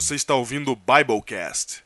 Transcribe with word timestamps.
Você 0.00 0.14
está 0.14 0.36
ouvindo 0.36 0.70
o 0.70 0.76
Biblecast. 0.76 1.82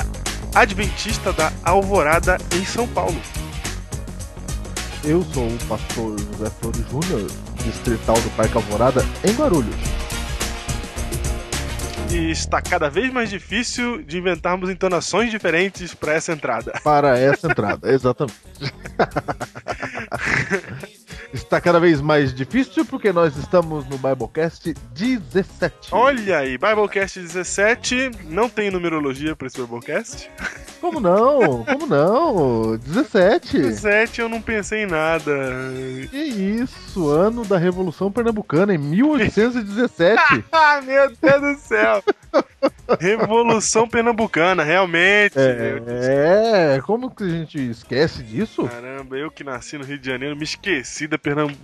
Adventista 0.54 1.32
da 1.32 1.52
Alvorada 1.64 2.38
em 2.54 2.64
São 2.64 2.86
Paulo. 2.86 3.20
Eu 5.02 5.24
sou 5.34 5.48
o 5.48 5.58
pastor 5.66 6.16
José 6.20 6.50
Flores 6.60 6.88
Júnior, 6.88 7.28
distrital 7.64 8.20
do 8.20 8.30
Parque 8.36 8.56
Alvorada, 8.56 9.04
em 9.24 9.34
Guarulhos. 9.34 10.03
E 12.14 12.30
está 12.30 12.62
cada 12.62 12.88
vez 12.88 13.12
mais 13.12 13.28
difícil 13.28 14.00
de 14.00 14.18
inventarmos 14.18 14.70
entonações 14.70 15.32
diferentes 15.32 15.92
para 15.92 16.12
essa 16.12 16.32
entrada. 16.32 16.72
Para 16.84 17.18
essa 17.18 17.48
entrada, 17.48 17.90
exatamente. 17.90 18.38
Está 21.34 21.60
cada 21.60 21.80
vez 21.80 22.00
mais 22.00 22.32
difícil 22.32 22.84
porque 22.84 23.12
nós 23.12 23.36
estamos 23.36 23.84
no 23.88 23.98
Biblecast 23.98 24.72
17. 24.94 25.88
Olha 25.90 26.38
aí, 26.38 26.56
Biblecast 26.56 27.18
17. 27.18 28.12
Não 28.26 28.48
tem 28.48 28.70
numerologia 28.70 29.34
para 29.34 29.48
esse 29.48 29.60
Biblecast? 29.60 30.30
Como 30.80 31.00
não? 31.00 31.64
Como 31.64 31.86
não? 31.88 32.76
17. 32.76 33.58
17 33.58 34.20
eu 34.20 34.28
não 34.28 34.40
pensei 34.40 34.84
em 34.84 34.86
nada. 34.86 35.32
Que 36.08 36.16
isso, 36.16 37.08
ano 37.08 37.44
da 37.44 37.58
Revolução 37.58 38.12
Pernambucana, 38.12 38.72
em 38.72 38.78
1817. 38.78 40.44
ah, 40.52 40.80
meu 40.82 41.12
Deus 41.20 41.40
do 41.40 41.54
céu. 41.58 42.04
Revolução 43.00 43.88
Pernambucana, 43.88 44.62
realmente. 44.62 45.34
É, 45.36 46.80
como 46.84 47.10
que 47.10 47.24
a 47.24 47.28
gente 47.28 47.70
esquece 47.70 48.22
disso? 48.22 48.68
Caramba, 48.68 49.16
eu 49.16 49.30
que 49.30 49.42
nasci 49.42 49.78
no 49.78 49.84
Rio 49.84 49.98
de 49.98 50.06
Janeiro, 50.06 50.36
me 50.36 50.44
esqueci 50.44 51.06
da, 51.06 51.18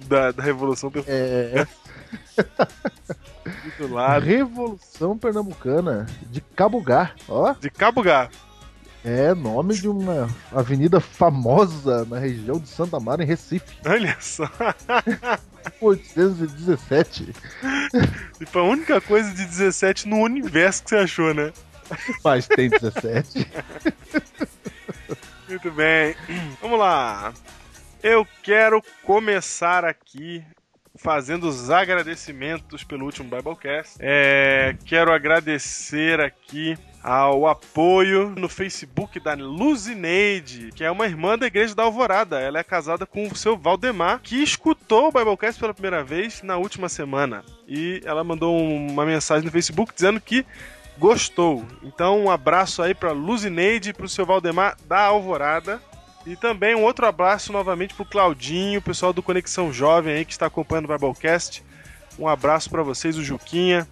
Da, 0.09 0.33
da 0.33 0.43
Revolução 0.43 0.91
É. 1.07 1.67
Do 3.79 3.93
lado. 3.93 4.25
Revolução 4.25 5.19
Pernambucana, 5.19 6.07
de 6.31 6.41
Cabugá, 6.41 7.13
ó. 7.29 7.53
De 7.55 7.71
Cabugá. 7.71 8.29
É 9.05 9.35
nome 9.35 9.75
de 9.75 9.89
uma 9.89 10.29
avenida 10.53 11.01
famosa 11.01 12.05
na 12.05 12.19
região 12.19 12.59
de 12.59 12.69
Santa 12.69 13.01
Mara, 13.01 13.23
em 13.23 13.27
Recife. 13.27 13.79
Olha 13.87 14.17
só. 14.21 14.45
817. 15.81 17.35
E 18.41 18.47
foi 18.47 18.61
a 18.63 18.65
única 18.65 19.01
coisa 19.01 19.31
de 19.33 19.45
17 19.47 20.07
no 20.07 20.19
universo 20.19 20.83
que 20.85 20.91
você 20.91 20.97
achou, 20.97 21.33
né? 21.33 21.51
Mas 22.23 22.47
tem 22.47 22.69
17. 22.69 23.51
Muito 25.49 25.71
bem. 25.73 26.15
Vamos 26.61 26.79
lá. 26.79 27.33
Eu 28.03 28.27
quero 28.43 28.83
começar 29.05 29.85
aqui 29.85 30.43
fazendo 30.97 31.47
os 31.47 31.71
agradecimentos 31.71 32.83
pelo 32.83 33.05
último 33.05 33.29
Biblecast. 33.29 33.97
É, 34.01 34.75
quero 34.87 35.13
agradecer 35.13 36.19
aqui 36.19 36.79
ao 37.03 37.47
apoio 37.47 38.31
no 38.31 38.49
Facebook 38.49 39.21
da 39.21 39.35
Luzineide, 39.35 40.71
que 40.75 40.83
é 40.83 40.91
uma 40.91 41.05
irmã 41.05 41.37
da 41.37 41.47
Igreja 41.47 41.75
da 41.75 41.83
Alvorada. 41.83 42.41
Ela 42.41 42.59
é 42.59 42.65
casada 42.65 43.05
com 43.05 43.29
o 43.29 43.37
seu 43.37 43.57
Valdemar, 43.57 44.21
que 44.23 44.43
escutou 44.43 45.09
o 45.09 45.13
Biblecast 45.13 45.61
pela 45.61 45.75
primeira 45.75 46.03
vez 46.03 46.43
na 46.43 46.57
última 46.57 46.89
semana. 46.89 47.45
E 47.69 48.01
ela 48.05 48.25
mandou 48.25 48.59
uma 48.59 49.05
mensagem 49.05 49.45
no 49.45 49.53
Facebook 49.53 49.93
dizendo 49.95 50.21
que 50.21 50.47
gostou. 50.99 51.67
Então, 51.83 52.25
um 52.25 52.31
abraço 52.31 52.83
aí 52.83 52.95
para 52.95 53.13
Luzineide 53.13 53.91
e 53.91 53.93
para 53.93 54.07
o 54.07 54.09
seu 54.09 54.25
Valdemar 54.25 54.77
da 54.87 55.01
Alvorada. 55.01 55.83
E 56.31 56.37
também 56.37 56.77
um 56.77 56.85
outro 56.85 57.05
abraço 57.07 57.53
novamente 57.53 57.93
pro 57.93 58.05
Claudinho, 58.05 58.79
o 58.79 58.83
pessoal 58.83 59.13
do 59.13 59.21
Conexão 59.21 59.73
Jovem 59.73 60.15
aí 60.15 60.25
que 60.25 60.31
está 60.31 60.47
acompanhando 60.47 60.85
o 60.85 60.97
Biblecast. 60.97 61.61
Um 62.17 62.29
abraço 62.29 62.71
para 62.71 62.85
vocês, 62.85 63.19
o 63.19 63.25
Juquinha, 63.25 63.85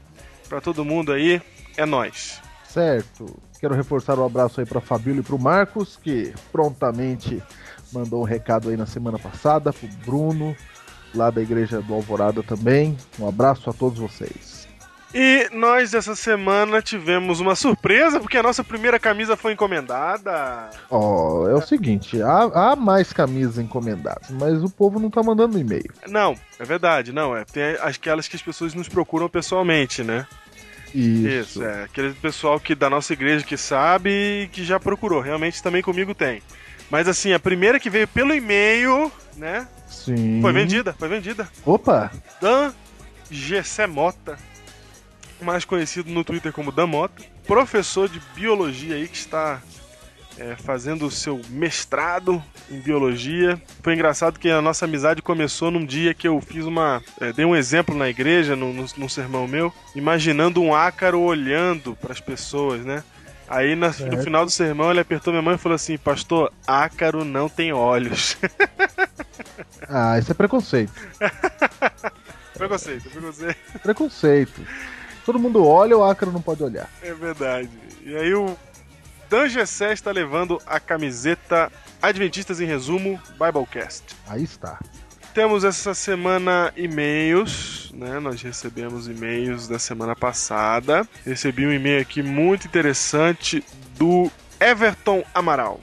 para 0.49 0.61
todo 0.61 0.85
mundo 0.85 1.11
aí. 1.11 1.43
É 1.77 1.85
nós. 1.85 2.41
Certo. 2.65 3.27
Quero 3.59 3.75
reforçar 3.75 4.17
o 4.17 4.23
um 4.23 4.27
abraço 4.27 4.61
aí 4.61 4.67
para 4.67 4.81
Fabílio 4.81 5.19
e 5.19 5.25
pro 5.25 5.37
Marcos, 5.37 5.97
que 5.97 6.33
prontamente 6.53 7.43
mandou 7.93 8.21
um 8.21 8.25
recado 8.25 8.69
aí 8.69 8.77
na 8.77 8.87
semana 8.87 9.19
passada, 9.19 9.73
pro 9.73 9.89
Bruno, 10.07 10.57
lá 11.13 11.31
da 11.31 11.43
Igreja 11.43 11.83
do 11.83 11.93
Alvorada 11.93 12.41
também. 12.41 12.97
Um 13.19 13.29
abraço 13.29 13.69
a 13.69 13.73
todos 13.73 13.99
vocês. 13.99 14.58
E 15.15 15.49
nós 15.53 15.95
essa 15.95 16.15
semana 16.15 16.83
tivemos 16.83 17.41
uma 17.41 17.55
surpresa, 17.55 18.21
porque 18.21 18.37
a 18.37 18.43
nossa 18.43 18.63
primeira 18.63 18.99
camisa 18.99 19.37
foi 19.37 19.53
encomendada. 19.53 20.69
Ó, 20.91 21.45
oh, 21.45 21.49
é 21.49 21.55
o 21.55 21.63
seguinte, 21.63 22.21
há, 22.21 22.43
há, 22.43 22.77
mais 22.77 23.13
camisas 23.13 23.59
encomendadas, 23.59 24.29
mas 24.31 24.63
o 24.63 24.69
povo 24.69 25.01
não 25.01 25.09
tá 25.09 25.23
mandando 25.23 25.59
e-mail. 25.59 25.91
Não, 26.07 26.37
é 26.59 26.65
verdade, 26.65 27.13
não. 27.13 27.35
É, 27.35 27.45
tem 27.45 27.77
aquelas 27.81 28.29
que 28.29 28.37
as 28.37 28.43
pessoas 28.43 28.75
nos 28.75 28.89
procuram 28.89 29.29
pessoalmente, 29.29 30.03
né? 30.05 30.27
Isso. 30.95 31.29
Isso, 31.29 31.65
é. 31.65 31.85
Aquele 31.85 32.13
pessoal 32.15 32.61
que 32.61 32.75
da 32.75 32.91
nossa 32.91 33.13
igreja 33.13 33.45
que 33.45 33.57
sabe 33.57 34.11
e 34.11 34.49
que 34.49 34.65
já 34.65 34.79
procurou. 34.79 35.21
Realmente 35.21 35.63
também 35.63 35.83
comigo 35.83 36.15
tem. 36.15 36.43
Mas 36.91 37.09
assim, 37.09 37.33
a 37.33 37.39
primeira 37.39 37.79
que 37.79 37.91
veio 37.91 38.09
pelo 38.09 38.35
e-mail, 38.35 39.13
né? 39.37 39.69
Sim. 39.87 40.41
Foi 40.41 40.53
vendida, 40.53 40.95
foi 40.99 41.09
vendida. 41.09 41.49
Opa! 41.65 42.11
Dan 42.41 42.73
Gessé 43.31 43.87
Mota 43.87 44.39
mais 45.45 45.65
conhecido 45.65 46.11
no 46.11 46.25
Twitter 46.25 46.53
como 46.53 46.73
Damota, 46.73 47.23
professor 47.47 48.09
de 48.09 48.21
biologia 48.35 48.97
aí 48.97 49.09
que 49.09 49.17
está 49.17 49.61
é, 50.39 50.55
fazendo 50.57 51.07
o 51.07 51.11
seu 51.11 51.41
mestrado 51.51 52.43
em 52.71 52.79
biologia. 52.79 53.61
Foi 53.83 53.95
engraçado 53.95 54.39
que 54.39 54.51
a 54.51 54.63
nossa 54.63 54.85
amizade 54.85 55.21
começou 55.21 55.71
num 55.71 55.85
dia 55.85 56.15
que 56.15 56.29
eu 56.29 56.41
fiz 56.41 56.65
uma. 56.65 57.03
É, 57.21 57.33
dei 57.33 57.45
um 57.45 57.57
exemplo 57.57 57.95
na 57.97 58.09
igreja, 58.09 58.55
num, 58.55 58.87
num 58.97 59.09
sermão 59.09 59.49
meu, 59.49 59.73
imaginando 59.95 60.63
um 60.63 60.75
ácaro 60.75 61.21
olhando 61.21 61.97
para 61.97 62.13
as 62.13 62.21
pessoas, 62.21 62.85
né? 62.85 63.03
Aí 63.49 63.75
no 63.75 63.91
final 64.23 64.45
do 64.45 64.51
sermão 64.51 64.91
ele 64.91 65.01
apertou 65.01 65.33
minha 65.33 65.43
mão 65.43 65.55
e 65.55 65.59
falou 65.59 65.75
assim: 65.75 65.97
Pastor, 65.97 66.53
ácaro 66.67 67.25
não 67.25 67.49
tem 67.49 67.73
olhos. 67.73 68.37
ah, 69.89 70.19
isso 70.19 70.31
é 70.31 70.35
preconceito. 70.35 70.93
preconceito, 72.55 73.11
preconceito. 73.11 73.79
Preconceito. 73.83 74.63
Todo 75.29 75.39
mundo 75.39 75.63
olha, 75.63 75.95
o 75.95 76.03
Acro 76.03 76.33
não 76.33 76.41
pode 76.41 76.65
olhar. 76.65 76.89
É 77.03 77.13
verdade. 77.13 77.69
E 78.03 78.17
aí 78.17 78.33
o 78.33 78.57
Dan 79.29 79.47
Gessé 79.47 79.93
está 79.93 80.11
levando 80.11 80.59
a 80.67 80.81
camiseta 80.81 81.71
Adventistas 82.01 82.63
em 82.63 82.65
Resumo 82.65 83.21
Biblecast. 83.33 84.17
Aí 84.27 84.43
está. 84.43 84.79
Temos 85.35 85.65
essa 85.65 85.93
semana 85.93 86.73
e-mails, 86.75 87.93
né? 87.95 88.19
Nós 88.21 88.41
recebemos 88.41 89.07
e-mails 89.07 89.69
da 89.69 89.79
semana 89.79 90.17
passada. 90.17 91.07
Recebi 91.27 91.67
um 91.67 91.73
e-mail 91.75 92.01
aqui 92.01 92.23
muito 92.23 92.67
interessante 92.67 93.63
do 93.99 94.31
Everton 94.59 95.23
Amaral. 95.35 95.79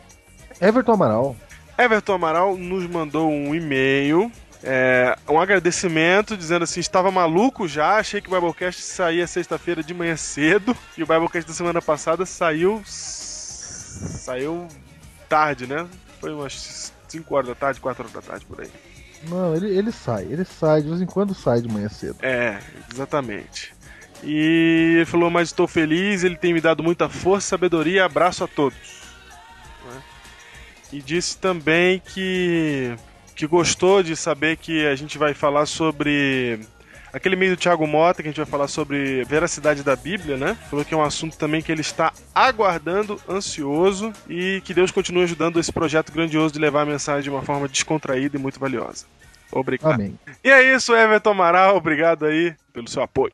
Everton 0.59 0.93
Amaral. 0.93 1.35
Everton 1.77 2.13
Amaral 2.13 2.57
nos 2.57 2.87
mandou 2.87 3.29
um 3.29 3.53
e-mail 3.53 4.31
é, 4.67 5.15
um 5.29 5.39
agradecimento 5.39 6.35
dizendo 6.35 6.63
assim: 6.63 6.79
estava 6.79 7.11
maluco 7.11 7.67
já, 7.67 7.97
achei 7.97 8.19
que 8.19 8.27
o 8.27 8.31
Biblecast 8.31 8.81
saía 8.81 9.27
sexta-feira 9.27 9.83
de 9.83 9.93
manhã 9.93 10.17
cedo 10.17 10.75
e 10.97 11.03
o 11.03 11.05
Biblecast 11.05 11.47
da 11.47 11.53
semana 11.53 11.81
passada 11.83 12.25
saiu. 12.25 12.81
saiu 12.85 14.67
tarde, 15.29 15.67
né? 15.67 15.87
Foi 16.19 16.33
umas 16.33 16.91
5 17.07 17.35
horas 17.35 17.49
da 17.49 17.55
tarde, 17.55 17.79
4 17.79 18.03
horas 18.03 18.13
da 18.13 18.21
tarde 18.21 18.45
por 18.45 18.61
aí. 18.61 18.71
Não, 19.29 19.55
ele, 19.55 19.69
ele 19.69 19.91
sai, 19.91 20.23
ele 20.23 20.43
sai, 20.43 20.81
de 20.81 20.89
vez 20.89 20.99
em 21.01 21.05
quando 21.05 21.35
sai 21.35 21.61
de 21.61 21.67
manhã 21.67 21.87
cedo. 21.87 22.17
É, 22.23 22.59
exatamente. 22.91 23.71
E 24.23 24.93
ele 24.95 25.05
falou: 25.05 25.29
Mas 25.29 25.49
estou 25.49 25.67
feliz, 25.67 26.23
ele 26.23 26.37
tem 26.37 26.53
me 26.53 26.61
dado 26.61 26.81
muita 26.81 27.07
força, 27.07 27.49
sabedoria, 27.49 28.03
abraço 28.03 28.43
a 28.43 28.47
todos. 28.47 29.03
Né? 29.85 30.01
E 30.93 31.01
disse 31.03 31.37
também 31.37 31.99
que 31.99 32.95
que 33.35 33.45
gostou 33.45 34.01
de 34.01 34.15
saber 34.15 34.55
que 34.55 34.87
a 34.87 34.95
gente 34.95 35.17
vai 35.17 35.33
falar 35.33 35.65
sobre 35.65 36.59
aquele 37.11 37.35
meio 37.35 37.55
do 37.55 37.59
Thiago 37.59 37.85
Mota, 37.85 38.21
que 38.21 38.29
a 38.29 38.31
gente 38.31 38.37
vai 38.37 38.45
falar 38.45 38.67
sobre 38.67 39.23
veracidade 39.25 39.83
da 39.83 39.95
Bíblia, 39.95 40.37
né? 40.37 40.57
Falou 40.69 40.85
que 40.85 40.93
é 40.93 40.97
um 40.97 41.03
assunto 41.03 41.37
também 41.37 41.61
que 41.61 41.71
ele 41.71 41.81
está 41.81 42.13
aguardando, 42.33 43.19
ansioso, 43.27 44.13
e 44.29 44.61
que 44.63 44.73
Deus 44.73 44.89
continue 44.91 45.23
ajudando 45.23 45.59
esse 45.59 45.71
projeto 45.71 46.11
grandioso 46.13 46.53
de 46.53 46.59
levar 46.59 46.81
a 46.81 46.85
mensagem 46.85 47.23
de 47.23 47.29
uma 47.29 47.41
forma 47.41 47.67
descontraída 47.67 48.37
e 48.37 48.39
muito 48.39 48.59
valiosa. 48.59 49.05
Obrigado. 49.51 49.93
Amém. 49.93 50.17
E 50.43 50.49
é 50.49 50.75
isso, 50.75 50.95
Everton 50.95 51.31
Amaral, 51.31 51.75
obrigado 51.75 52.25
aí 52.25 52.53
pelo 52.73 52.89
seu 52.89 53.03
apoio. 53.03 53.31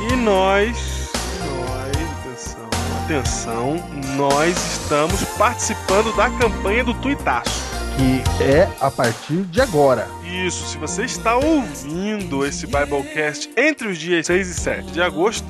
E 0.00 0.16
nós, 0.16 1.10
nós, 1.44 1.96
atenção, 2.20 2.68
atenção, 3.04 3.76
nós 4.16 4.80
estamos 4.80 5.24
participando 5.36 6.14
da 6.16 6.30
campanha 6.30 6.84
do 6.84 6.94
Tuitaço 6.94 7.67
que 7.98 8.44
é 8.44 8.68
a 8.80 8.92
partir 8.92 9.42
de 9.42 9.60
agora. 9.60 10.06
Isso, 10.46 10.68
se 10.68 10.78
você 10.78 11.04
está 11.04 11.36
ouvindo 11.36 12.46
esse 12.46 12.64
Biblecast 12.64 13.50
entre 13.56 13.88
os 13.88 13.98
dias 13.98 14.26
6 14.26 14.48
e 14.48 14.54
7 14.54 14.92
de 14.92 15.02
agosto, 15.02 15.44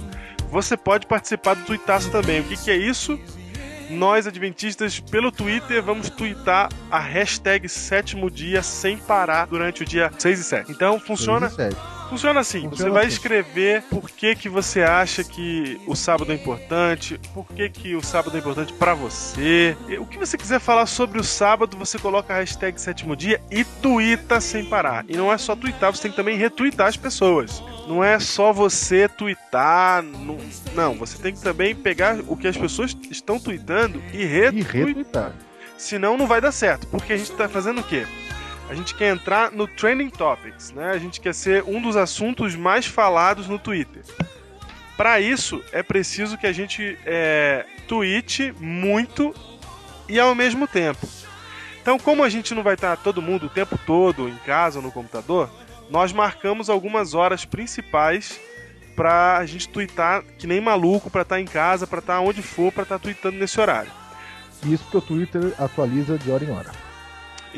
você 0.50 0.74
pode 0.74 1.06
participar 1.06 1.54
do 1.54 1.64
Tuitaço 1.64 2.10
também. 2.10 2.40
O 2.40 2.44
que, 2.44 2.56
que 2.56 2.70
é 2.70 2.76
isso? 2.76 3.20
Nós, 3.90 4.26
adventistas, 4.26 4.98
pelo 4.98 5.30
Twitter, 5.30 5.82
vamos 5.82 6.08
twittar 6.08 6.70
a 6.90 6.98
hashtag 6.98 7.68
sétimo 7.68 8.30
dia 8.30 8.62
sem 8.62 8.96
parar 8.96 9.46
durante 9.46 9.82
o 9.82 9.84
dia 9.84 10.10
6 10.18 10.40
e 10.40 10.44
7. 10.44 10.72
Então 10.72 10.98
funciona. 10.98 11.50
6 11.50 11.72
e 11.74 11.74
7. 11.74 11.97
Funciona 12.08 12.40
assim, 12.40 12.62
Funciona 12.62 12.76
você 12.76 12.90
vai 12.90 13.06
assim. 13.06 13.14
escrever 13.14 13.82
por 13.82 14.10
que, 14.10 14.34
que 14.34 14.48
você 14.48 14.82
acha 14.82 15.22
que 15.22 15.80
o 15.86 15.94
sábado 15.94 16.32
é 16.32 16.34
importante, 16.34 17.20
por 17.34 17.46
que, 17.52 17.68
que 17.68 17.94
o 17.94 18.02
sábado 18.02 18.36
é 18.36 18.40
importante 18.40 18.72
para 18.72 18.94
você. 18.94 19.76
O 19.98 20.06
que 20.06 20.18
você 20.18 20.36
quiser 20.38 20.58
falar 20.58 20.86
sobre 20.86 21.20
o 21.20 21.24
sábado, 21.24 21.76
você 21.76 21.98
coloca 21.98 22.32
a 22.34 22.38
hashtag 22.38 22.80
sétimo 22.80 23.14
dia 23.14 23.40
e 23.50 23.64
twitta 23.64 24.40
sem 24.40 24.64
parar. 24.64 25.04
E 25.08 25.16
não 25.16 25.32
é 25.32 25.38
só 25.38 25.54
twittar, 25.54 25.94
você 25.94 26.02
tem 26.02 26.10
que 26.10 26.16
também 26.16 26.36
retweetar 26.38 26.86
as 26.86 26.96
pessoas. 26.96 27.62
Não 27.86 28.02
é 28.02 28.18
só 28.18 28.52
você 28.52 29.08
twittar, 29.08 30.02
não, 30.02 30.38
não 30.74 30.94
você 30.94 31.18
tem 31.18 31.34
que 31.34 31.40
também 31.40 31.74
pegar 31.74 32.18
o 32.26 32.36
que 32.36 32.48
as 32.48 32.56
pessoas 32.56 32.96
estão 33.10 33.38
tweetando 33.38 34.02
e 34.12 34.24
retweetar. 34.24 35.32
Senão 35.76 36.16
não 36.16 36.26
vai 36.26 36.40
dar 36.40 36.52
certo, 36.52 36.86
porque 36.88 37.12
a 37.12 37.16
gente 37.16 37.32
tá 37.32 37.48
fazendo 37.48 37.80
o 37.80 37.84
quê? 37.84 38.04
A 38.68 38.74
gente 38.74 38.94
quer 38.94 39.14
entrar 39.14 39.50
no 39.50 39.66
Trending 39.66 40.10
Topics, 40.10 40.72
né? 40.72 40.90
A 40.90 40.98
gente 40.98 41.20
quer 41.20 41.34
ser 41.34 41.64
um 41.64 41.80
dos 41.80 41.96
assuntos 41.96 42.54
mais 42.54 42.86
falados 42.86 43.48
no 43.48 43.58
Twitter. 43.58 44.02
Para 44.96 45.20
isso, 45.20 45.62
é 45.72 45.82
preciso 45.82 46.36
que 46.36 46.46
a 46.46 46.52
gente 46.52 46.98
é, 47.06 47.64
tweete 47.86 48.52
muito 48.60 49.34
e 50.08 50.20
ao 50.20 50.34
mesmo 50.34 50.66
tempo. 50.66 51.06
Então, 51.80 51.98
como 51.98 52.22
a 52.22 52.28
gente 52.28 52.54
não 52.54 52.62
vai 52.62 52.74
estar 52.74 52.96
todo 52.98 53.22
mundo 53.22 53.46
o 53.46 53.48
tempo 53.48 53.78
todo 53.86 54.28
em 54.28 54.36
casa 54.44 54.78
ou 54.78 54.84
no 54.84 54.92
computador, 54.92 55.48
nós 55.88 56.12
marcamos 56.12 56.68
algumas 56.68 57.14
horas 57.14 57.46
principais 57.46 58.38
para 58.94 59.38
a 59.38 59.46
gente 59.46 59.68
twittar 59.68 60.22
que 60.38 60.46
nem 60.46 60.60
maluco, 60.60 61.08
para 61.08 61.22
estar 61.22 61.36
tá 61.36 61.40
em 61.40 61.46
casa, 61.46 61.86
para 61.86 62.00
estar 62.00 62.16
tá 62.16 62.20
onde 62.20 62.42
for, 62.42 62.70
para 62.70 62.82
estar 62.82 62.98
tá 62.98 63.02
tweetando 63.02 63.38
nesse 63.38 63.58
horário. 63.58 63.90
Isso 64.64 64.84
que 64.90 64.96
o 64.96 65.00
Twitter 65.00 65.54
atualiza 65.58 66.18
de 66.18 66.30
hora 66.30 66.44
em 66.44 66.50
hora. 66.50 66.87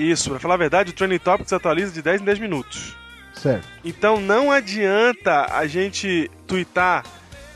Isso, 0.01 0.31
pra 0.31 0.39
falar 0.39 0.55
a 0.55 0.57
verdade, 0.57 0.91
o 0.91 0.95
Trending 0.95 1.19
Topics 1.19 1.53
atualiza 1.53 1.93
de 1.93 2.01
10 2.01 2.23
em 2.23 2.25
10 2.25 2.39
minutos. 2.39 2.97
Certo. 3.35 3.69
Então 3.85 4.19
não 4.19 4.51
adianta 4.51 5.47
a 5.53 5.67
gente 5.67 6.31
twittar 6.47 7.05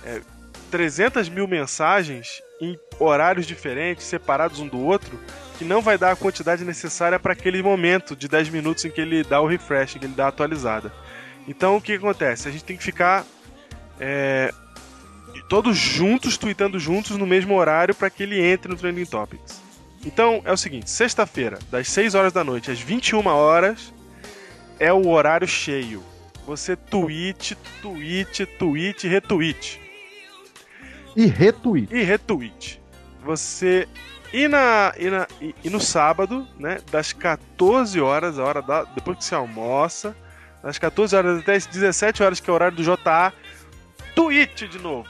é, 0.04 0.20
300 0.70 1.28
mil 1.30 1.48
mensagens 1.48 2.42
em 2.60 2.78
horários 2.98 3.46
diferentes, 3.46 4.04
separados 4.04 4.60
um 4.60 4.68
do 4.68 4.78
outro, 4.78 5.18
que 5.58 5.64
não 5.64 5.80
vai 5.80 5.96
dar 5.96 6.12
a 6.12 6.16
quantidade 6.16 6.64
necessária 6.64 7.18
para 7.18 7.32
aquele 7.32 7.62
momento 7.62 8.14
de 8.14 8.28
10 8.28 8.50
minutos 8.50 8.84
em 8.84 8.90
que 8.90 9.00
ele 9.00 9.24
dá 9.24 9.40
o 9.40 9.46
refresh, 9.46 9.96
em 9.96 9.98
que 10.00 10.04
ele 10.04 10.14
dá 10.14 10.26
a 10.26 10.28
atualizada. 10.28 10.92
Então 11.48 11.76
o 11.76 11.80
que 11.80 11.94
acontece? 11.94 12.46
A 12.46 12.52
gente 12.52 12.64
tem 12.64 12.76
que 12.76 12.84
ficar 12.84 13.24
é, 13.98 14.52
todos 15.48 15.76
juntos, 15.78 16.36
tweetando 16.36 16.78
juntos 16.78 17.16
no 17.16 17.26
mesmo 17.26 17.54
horário 17.54 17.94
para 17.94 18.10
que 18.10 18.22
ele 18.22 18.38
entre 18.38 18.70
no 18.70 18.76
Trending 18.76 19.06
Topics. 19.06 19.62
Então 20.04 20.42
é 20.44 20.52
o 20.52 20.56
seguinte: 20.56 20.90
sexta-feira, 20.90 21.58
das 21.70 21.88
6 21.88 22.14
horas 22.14 22.32
da 22.32 22.44
noite 22.44 22.70
às 22.70 22.80
21 22.80 23.26
horas, 23.26 23.92
é 24.78 24.92
o 24.92 25.08
horário 25.08 25.46
cheio. 25.46 26.02
Você 26.46 26.76
tweet, 26.76 27.56
tweet, 27.80 28.46
tweet, 28.46 29.08
retweet. 29.08 29.80
E 31.16 31.26
retweet. 31.26 31.94
E 31.94 32.02
retweet. 32.02 32.80
Você. 33.24 33.88
E, 34.32 34.48
na, 34.48 34.92
e, 34.98 35.08
na, 35.08 35.28
e, 35.40 35.54
e 35.62 35.70
no 35.70 35.80
sábado, 35.80 36.46
né? 36.58 36.78
Das 36.90 37.12
14 37.12 38.00
horas, 38.00 38.38
a 38.38 38.44
hora 38.44 38.60
da, 38.60 38.82
depois 38.82 39.18
que 39.18 39.24
você 39.24 39.34
almoça, 39.34 40.14
das 40.62 40.76
14 40.76 41.14
horas 41.14 41.40
até 41.40 41.54
as 41.54 41.66
17 41.66 42.22
horas, 42.22 42.40
que 42.40 42.50
é 42.50 42.52
o 42.52 42.54
horário 42.54 42.76
do 42.76 42.82
JA, 42.82 43.32
tweet 44.14 44.66
de 44.66 44.78
novo 44.80 45.08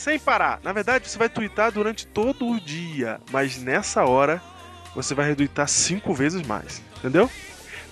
sem 0.00 0.18
parar. 0.18 0.60
Na 0.64 0.72
verdade, 0.72 1.08
você 1.08 1.18
vai 1.18 1.28
twittar 1.28 1.70
durante 1.70 2.06
todo 2.06 2.48
o 2.48 2.58
dia, 2.58 3.20
mas 3.30 3.62
nessa 3.62 4.04
hora 4.04 4.42
você 4.94 5.14
vai 5.14 5.28
retweetar 5.28 5.68
cinco 5.68 6.14
vezes 6.14 6.42
mais, 6.46 6.82
entendeu? 6.98 7.30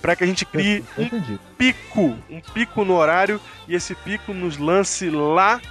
Para 0.01 0.15
que 0.15 0.23
a 0.23 0.27
gente 0.27 0.45
crie 0.45 0.83
um 0.97 1.37
pico, 1.57 2.17
um 2.29 2.41
pico 2.41 2.83
no 2.83 2.95
horário 2.95 3.39
e 3.67 3.75
esse 3.75 3.93
pico 3.93 4.33
nos 4.33 4.57
lance 4.57 5.09
lá 5.09 5.61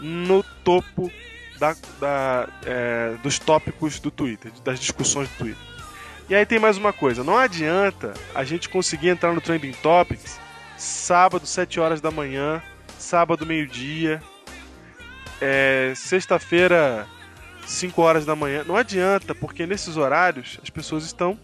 no 0.00 0.42
topo 0.64 1.12
da, 1.58 1.76
da, 2.00 2.48
é, 2.64 3.14
dos 3.22 3.38
tópicos 3.38 4.00
do 4.00 4.10
Twitter, 4.10 4.50
das 4.64 4.80
discussões 4.80 5.28
do 5.28 5.36
Twitter. 5.36 5.62
E 6.28 6.34
aí 6.34 6.46
tem 6.46 6.58
mais 6.58 6.78
uma 6.78 6.92
coisa, 6.92 7.22
não 7.22 7.36
adianta 7.36 8.14
a 8.34 8.44
gente 8.44 8.68
conseguir 8.68 9.08
entrar 9.08 9.32
no 9.32 9.40
Trending 9.40 9.72
Topics 9.72 10.40
sábado, 10.76 11.46
7 11.46 11.78
horas 11.78 12.00
da 12.00 12.10
manhã, 12.10 12.62
sábado, 12.98 13.46
meio-dia, 13.46 14.22
é, 15.42 15.92
sexta-feira, 15.96 17.06
5 17.66 18.00
horas 18.00 18.24
da 18.24 18.36
manhã. 18.36 18.62
Não 18.64 18.76
adianta, 18.76 19.34
porque 19.34 19.66
nesses 19.66 19.96
horários 19.96 20.60
as 20.62 20.70
pessoas 20.70 21.04
estão 21.04 21.36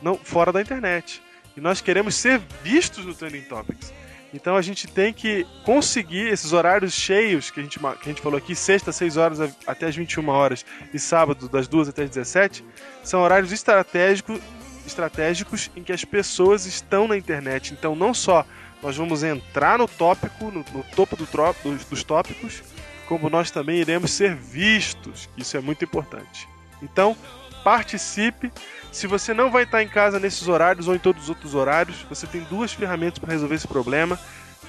não 0.00 0.14
fora 0.14 0.52
da 0.52 0.62
internet. 0.62 1.20
E 1.56 1.60
nós 1.60 1.80
queremos 1.80 2.14
ser 2.14 2.40
vistos 2.62 3.04
no 3.04 3.12
Trending 3.12 3.42
Topics. 3.42 3.92
Então 4.32 4.56
a 4.56 4.62
gente 4.62 4.86
tem 4.86 5.12
que 5.12 5.44
conseguir 5.64 6.28
esses 6.28 6.52
horários 6.52 6.92
cheios 6.92 7.50
que 7.50 7.58
a 7.58 7.62
gente, 7.62 7.78
que 7.80 7.84
a 7.84 8.08
gente 8.08 8.20
falou 8.20 8.38
aqui, 8.38 8.54
sexta, 8.54 8.92
6 8.92 9.16
horas 9.16 9.40
até 9.66 9.86
as 9.86 9.96
21 9.96 10.28
horas 10.28 10.64
e 10.94 10.98
sábado, 10.98 11.48
das 11.48 11.66
2 11.66 11.88
até 11.88 12.04
as 12.04 12.10
17, 12.10 12.64
são 13.02 13.22
horários 13.22 13.50
estratégicos, 13.50 14.38
estratégicos 14.86 15.70
em 15.74 15.82
que 15.82 15.92
as 15.92 16.04
pessoas 16.04 16.66
estão 16.66 17.08
na 17.08 17.16
internet. 17.16 17.72
Então 17.72 17.96
não 17.96 18.14
só 18.14 18.46
nós 18.80 18.96
vamos 18.96 19.24
entrar 19.24 19.78
no 19.78 19.88
tópico, 19.88 20.52
no, 20.52 20.64
no 20.72 20.84
topo 20.94 21.16
do 21.16 21.26
dos, 21.64 21.84
dos 21.86 22.04
tópicos, 22.04 22.62
como 23.08 23.30
nós 23.30 23.50
também 23.50 23.78
iremos 23.78 24.10
ser 24.10 24.34
vistos. 24.34 25.28
Isso 25.36 25.56
é 25.56 25.60
muito 25.60 25.84
importante. 25.84 26.46
Então, 26.82 27.16
participe. 27.64 28.52
Se 28.92 29.06
você 29.06 29.32
não 29.32 29.50
vai 29.50 29.64
estar 29.64 29.82
em 29.82 29.88
casa 29.88 30.20
nesses 30.20 30.46
horários 30.46 30.86
ou 30.86 30.94
em 30.94 30.98
todos 30.98 31.24
os 31.24 31.28
outros 31.28 31.54
horários, 31.54 32.02
você 32.08 32.26
tem 32.26 32.42
duas 32.42 32.72
ferramentas 32.72 33.18
para 33.18 33.32
resolver 33.32 33.54
esse 33.54 33.66
problema. 33.66 34.18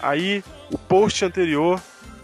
Aí, 0.01 0.44
o 0.71 0.77
post 0.77 1.24
anterior 1.24 1.81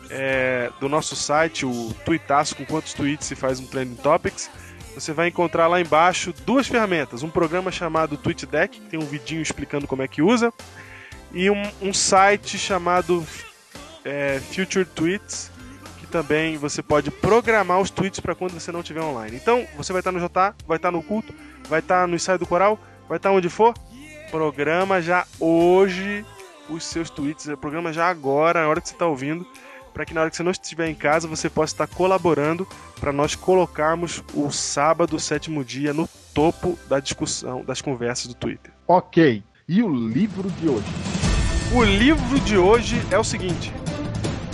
é, 0.09 0.71
do 0.79 0.87
nosso 0.87 1.15
site, 1.15 1.65
o 1.65 1.93
Tweetaço 2.05 2.55
com 2.55 2.65
quantos 2.65 2.93
tweets 2.93 3.27
se 3.27 3.35
faz 3.35 3.59
um 3.59 3.67
Trending 3.67 3.95
Topics, 3.95 4.49
você 4.93 5.11
vai 5.11 5.27
encontrar 5.27 5.67
lá 5.67 5.81
embaixo 5.81 6.33
duas 6.45 6.67
ferramentas. 6.67 7.23
Um 7.23 7.29
programa 7.29 7.71
chamado 7.71 8.15
TweetDeck, 8.15 8.79
que 8.79 8.87
tem 8.87 8.99
um 8.99 9.05
vidinho 9.05 9.41
explicando 9.41 9.87
como 9.87 10.01
é 10.01 10.07
que 10.07 10.21
usa, 10.21 10.53
e 11.33 11.49
um, 11.49 11.63
um 11.81 11.93
site 11.93 12.57
chamado 12.57 13.25
é, 14.05 14.39
Future 14.53 14.85
Tweets, 14.85 15.51
também 16.15 16.55
você 16.55 16.81
pode 16.81 17.11
programar 17.11 17.81
os 17.81 17.89
tweets 17.89 18.21
para 18.21 18.33
quando 18.33 18.53
você 18.53 18.71
não 18.71 18.79
estiver 18.79 19.01
online. 19.01 19.35
Então, 19.35 19.67
você 19.75 19.91
vai 19.91 19.99
estar 19.99 20.13
no 20.13 20.19
JA, 20.19 20.55
vai 20.65 20.77
estar 20.77 20.89
no 20.89 21.03
culto, 21.03 21.33
vai 21.67 21.79
estar 21.79 22.07
no 22.07 22.15
ensaio 22.15 22.39
do 22.39 22.47
coral, 22.47 22.79
vai 23.09 23.17
estar 23.17 23.31
onde 23.31 23.49
for. 23.49 23.73
Programa 24.31 25.01
já 25.01 25.27
hoje 25.41 26.25
os 26.69 26.85
seus 26.85 27.09
tweets, 27.09 27.49
programa 27.59 27.91
já 27.91 28.07
agora, 28.09 28.61
na 28.61 28.69
hora 28.69 28.79
que 28.79 28.87
você 28.87 28.95
está 28.95 29.05
ouvindo, 29.05 29.45
para 29.93 30.05
que 30.05 30.13
na 30.13 30.21
hora 30.21 30.29
que 30.29 30.37
você 30.37 30.43
não 30.43 30.51
estiver 30.51 30.87
em 30.87 30.95
casa 30.95 31.27
você 31.27 31.49
possa 31.49 31.73
estar 31.73 31.87
colaborando 31.87 32.65
para 32.97 33.11
nós 33.11 33.35
colocarmos 33.35 34.23
o 34.33 34.49
sábado, 34.51 35.19
sétimo 35.19 35.65
dia, 35.65 35.93
no 35.93 36.07
topo 36.33 36.79
da 36.87 37.01
discussão, 37.01 37.61
das 37.65 37.81
conversas 37.81 38.27
do 38.27 38.35
Twitter. 38.35 38.71
Ok. 38.87 39.43
E 39.67 39.83
o 39.83 39.93
livro 39.93 40.49
de 40.49 40.69
hoje? 40.69 40.87
O 41.73 41.83
livro 41.83 42.39
de 42.39 42.57
hoje 42.57 43.01
é 43.11 43.17
o 43.19 43.23
seguinte: 43.23 43.73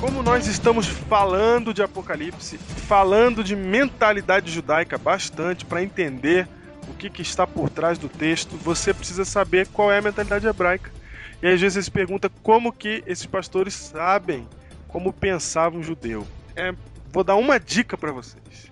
como 0.01 0.23
nós 0.23 0.47
estamos 0.47 0.87
falando 0.87 1.75
de 1.75 1.83
Apocalipse, 1.83 2.57
falando 2.57 3.43
de 3.43 3.55
mentalidade 3.55 4.51
judaica 4.51 4.97
bastante 4.97 5.63
para 5.63 5.83
entender 5.83 6.47
o 6.89 6.93
que, 6.95 7.07
que, 7.07 7.21
está 7.21 7.45
por 7.45 7.69
trás 7.69 7.99
do 7.99 8.09
texto, 8.09 8.57
você 8.57 8.95
precisa 8.95 9.23
saber 9.23 9.67
qual 9.67 9.91
é 9.91 9.99
a 9.99 10.01
mentalidade 10.01 10.47
hebraica. 10.47 10.91
E 11.39 11.47
às 11.47 11.61
vezes 11.61 11.75
você 11.75 11.83
se 11.83 11.91
pergunta 11.91 12.31
como 12.41 12.73
que 12.73 13.03
esses 13.05 13.27
pastores 13.27 13.75
sabem 13.75 14.47
como 14.87 15.13
pensava 15.13 15.77
um 15.77 15.83
judeu. 15.83 16.27
É, 16.55 16.73
vou 17.13 17.23
dar 17.23 17.35
uma 17.35 17.59
dica 17.59 17.95
para 17.95 18.11
vocês. 18.11 18.71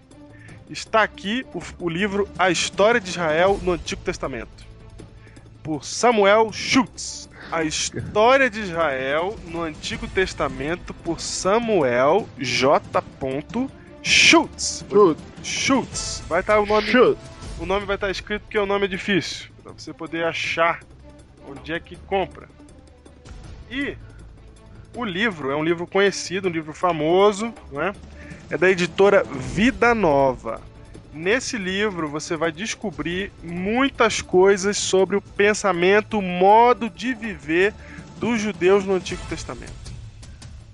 Está 0.67 1.03
aqui 1.03 1.45
o, 1.53 1.61
o 1.85 1.89
livro 1.89 2.27
A 2.39 2.49
História 2.49 2.99
de 2.99 3.11
Israel 3.11 3.59
no 3.61 3.73
Antigo 3.73 4.01
Testamento, 4.01 4.65
por 5.61 5.85
Samuel 5.85 6.51
Schultz. 6.51 7.28
A 7.51 7.63
história 7.63 8.49
de 8.49 8.59
Israel 8.59 9.35
no 9.47 9.63
Antigo 9.63 10.07
Testamento 10.07 10.93
por 10.93 11.19
Samuel 11.19 12.29
J. 12.37 13.03
Schultz. 14.03 14.85
Schultz. 15.43 16.23
Vai 16.27 16.41
estar 16.41 16.55
tá 16.55 16.59
o 16.61 16.65
nome. 16.65 16.87
Schultz. 16.87 17.19
O 17.59 17.65
nome 17.65 17.85
vai 17.85 17.95
estar 17.95 18.07
tá 18.07 18.11
escrito 18.11 18.43
porque 18.43 18.57
o 18.57 18.65
nome 18.65 18.85
é 18.85 18.87
difícil. 18.87 19.49
Para 19.63 19.73
você 19.73 19.91
poder 19.91 20.25
achar 20.25 20.81
onde 21.47 21.73
é 21.73 21.79
que 21.79 21.95
compra. 21.95 22.47
E 23.69 23.97
o 24.95 25.03
livro 25.03 25.51
é 25.51 25.55
um 25.55 25.63
livro 25.63 25.87
conhecido, 25.87 26.47
um 26.47 26.51
livro 26.51 26.73
famoso, 26.73 27.53
não 27.71 27.81
é? 27.81 27.93
É 28.49 28.57
da 28.57 28.69
editora 28.69 29.23
Vida 29.23 29.95
Nova. 29.95 30.61
Nesse 31.13 31.57
livro 31.57 32.07
você 32.07 32.37
vai 32.37 32.51
descobrir 32.51 33.31
muitas 33.41 34.21
coisas 34.21 34.77
sobre 34.77 35.15
o 35.15 35.21
pensamento, 35.21 36.19
o 36.19 36.21
modo 36.21 36.89
de 36.89 37.15
viver 37.15 37.73
dos 38.19 38.39
judeus 38.39 38.85
no 38.85 38.93
Antigo 38.95 39.21
Testamento. 39.27 39.89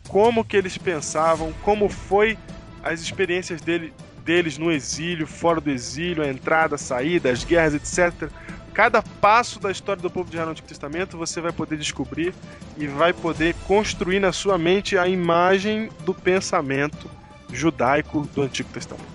como 0.08 0.46
que 0.46 0.56
eles 0.56 0.78
pensavam, 0.78 1.52
como 1.62 1.90
foi 1.90 2.38
as 2.84 3.02
experiências 3.02 3.60
dele, 3.60 3.92
deles 4.24 4.58
no 4.58 4.72
exílio, 4.72 5.26
fora 5.28 5.60
do 5.60 5.70
exílio, 5.70 6.24
a 6.24 6.28
entrada, 6.28 6.76
a 6.76 6.78
saída, 6.78 7.32
as 7.32 7.44
guerras, 7.44 7.74
etc. 7.74 8.30
Cada 8.74 9.02
passo 9.02 9.60
da 9.60 9.72
história 9.72 10.02
do 10.02 10.10
povo 10.10 10.30
de 10.30 10.36
Israel 10.36 10.46
no 10.46 10.52
Antigo 10.52 10.68
Testamento 10.68 11.18
você 11.18 11.42
vai 11.42 11.52
poder 11.52 11.78
descobrir 11.78 12.34
e 12.78 12.88
vai 12.88 13.14
poder 13.14 13.56
construir 13.68 14.20
na 14.20 14.32
sua 14.32 14.58
mente 14.58 14.98
a 14.98 15.08
imagem 15.08 15.90
do 16.06 16.14
pensamento 16.14 17.10
judaico 17.52 18.28
do 18.34 18.42
Antigo 18.44 18.70
Testamento. 18.70 19.15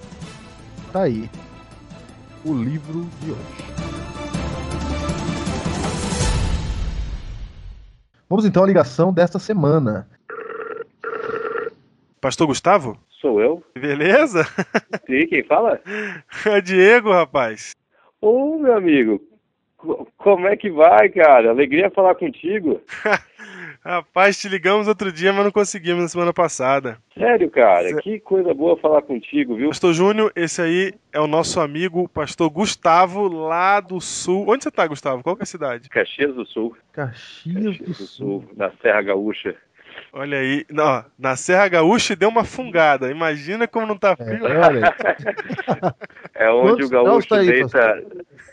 Tá 0.93 1.03
aí 1.03 1.31
o 2.45 2.53
livro 2.53 3.03
de 3.21 3.31
hoje. 3.31 3.81
Vamos 8.29 8.45
então 8.45 8.65
à 8.65 8.67
ligação 8.67 9.13
desta 9.13 9.39
semana. 9.39 10.09
Pastor 12.21 12.49
Gustavo? 12.49 12.99
Sou 13.21 13.41
eu. 13.41 13.63
Beleza? 13.75 14.45
Sim, 15.07 15.27
quem 15.29 15.45
fala? 15.45 15.81
É 16.47 16.61
Diego, 16.61 17.13
rapaz. 17.13 17.71
Ô, 18.21 18.59
meu 18.59 18.77
amigo, 18.77 19.21
como 20.17 20.49
é 20.49 20.57
que 20.57 20.71
vai, 20.71 21.09
cara? 21.09 21.51
Alegria 21.51 21.91
falar 21.91 22.15
contigo. 22.17 22.81
Rapaz, 23.83 24.39
te 24.39 24.47
ligamos 24.47 24.87
outro 24.89 25.11
dia, 25.11 25.33
mas 25.33 25.43
não 25.43 25.51
conseguimos 25.51 26.03
na 26.03 26.09
semana 26.09 26.35
passada. 26.35 26.99
Sério, 27.17 27.51
cara? 27.51 27.97
Que 28.03 28.21
coisa 28.21 28.53
boa 28.53 28.77
falar 28.77 29.01
contigo, 29.01 29.57
viu? 29.57 29.69
Pastor 29.69 29.95
Júnior, 29.95 30.31
esse 30.37 30.61
aí 30.61 30.93
é 31.13 31.19
o 31.19 31.27
nosso 31.27 31.59
amigo, 31.61 32.07
pastor 32.09 32.51
Gustavo, 32.51 33.27
lá 33.27 33.81
do 33.81 33.99
sul. 33.99 34.45
Onde 34.47 34.65
você 34.65 34.71
tá, 34.71 34.87
Gustavo? 34.87 35.23
Qual 35.23 35.35
que 35.35 35.43
é 35.43 35.45
a 35.45 35.47
cidade? 35.47 35.89
Caxias 35.89 36.35
do 36.35 36.45
Sul. 36.45 36.77
Caxias, 36.93 37.55
Caxias 37.55 37.79
do, 37.79 37.85
do 37.85 37.95
Sul. 37.95 38.07
Sul, 38.07 38.45
na 38.55 38.71
Serra 38.83 39.01
Gaúcha. 39.01 39.57
Olha 40.13 40.39
aí, 40.39 40.65
não, 40.69 41.05
na 41.19 41.37
Serra 41.37 41.69
Gaúcha 41.69 42.17
deu 42.17 42.29
uma 42.29 42.45
fungada. 42.45 43.11
Imagina 43.11 43.69
como 43.69 43.87
não 43.87 43.97
tá 43.97 44.17
frio. 44.17 44.47
É, 46.35 46.47
é 46.47 46.51
onde 46.51 46.83
Quantos 46.83 46.87
o 46.87 46.91
gaúcho 46.91 47.29
tá 47.29 47.37
aí, 47.37 47.47
deita, 47.47 48.05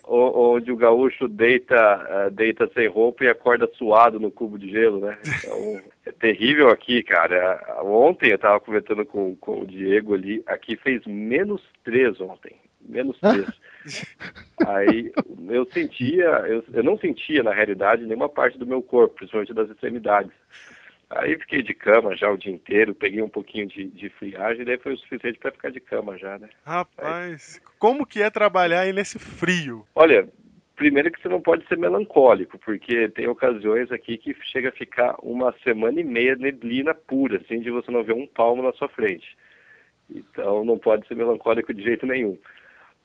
onde 0.08 0.72
o 0.72 0.78
gaúcho 0.78 1.28
deita, 1.28 1.76
eh, 2.10 2.30
deita 2.30 2.70
sem 2.74 2.88
roupa 2.88 3.24
e 3.24 3.30
acorda 3.30 3.70
suado 3.74 4.20
no 4.20 4.32
cubo 4.32 4.58
de 4.58 4.70
gelo, 4.70 5.00
né? 5.00 5.18
Então, 5.26 5.82
é 6.06 6.12
terrível 6.12 6.70
aqui, 6.70 7.04
cara. 7.04 7.82
Ontem 7.84 8.32
eu 8.32 8.38
tava 8.38 8.60
comentando 8.60 9.06
com, 9.06 9.36
com 9.36 9.62
o 9.62 9.68
Diego 9.68 10.14
ali, 10.14 10.44
aqui 10.48 10.76
fez 10.78 11.06
menos 11.06 11.62
três 11.84 12.20
ontem. 12.22 12.56
Menos 12.88 13.20
três. 13.20 13.48
Aí 14.66 15.12
eu 15.50 15.66
sentia, 15.72 16.26
eu, 16.48 16.64
eu 16.74 16.84
não 16.84 16.98
sentia 16.98 17.44
na 17.44 17.54
realidade 17.54 18.06
nenhuma 18.06 18.30
parte 18.30 18.58
do 18.58 18.66
meu 18.66 18.82
corpo, 18.82 19.16
principalmente 19.16 19.54
das 19.54 19.70
extremidades. 19.70 20.32
Aí 21.10 21.38
fiquei 21.40 21.64
de 21.64 21.74
cama 21.74 22.16
já 22.18 22.30
o 22.30 22.38
dia 22.38 22.52
inteiro, 22.52 22.94
peguei 22.94 23.22
um 23.22 23.30
pouquinho 23.30 23.66
de, 23.68 23.86
de 23.86 24.10
friagem, 24.10 24.66
daí 24.66 24.78
foi 24.78 24.94
o 24.94 24.98
suficiente 24.98 25.40
para 25.40 25.52
ficar 25.52 25.72
de 25.72 25.80
cama 25.80 26.18
já, 26.18 26.38
né? 26.38 26.50
Rapaz, 26.66 27.62
aí... 27.64 27.74
como 27.80 28.06
que 28.06 28.22
é 28.22 28.30
trabalhar 28.30 28.82
aí 28.82 28.92
nesse 28.92 29.18
frio? 29.18 29.86
Olha, 29.96 30.28
primeiro 30.76 31.10
que 31.10 31.22
você 31.22 31.30
não 31.30 31.42
pode 31.42 31.66
ser 31.68 31.78
melancólico, 31.78 32.60
porque 32.60 33.08
tem 33.10 33.28
ocasiões 33.28 33.90
aqui 33.90 34.18
que 34.18 34.36
chega 34.52 34.68
a 34.70 34.74
ficar 34.74 35.16
uma 35.24 35.54
semana 35.64 36.00
e 36.02 36.04
meia 36.04 36.36
neblina 36.36 36.94
pura, 36.94 37.38
assim, 37.38 37.62
de 37.62 37.72
você 37.72 37.90
não 37.90 38.04
ver 38.04 38.14
um 38.14 38.28
palmo 38.28 38.62
na 38.62 38.74
sua 38.74 38.90
frente. 38.90 39.38
Então 40.10 40.66
não 40.66 40.78
pode 40.78 41.08
ser 41.08 41.16
melancólico 41.16 41.74
de 41.74 41.84
jeito 41.84 42.06
nenhum. 42.06 42.38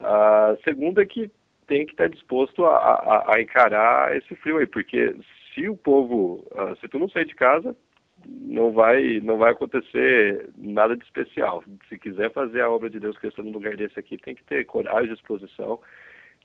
A 0.01 0.57
segunda 0.65 1.03
é 1.03 1.07
que 1.07 1.31
tem 1.69 1.87
que 1.87 1.93
estar 1.93 2.09
disposto 2.09 2.65
a, 2.67 2.77
a, 2.77 3.37
a 3.37 3.41
encarar 3.41 4.17
esse 4.17 4.35
frio 4.37 4.59
aí, 4.59 4.67
porque 4.67 5.15
se 5.55 5.69
o 5.69 5.77
povo, 5.77 6.45
uh, 6.51 6.77
se 6.81 6.89
tu 6.89 6.99
não 6.99 7.09
sair 7.09 7.27
de 7.27 7.35
casa, 7.35 7.77
não 8.27 8.73
vai 8.73 9.21
não 9.21 9.39
vai 9.39 9.53
acontecer 9.53 10.49
nada 10.57 10.97
de 10.97 11.05
especial. 11.05 11.63
Se 11.89 11.99
quiser 11.99 12.33
fazer 12.33 12.61
a 12.61 12.71
obra 12.71 12.91
de 12.91 13.01
Deus 13.01 13.17
crescer 13.19 13.43
num 13.43 13.53
lugar 13.53 13.77
desse 13.77 13.99
aqui, 13.99 14.19
tem 14.19 14.35
que 14.35 14.45
ter 14.45 14.65
coragem, 14.65 15.13
disposição. 15.13 15.81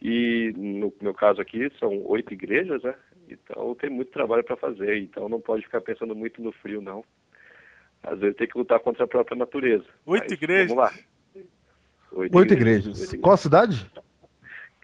E 0.01 0.53
no 0.55 0.93
meu 1.01 1.13
caso 1.13 1.41
aqui 1.41 1.71
são 1.79 2.05
oito 2.05 2.33
igrejas, 2.33 2.83
né? 2.83 2.93
Então 3.29 3.75
tem 3.75 3.89
muito 3.89 4.11
trabalho 4.11 4.43
para 4.43 4.55
fazer. 4.55 4.97
Então 4.97 5.27
não 5.27 5.41
pode 5.41 5.63
ficar 5.63 5.81
pensando 5.81 6.15
muito 6.15 6.41
no 6.41 6.51
frio, 6.51 6.81
não. 6.81 7.03
Às 8.03 8.19
vezes 8.19 8.37
tem 8.37 8.47
que 8.47 8.57
lutar 8.57 8.79
contra 8.79 9.03
a 9.03 9.07
própria 9.07 9.37
natureza. 9.37 9.85
Oito 10.05 10.25
Mas, 10.29 10.31
igrejas. 10.31 10.69
Vamos 10.69 10.83
lá. 10.83 10.99
Oito, 12.13 12.37
oito 12.37 12.53
igrejas. 12.53 12.85
igrejas. 12.85 12.87
Oito 12.87 13.03
igrejas. 13.03 13.21
Qual 13.21 13.33
a 13.33 13.37
cidade? 13.37 13.91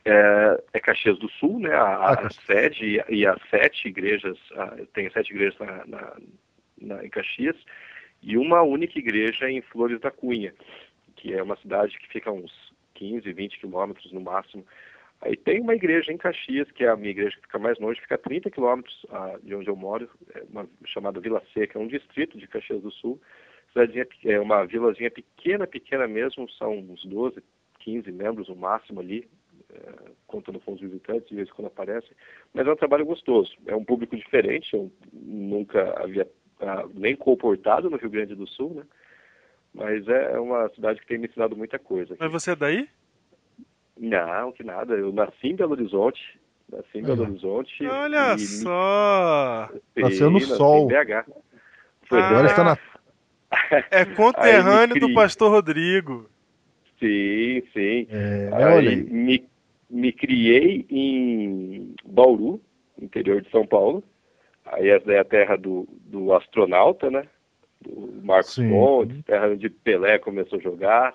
É, 0.06 0.64
é, 0.74 0.80
Caxias 0.80 1.18
do 1.18 1.30
Sul, 1.30 1.60
né? 1.60 1.74
A, 1.74 1.86
a 1.86 2.14
ah, 2.14 2.30
sede 2.46 3.02
e, 3.10 3.16
e, 3.16 3.26
as 3.26 3.40
sete 3.50 3.88
igrejas, 3.88 4.38
a, 4.56 4.76
tem 4.94 5.10
sete 5.12 5.32
igrejas 5.32 5.58
na, 5.60 5.86
na, 5.86 6.18
na, 6.84 7.04
em 7.06 7.10
Caxias, 7.10 7.56
e 8.22 8.38
uma 8.38 8.62
única 8.62 8.98
igreja 8.98 9.50
em 9.50 9.62
Flores 9.62 10.00
da 10.00 10.12
Cunha, 10.12 10.54
que 11.16 11.34
é 11.34 11.44
uma 11.44 11.58
cidade 11.58 11.98
que 12.00 12.08
fica 12.08 12.32
uns 12.32 12.52
15, 12.96 13.32
20 13.32 13.60
quilômetros 13.60 14.12
no 14.12 14.22
máximo. 14.22 14.66
Aí 15.22 15.38
tem 15.38 15.62
uma 15.62 15.76
igreja 15.76 16.12
em 16.12 16.18
Caxias, 16.18 16.70
que 16.72 16.84
é 16.84 16.90
a 16.90 16.96
minha 16.96 17.12
igreja 17.12 17.36
que 17.36 17.44
fica 17.44 17.60
mais 17.60 17.80
longe, 17.80 18.02
fica 18.02 18.16
a 18.16 18.18
30 18.18 18.50
quilômetros 18.52 19.06
ah, 19.10 19.38
de 19.42 19.56
onde 19.56 19.70
eu 19.70 19.76
moro, 19.76 20.10
é 20.36 20.44
uma 20.50 20.68
chamada 20.86 21.20
Vila 21.20 21.42
Seca, 21.54 21.80
é 21.80 21.82
um 21.82 21.88
distrito 21.88 22.38
de 22.38 22.48
Caxias 22.48 22.82
do 22.82 22.92
Sul. 22.92 23.22
Cidadinha, 23.72 24.06
é 24.26 24.40
uma 24.40 24.66
vilazinha 24.66 25.10
pequena, 25.10 25.66
pequena 25.66 26.08
mesmo, 26.08 26.50
são 26.52 26.78
uns 26.78 27.04
12, 27.06 27.42
15 27.80 28.12
membros 28.12 28.50
no 28.50 28.56
máximo 28.56 29.00
ali, 29.00 29.28
é, 29.74 30.12
contando 30.28 30.60
com 30.60 30.74
os 30.74 30.82
visitantes, 30.82 31.28
de 31.30 31.36
vez 31.36 31.48
em 31.48 31.52
quando 31.52 31.68
aparecem. 31.68 32.12
Mas 32.54 32.68
é 32.68 32.72
um 32.72 32.76
trabalho 32.76 33.06
gostoso, 33.06 33.52
é 33.66 33.76
um 33.76 33.84
público 33.84 34.16
diferente, 34.16 34.74
eu 34.74 34.92
nunca 35.12 35.94
havia 36.02 36.28
ah, 36.66 36.86
nem 36.94 37.16
comportado 37.16 37.90
no 37.90 37.98
Rio 37.98 38.10
Grande 38.10 38.36
do 38.36 38.48
Sul, 38.48 38.74
né? 38.76 38.84
Mas 39.74 40.08
é 40.08 40.40
uma 40.40 40.70
cidade 40.70 41.00
que 41.00 41.08
tem 41.08 41.18
me 41.18 41.28
ensinado 41.28 41.56
muita 41.56 41.80
coisa. 41.80 42.14
Aqui. 42.14 42.24
Mas 42.24 42.32
você 42.32 42.52
é 42.52 42.56
daí? 42.56 42.88
Não, 43.98 44.52
que 44.52 44.64
nada. 44.64 44.94
Eu 44.94 45.12
nasci 45.12 45.48
em 45.48 45.56
Belo 45.56 45.72
Horizonte. 45.72 46.40
Nasci 46.72 47.00
em 47.00 47.04
Belo 47.04 47.24
Horizonte. 47.24 47.86
Olha 47.86 48.38
só! 48.38 49.70
Nasceu 49.96 50.30
no 50.30 50.40
sol. 50.42 50.84
Em 50.84 50.88
BH. 50.88 51.26
Foi 52.04 52.22
ah, 52.22 52.30
agora 52.30 52.48
está 52.48 52.64
na... 52.64 52.78
É 53.92 54.06
conterrâneo 54.06 55.00
do 55.00 55.14
pastor 55.14 55.52
Rodrigo. 55.52 56.30
Sim, 57.00 57.62
sim. 57.74 58.08
É, 58.10 58.50
Aí 58.54 59.04
me, 59.04 59.48
me 59.90 60.12
criei 60.12 60.86
em 60.90 61.94
Bauru, 62.06 62.62
interior 63.00 63.42
de 63.42 63.50
São 63.52 63.66
Paulo. 63.66 64.04
Aí 64.66 64.90
essa 64.90 65.12
é 65.12 65.20
a 65.20 65.26
terra 65.26 65.56
do, 65.58 65.88
do 66.06 66.34
astronauta, 66.34 67.10
né? 67.10 67.24
Do 67.82 68.22
Marcos 68.24 68.56
Sim. 68.56 68.70
Pontes, 68.70 69.24
terra 69.26 69.50
onde 69.50 69.70
Pelé 69.70 70.18
começou 70.18 70.60
a 70.60 70.62
jogar. 70.62 71.14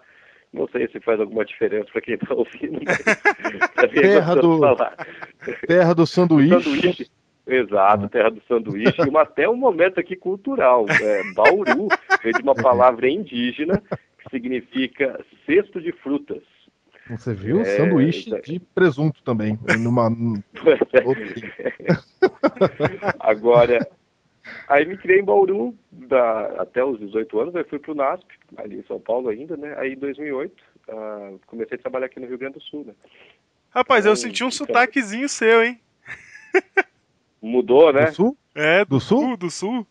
Não 0.53 0.67
sei 0.69 0.89
se 0.89 1.01
faz 1.01 1.21
alguma 1.21 1.45
diferença 1.45 1.89
para 1.93 2.01
quem 2.01 2.15
está 2.15 2.35
ouvindo. 2.35 2.81
terra, 3.93 4.35
do, 4.35 4.61
terra 5.67 5.95
do 5.95 6.07
sanduíche. 6.07 6.63
sanduíche. 6.63 7.11
Exato, 7.47 8.05
ah. 8.05 8.09
terra 8.09 8.31
do 8.31 8.43
sanduíche. 8.47 9.01
E 9.01 9.09
uma, 9.09 9.23
até 9.23 9.49
um 9.49 9.57
momento 9.57 9.99
aqui 9.99 10.15
cultural. 10.17 10.85
É, 11.03 11.23
Bauru 11.35 11.89
veio 12.23 12.35
de 12.35 12.43
uma 12.43 12.55
palavra 12.57 13.09
indígena 13.09 13.83
que 14.19 14.31
significa 14.31 15.19
cesto 15.47 15.81
de 15.81 15.93
frutas. 15.93 16.43
Você 17.11 17.33
viu? 17.33 17.61
É, 17.61 17.77
Sanduíche 17.77 18.35
é... 18.35 18.41
de 18.41 18.59
presunto 18.59 19.23
também. 19.23 19.59
Numa... 19.79 20.11
Agora, 23.19 23.89
aí 24.69 24.85
me 24.85 24.97
criei 24.97 25.21
em 25.21 25.25
Bauru 25.25 25.75
da, 25.91 26.63
até 26.63 26.85
os 26.85 26.99
18 26.99 27.41
anos, 27.41 27.57
aí 27.57 27.65
fui 27.65 27.79
para 27.79 27.93
o 27.93 27.95
NASP, 27.95 28.27
ali 28.57 28.79
em 28.79 28.85
São 28.85 29.01
Paulo 29.01 29.29
ainda, 29.29 29.57
né? 29.57 29.75
Aí 29.79 29.95
em 29.95 29.99
2008 29.99 30.53
uh, 30.53 30.55
ah, 30.89 31.31
comecei 31.47 31.77
a 31.77 31.81
trabalhar 31.81 32.07
aqui 32.07 32.21
no 32.21 32.27
Rio 32.27 32.39
Grande 32.39 32.55
do 32.55 32.63
Sul, 32.63 32.85
né? 32.87 32.95
Rapaz, 33.71 34.05
então, 34.05 34.13
eu 34.13 34.17
senti 34.17 34.45
um 34.45 34.49
então... 34.49 34.67
sotaquezinho 34.67 35.29
seu, 35.29 35.63
hein? 35.63 35.81
Mudou, 37.41 37.93
né? 37.93 38.07
Do 38.07 38.15
Sul? 38.15 38.37
É, 38.55 38.85
do, 38.85 38.89
do 38.91 39.01
Sul? 39.01 39.37
Do 39.37 39.51
Sul. 39.51 39.87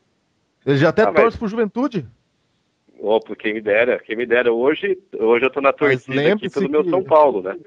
Ele 0.66 0.78
já 0.78 0.90
até 0.90 1.04
ah, 1.04 1.14
torce 1.14 1.24
mas... 1.24 1.38
pro 1.38 1.48
Juventude. 1.48 2.06
Opa, 3.00 3.36
quem 3.36 3.54
me 3.54 3.62
dera, 3.62 4.00
quem 4.00 4.16
me 4.16 4.25
dera. 4.25 4.51
Hoje, 4.51 4.98
hoje 5.18 5.46
eu 5.46 5.50
tô 5.50 5.62
na 5.62 5.74
torcida 5.74 6.34
aqui 6.34 6.50
pelo 6.50 6.70
meu 6.70 6.89
São 6.89 7.04
Paulo, 7.04 7.42
né? 7.42 7.58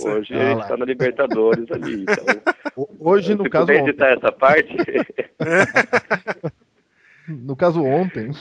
Hoje 0.00 0.34
ah, 0.34 0.40
a 0.40 0.54
gente 0.54 0.68
tá 0.68 0.76
na 0.76 0.84
Libertadores 0.84 1.70
ali. 1.70 2.02
Então, 2.02 2.16
hoje, 2.98 3.36
no 3.36 3.48
caso. 3.48 3.64
Ontem. 3.64 3.78
editar 3.78 4.08
essa 4.08 4.32
parte. 4.32 4.76
no 7.28 7.54
caso, 7.54 7.84
ontem. 7.84 8.32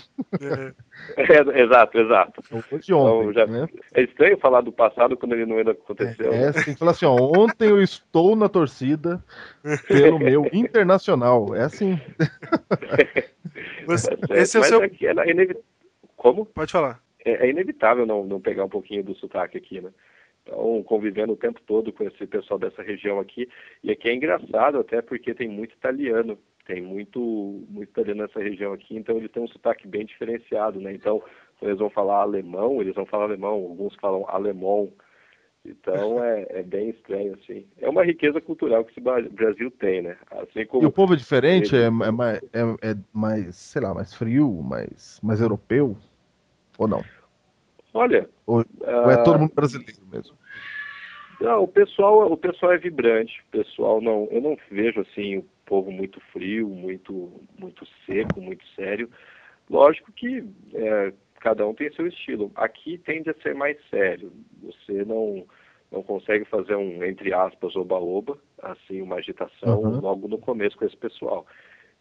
É, 1.18 1.62
exato, 1.62 2.00
exato. 2.00 2.42
Hoje 2.72 2.94
ontem. 2.94 3.30
Então, 3.30 3.34
já... 3.34 3.46
né? 3.46 3.68
É 3.94 4.01
estranho 4.01 4.39
falar 4.39 4.62
do 4.62 4.72
passado 4.72 5.15
quando 5.15 5.34
ele 5.34 5.46
não 5.46 5.60
ainda 5.60 5.72
aconteceu. 5.72 6.34
É, 6.34 6.48
é 6.48 6.51
tem 6.51 6.74
que 6.74 6.80
falar 6.80 6.92
assim: 6.92 7.06
ó, 7.06 7.15
ontem 7.15 7.70
eu 7.70 7.80
estou 7.80 8.36
na 8.36 8.50
torcida 8.50 9.24
pelo 9.88 10.18
meu 10.18 10.50
internacional. 10.51 11.56
É 11.56 11.62
assim. 11.62 12.01
Mas, 13.88 14.10
esse 14.32 14.58
é 14.58 14.62
o 14.62 14.63
seu. 14.63 14.82
Aqui 14.82 15.06
é 15.06 15.12
inevitável 15.12 15.75
como? 16.25 16.46
Pode 16.46 16.72
falar. 16.72 17.00
É, 17.24 17.46
é, 17.46 17.50
inevitável 17.50 18.05
não, 18.05 18.24
não 18.25 18.41
pegar 18.41 18.65
um 18.65 18.70
pouquinho 18.70 19.03
do 19.03 19.15
sotaque 19.15 19.58
aqui, 19.58 19.82
né? 19.82 19.91
Então, 20.41 20.84
convivendo 20.84 21.34
o 21.34 21.38
tempo 21.38 21.60
todo 21.65 21.91
com 21.91 22.03
esse 22.03 22.25
pessoal 22.27 22.60
dessa 22.60 22.82
região 22.82 23.20
aqui. 23.20 23.48
E 23.84 23.91
aqui 23.91 24.10
é 24.10 24.13
engraçado 24.13 24.79
até 24.79 25.01
porque 25.01 25.34
tem 25.34 25.48
muito 25.48 25.74
italiano 25.74 26.38
Tem 26.65 26.82
muito, 26.82 27.20
muito 27.70 27.89
italiano 27.89 28.24
nessa 28.24 28.39
região 28.39 28.74
aqui, 28.74 28.96
então 28.98 29.17
eles 29.17 29.32
têm 29.32 29.44
um 29.44 29.48
sotaque 29.48 29.88
bem 29.88 30.05
diferenciado, 30.05 30.79
né? 30.79 30.94
Então, 30.94 31.22
eles 31.62 31.77
vão 31.77 31.89
falar 31.89 32.22
alemão, 32.22 32.82
eles 32.82 32.96
vão 32.96 33.05
falar 33.05 33.25
alemão, 33.25 33.53
alguns 33.53 33.96
falam 33.96 34.25
alemão. 34.27 34.91
Então 35.63 36.24
é, 36.24 36.46
é, 36.50 36.63
bem 36.63 36.89
estranho, 36.89 37.34
assim. 37.34 37.65
É 37.79 37.89
uma 37.89 38.03
riqueza 38.03 38.39
cultural 38.39 38.86
que 38.86 38.91
esse 38.91 39.01
Brasil 39.29 39.72
tem, 39.72 40.01
né? 40.03 40.15
Assim 40.29 40.65
como 40.65 40.84
e 40.84 40.86
o 40.86 40.91
povo 40.91 41.13
é 41.13 41.17
diferente, 41.17 41.75
ele... 41.75 41.84
é, 41.84 41.88
é, 41.88 42.12
mais, 42.12 42.38
é, 42.53 42.91
é, 42.91 42.96
mais, 43.12 43.55
sei 43.55 43.82
lá, 43.82 43.94
mais 43.94 44.13
frio, 44.13 44.62
mais, 44.62 45.20
mais 45.24 45.41
europeu? 45.41 45.98
Ou 46.77 46.88
não? 46.88 47.03
Olha. 47.94 48.29
Ou, 48.46 48.62
uh... 48.62 48.65
ou 48.82 49.12
é 49.12 49.24
todo 49.24 49.39
mundo 49.39 49.53
brasileiro 49.53 50.01
mesmo? 50.12 50.38
Não, 51.39 51.63
o 51.63 51.67
pessoal, 51.67 52.32
o 52.32 52.38
pessoal 52.38 52.74
é 52.74 52.77
vibrante. 52.77 53.41
O 53.48 53.51
pessoal 53.51 54.01
não, 54.01 54.27
eu 54.32 54.41
não 54.41 54.58
vejo 54.70 55.01
assim 55.01 55.38
o 55.38 55.46
povo 55.65 55.91
muito 55.91 56.20
frio, 56.32 56.70
muito, 56.70 57.32
muito 57.58 57.86
seco, 58.05 58.41
muito 58.41 58.65
sério. 58.75 59.10
Lógico 59.70 60.12
que 60.12 60.44
é, 60.74 61.13
cada 61.39 61.67
um 61.67 61.74
tem 61.74 61.91
seu 61.94 62.08
estilo. 62.08 62.51
Aqui 62.55 62.98
tende 62.98 63.29
a 63.29 63.36
ser 63.36 63.55
mais 63.55 63.77
sério. 63.89 64.32
Você 64.63 65.03
não 65.05 65.46
não 65.91 66.01
consegue 66.01 66.44
fazer 66.46 66.75
um 66.75 67.03
entre 67.03 67.34
aspas 67.34 67.75
oba-oba, 67.75 68.38
assim 68.62 69.01
uma 69.01 69.17
agitação 69.17 69.82
uhum. 69.82 70.00
logo 70.01 70.27
no 70.27 70.38
começo 70.38 70.77
com 70.77 70.86
esse 70.86 70.98
pessoal. 70.98 71.46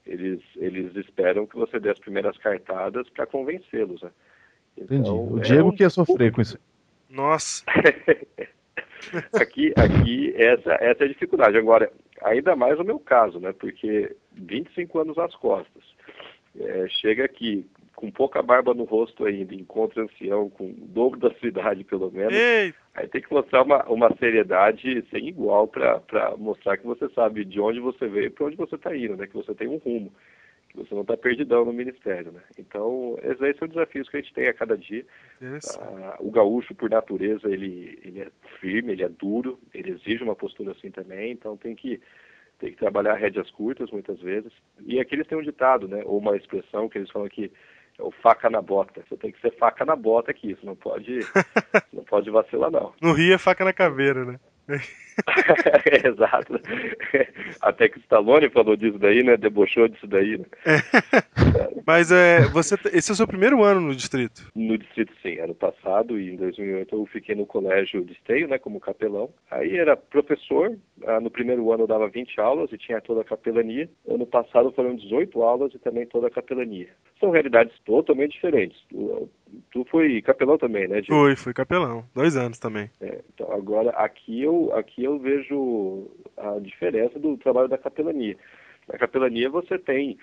Eles 0.06 0.40
eles 0.56 0.94
esperam 0.96 1.46
que 1.46 1.56
você 1.56 1.78
dê 1.78 1.90
as 1.90 1.98
primeiras 1.98 2.36
cartadas 2.38 3.08
para 3.10 3.26
convencê-los, 3.26 4.02
né? 4.02 4.10
Então, 4.76 4.96
Entendi. 4.96 5.10
O 5.10 5.40
Diego 5.40 5.68
é 5.68 5.72
um... 5.72 5.76
que 5.76 5.82
ia 5.82 5.90
sofrer 5.90 6.32
com 6.32 6.40
isso. 6.40 6.58
Nossa. 7.08 7.64
aqui, 9.32 9.72
aqui 9.76 10.34
essa, 10.36 10.72
essa 10.80 11.04
é 11.04 11.06
a 11.06 11.08
dificuldade. 11.08 11.56
Agora, 11.56 11.90
ainda 12.22 12.56
mais 12.56 12.78
no 12.78 12.84
meu 12.84 12.98
caso, 12.98 13.38
né? 13.38 13.52
Porque 13.52 14.14
25 14.32 14.98
anos 14.98 15.18
às 15.18 15.34
costas. 15.36 15.82
É, 16.58 16.86
chega 16.88 17.24
aqui 17.24 17.66
com 17.94 18.10
pouca 18.10 18.42
barba 18.42 18.74
no 18.74 18.84
rosto 18.84 19.24
ainda, 19.24 19.54
encontra 19.54 20.02
ancião 20.02 20.50
com 20.50 20.66
o 20.66 20.74
dobro 20.88 21.18
da 21.18 21.30
sua 21.34 21.48
idade, 21.48 21.84
pelo 21.84 22.10
menos. 22.10 22.34
Ei. 22.34 22.74
Aí 22.94 23.08
tem 23.08 23.20
que 23.20 23.32
mostrar 23.32 23.62
uma, 23.62 23.84
uma 23.84 24.14
seriedade 24.16 25.04
sem 25.10 25.28
igual 25.28 25.66
para 25.66 26.00
mostrar 26.36 26.76
que 26.76 26.86
você 26.86 27.08
sabe 27.10 27.44
de 27.44 27.60
onde 27.60 27.80
você 27.80 28.06
veio 28.06 28.26
e 28.26 28.30
para 28.30 28.46
onde 28.46 28.56
você 28.56 28.74
está 28.74 28.96
indo, 28.96 29.16
né? 29.16 29.26
Que 29.26 29.34
você 29.34 29.54
tem 29.54 29.68
um 29.68 29.78
rumo 29.78 30.12
você 30.74 30.94
não 30.94 31.02
está 31.02 31.16
perdidão 31.16 31.64
no 31.64 31.72
ministério, 31.72 32.32
né? 32.32 32.40
Então, 32.58 33.16
esses 33.22 33.40
aí 33.40 33.56
são 33.56 33.68
desafios 33.68 34.08
que 34.08 34.16
a 34.16 34.20
gente 34.20 34.34
tem 34.34 34.48
a 34.48 34.54
cada 34.54 34.76
dia. 34.76 35.06
Ah, 35.78 36.16
o 36.18 36.30
gaúcho, 36.30 36.74
por 36.74 36.90
natureza, 36.90 37.48
ele, 37.48 37.98
ele 38.02 38.20
é 38.20 38.28
firme, 38.60 38.92
ele 38.92 39.04
é 39.04 39.08
duro, 39.08 39.58
ele 39.72 39.92
exige 39.92 40.24
uma 40.24 40.34
postura 40.34 40.72
assim 40.72 40.90
também, 40.90 41.32
então 41.32 41.56
tem 41.56 41.74
que 41.74 42.00
tem 42.58 42.70
que 42.70 42.78
trabalhar 42.78 43.14
rédeas 43.14 43.50
curtas 43.50 43.90
muitas 43.90 44.20
vezes. 44.20 44.52
E 44.86 45.00
aqui 45.00 45.14
eles 45.14 45.26
têm 45.26 45.36
um 45.36 45.42
ditado, 45.42 45.88
né? 45.88 46.02
Ou 46.04 46.18
uma 46.18 46.36
expressão 46.36 46.88
que 46.88 46.98
eles 46.98 47.10
falam 47.10 47.28
que 47.28 47.50
é 47.98 48.02
o 48.02 48.10
faca 48.10 48.48
na 48.48 48.62
bota. 48.62 49.04
Você 49.08 49.16
tem 49.16 49.32
que 49.32 49.40
ser 49.40 49.56
faca 49.56 49.84
na 49.84 49.96
bota 49.96 50.30
aqui, 50.30 50.54
você 50.54 50.64
não 50.64 50.76
pode, 50.76 51.20
não 51.92 52.04
pode 52.04 52.30
vacilar 52.30 52.70
não. 52.70 52.92
No 53.00 53.12
Rio 53.12 53.34
é 53.34 53.38
faca 53.38 53.64
na 53.64 53.72
caveira, 53.72 54.24
né? 54.24 54.38
Exato. 56.04 56.60
Até 57.60 57.88
que 57.88 57.98
o 57.98 58.00
Stallone 58.00 58.48
falou 58.50 58.76
disso 58.76 58.98
daí, 58.98 59.22
né? 59.22 59.36
Debochou 59.36 59.88
disso 59.88 60.06
daí. 60.06 60.38
Né? 60.38 60.44
Mas 61.86 62.10
é, 62.10 62.40
você, 62.48 62.76
esse 62.92 63.10
é 63.10 63.14
o 63.14 63.16
seu 63.16 63.26
primeiro 63.26 63.62
ano 63.62 63.80
no 63.80 63.94
distrito? 63.94 64.50
No 64.54 64.78
distrito, 64.78 65.12
sim. 65.22 65.38
Ano 65.38 65.54
passado, 65.54 66.18
e 66.18 66.32
em 66.32 66.36
2008, 66.36 66.94
eu 66.94 67.06
fiquei 67.06 67.34
no 67.34 67.46
colégio 67.46 68.04
de 68.04 68.12
esteio, 68.12 68.48
né? 68.48 68.58
Como 68.58 68.80
capelão. 68.80 69.30
Aí 69.50 69.76
era 69.76 69.96
professor. 69.96 70.76
Ah, 71.06 71.20
no 71.20 71.30
primeiro 71.30 71.70
ano 71.72 71.84
eu 71.84 71.88
dava 71.88 72.08
20 72.08 72.40
aulas 72.40 72.72
e 72.72 72.78
tinha 72.78 73.00
toda 73.00 73.20
a 73.20 73.24
capelania. 73.24 73.88
Ano 74.08 74.26
passado 74.26 74.72
foram 74.72 74.96
18 74.96 75.42
aulas 75.42 75.74
e 75.74 75.78
também 75.78 76.06
toda 76.06 76.28
a 76.28 76.30
capelania. 76.30 76.88
São 77.20 77.30
realidades 77.30 77.74
totalmente 77.84 78.32
diferentes. 78.32 78.78
Tu 79.70 79.84
foi 79.90 80.20
capelão 80.22 80.58
também, 80.58 80.88
né? 80.88 81.00
Diego? 81.00 81.14
Fui, 81.14 81.36
fui 81.36 81.54
capelão. 81.54 82.04
Dois 82.14 82.36
anos 82.36 82.58
também. 82.58 82.90
É, 83.00 83.20
então 83.32 83.52
agora 83.52 83.90
aqui 83.90 84.42
eu, 84.42 84.74
aqui 84.74 85.04
eu 85.04 85.18
vejo 85.18 86.10
a 86.36 86.58
diferença 86.60 87.18
do 87.18 87.36
trabalho 87.36 87.68
da 87.68 87.78
capelania. 87.78 88.36
Na 88.88 88.98
capelania 88.98 89.48
você 89.48 89.78
tem 89.78 90.18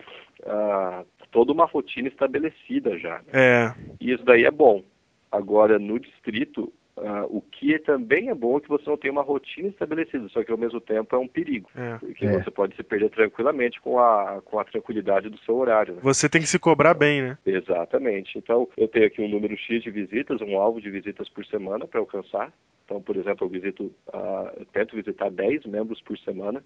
ah, 0.45 1.03
toda 1.31 1.51
uma 1.51 1.65
rotina 1.65 2.07
estabelecida 2.07 2.97
já. 2.97 3.17
Né? 3.19 3.25
É. 3.33 3.73
E 3.99 4.11
isso 4.11 4.23
daí 4.23 4.45
é 4.45 4.51
bom. 4.51 4.83
Agora, 5.31 5.79
no 5.79 5.99
distrito, 5.99 6.71
Uh, 6.97 7.37
o 7.37 7.41
que 7.41 7.79
também 7.79 8.29
é 8.29 8.35
bom 8.35 8.57
é 8.57 8.61
que 8.61 8.67
você 8.67 8.89
não 8.89 8.97
tem 8.97 9.09
uma 9.09 9.21
rotina 9.21 9.69
estabelecida, 9.69 10.27
só 10.29 10.43
que 10.43 10.51
ao 10.51 10.57
mesmo 10.57 10.81
tempo 10.81 11.15
é 11.15 11.19
um 11.19 11.27
perigo. 11.27 11.69
É, 11.75 11.97
porque 11.97 12.25
é. 12.25 12.43
você 12.43 12.51
pode 12.51 12.75
se 12.75 12.83
perder 12.83 13.09
tranquilamente 13.09 13.79
com 13.79 13.97
a, 13.97 14.41
com 14.43 14.59
a 14.59 14.65
tranquilidade 14.65 15.29
do 15.29 15.39
seu 15.39 15.55
horário. 15.55 15.95
Né? 15.95 15.99
Você 16.03 16.27
tem 16.27 16.41
que 16.41 16.47
se 16.47 16.59
cobrar 16.59 16.93
bem, 16.93 17.21
né? 17.21 17.37
Exatamente. 17.45 18.37
Então, 18.37 18.67
eu 18.75 18.87
tenho 18.87 19.07
aqui 19.07 19.21
um 19.21 19.29
número 19.29 19.57
X 19.57 19.81
de 19.81 19.89
visitas, 19.89 20.41
um 20.41 20.57
alvo 20.57 20.81
de 20.81 20.89
visitas 20.89 21.29
por 21.29 21.45
semana 21.45 21.87
para 21.87 21.99
alcançar. 21.99 22.51
Então, 22.83 23.01
por 23.01 23.15
exemplo, 23.15 23.47
eu 23.47 23.49
visito, 23.49 23.85
uh, 24.13 24.51
eu 24.57 24.65
tento 24.65 24.95
visitar 24.95 25.31
10 25.31 25.65
membros 25.65 26.01
por 26.01 26.17
semana. 26.19 26.61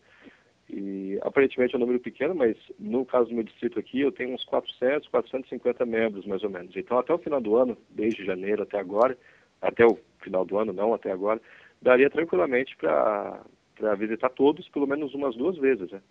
E 0.67 1.19
aparentemente 1.21 1.75
é 1.75 1.77
um 1.77 1.81
número 1.81 1.99
pequeno, 1.99 2.33
mas 2.33 2.57
no 2.79 3.05
caso 3.05 3.29
do 3.29 3.35
meu 3.35 3.43
distrito 3.43 3.77
aqui, 3.77 4.01
eu 4.01 4.11
tenho 4.11 4.33
uns 4.33 4.43
400, 4.45 5.07
450 5.09 5.85
membros 5.85 6.25
mais 6.25 6.43
ou 6.43 6.49
menos. 6.49 6.75
Então, 6.75 6.97
até 6.97 7.13
o 7.13 7.19
final 7.19 7.39
do 7.39 7.55
ano, 7.55 7.77
desde 7.91 8.25
janeiro 8.25 8.63
até 8.63 8.79
agora, 8.79 9.15
até 9.61 9.85
o 9.85 9.97
final 10.25 10.43
do 10.43 10.57
ano, 10.57 10.73
não 10.73 10.93
até 10.93 11.11
agora, 11.11 11.41
daria 11.81 12.09
tranquilamente 12.09 12.75
para 12.75 13.95
visitar 13.97 14.29
todos 14.29 14.67
pelo 14.69 14.87
menos 14.87 15.13
umas 15.13 15.35
duas 15.35 15.57
vezes, 15.57 15.89
né? 15.91 16.01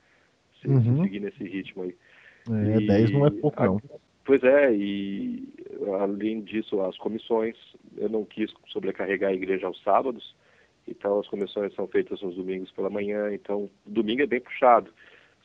Se, 0.61 0.68
uhum. 0.68 0.96
se 0.96 1.03
seguir 1.03 1.20
nesse 1.20 1.44
ritmo 1.44 1.83
aí. 1.83 1.94
É, 2.50 2.81
e, 2.81 2.87
10 2.87 3.12
não 3.12 3.27
é 3.27 3.31
pouco, 3.31 3.62
a, 3.62 3.66
não. 3.66 3.81
Pois 4.24 4.42
é, 4.42 4.74
e 4.74 5.46
além 6.00 6.40
disso, 6.40 6.81
as 6.81 6.96
comissões, 6.96 7.57
eu 7.96 8.09
não 8.09 8.24
quis 8.24 8.50
sobrecarregar 8.68 9.31
a 9.31 9.35
igreja 9.35 9.66
aos 9.66 9.83
sábados, 9.83 10.35
então 10.88 11.20
as 11.20 11.29
comissões 11.29 11.74
são 11.74 11.87
feitas 11.87 12.22
nos 12.22 12.35
domingos 12.37 12.70
pela 12.72 12.88
manhã, 12.88 13.35
então 13.35 13.68
domingo 13.85 14.22
é 14.22 14.27
bem 14.27 14.40
puxado. 14.40 14.90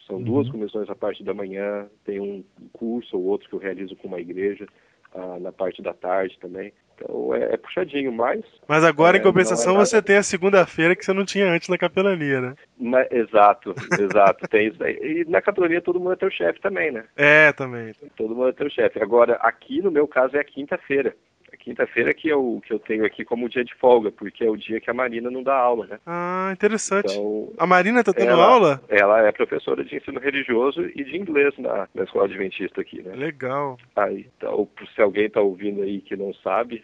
São 0.08 0.18
uhum. 0.18 0.24
duas 0.24 0.50
comissões 0.50 0.90
a 0.90 0.96
parte 0.96 1.24
da 1.24 1.34
manhã, 1.34 1.88
tem 2.06 2.20
um 2.20 2.44
curso 2.72 3.18
ou 3.18 3.26
outro 3.26 3.50
que 3.50 3.56
eu 3.56 3.60
realizo 3.60 3.96
com 3.98 4.08
uma 4.08 4.20
igreja 4.20 4.66
ah, 5.14 5.38
na 5.40 5.52
parte 5.52 5.82
da 5.82 5.94
tarde 5.94 6.38
também. 6.40 6.74
Então 7.00 7.34
é, 7.34 7.54
é 7.54 7.58
puxadinho, 7.58 8.12
mas. 8.12 8.42
Mas 8.68 8.84
agora, 8.84 9.18
é, 9.18 9.20
em 9.20 9.24
compensação, 9.24 9.76
é 9.76 9.86
você 9.86 10.02
tem 10.02 10.18
a 10.18 10.24
segunda-feira 10.24 10.96
que 10.96 11.06
você 11.06 11.14
não 11.14 11.26
tinha 11.26 11.52
antes 11.52 11.70
na 11.70 11.78
capelania, 11.78 12.42
né? 12.42 12.54
Mas, 12.78 13.08
exato, 13.12 13.74
exato. 14.00 14.48
tem 14.48 14.68
isso 14.68 14.84
aí. 14.84 14.98
E 15.02 15.26
na 15.30 15.42
capelania 15.42 15.82
todo 15.82 16.00
mundo 16.00 16.14
é 16.14 16.18
teu 16.18 16.30
chefe 16.30 16.60
também, 16.60 16.92
né? 16.92 17.06
É, 17.16 17.52
também. 17.54 17.94
Todo 18.16 18.36
mundo 18.36 18.50
é 18.50 18.54
teu 18.54 18.70
chefe. 18.70 19.02
Agora, 19.02 19.36
aqui 19.42 19.82
no 19.82 19.92
meu 19.92 20.08
caso 20.08 20.36
é 20.36 20.40
a 20.40 20.44
quinta-feira 20.44 21.16
quinta-feira 21.60 22.14
que 22.14 22.28
eu, 22.28 22.62
que 22.66 22.74
eu 22.74 22.80
tenho 22.80 23.06
aqui 23.06 23.24
como 23.24 23.50
dia 23.50 23.64
de 23.64 23.76
folga, 23.76 24.12
porque 24.12 24.44
é 24.44 24.50
o 24.50 24.58
dia 24.58 24.80
que 24.80 24.90
a 24.90 24.94
Marina 24.94 25.30
não 25.30 25.44
dá 25.44 25.56
aula, 25.56 25.86
né? 25.86 26.00
Ah, 26.06 26.50
interessante. 26.52 27.12
Então, 27.12 27.54
a 27.58 27.68
Marina 27.68 28.04
tá 28.04 28.12
dando 28.12 28.30
ela, 28.30 28.46
aula? 28.46 28.82
Ela 28.90 29.28
é 29.28 29.32
professora 29.32 29.84
de 29.84 29.96
ensino 29.96 30.20
religioso 30.20 30.82
e 30.96 31.04
de 31.04 31.18
inglês 31.18 31.54
na, 31.58 31.88
na 31.94 32.04
escola 32.04 32.26
adventista 32.26 32.82
aqui, 32.82 33.02
né? 33.02 33.14
Legal. 33.16 33.78
Aí, 33.96 34.28
então, 34.38 34.68
se 34.96 35.02
alguém 35.02 35.30
tá 35.30 35.42
ouvindo 35.42 35.84
aí 35.84 36.02
que 36.02 36.16
não 36.16 36.34
sabe, 36.34 36.84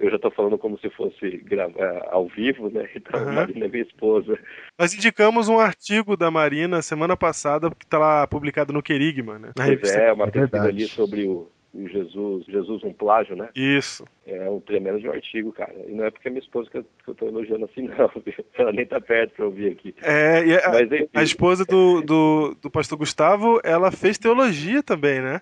eu 0.00 0.10
já 0.10 0.16
estou 0.16 0.30
falando 0.30 0.58
como 0.58 0.78
se 0.78 0.90
fosse 0.90 1.38
gravar 1.38 1.78
é, 1.78 2.08
ao 2.10 2.26
vivo, 2.26 2.68
né? 2.70 2.88
Então, 2.96 3.22
uhum. 3.22 3.32
Marina 3.32 3.66
é 3.66 3.68
minha 3.68 3.82
esposa. 3.82 4.38
Nós 4.78 4.94
indicamos 4.94 5.48
um 5.48 5.58
artigo 5.58 6.16
da 6.16 6.30
Marina 6.30 6.82
semana 6.82 7.16
passada, 7.16 7.70
que 7.70 7.84
está 7.84 7.98
lá 7.98 8.26
publicado 8.26 8.72
no 8.72 8.82
Querigma, 8.82 9.38
né? 9.38 9.52
Na 9.56 9.64
pois 9.66 9.94
é, 9.94 10.12
uma 10.12 10.26
é 10.26 10.30
pesquisa 10.30 10.62
ali 10.62 10.86
sobre 10.86 11.28
o, 11.28 11.48
o 11.74 11.88
Jesus, 11.88 12.44
Jesus 12.46 12.84
um 12.84 12.92
plágio, 12.92 13.34
né? 13.34 13.48
Isso. 13.54 14.04
É 14.26 14.48
um 14.48 14.60
tremendo 14.60 15.00
de 15.00 15.08
um 15.08 15.12
artigo, 15.12 15.52
cara. 15.52 15.74
E 15.86 15.92
não 15.92 16.04
é 16.04 16.10
porque 16.10 16.28
é 16.28 16.30
minha 16.30 16.42
esposa 16.42 16.70
que 16.70 16.78
eu, 16.78 16.84
que 17.04 17.10
eu 17.10 17.14
tô 17.14 17.26
elogiando 17.26 17.64
assim, 17.64 17.82
não. 17.88 18.10
Ela 18.56 18.72
nem 18.72 18.86
tá 18.86 19.00
perto 19.00 19.34
pra 19.34 19.46
ouvir 19.46 19.72
aqui. 19.72 19.94
É, 20.02 20.46
e 20.46 20.56
a, 20.56 20.70
Mas, 20.70 20.92
enfim, 20.92 21.08
a 21.12 21.22
esposa 21.22 21.64
do, 21.64 22.00
do, 22.02 22.56
do 22.62 22.70
pastor 22.70 22.96
Gustavo, 22.96 23.60
ela 23.64 23.90
fez 23.90 24.16
teologia 24.16 24.82
também, 24.82 25.20
né? 25.20 25.40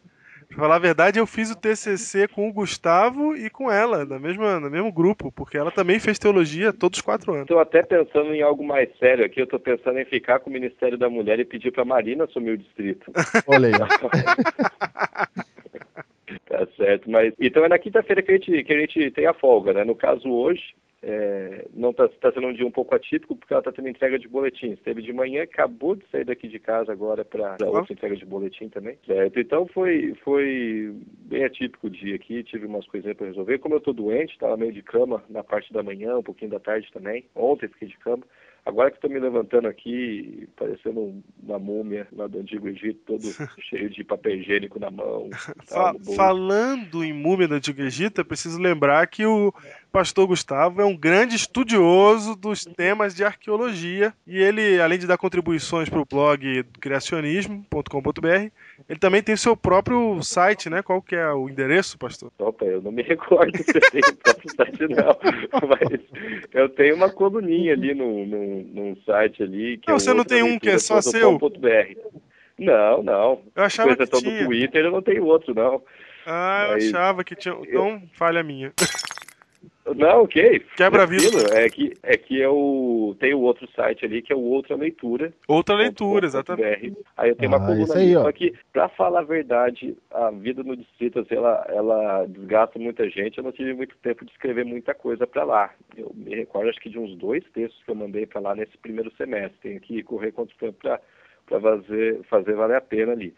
Pra 0.49 0.59
falar 0.59 0.77
a 0.77 0.81
verdade, 0.81 1.19
eu 1.19 1.27
fiz 1.27 1.51
o 1.51 1.57
TCC 1.57 2.29
com 2.29 2.49
o 2.49 2.53
Gustavo 2.53 3.35
e 3.35 3.49
com 3.49 3.71
ela, 3.71 4.05
na 4.05 4.19
mesma, 4.19 4.61
no 4.61 4.71
mesmo 4.71 4.93
grupo, 4.93 5.33
porque 5.33 5.57
ela 5.57 5.71
também 5.71 5.99
fez 5.99 6.19
teologia 6.19 6.73
todos 6.73 6.99
os 6.99 7.05
quatro 7.05 7.33
anos. 7.33 7.45
Estou 7.45 7.59
até 7.59 7.83
pensando 7.83 8.35
em 8.35 8.43
algo 8.43 8.63
mais 8.63 8.89
sério 8.99 9.25
aqui. 9.25 9.41
Eu 9.41 9.45
estou 9.45 9.59
pensando 9.59 9.99
em 9.99 10.05
ficar 10.05 10.41
com 10.41 10.51
o 10.51 10.53
Ministério 10.53 10.99
da 10.99 11.09
Mulher 11.09 11.41
e 11.41 11.45
pedir 11.45 11.71
para 11.73 11.85
Marina 11.85 12.25
assumir 12.25 12.53
o 12.53 12.59
distrito. 12.59 13.11
Olha 13.47 13.69
aí. 13.69 13.73
tá 16.47 16.67
certo, 16.77 17.11
mas 17.11 17.35
então 17.41 17.65
é 17.65 17.69
na 17.69 17.79
quinta-feira 17.79 18.23
que 18.23 18.31
a 18.31 18.35
gente 18.35 18.65
que 18.65 18.73
a 18.73 18.81
gente 18.81 19.11
tem 19.11 19.27
a 19.27 19.35
folga, 19.35 19.73
né? 19.73 19.85
No 19.85 19.95
caso 19.95 20.29
hoje, 20.31 20.75
é, 21.05 21.67
não 21.75 21.91
está 21.91 22.09
tá 22.09 22.33
sendo 22.33 22.47
um 22.47 22.53
dia 22.53 22.65
um 22.65 22.71
pouco 22.71 22.95
atípico 22.95 23.35
porque 23.35 23.53
ela 23.53 23.61
está 23.61 23.73
tendo 23.73 23.89
entrega 23.89 24.19
de 24.19 24.29
boletins. 24.29 24.79
Teve 24.81 25.03
de 25.03 25.13
manhã, 25.13 25.43
acabou 25.43 25.97
de 25.97 26.07
sair 26.11 26.25
daqui 26.25 26.47
de 26.47 26.61
casa 26.61 26.93
agora 26.93 27.25
para 27.25 27.57
outra 27.67 27.93
entrega 27.93 28.15
de 28.15 28.25
boletim 28.25 28.69
também. 28.69 28.97
Certo? 29.05 29.41
Então 29.41 29.67
foi, 29.67 30.15
foi 30.23 30.95
bem 31.25 31.45
atípico 31.45 31.89
o 31.89 31.91
dia 31.91 32.15
aqui, 32.15 32.45
tive 32.45 32.67
umas 32.67 32.87
coisinhas 32.87 33.17
para 33.17 33.27
resolver. 33.27 33.59
Como 33.59 33.75
eu 33.75 33.79
estou 33.79 33.93
doente, 33.93 34.33
estava 34.33 34.57
meio 34.57 34.73
de 34.73 34.83
cama 34.83 35.25
na 35.29 35.43
parte 35.43 35.73
da 35.73 35.83
manhã, 35.83 36.17
um 36.17 36.23
pouquinho 36.23 36.53
da 36.53 36.61
tarde 36.61 36.89
também. 36.93 37.25
Ontem 37.35 37.67
fiquei 37.69 37.89
de 37.89 37.99
cama. 37.99 38.23
Agora 38.65 38.91
que 38.91 38.97
estou 38.97 39.11
me 39.11 39.19
levantando 39.19 39.67
aqui, 39.67 40.49
parecendo 40.57 41.21
uma 41.43 41.59
múmia 41.59 42.07
lá 42.13 42.29
do 42.29 42.39
Antigo 42.39 42.69
Egito, 42.69 43.01
todo 43.05 43.23
cheio 43.69 43.91
de 43.91 44.05
papel 44.05 44.37
higiênico 44.37 44.79
na 44.79 44.89
mão. 44.89 45.31
Fa 45.67 45.93
falando 46.15 47.03
em 47.03 47.13
múmia 47.13 47.49
do 47.49 47.57
Antigo 47.57 47.83
Egito, 47.83 48.21
é 48.21 48.25
preciso 48.25 48.61
lembrar 48.61 49.05
que 49.09 49.27
o 49.27 49.53
pastor 49.91 50.29
Gustavo 50.29 50.81
é 50.81 50.85
um 50.85 50.97
grande 50.97 51.35
estudioso 51.35 52.37
dos 52.37 52.65
temas 52.65 53.17
de 53.17 53.25
arqueologia 53.25 54.15
e 54.25 54.39
ele, 54.39 54.81
além 54.81 54.99
de 54.99 55.09
dar 55.09 55.19
contribuições 55.19 55.89
para 55.89 56.01
o 56.01 56.07
blog 56.07 56.65
criacionismo.com.br, 56.81 58.53
ele 58.89 58.99
também 58.99 59.23
tem 59.23 59.37
seu 59.37 59.57
próprio 59.57 60.23
site, 60.23 60.69
né? 60.69 60.83
Qual 60.83 61.01
que 61.01 61.15
é 61.15 61.31
o 61.33 61.49
endereço, 61.49 61.99
pastor? 61.99 62.33
Opa, 62.39 62.65
eu 62.65 62.83
não 62.83 62.91
me 62.91 63.03
recordo 63.03 63.57
se 63.57 63.77
eu 63.77 63.91
tenho 63.91 64.05
o 64.09 64.17
próprio 64.17 64.55
site, 64.55 64.81
não. 64.89 65.19
Mas 65.69 66.01
eu 66.53 66.69
tenho 66.69 66.97
uma 66.97 67.11
coluninha 67.11 67.75
ali 67.75 67.95
num, 67.95 68.27
num, 68.27 68.71
num 68.73 68.97
site 69.05 69.43
ali. 69.43 69.79
Que 69.79 69.89
não, 69.89 69.97
é 69.97 69.99
você 69.99 70.13
não 70.13 70.25
tem 70.25 70.43
um 70.43 70.59
que 70.59 70.71
é 70.71 70.79
só 70.79 71.01
seu? 71.01 71.39
Não, 72.59 73.03
não. 73.03 73.43
Eu 73.55 73.65
achava 73.65 73.97
que 73.97 74.07
tinha. 74.07 74.41
do 74.41 74.45
Twitter 74.47 74.85
eu 74.85 74.91
não 74.91 75.03
tenho 75.03 75.25
outro, 75.25 75.55
não. 75.55 75.83
Ah, 76.27 76.69
Mas... 76.71 76.85
eu 76.85 76.91
achava 76.91 77.25
que 77.25 77.35
tinha. 77.35 77.55
Então, 77.63 78.03
falha 78.15 78.43
minha. 78.43 78.73
Não, 79.97 80.23
ok. 80.23 80.61
Quebra 80.77 81.07
vida. 81.07 81.59
É 81.59 81.69
que, 81.69 81.93
é 82.03 82.17
que 82.17 82.39
eu 82.39 83.17
tenho 83.19 83.41
outro 83.41 83.69
site 83.75 84.05
ali 84.05 84.23
que 84.23 84.33
é 84.33 84.37
o 84.37 84.41
Outra 84.41 84.77
Leitura. 84.77 85.33
Outra 85.49 85.75
Leitura, 85.75 86.25
exatamente. 86.25 86.97
Aí 87.17 87.31
eu 87.31 87.37
tenho 87.37 87.53
ah, 87.53 87.57
uma 87.57 87.67
coluna 87.67 87.97
aí, 87.97 88.13
Só 88.13 88.31
que, 88.31 88.55
pra 88.73 88.89
falar 88.91 89.21
a 89.21 89.25
verdade, 89.25 89.97
a 90.11 90.31
vida 90.31 90.63
no 90.63 90.77
distrito, 90.77 91.19
assim, 91.19 91.35
ela, 91.35 91.67
ela 91.69 92.27
desgasta 92.27 92.79
muita 92.79 93.09
gente. 93.11 93.39
Eu 93.39 93.45
não 93.45 93.53
tive 93.53 93.75
muito 93.75 93.97
tempo 93.99 94.25
de 94.25 94.31
escrever 94.31 94.65
muita 94.65 94.95
coisa 94.95 95.27
para 95.27 95.43
lá. 95.43 95.71
Eu 95.97 96.13
me 96.15 96.35
recordo, 96.35 96.71
acho 96.71 96.81
que 96.81 96.91
de 96.91 96.99
uns 96.99 97.17
dois 97.17 97.45
textos 97.53 97.83
que 97.85 97.91
eu 97.91 97.97
mandei 97.97 98.25
para 98.25 98.41
lá 98.41 98.55
nesse 98.55 98.79
primeiro 98.79 99.13
semestre. 99.17 99.59
Tenho 99.61 99.81
que 99.81 100.03
correr 100.05 100.31
quanto 100.31 100.57
tempo 100.59 100.79
para 100.81 101.01
fazer, 101.61 102.21
fazer 102.31 102.55
valer 102.55 102.77
a 102.77 102.81
pena 102.81 103.13
ali 103.13 103.35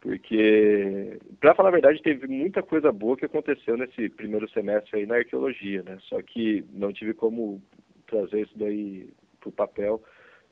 porque, 0.00 1.18
para 1.40 1.54
falar 1.54 1.68
a 1.68 1.72
verdade, 1.72 2.02
teve 2.02 2.26
muita 2.26 2.62
coisa 2.62 2.90
boa 2.90 3.16
que 3.16 3.26
aconteceu 3.26 3.76
nesse 3.76 4.08
primeiro 4.08 4.48
semestre 4.50 4.98
aí 4.98 5.06
na 5.06 5.16
arqueologia, 5.16 5.82
né? 5.82 5.98
Só 6.02 6.20
que 6.22 6.64
não 6.72 6.92
tive 6.92 7.12
como 7.12 7.62
trazer 8.06 8.42
isso 8.42 8.58
daí 8.58 9.10
para 9.38 9.48
o 9.50 9.52
papel, 9.52 10.02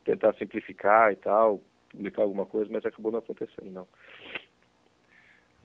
tentar 0.05 0.35
simplificar 0.35 1.13
e 1.13 1.17
tal, 1.17 1.63
publicar 1.91 2.23
alguma 2.23 2.45
coisa, 2.45 2.71
mas 2.71 2.85
acabou 2.85 3.11
não 3.11 3.21
acontecendo, 3.21 3.71
não. 3.71 3.89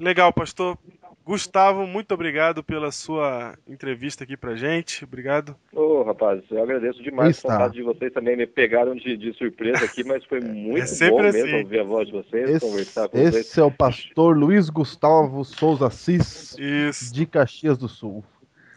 Legal, 0.04 0.34
pastor. 0.34 0.78
Gustavo, 1.26 1.88
muito 1.88 2.14
obrigado 2.14 2.62
pela 2.62 2.92
sua 2.92 3.58
entrevista 3.66 4.26
aqui 4.26 4.36
pra 4.36 4.54
gente. 4.54 5.06
Obrigado. 5.06 5.56
Ô, 5.72 5.80
oh, 5.80 6.04
rapaz, 6.04 6.44
eu 6.52 6.62
agradeço 6.62 7.02
demais. 7.02 7.40
O 7.40 7.44
contato 7.44 7.72
de 7.72 7.82
vocês 7.82 8.12
também 8.12 8.36
me 8.36 8.46
pegaram 8.46 8.94
de, 8.94 9.16
de 9.16 9.32
surpresa 9.32 9.86
aqui, 9.86 10.04
mas 10.04 10.26
foi 10.26 10.42
muito 10.44 10.84
é 10.84 11.10
bom 11.10 11.22
assim. 11.22 11.38
mesmo 11.38 11.58
ouvir 11.60 11.80
a 11.80 11.84
voz 11.84 12.08
de 12.08 12.14
vocês, 12.14 12.50
esse, 12.50 12.60
conversar 12.60 13.08
com 13.08 13.18
esse 13.18 13.32
vocês. 13.32 13.46
Esse 13.46 13.60
é 13.62 13.64
o 13.64 13.72
pastor 13.72 14.38
Luiz 14.38 14.70
Gustavo 14.70 15.46
Souza 15.46 15.88
Assis, 15.88 16.58
Isso. 16.58 17.14
de 17.14 17.26
Caxias 17.26 17.78
do 17.78 17.88
Sul. 17.88 18.22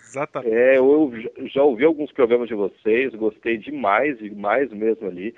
Exatamente. 0.05 0.55
É, 0.55 0.79
eu 0.79 1.13
já 1.53 1.65
ouvi 1.65 1.85
alguns 1.85 2.13
programas 2.13 2.47
de 2.47 2.55
vocês, 2.55 3.13
gostei 3.17 3.59
demais, 3.59 4.17
mais 4.37 4.71
mesmo 4.71 5.09
ali. 5.09 5.35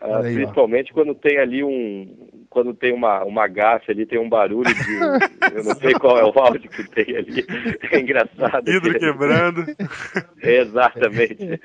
Uh, 0.00 0.14
aí, 0.22 0.34
principalmente 0.34 0.92
ó. 0.92 0.94
quando 0.94 1.14
tem 1.14 1.38
ali 1.38 1.64
um. 1.64 2.28
Quando 2.48 2.72
tem 2.72 2.92
uma, 2.92 3.24
uma 3.24 3.46
gafe 3.46 3.90
ali, 3.90 4.06
tem 4.06 4.18
um 4.18 4.28
barulho 4.28 4.72
de. 4.72 4.94
eu 5.54 5.64
não 5.64 5.74
sei 5.74 5.92
qual 5.94 6.18
é 6.18 6.24
o 6.24 6.38
áudio 6.38 6.70
que 6.70 6.88
tem 6.90 7.16
ali. 7.16 7.44
É 7.90 7.98
engraçado. 7.98 8.64
Vidro 8.64 8.98
quebrando. 8.98 9.64
exatamente. 10.42 11.60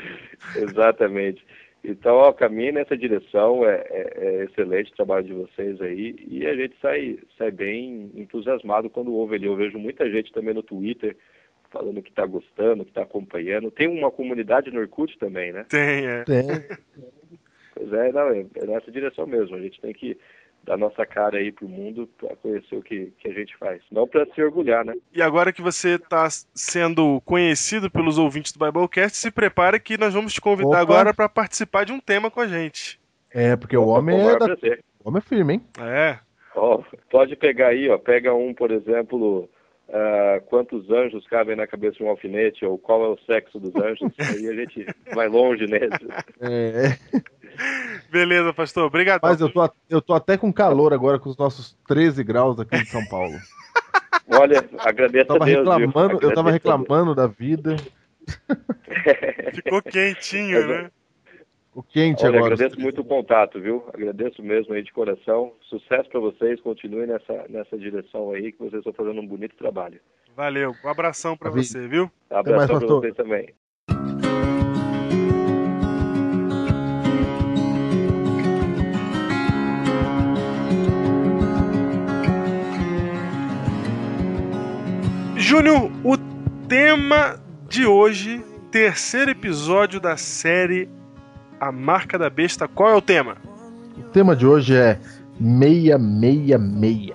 Exatamente. 0.55 1.45
Então, 1.83 2.15
ó, 2.15 2.31
caminho 2.31 2.73
nessa 2.73 2.95
direção, 2.95 3.67
é, 3.67 3.83
é, 3.89 4.13
é, 4.15 4.43
excelente 4.45 4.91
o 4.91 4.95
trabalho 4.95 5.25
de 5.25 5.33
vocês 5.33 5.81
aí, 5.81 6.15
e 6.29 6.45
a 6.47 6.55
gente 6.55 6.75
sai, 6.81 7.19
sai 7.37 7.51
bem 7.51 8.09
entusiasmado 8.15 8.89
quando 8.89 9.13
ouve 9.13 9.35
ali. 9.35 9.45
Eu 9.45 9.55
vejo 9.55 9.77
muita 9.77 10.09
gente 10.09 10.31
também 10.31 10.53
no 10.53 10.63
Twitter 10.63 11.15
falando 11.69 12.01
que 12.01 12.09
está 12.09 12.25
gostando, 12.25 12.85
que 12.85 12.91
está 12.91 13.01
acompanhando. 13.01 13.69
Tem 13.69 13.87
uma 13.87 14.11
comunidade 14.11 14.71
no 14.71 14.79
Orkut 14.79 15.17
também, 15.17 15.51
né? 15.51 15.65
Tem, 15.67 16.07
é. 16.07 16.23
Tem. 16.23 16.45
Pois 17.75 17.91
é, 17.91 18.11
não, 18.11 18.29
é, 18.29 18.45
é 18.55 18.65
nessa 18.65 18.91
direção 18.91 19.25
mesmo. 19.25 19.55
A 19.55 19.59
gente 19.59 19.81
tem 19.81 19.93
que 19.93 20.17
dar 20.63 20.77
nossa 20.77 21.05
cara 21.05 21.37
aí 21.37 21.51
pro 21.51 21.67
mundo 21.67 22.07
para 22.17 22.35
conhecer 22.37 22.75
o 22.75 22.81
que, 22.81 23.11
que 23.19 23.27
a 23.27 23.33
gente 23.33 23.55
faz. 23.57 23.81
Não 23.91 24.07
para 24.07 24.25
se 24.27 24.41
orgulhar, 24.41 24.85
né? 24.85 24.93
E 25.13 25.21
agora 25.21 25.51
que 25.51 25.61
você 25.61 25.95
está 25.95 26.27
sendo 26.53 27.21
conhecido 27.25 27.91
pelos 27.91 28.17
ouvintes 28.17 28.53
do 28.53 28.65
Biblecast, 28.65 29.17
se 29.17 29.29
prepara 29.29 29.79
que 29.79 29.97
nós 29.97 30.13
vamos 30.13 30.33
te 30.33 30.41
convidar 30.41 30.69
Opa. 30.69 30.79
agora 30.79 31.13
para 31.13 31.27
participar 31.27 31.85
de 31.85 31.91
um 31.91 31.99
tema 31.99 32.31
com 32.31 32.39
a 32.39 32.47
gente. 32.47 32.99
É, 33.31 33.55
porque 33.55 33.75
Opa, 33.75 33.87
o 33.87 33.89
homem 33.89 34.19
é, 34.19 34.37
da... 34.37 34.45
o 34.45 35.09
homem 35.09 35.17
é 35.17 35.21
firme, 35.21 35.53
hein? 35.55 35.61
É. 35.79 36.19
Ó, 36.55 36.81
pode 37.09 37.35
pegar 37.35 37.69
aí, 37.69 37.89
ó, 37.89 37.97
pega 37.97 38.33
um, 38.33 38.53
por 38.53 38.71
exemplo, 38.71 39.49
uh, 39.89 40.41
quantos 40.45 40.89
anjos 40.89 41.25
cabem 41.27 41.55
na 41.55 41.67
cabeça 41.67 41.97
de 41.97 42.03
um 42.03 42.09
alfinete 42.09 42.65
ou 42.65 42.77
qual 42.77 43.03
é 43.05 43.07
o 43.09 43.19
sexo 43.25 43.59
dos 43.59 43.75
anjos, 43.75 44.11
aí 44.19 44.47
a 44.47 44.53
gente 44.53 44.85
vai 45.13 45.27
longe 45.27 45.65
nesse. 45.65 46.07
É. 46.41 46.97
Beleza, 48.09 48.53
pastor. 48.53 48.85
Obrigado. 48.85 49.21
Mas 49.21 49.39
eu 49.39 49.51
tô, 49.51 49.69
eu 49.89 50.01
tô 50.01 50.13
até 50.13 50.37
com 50.37 50.51
calor 50.51 50.93
agora 50.93 51.19
com 51.19 51.29
os 51.29 51.37
nossos 51.37 51.77
13 51.87 52.23
graus 52.23 52.59
aqui 52.59 52.75
em 52.75 52.85
São 52.85 53.05
Paulo. 53.05 53.35
Olha, 54.27 54.63
agradeço 54.79 55.25
eu 55.31 55.39
tava 55.39 55.43
a 55.43 55.47
Deus. 55.47 55.67
Reclamando, 55.67 56.19
eu 56.21 56.33
tava 56.33 56.51
reclamando 56.51 57.15
da 57.15 57.27
vida. 57.27 57.75
Ficou 59.53 59.81
quentinho, 59.81 60.67
né? 60.67 60.91
O 61.75 61.81
quente 61.81 62.23
Olha, 62.23 62.37
agora. 62.37 62.53
Agradeço 62.53 62.79
muito 62.79 63.01
o 63.01 63.05
contato, 63.05 63.59
viu? 63.59 63.83
Agradeço 63.91 64.43
mesmo 64.43 64.73
aí 64.73 64.83
de 64.83 64.93
coração. 64.93 65.53
Sucesso 65.61 66.07
para 66.09 66.19
vocês. 66.19 66.61
Continuem 66.61 67.07
nessa, 67.07 67.45
nessa 67.49 67.77
direção 67.77 68.31
aí, 68.31 68.51
que 68.51 68.59
vocês 68.59 68.75
estão 68.75 68.93
fazendo 68.93 69.19
um 69.19 69.27
bonito 69.27 69.55
trabalho. 69.55 69.99
Valeu. 70.35 70.73
Um 70.83 70.89
abração 70.89 71.35
para 71.35 71.49
você, 71.49 71.87
viu? 71.87 72.11
Um 72.29 72.35
abração 72.37 72.79
para 72.79 72.87
vocês 72.87 73.15
também. 73.15 73.49
Júnior, 85.35 85.91
o 86.03 86.17
tema 86.67 87.39
de 87.67 87.85
hoje, 87.85 88.43
terceiro 88.71 89.31
episódio 89.31 89.99
da 89.99 90.15
série 90.17 90.87
A 91.63 91.71
Marca 91.71 92.19
da 92.19 92.29
Besta, 92.29 92.67
qual 92.67 92.89
é 92.89 92.95
o 92.95 93.01
tema? 93.01 93.37
O 93.97 94.03
tema 94.09 94.35
de 94.35 94.45
hoje 94.45 94.75
é 94.75 94.99
666 95.39 97.13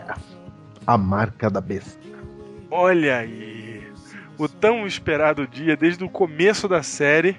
A 0.87 0.97
Marca 0.97 1.51
da 1.51 1.61
Besta. 1.61 2.01
Olha 2.71 3.19
aí, 3.19 3.83
o 4.39 4.49
tão 4.49 4.87
esperado 4.87 5.47
dia 5.47 5.77
desde 5.77 6.03
o 6.03 6.09
começo 6.09 6.67
da 6.67 6.83
série. 6.83 7.37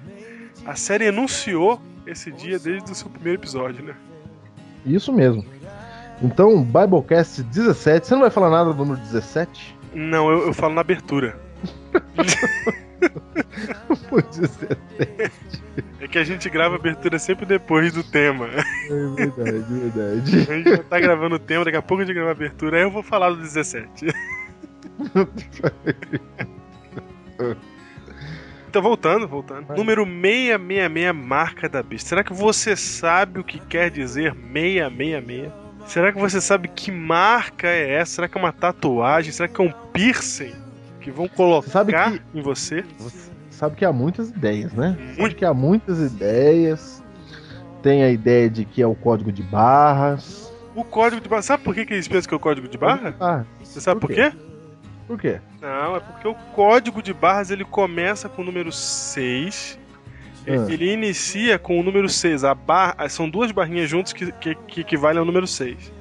A 0.64 0.76
série 0.76 1.08
anunciou 1.08 1.82
esse 2.06 2.32
dia 2.32 2.60
desde 2.60 2.92
o 2.92 2.96
seu 2.96 3.10
primeiro 3.10 3.42
episódio, 3.42 3.84
né? 3.84 3.96
Isso 4.86 5.12
mesmo. 5.12 5.44
Então, 6.22 6.64
Biblecast 6.64 7.42
17, 7.42 8.06
você 8.06 8.14
não 8.14 8.22
vai 8.22 8.30
falar 8.30 8.52
nada 8.52 8.72
do 8.72 8.78
número 8.78 9.02
17? 9.02 9.76
Não, 9.96 10.30
eu, 10.30 10.46
eu 10.46 10.54
falo 10.54 10.76
na 10.76 10.82
abertura. 10.82 11.40
é 16.00 16.08
que 16.08 16.18
a 16.18 16.24
gente 16.24 16.50
grava 16.50 16.76
a 16.76 16.78
abertura 16.78 17.20
sempre 17.20 17.46
depois 17.46 17.94
do 17.94 18.04
tema. 18.04 18.48
É 18.48 19.16
verdade, 19.16 19.66
verdade. 19.70 20.52
A 20.52 20.58
gente 20.58 20.70
já 20.70 20.84
tá 20.84 21.00
gravando 21.00 21.36
o 21.36 21.40
tema, 21.40 21.66
daqui 21.66 21.78
a 21.78 21.82
pouco 21.82 22.04
a 22.04 22.06
gente 22.06 22.14
grava 22.14 22.30
a 22.30 22.34
abertura, 22.34 22.78
aí 22.78 22.84
eu 22.84 22.92
vou 22.92 23.04
falar 23.04 23.30
do 23.30 23.38
17. 23.38 24.08
Então, 28.70 28.84
voltando, 28.84 29.28
voltando. 29.28 29.66
Vai. 29.66 29.76
Número 29.76 30.06
666, 30.06 31.16
marca 31.16 31.68
da 31.68 31.82
besta. 31.82 32.10
Será 32.10 32.24
que 32.24 32.32
você 32.32 32.76
sabe 32.76 33.40
o 33.40 33.44
que 33.44 33.60
quer 33.60 33.90
dizer 33.90 34.36
666? 34.36 35.52
Será 35.88 36.14
que 36.14 36.20
você 36.20 36.40
sabe 36.40 36.68
que 36.68 36.92
marca 36.92 37.68
é 37.68 37.94
essa? 37.94 38.16
Será 38.16 38.28
que 38.28 38.38
é 38.38 38.40
uma 38.40 38.54
tatuagem? 38.54 39.32
Será 39.32 39.50
que 39.50 39.60
é 39.60 39.64
um 39.64 39.72
piercing 39.92 40.54
que 41.02 41.10
vão 41.10 41.28
colocar 41.28 41.84
que, 41.84 42.22
em 42.36 42.44
você? 42.44 42.86
Você 43.00 43.29
sabe 43.60 43.76
que 43.76 43.84
há 43.84 43.92
muitas 43.92 44.30
ideias, 44.30 44.74
né? 44.74 44.98
Muito. 45.18 45.36
que 45.36 45.44
há 45.44 45.54
muitas 45.54 46.00
ideias. 46.00 47.04
Tem 47.84 48.04
a 48.04 48.10
ideia 48.10 48.50
de 48.50 48.66
que 48.66 48.82
é 48.82 48.88
o 48.88 48.96
código 48.96 49.32
de 49.32 49.44
barras. 49.44 50.52
O 50.76 50.84
código 50.84 51.22
de 51.22 51.28
barras. 51.28 51.46
Sabe 51.46 51.64
por 51.64 51.76
que, 51.76 51.86
que 51.86 51.94
eles 51.94 52.08
pensam 52.08 52.30
que 52.30 52.34
é 52.34 52.38
o 52.38 52.40
código 52.40 52.68
de 52.68 52.78
barra? 52.78 53.16
Ah, 53.20 53.44
você 53.62 53.82
sabe 53.82 54.00
por 54.00 54.10
quê? 54.10 54.32
Por 55.08 55.20
quê? 55.20 55.42
Não, 55.62 55.96
é 55.96 56.00
porque 56.00 56.28
o 56.28 56.36
código 56.56 57.02
de 57.02 57.14
barras 57.14 57.52
ele 57.52 57.66
começa 57.66 58.30
com 58.30 58.42
o 58.42 58.46
número 58.46 58.72
6 58.72 59.78
ah. 60.48 60.72
Ele 60.72 60.94
inicia 60.94 61.60
com 61.60 61.80
o 61.80 61.84
número 61.84 62.08
6. 62.08 62.44
A 62.44 62.56
barra, 62.56 63.10
são 63.10 63.30
duas 63.30 63.52
barrinhas 63.52 63.90
juntas 63.90 64.14
que, 64.14 64.32
que, 64.34 64.56
que 64.56 64.82
equivalem 64.82 65.20
ao 65.20 65.26
número 65.26 65.46
6. 65.46 65.92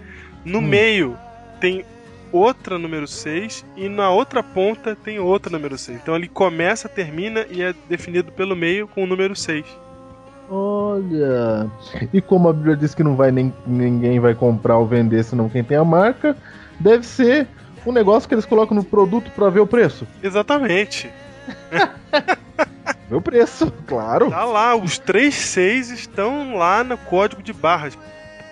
No 0.44 0.58
hum. 0.58 0.62
meio 0.62 1.18
tem 1.60 1.84
outra 2.32 2.78
número 2.78 3.06
6 3.06 3.64
e 3.76 3.88
na 3.88 4.10
outra 4.10 4.42
ponta 4.42 4.96
tem 4.96 5.18
outra 5.18 5.50
número 5.50 5.76
6. 5.76 5.98
Então 6.02 6.14
ele 6.16 6.28
começa, 6.28 6.88
termina 6.88 7.46
e 7.50 7.62
é 7.62 7.74
definido 7.88 8.32
pelo 8.32 8.56
meio 8.56 8.86
com 8.88 9.04
o 9.04 9.06
número 9.06 9.34
6. 9.34 9.64
Olha. 10.50 11.70
E 12.12 12.20
como 12.20 12.48
a 12.48 12.52
Bíblia 12.52 12.76
diz 12.76 12.94
que 12.94 13.02
não 13.02 13.16
vai 13.16 13.30
nem, 13.30 13.52
ninguém 13.66 14.18
vai 14.18 14.34
comprar 14.34 14.78
ou 14.78 14.86
vender 14.86 15.22
senão 15.22 15.48
quem 15.48 15.62
tem 15.62 15.76
a 15.76 15.84
marca, 15.84 16.36
deve 16.80 17.04
ser 17.04 17.46
um 17.86 17.92
negócio 17.92 18.28
que 18.28 18.34
eles 18.34 18.46
colocam 18.46 18.74
no 18.74 18.84
produto 18.84 19.30
para 19.32 19.50
ver 19.50 19.60
o 19.60 19.66
preço. 19.66 20.06
Exatamente. 20.22 21.10
ver 23.08 23.14
o 23.14 23.20
preço, 23.20 23.72
claro. 23.86 24.30
Tá 24.30 24.44
lá, 24.44 24.74
os 24.74 24.98
três 24.98 25.34
seis 25.34 25.90
estão 25.90 26.56
lá 26.56 26.82
no 26.82 26.96
código 26.96 27.42
de 27.42 27.52
barras. 27.52 27.96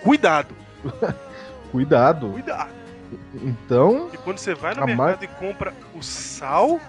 Cuidado. 0.03 0.53
Cuidado. 1.71 2.29
Cuidado. 2.29 2.76
Então. 3.35 4.09
E 4.13 4.17
quando 4.17 4.37
você 4.37 4.53
vai 4.53 4.73
no 4.73 4.85
mercado 4.85 4.97
mar... 4.97 5.23
e 5.23 5.27
compra 5.27 5.73
o 5.95 6.01
sal, 6.01 6.79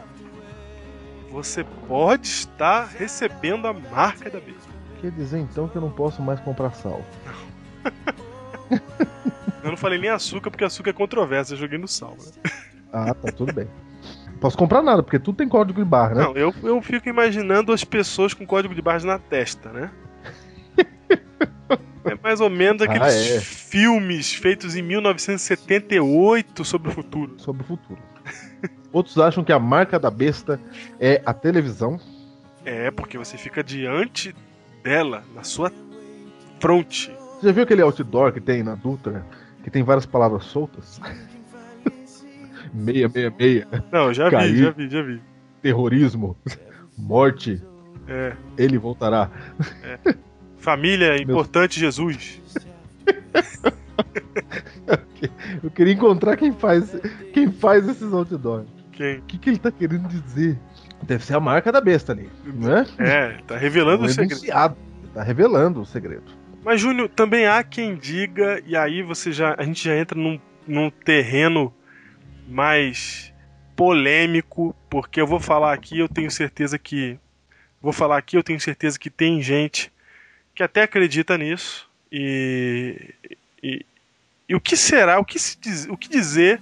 você 1.31 1.65
pode 1.87 2.27
estar 2.27 2.87
recebendo 2.87 3.67
a 3.67 3.73
marca 3.73 4.31
da 4.31 4.41
besta. 4.41 4.69
Quer 5.01 5.11
dizer 5.13 5.39
então 5.39 5.69
que 5.69 5.77
eu 5.77 5.83
não 5.83 5.91
posso 5.91 6.21
mais 6.23 6.41
comprar 6.41 6.73
sal. 6.75 7.03
Não. 7.25 8.79
eu 9.63 9.71
não 9.71 9.77
falei 9.77 9.99
nem 9.99 10.11
açúcar, 10.11 10.51
porque 10.51 10.65
açúcar 10.65 10.91
é 10.91 10.93
controverso, 10.93 11.55
eu 11.55 11.59
joguei 11.59 11.79
no 11.79 11.87
sal. 11.87 12.17
Né? 12.19 12.51
Ah, 12.93 13.15
tá, 13.15 13.31
tudo 13.31 13.53
bem. 13.53 13.69
Posso 14.41 14.57
comprar 14.57 14.83
nada, 14.83 15.03
porque 15.03 15.19
tudo 15.19 15.37
tem 15.37 15.49
código 15.49 15.81
de 15.81 15.85
barra, 15.85 16.15
né? 16.15 16.23
Não, 16.23 16.37
eu, 16.37 16.55
eu 16.63 16.81
fico 16.81 17.09
imaginando 17.09 17.73
as 17.73 17.85
pessoas 17.85 18.33
com 18.33 18.47
código 18.47 18.75
de 18.75 18.81
barras 18.81 19.05
na 19.05 19.19
testa, 19.19 19.71
né? 19.71 19.91
É 22.05 22.15
mais 22.23 22.41
ou 22.41 22.51
menos 22.51 22.83
aqueles 22.83 23.03
ah, 23.03 23.37
é. 23.37 23.41
filmes 23.41 24.33
feitos 24.35 24.77
em 24.77 24.83
1978 24.83 26.65
sobre 26.65 26.91
o 26.91 26.93
futuro. 26.93 27.35
Sobre 27.39 27.63
o 27.63 27.65
futuro. 27.65 28.01
Outros 28.93 29.19
acham 29.19 29.45
que 29.45 29.53
a 29.53 29.59
marca 29.59 29.99
da 29.99 30.11
besta 30.11 30.61
é 30.99 31.23
a 31.25 31.35
televisão. 31.35 32.01
É, 32.65 32.91
porque 32.91 33.19
você 33.19 33.37
fica 33.37 33.63
diante 33.63 34.35
dela, 34.83 35.23
na 35.35 35.43
sua 35.43 35.73
fronte. 36.61 37.13
Você 37.39 37.47
já 37.47 37.53
viu 37.53 37.63
aquele 37.65 37.83
outdoor 37.83 38.33
que 38.33 38.41
tem 38.41 38.63
na 38.63 38.75
Dutra, 38.75 39.25
que 39.63 39.71
tem 39.71 39.83
várias 39.83 40.07
palavras 40.07 40.45
soltas? 40.45 41.01
meia, 42.73 43.09
meia, 43.09 43.33
meia. 43.39 43.69
Não, 43.93 44.13
já 44.13 44.31
Cair, 44.31 44.53
vi, 44.53 44.63
já 44.63 44.71
vi, 44.71 44.89
já 44.89 45.03
vi. 45.03 45.21
Terrorismo, 45.63 46.37
morte. 46.97 47.63
É. 48.09 48.35
Ele 48.57 48.79
voltará. 48.79 49.31
É. 49.83 50.15
Família 50.59 51.21
importante 51.21 51.81
Meu... 51.81 51.91
Jesus. 51.91 52.41
Eu 55.63 55.71
queria 55.71 55.95
encontrar 55.95 56.37
quem 56.37 56.53
faz, 56.53 56.95
quem 57.33 57.51
faz 57.51 57.89
esses 57.89 58.13
outdoors. 58.13 58.69
Quem? 58.93 59.19
O 59.19 59.23
que, 59.23 59.39
que 59.39 59.51
ele 59.51 59.59
tá 59.59 59.71
querendo 59.71 60.09
dizer? 60.09 60.59
Deve 61.03 61.25
ser 61.25 61.35
a 61.35 61.41
marca 61.41 61.71
da 61.71 61.81
besta 61.81 62.13
ali, 62.13 62.29
né? 62.45 62.87
É, 62.99 63.39
tá 63.47 63.57
revelando 63.57 64.05
o 64.07 64.09
segredo. 64.09 64.77
Tá 65.15 65.23
revelando 65.23 65.81
o 65.81 65.87
segredo. 65.87 66.25
Mas, 66.65 66.81
Júnior, 66.81 67.09
também 67.09 67.47
há 67.47 67.63
quem 67.63 67.97
diga, 67.97 68.63
e 68.67 68.77
aí 68.77 69.03
você 69.03 69.33
já. 69.33 69.55
A 69.57 69.63
gente 69.63 69.85
já 69.85 69.97
entra 69.97 70.19
num, 70.19 70.39
num 70.67 70.91
terreno 70.91 71.73
mais 72.49 73.33
polêmico, 73.77 74.75
porque 74.91 75.21
eu 75.21 75.27
vou 75.27 75.41
falar 75.41 75.73
aqui, 75.73 75.99
eu 75.99 76.09
tenho 76.09 76.31
certeza 76.31 76.79
que. 76.79 77.19
Vou 77.81 77.93
falar 77.93 78.19
aqui, 78.19 78.37
eu 78.37 78.43
tenho 78.43 78.61
certeza 78.61 78.99
que 78.99 79.09
tem 79.09 79.41
gente 79.41 79.93
que 80.59 80.63
até 80.65 80.83
acredita 80.83 81.39
nisso. 81.39 81.89
E, 82.11 83.15
e, 83.63 83.87
e 84.49 84.57
o 84.57 84.61
que 84.61 84.77
será, 84.77 85.21
o 85.21 85.25
que, 85.25 85.39
se 85.39 85.57
diz, 85.57 85.87
o 85.89 85.97
que 85.97 86.09
dizer 86.09 86.61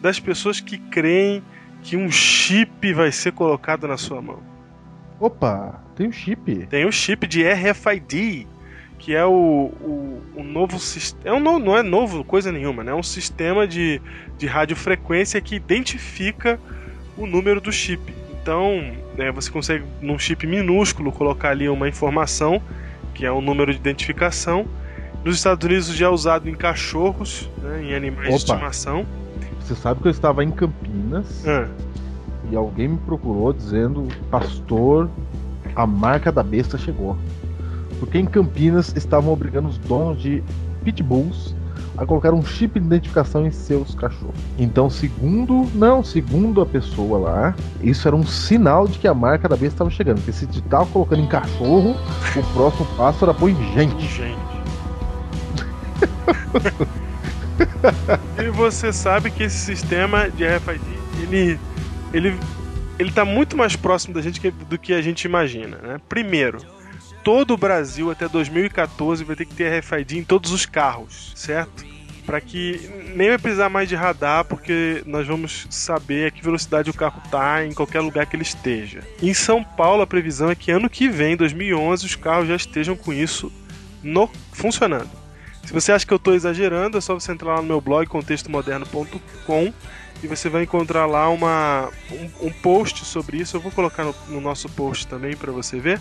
das 0.00 0.18
pessoas 0.18 0.60
que 0.60 0.78
creem 0.78 1.42
que 1.82 1.94
um 1.94 2.10
chip 2.10 2.90
vai 2.94 3.12
ser 3.12 3.32
colocado 3.32 3.86
na 3.86 3.98
sua 3.98 4.22
mão? 4.22 4.42
Opa, 5.20 5.78
tem 5.94 6.08
um 6.08 6.12
chip. 6.12 6.66
Tem 6.68 6.86
um 6.86 6.90
chip 6.90 7.26
de 7.26 7.42
RFID, 7.46 8.46
que 8.98 9.14
é 9.14 9.26
o, 9.26 9.30
o, 9.30 10.22
o 10.36 10.42
novo 10.42 10.78
sistema. 10.78 11.28
É 11.28 11.32
um, 11.38 11.58
não 11.58 11.76
é 11.76 11.82
novo 11.82 12.24
coisa 12.24 12.50
nenhuma, 12.50 12.82
né? 12.82 12.92
É 12.92 12.94
um 12.94 13.02
sistema 13.02 13.68
de, 13.68 14.00
de 14.38 14.46
radiofrequência 14.46 15.38
que 15.42 15.54
identifica 15.54 16.58
o 17.14 17.26
número 17.26 17.60
do 17.60 17.70
chip. 17.70 18.00
Então, 18.40 18.96
né, 19.18 19.30
você 19.30 19.50
consegue, 19.50 19.84
num 20.00 20.18
chip 20.18 20.46
minúsculo, 20.46 21.12
colocar 21.12 21.50
ali 21.50 21.68
uma 21.68 21.86
informação, 21.86 22.62
que 23.14 23.24
é 23.24 23.30
o 23.30 23.40
número 23.40 23.72
de 23.72 23.78
identificação. 23.78 24.66
Nos 25.24 25.36
Estados 25.36 25.64
Unidos 25.64 25.86
já 25.86 26.06
é 26.06 26.08
usado 26.08 26.48
em 26.48 26.54
cachorros, 26.54 27.48
né, 27.62 27.84
em 27.84 27.94
animais 27.94 28.28
Opa. 28.28 28.36
de 28.36 28.36
estimação. 28.36 29.06
Você 29.60 29.74
sabe 29.74 30.00
que 30.02 30.08
eu 30.08 30.10
estava 30.10 30.44
em 30.44 30.50
Campinas 30.50 31.46
ah. 31.46 31.68
e 32.50 32.56
alguém 32.56 32.88
me 32.88 32.98
procurou 32.98 33.52
dizendo: 33.52 34.06
Pastor, 34.30 35.08
a 35.74 35.86
marca 35.86 36.30
da 36.30 36.42
besta 36.42 36.76
chegou. 36.76 37.16
Porque 37.98 38.18
em 38.18 38.26
Campinas 38.26 38.92
estavam 38.94 39.32
obrigando 39.32 39.68
os 39.68 39.78
donos 39.78 40.20
de 40.20 40.42
pitbulls 40.84 41.54
a 41.96 42.04
colocar 42.04 42.32
um 42.32 42.44
chip 42.44 42.78
de 42.78 42.86
identificação 42.86 43.46
em 43.46 43.50
seus 43.50 43.94
cachorros. 43.94 44.34
Então, 44.58 44.90
segundo, 44.90 45.68
não, 45.74 46.02
segundo 46.02 46.60
a 46.60 46.66
pessoa 46.66 47.18
lá, 47.18 47.54
isso 47.82 48.06
era 48.08 48.16
um 48.16 48.26
sinal 48.26 48.88
de 48.88 48.98
que 48.98 49.06
a 49.06 49.14
marca 49.14 49.48
da 49.48 49.56
besta 49.56 49.74
estava 49.74 49.90
chegando. 49.90 50.16
Porque 50.16 50.32
se 50.32 50.44
estava 50.46 50.86
colocando 50.86 51.22
em 51.22 51.28
cachorro, 51.28 51.96
o 52.36 52.54
próximo 52.54 52.86
passo 52.96 53.24
era 53.24 53.32
pôr 53.34 53.50
em 53.50 53.74
gente. 53.74 54.06
Gente. 54.06 54.54
e 58.38 58.50
você 58.50 58.92
sabe 58.92 59.30
que 59.30 59.44
esse 59.44 59.56
sistema 59.56 60.28
de 60.30 60.44
RFID, 60.44 60.82
ele, 61.22 61.60
ele, 62.12 62.38
ele 62.98 63.12
tá 63.12 63.24
muito 63.24 63.56
mais 63.56 63.76
próximo 63.76 64.14
da 64.14 64.22
gente 64.22 64.40
do 64.68 64.78
que 64.78 64.92
a 64.92 65.00
gente 65.00 65.24
imagina, 65.24 65.78
né? 65.78 66.00
Primeiro, 66.08 66.58
todo 67.24 67.54
o 67.54 67.56
Brasil 67.56 68.10
até 68.10 68.28
2014 68.28 69.24
vai 69.24 69.34
ter 69.34 69.46
que 69.46 69.54
ter 69.54 69.80
RFID 69.80 70.18
em 70.18 70.24
todos 70.24 70.52
os 70.52 70.66
carros, 70.66 71.32
certo? 71.34 71.84
Para 72.26 72.40
que 72.40 72.88
nem 73.16 73.28
vai 73.28 73.38
precisar 73.38 73.68
mais 73.68 73.88
de 73.88 73.94
radar, 73.94 74.44
porque 74.44 75.02
nós 75.06 75.26
vamos 75.26 75.66
saber 75.70 76.28
a 76.28 76.30
que 76.30 76.42
velocidade 76.42 76.90
o 76.90 76.94
carro 76.94 77.20
tá 77.30 77.64
em 77.66 77.72
qualquer 77.72 78.00
lugar 78.00 78.26
que 78.26 78.36
ele 78.36 78.42
esteja. 78.42 79.02
Em 79.22 79.34
São 79.34 79.64
Paulo, 79.64 80.02
a 80.02 80.06
previsão 80.06 80.50
é 80.50 80.54
que 80.54 80.70
ano 80.70 80.88
que 80.88 81.08
vem, 81.08 81.36
2011, 81.36 82.06
os 82.06 82.14
carros 82.14 82.48
já 82.48 82.56
estejam 82.56 82.96
com 82.96 83.12
isso 83.12 83.52
no, 84.02 84.30
funcionando. 84.52 85.10
Se 85.64 85.72
você 85.72 85.92
acha 85.92 86.06
que 86.06 86.12
eu 86.12 86.16
estou 86.16 86.34
exagerando, 86.34 86.98
é 86.98 87.00
só 87.00 87.14
você 87.14 87.32
entrar 87.32 87.56
lá 87.56 87.62
no 87.62 87.68
meu 87.68 87.80
blog 87.80 88.06
contextomoderno.com 88.06 89.72
e 90.22 90.26
você 90.26 90.48
vai 90.48 90.62
encontrar 90.62 91.06
lá 91.06 91.28
uma, 91.28 91.90
um, 92.10 92.46
um, 92.46 92.50
post 92.50 93.04
sobre 93.04 93.38
isso. 93.38 93.56
Eu 93.56 93.60
vou 93.60 93.72
colocar 93.72 94.04
no, 94.04 94.14
no 94.28 94.40
nosso 94.40 94.68
post 94.68 95.06
também 95.06 95.36
para 95.36 95.52
você 95.52 95.78
ver. 95.78 96.00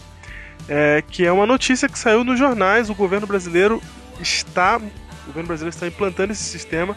É, 0.68 1.04
que 1.08 1.26
é 1.26 1.32
uma 1.32 1.46
notícia 1.46 1.90
que 1.90 2.00
saiu 2.00 2.24
nos 2.24 2.40
jornais. 2.40 2.90
O 2.90 2.96
governo 2.96 3.28
brasileiro 3.28 3.82
está, 4.20 4.78
o 4.78 5.28
governo 5.28 5.48
brasileiro 5.48 5.76
está 5.76 5.88
implantando 5.88 6.32
esse 6.32 6.44
sistema 6.44 6.96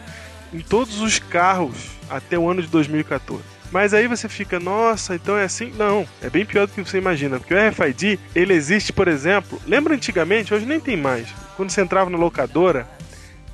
em 0.53 0.59
todos 0.59 1.01
os 1.01 1.19
carros 1.19 1.91
até 2.09 2.37
o 2.37 2.49
ano 2.49 2.61
de 2.61 2.67
2014. 2.67 3.43
Mas 3.71 3.93
aí 3.93 4.07
você 4.07 4.29
fica, 4.29 4.59
nossa, 4.59 5.15
então 5.15 5.37
é 5.37 5.43
assim? 5.43 5.73
Não, 5.77 6.07
é 6.21 6.29
bem 6.29 6.45
pior 6.45 6.67
do 6.67 6.73
que 6.73 6.81
você 6.81 6.97
imagina, 6.97 7.37
porque 7.37 7.53
o 7.53 7.57
RFID, 7.57 8.17
ele 8.33 8.53
existe, 8.53 8.93
por 8.93 9.09
exemplo, 9.09 9.61
lembra 9.67 9.93
antigamente, 9.93 10.53
hoje 10.53 10.65
nem 10.65 10.79
tem 10.79 10.95
mais, 10.95 11.27
quando 11.57 11.69
você 11.69 11.81
entrava 11.81 12.09
na 12.09 12.17
locadora, 12.17 12.87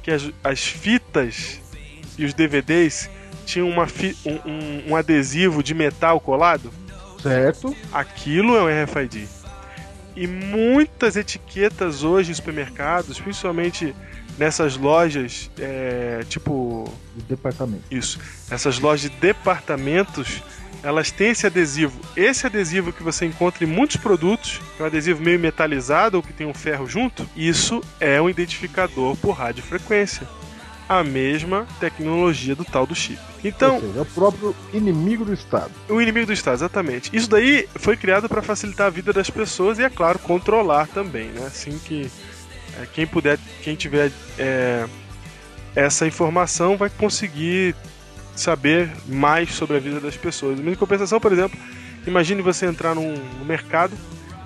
que 0.04 0.12
as, 0.12 0.30
as 0.44 0.64
fitas 0.64 1.60
e 2.18 2.26
os 2.26 2.34
DVDs 2.34 3.10
tinham 3.46 3.68
uma 3.68 3.88
fi, 3.88 4.16
um, 4.24 4.50
um, 4.50 4.84
um 4.90 4.96
adesivo 4.96 5.64
de 5.64 5.74
metal 5.74 6.20
colado? 6.20 6.72
Certo. 7.22 7.76
Aquilo 7.92 8.56
é 8.56 8.62
um 8.62 8.84
RFID. 8.84 9.28
E 10.16 10.28
muitas 10.28 11.16
etiquetas 11.16 12.04
hoje 12.04 12.32
em 12.32 12.34
supermercados, 12.34 13.20
principalmente 13.20 13.96
nessas 14.38 14.78
lojas, 14.78 15.50
é, 15.60 16.24
tipo. 16.30 16.92
De 17.16 17.24
departamento. 17.24 17.84
Isso. 17.90 18.20
Essas 18.50 18.80
lojas 18.80 19.10
de 19.10 19.18
departamentos, 19.18 20.42
elas 20.84 21.12
têm 21.12 21.32
esse 21.32 21.48
adesivo. 21.48 22.00
Esse 22.16 22.46
adesivo 22.46 22.94
que 22.94 23.04
você 23.04 23.26
encontra 23.26 23.64
em 23.64 23.68
muitos 23.68 23.98
produtos, 23.98 24.60
que 24.76 24.82
é 24.82 24.84
um 24.84 24.88
adesivo 24.88 25.22
meio 25.22 25.40
metalizado 25.40 26.18
ou 26.18 26.24
que 26.24 26.34
tem 26.34 26.46
um 26.46 26.54
ferro 26.54 26.88
junto, 26.88 27.28
isso 27.36 27.82
é 28.00 28.22
um 28.22 28.30
identificador 28.30 29.16
por 29.18 29.32
radiofrequência. 29.32 30.28
A 30.94 31.04
mesma 31.04 31.66
tecnologia 31.80 32.56
do 32.56 32.64
tal 32.64 32.86
do 32.86 32.94
chip. 32.94 33.20
Então, 33.44 33.80
seja, 33.80 33.98
é 33.98 34.02
o 34.02 34.06
próprio 34.06 34.56
inimigo 34.72 35.26
do 35.26 35.34
Estado. 35.34 35.72
O 35.90 36.00
inimigo 36.00 36.28
do 36.28 36.34
Estado, 36.34 36.56
exatamente. 36.56 37.10
Isso 37.12 37.30
daí 37.30 37.68
foi 37.76 37.98
criado 37.98 38.30
para 38.30 38.42
facilitar 38.42 38.88
a 38.88 38.90
vida 38.92 39.12
das 39.12 39.30
pessoas 39.30 39.80
e, 39.80 39.84
é 39.84 39.90
claro, 39.90 40.20
controlar 40.20 40.88
também, 40.88 41.30
né? 41.30 41.48
Assim 41.48 41.80
que 41.80 42.12
é, 42.80 42.86
quem 42.94 43.08
puder, 43.08 43.40
quem 43.64 43.76
tiver 43.76 44.12
é, 44.38 44.86
essa 45.76 46.06
informação 46.06 46.78
vai 46.78 46.90
conseguir 46.90 47.76
saber 48.36 48.92
mais 49.08 49.54
sobre 49.54 49.78
a 49.78 49.80
vida 49.80 50.00
das 50.00 50.16
pessoas. 50.16 50.60
Em 50.60 50.76
compensação, 50.76 51.20
por 51.20 51.32
exemplo, 51.32 51.60
imagine 52.06 52.42
você 52.42 52.66
entrar 52.66 52.96
num, 52.96 53.16
no 53.40 53.46
mercado 53.46 53.96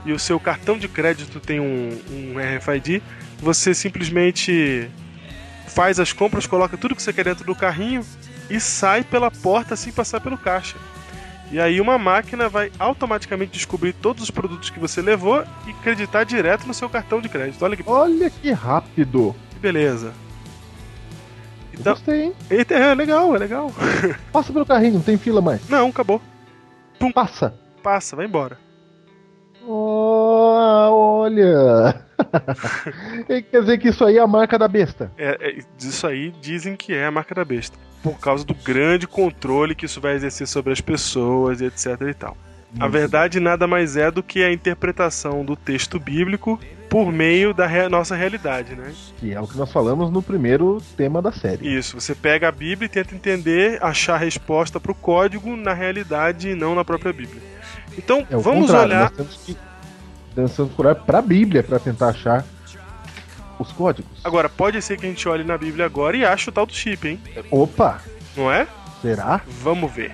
e 0.06 0.14
o 0.14 0.20
seu 0.20 0.40
cartão 0.40 0.78
de 0.78 0.88
crédito 0.88 1.40
tem 1.40 1.60
um, 1.60 1.90
um 2.10 2.36
RFID, 2.38 3.02
você 3.40 3.74
simplesmente 3.74 4.90
faz 5.78 6.00
as 6.00 6.12
compras, 6.12 6.48
coloca 6.48 6.76
tudo 6.76 6.96
que 6.96 7.04
você 7.04 7.14
quer 7.14 7.24
dentro 7.26 7.46
do 7.46 7.54
carrinho 7.54 8.04
e 8.50 8.60
sai 8.60 9.04
pela 9.04 9.30
porta 9.30 9.76
sem 9.76 9.94
passar 9.94 10.20
pelo 10.20 10.36
caixa. 10.36 10.76
E 11.52 11.60
aí 11.60 11.80
uma 11.80 12.00
máquina 12.00 12.50
vai 12.50 12.72
automaticamente 12.80 13.52
descobrir 13.52 13.94
todos 13.94 14.24
os 14.24 14.32
produtos 14.32 14.72
que 14.72 14.80
você 14.80 15.04
levou 15.04 15.44
e 15.68 15.70
acreditar 15.70 16.24
direto 16.24 16.66
no 16.66 16.74
seu 16.74 16.90
cartão 16.90 17.22
de 17.22 17.30
crédito. 17.30 17.64
Olha 17.64 17.78
que, 17.78 17.84
Olha 17.86 18.28
que 18.28 18.52
rápido. 18.52 19.36
que 19.52 19.60
beleza. 19.60 20.14
Então, 21.72 21.94
Gostei, 21.94 22.24
hein? 22.24 22.34
eita, 22.50 22.74
é 22.74 22.96
legal, 22.96 23.36
é 23.36 23.38
legal. 23.38 23.72
Passa 24.34 24.52
pelo 24.52 24.66
carrinho, 24.66 24.96
não 24.96 25.02
tem 25.02 25.16
fila 25.16 25.42
mais. 25.42 25.70
Não, 25.70 25.90
acabou. 25.90 26.20
Passa. 27.14 27.54
Passa, 27.84 28.16
vai 28.16 28.26
embora. 28.26 28.58
Oh, 29.70 31.20
olha. 31.22 32.02
Quer 33.52 33.60
dizer 33.62 33.78
que 33.80 33.90
isso 33.90 34.06
aí 34.06 34.18
é 34.18 34.22
a 34.22 34.28
marca 34.28 34.58
da 34.58 34.68
besta. 34.68 35.12
É, 35.18 35.38
é, 35.42 35.60
isso 35.80 36.08
aí 36.08 36.32
dizem 36.42 36.76
que 36.76 36.94
é 36.94 37.06
a 37.06 37.12
marca 37.12 37.36
da 37.36 37.44
besta. 37.44 37.78
Por 38.02 38.18
causa 38.20 38.46
do 38.46 38.54
grande 38.54 39.06
controle 39.08 39.76
que 39.76 39.86
isso 39.86 40.00
vai 40.00 40.16
exercer 40.16 40.48
sobre 40.48 40.72
as 40.72 40.80
pessoas 40.80 41.60
e 41.60 41.66
etc 41.66 42.02
e 42.10 42.14
tal. 42.14 42.38
A 42.80 42.88
verdade 42.88 43.40
nada 43.40 43.66
mais 43.66 43.98
é 43.98 44.12
do 44.12 44.22
que 44.22 44.44
a 44.44 44.52
interpretação 44.52 45.44
do 45.44 45.56
texto 45.56 46.00
bíblico 46.00 46.60
por 46.90 47.12
meio 47.12 47.54
da 47.54 47.66
rea- 47.66 47.90
nossa 47.90 48.16
realidade, 48.16 48.76
né? 48.76 48.94
Que 49.18 49.34
é 49.34 49.40
o 49.42 49.48
que 49.48 49.58
nós 49.58 49.72
falamos 49.72 50.12
no 50.12 50.22
primeiro 50.22 50.82
tema 50.96 51.22
da 51.22 51.32
série. 51.32 51.68
Isso, 51.76 52.00
você 52.00 52.14
pega 52.14 52.48
a 52.48 52.52
Bíblia 52.52 52.86
e 52.86 52.90
tenta 52.90 53.16
entender, 53.16 53.80
achar 53.84 54.16
a 54.16 54.18
resposta 54.18 54.80
para 54.80 54.92
o 54.92 54.96
código 54.96 55.56
na 55.56 55.74
realidade 55.74 56.50
e 56.50 56.56
não 56.56 56.76
na 56.76 56.84
própria 56.86 57.12
Bíblia. 57.12 57.42
Então, 57.98 58.26
É 58.30 58.36
vamos 58.38 58.70
olhar. 58.70 59.12
Nós 59.18 59.28
temos 60.36 60.52
que 60.52 60.56
procurar 60.56 60.96
pra 60.96 61.22
Bíblia 61.22 61.64
pra 61.64 61.80
tentar 61.80 62.10
achar 62.10 62.46
os 63.60 63.72
códigos. 63.72 64.12
Agora, 64.24 64.48
pode 64.48 64.82
ser 64.82 64.98
que 64.98 65.06
a 65.06 65.10
gente 65.10 65.28
olhe 65.28 65.44
na 65.44 65.58
Bíblia 65.58 65.86
agora 65.86 66.16
e 66.16 66.24
ache 66.24 66.50
o 66.50 66.52
tal 66.52 66.66
do 66.66 66.74
chip, 66.74 67.08
hein? 67.08 67.20
Opa, 67.50 68.02
Não 68.36 68.52
é? 68.52 68.68
será? 69.02 69.42
Vamos 69.64 69.92
ver. 69.92 70.14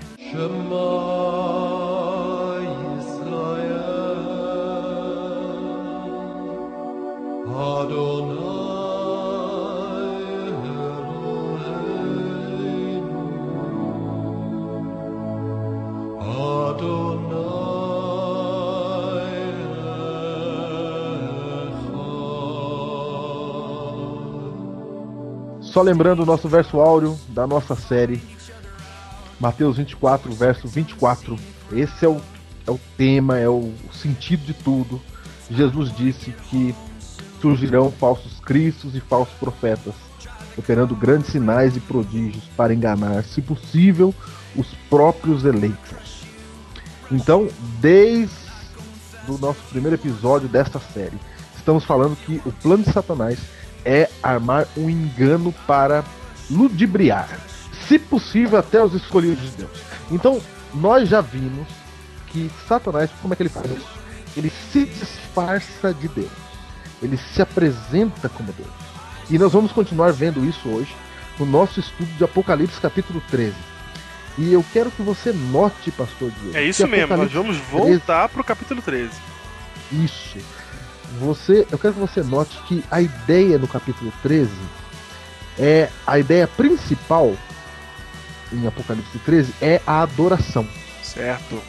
Só 25.73 25.81
lembrando 25.81 26.21
o 26.21 26.25
nosso 26.25 26.47
verso 26.47 26.79
áureo 26.79 27.19
da 27.29 27.47
nossa 27.47 27.75
série, 27.75 28.21
Mateus 29.39 29.77
24, 29.77 30.31
verso 30.31 30.67
24. 30.67 31.35
Esse 31.71 32.05
é 32.05 32.07
o, 32.07 32.21
é 32.67 32.69
o 32.69 32.79
tema, 32.95 33.39
é 33.39 33.49
o 33.49 33.73
sentido 33.91 34.45
de 34.45 34.53
tudo. 34.53 35.01
Jesus 35.49 35.91
disse 35.95 36.29
que 36.29 36.75
surgirão 37.41 37.89
falsos 37.89 38.39
cristos 38.39 38.93
e 38.93 38.99
falsos 38.99 39.33
profetas, 39.39 39.95
operando 40.55 40.95
grandes 40.95 41.31
sinais 41.31 41.75
e 41.75 41.79
prodígios 41.79 42.43
para 42.55 42.71
enganar, 42.71 43.23
se 43.23 43.41
possível, 43.41 44.13
os 44.55 44.67
próprios 44.91 45.43
eleitos. 45.43 46.23
Então, 47.11 47.47
desde 47.81 48.35
o 49.27 49.39
nosso 49.39 49.63
primeiro 49.71 49.95
episódio 49.95 50.47
desta 50.47 50.79
série, 50.79 51.17
estamos 51.57 51.83
falando 51.83 52.15
que 52.15 52.39
o 52.45 52.51
plano 52.51 52.83
de 52.83 52.91
Satanás 52.91 53.39
é 53.85 54.09
armar 54.21 54.67
um 54.77 54.89
engano 54.89 55.53
para 55.67 56.03
ludibriar, 56.49 57.39
se 57.87 57.99
possível, 57.99 58.57
até 58.57 58.83
os 58.83 58.93
escolhidos 58.93 59.51
de 59.51 59.57
Deus. 59.57 59.71
Então, 60.11 60.41
nós 60.73 61.09
já 61.09 61.21
vimos 61.21 61.67
que 62.27 62.49
Satanás, 62.67 63.09
como 63.21 63.33
é 63.33 63.37
que 63.37 63.43
ele 63.43 63.49
faz 63.49 63.65
isso? 63.71 63.87
Ele 64.35 64.51
se 64.71 64.85
disfarça 64.85 65.93
de 65.93 66.07
Deus, 66.07 66.31
ele 67.01 67.17
se 67.17 67.41
apresenta 67.41 68.27
como 68.29 68.51
Deus. 68.53 68.69
E 69.29 69.37
nós 69.37 69.51
vamos 69.53 69.71
continuar 69.71 70.11
vendo 70.11 70.45
isso 70.45 70.67
hoje 70.69 70.93
no 71.39 71.45
nosso 71.45 71.79
estudo 71.79 72.09
de 72.17 72.23
Apocalipse, 72.23 72.79
capítulo 72.79 73.21
13. 73.29 73.53
E 74.37 74.51
eu 74.51 74.65
quero 74.73 74.89
que 74.89 75.01
você 75.01 75.31
note, 75.31 75.91
pastor 75.91 76.31
Diego. 76.41 76.57
É 76.57 76.63
isso 76.63 76.87
mesmo, 76.87 77.15
nós 77.15 77.31
vamos 77.31 77.57
13 77.57 77.71
voltar 77.71 78.29
pro 78.29 78.43
capítulo 78.43 78.81
13. 78.81 79.11
isso. 79.91 80.62
Você, 81.19 81.67
eu 81.71 81.77
quero 81.77 81.93
que 81.93 81.99
você 81.99 82.23
note 82.23 82.57
que 82.67 82.83
a 82.89 83.01
ideia 83.01 83.57
no 83.57 83.67
capítulo 83.67 84.11
13 84.23 84.51
é 85.59 85.89
a 86.07 86.17
ideia 86.17 86.47
principal 86.47 87.33
em 88.51 88.65
Apocalipse 88.67 89.17
13 89.19 89.53
é 89.61 89.81
a 89.85 90.01
adoração. 90.01 90.67
Certo. 91.01 91.59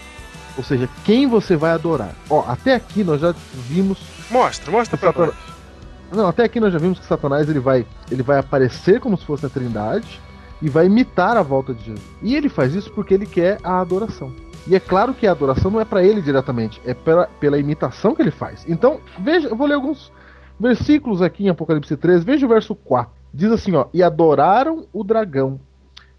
Ou 0.56 0.62
seja, 0.64 0.88
quem 1.04 1.26
você 1.26 1.56
vai 1.56 1.72
adorar. 1.72 2.14
Ó, 2.30 2.44
até 2.48 2.74
aqui 2.74 3.02
nós 3.02 3.20
já 3.20 3.34
vimos, 3.68 3.98
Mostra, 4.30 4.70
mostra 4.70 4.96
pra 4.96 5.08
Satanás- 5.12 5.34
nós. 5.34 6.16
não, 6.16 6.28
até 6.28 6.44
aqui 6.44 6.60
nós 6.60 6.72
já 6.72 6.78
vimos 6.78 6.98
que 6.98 7.06
Satanás 7.06 7.48
ele 7.48 7.58
vai, 7.58 7.84
ele 8.10 8.22
vai 8.22 8.38
aparecer 8.38 9.00
como 9.00 9.18
se 9.18 9.24
fosse 9.24 9.44
a 9.44 9.48
Trindade 9.48 10.20
e 10.62 10.68
vai 10.70 10.86
imitar 10.86 11.36
a 11.36 11.42
volta 11.42 11.74
de 11.74 11.84
Jesus. 11.84 12.04
E 12.22 12.34
ele 12.36 12.48
faz 12.48 12.74
isso 12.74 12.90
porque 12.92 13.12
ele 13.14 13.26
quer 13.26 13.58
a 13.64 13.80
adoração. 13.80 14.32
E 14.66 14.74
é 14.74 14.80
claro 14.80 15.12
que 15.12 15.26
a 15.26 15.32
adoração 15.32 15.70
não 15.70 15.80
é 15.80 15.84
para 15.84 16.02
ele 16.02 16.22
diretamente, 16.22 16.80
é 16.86 16.94
pela, 16.94 17.26
pela 17.38 17.58
imitação 17.58 18.14
que 18.14 18.22
ele 18.22 18.30
faz. 18.30 18.64
Então, 18.68 19.00
veja, 19.18 19.48
eu 19.48 19.56
vou 19.56 19.66
ler 19.66 19.74
alguns 19.74 20.10
versículos 20.58 21.20
aqui 21.20 21.44
em 21.44 21.48
Apocalipse 21.50 21.96
13. 21.96 22.24
Veja 22.24 22.46
o 22.46 22.48
verso 22.48 22.74
4. 22.74 23.12
Diz 23.32 23.52
assim, 23.52 23.74
ó: 23.74 23.86
"E 23.92 24.02
adoraram 24.02 24.86
o 24.92 25.04
dragão, 25.04 25.60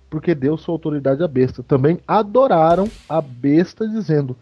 porque 0.10 0.36
deu 0.36 0.58
sua 0.58 0.73
autoridade 0.73 1.23
à 1.23 1.27
besta. 1.27 1.63
Também 1.63 1.99
adoraram 2.08 2.88
a 3.10 3.19
besta, 3.19 3.88
dizendo: 3.88 4.36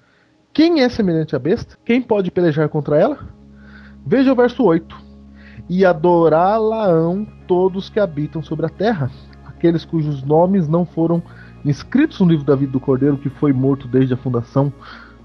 Quem 0.51 0.81
é 0.81 0.89
semelhante 0.89 1.35
à 1.35 1.39
besta? 1.39 1.77
Quem 1.85 2.01
pode 2.01 2.29
pelejar 2.29 2.69
contra 2.69 2.99
ela? 2.99 3.19
Veja 4.05 4.31
o 4.31 4.35
verso 4.35 4.63
8. 4.63 4.95
E 5.69 5.85
adorá-la-ão 5.85 7.25
todos 7.47 7.89
que 7.89 7.99
habitam 7.99 8.43
sobre 8.43 8.65
a 8.65 8.69
terra, 8.69 9.09
aqueles 9.45 9.85
cujos 9.85 10.21
nomes 10.21 10.67
não 10.67 10.85
foram 10.85 11.23
inscritos 11.65 12.19
no 12.19 12.27
livro 12.27 12.45
da 12.45 12.55
vida 12.55 12.71
do 12.71 12.79
Cordeiro, 12.79 13.17
que 13.17 13.29
foi 13.29 13.53
morto 13.53 13.87
desde 13.87 14.13
a 14.13 14.17
fundação 14.17 14.71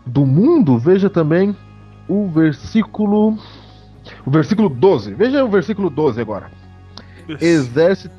do 0.05 0.25
mundo. 0.25 0.79
Veja 0.79 1.11
também 1.11 1.57
o 2.09 2.29
versículo. 2.29 3.37
O 4.25 4.31
versículo 4.31 4.69
12. 4.69 5.15
Veja 5.15 5.45
o 5.45 5.49
versículo 5.49 5.91
12 5.91 6.21
agora 6.21 6.51
exerce 7.41 8.11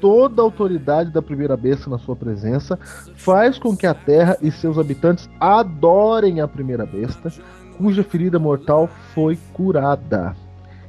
toda 0.00 0.40
a 0.40 0.44
autoridade 0.44 1.10
da 1.10 1.22
primeira 1.22 1.56
besta 1.56 1.88
na 1.90 1.98
sua 1.98 2.16
presença, 2.16 2.78
faz 3.14 3.58
com 3.58 3.76
que 3.76 3.86
a 3.86 3.94
terra 3.94 4.36
e 4.40 4.50
seus 4.50 4.78
habitantes 4.78 5.28
adorem 5.38 6.40
a 6.40 6.48
primeira 6.48 6.86
besta, 6.86 7.32
cuja 7.76 8.02
ferida 8.02 8.38
mortal 8.38 8.88
foi 9.14 9.38
curada. 9.52 10.36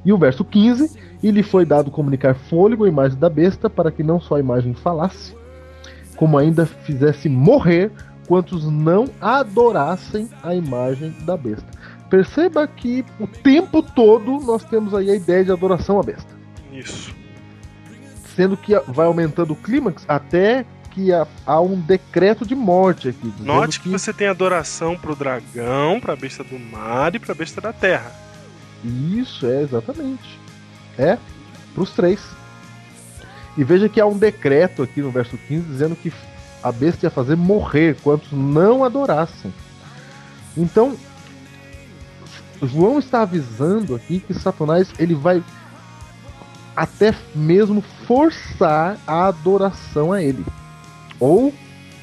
E 0.04 0.13
o 0.13 0.17
verso 0.17 0.43
15: 0.43 1.17
E 1.24 1.32
lhe 1.32 1.41
foi 1.41 1.65
dado 1.65 1.89
comunicar 1.89 2.36
fôlego 2.36 2.86
à 2.86 2.89
imagem 2.89 3.17
da 3.17 3.30
besta, 3.30 3.69
para 3.69 3.91
que 3.91 4.04
não 4.04 4.19
só 4.19 4.36
a 4.36 4.39
imagem 4.39 4.74
falasse, 4.74 5.36
como 6.15 6.38
ainda 6.38 6.65
fizesse 6.65 7.30
morrer 7.30 7.91
quantos 8.28 8.65
não 8.69 9.06
adorassem 9.21 10.30
a 10.41 10.56
imagem 10.56 11.15
da 11.21 11.38
besta. 11.38 11.65
Perceba 12.10 12.67
que 12.67 13.04
o 13.19 13.28
tempo 13.28 13.82
todo 13.82 14.39
nós 14.39 14.63
temos 14.63 14.93
aí 14.93 15.10
a 15.10 15.15
ideia 15.15 15.43
de 15.43 15.51
adoração 15.51 15.99
à 15.99 16.04
besta 16.04 16.30
Isso. 16.71 17.13
sendo 18.36 18.56
que 18.56 18.78
vai 18.88 19.08
aumentando 19.08 19.54
o 19.54 19.56
clímax 19.56 20.06
até 20.08 20.65
que 20.91 21.10
há, 21.45 21.60
um 21.60 21.78
decreto 21.78 22.45
de 22.45 22.56
morte 22.56 23.10
aqui. 23.10 23.34
Note 23.41 23.82
que 23.82 23.89
você 23.89 24.13
tem 24.13 24.28
adoração 24.28 24.97
pro 24.97 25.13
dragão, 25.13 25.99
pra 25.99 26.15
besta 26.15 26.41
do 26.41 26.58
mar 26.58 27.13
e 27.13 27.19
pra 27.19 27.36
besta 27.36 27.60
da 27.60 27.73
terra. 27.73 28.10
Isso, 28.82 29.45
é, 29.45 29.62
exatamente. 29.62 30.39
É, 30.97 31.17
pros 31.73 31.91
três. 31.91 32.21
E 33.58 33.63
veja 33.63 33.88
que 33.88 34.02
há 34.02 34.06
um 34.06 34.18
decreto 34.18 34.84
aqui 34.84 35.02
no 35.02 35.12
verso 35.12 35.38
15 35.38 35.65
dizendo 35.65 35.96
que 35.96 36.12
a 36.62 36.72
besta 36.72 37.06
ia 37.06 37.10
fazer 37.10 37.36
morrer 37.36 37.96
quantos 38.02 38.32
não 38.32 38.84
adorassem. 38.84 39.54
Então, 40.58 40.96
João 42.62 43.00
está 43.00 43.22
avisando 43.22 43.96
aqui 43.96 44.20
que 44.20 44.34
Satanás 44.34 44.91
ele 44.98 45.13
vai 45.13 45.44
até 46.76 47.16
mesmo 47.34 47.82
forçar 48.06 48.97
a 49.08 49.28
adoração 49.28 50.12
a 50.12 50.22
ele. 50.22 50.45
Ou 51.20 51.53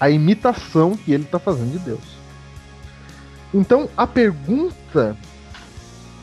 a 0.01 0.11
imitação 0.11 0.97
que 0.97 1.13
ele 1.13 1.25
está 1.25 1.39
fazendo 1.39 1.73
de 1.73 1.79
Deus. 1.79 2.23
Então, 3.53 3.89
a 3.97 4.07
pergunta 4.07 5.17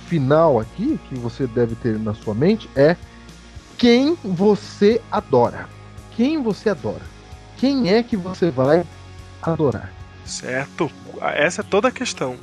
final 0.08 0.60
aqui, 0.60 1.00
que 1.08 1.16
você 1.16 1.46
deve 1.46 1.76
ter 1.76 2.00
na 2.00 2.14
sua 2.14 2.34
mente, 2.34 2.70
é 2.76 2.98
quem 3.80 4.16
você 4.24 5.02
adora? 5.10 5.68
Quem 6.16 6.42
você 6.44 6.70
adora? 6.70 7.02
Quem 7.58 7.92
é 7.92 8.04
que 8.04 8.18
você 8.18 8.52
vai 8.52 8.86
adorar? 9.42 9.92
Certo? 10.26 10.92
Essa 11.22 11.62
é 11.62 11.64
toda 11.64 11.88
a 11.88 11.92
questão. 11.92 12.38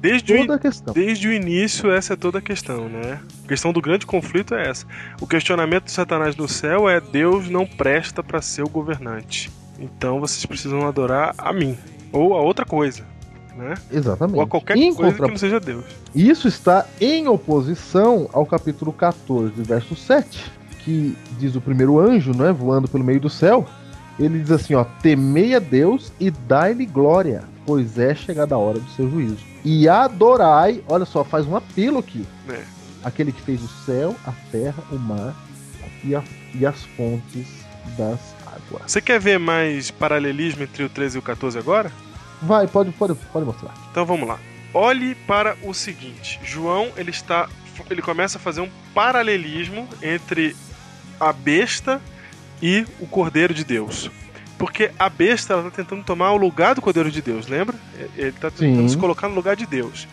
Desde, 0.00 0.36
Toda 0.36 0.52
o, 0.52 0.56
a 0.56 0.58
questão. 0.60 0.94
desde 0.94 1.26
o 1.26 1.32
início, 1.32 1.90
essa 1.90 2.12
é 2.12 2.16
toda 2.16 2.38
a 2.38 2.42
questão, 2.42 2.88
né? 2.88 3.18
A 3.44 3.48
questão 3.48 3.72
do 3.72 3.80
grande 3.80 4.06
conflito 4.06 4.54
é 4.54 4.68
essa. 4.68 4.86
O 5.20 5.26
questionamento 5.26 5.86
de 5.86 5.90
Satanás 5.90 6.36
no 6.36 6.46
céu 6.46 6.88
é: 6.88 7.00
Deus 7.00 7.48
não 7.48 7.66
presta 7.66 8.22
para 8.22 8.40
ser 8.40 8.62
o 8.62 8.68
governante. 8.68 9.50
Então 9.78 10.20
vocês 10.20 10.46
precisam 10.46 10.86
adorar 10.86 11.34
a 11.38 11.52
mim. 11.52 11.76
ou 12.12 12.34
a 12.36 12.40
outra 12.40 12.64
coisa. 12.64 13.04
Né? 13.58 13.74
Exatamente. 13.90 14.36
Ou 14.36 14.42
a 14.42 14.46
qualquer 14.46 14.76
em 14.76 14.94
coisa 14.94 15.10
contra... 15.10 15.26
que 15.26 15.30
não 15.32 15.36
seja 15.36 15.58
Deus. 15.58 15.84
Isso 16.14 16.46
está 16.46 16.86
em 17.00 17.26
oposição 17.26 18.30
ao 18.32 18.46
capítulo 18.46 18.92
14, 18.92 19.60
verso 19.62 19.96
7, 19.96 20.52
que 20.84 21.18
diz 21.40 21.56
o 21.56 21.60
primeiro 21.60 21.98
anjo, 21.98 22.32
né, 22.32 22.52
voando 22.52 22.86
pelo 22.86 23.02
meio 23.02 23.18
do 23.18 23.28
céu. 23.28 23.66
Ele 24.16 24.38
diz 24.38 24.52
assim, 24.52 24.74
ó: 24.74 24.84
"Temei 25.02 25.56
a 25.56 25.58
Deus 25.58 26.12
e 26.20 26.30
dai-lhe 26.30 26.86
glória, 26.86 27.42
pois 27.66 27.98
é 27.98 28.14
chegada 28.14 28.54
a 28.54 28.58
hora 28.58 28.78
do 28.78 28.90
seu 28.90 29.10
juízo. 29.10 29.44
E 29.64 29.88
adorai, 29.88 30.80
olha 30.88 31.04
só, 31.04 31.24
faz 31.24 31.44
um 31.44 31.56
apelo 31.56 31.98
aqui. 31.98 32.24
É. 32.48 32.62
Aquele 33.02 33.32
que 33.32 33.42
fez 33.42 33.60
o 33.60 33.68
céu, 33.84 34.14
a 34.24 34.32
terra, 34.52 34.84
o 34.92 34.98
mar 34.98 35.34
e, 36.04 36.14
a, 36.14 36.22
e 36.54 36.64
as 36.64 36.84
fontes 36.96 37.46
das 37.96 38.20
águas. 38.46 38.82
Você 38.86 39.00
quer 39.00 39.18
ver 39.18 39.38
mais 39.38 39.90
paralelismo 39.90 40.62
entre 40.62 40.84
o 40.84 40.88
13 40.88 41.16
e 41.16 41.18
o 41.18 41.22
14 41.22 41.58
agora? 41.58 41.90
Vai, 42.42 42.66
pode, 42.66 42.92
pode, 42.92 43.14
pode 43.14 43.46
mostrar. 43.46 43.74
Então 43.90 44.04
vamos 44.04 44.28
lá. 44.28 44.38
Olhe 44.72 45.14
para 45.14 45.56
o 45.62 45.72
seguinte. 45.72 46.38
João, 46.42 46.88
ele 46.96 47.10
está 47.10 47.48
ele 47.90 48.02
começa 48.02 48.38
a 48.38 48.40
fazer 48.40 48.60
um 48.60 48.68
paralelismo 48.94 49.88
entre 50.02 50.56
a 51.20 51.32
besta 51.32 52.00
e 52.62 52.86
o 53.00 53.06
Cordeiro 53.06 53.54
de 53.54 53.64
Deus. 53.64 54.10
Porque 54.58 54.90
a 54.98 55.08
besta 55.08 55.52
ela 55.52 55.64
tá 55.64 55.70
tentando 55.70 56.02
tomar 56.02 56.32
o 56.32 56.36
lugar 56.36 56.74
do 56.74 56.82
Cordeiro 56.82 57.10
de 57.10 57.22
Deus, 57.22 57.46
lembra? 57.46 57.76
Ele 58.16 58.30
está 58.30 58.50
tentando 58.50 58.82
Sim. 58.82 58.88
se 58.88 58.96
colocar 58.96 59.28
no 59.28 59.34
lugar 59.34 59.54
de 59.54 59.66
Deus. 59.66 60.08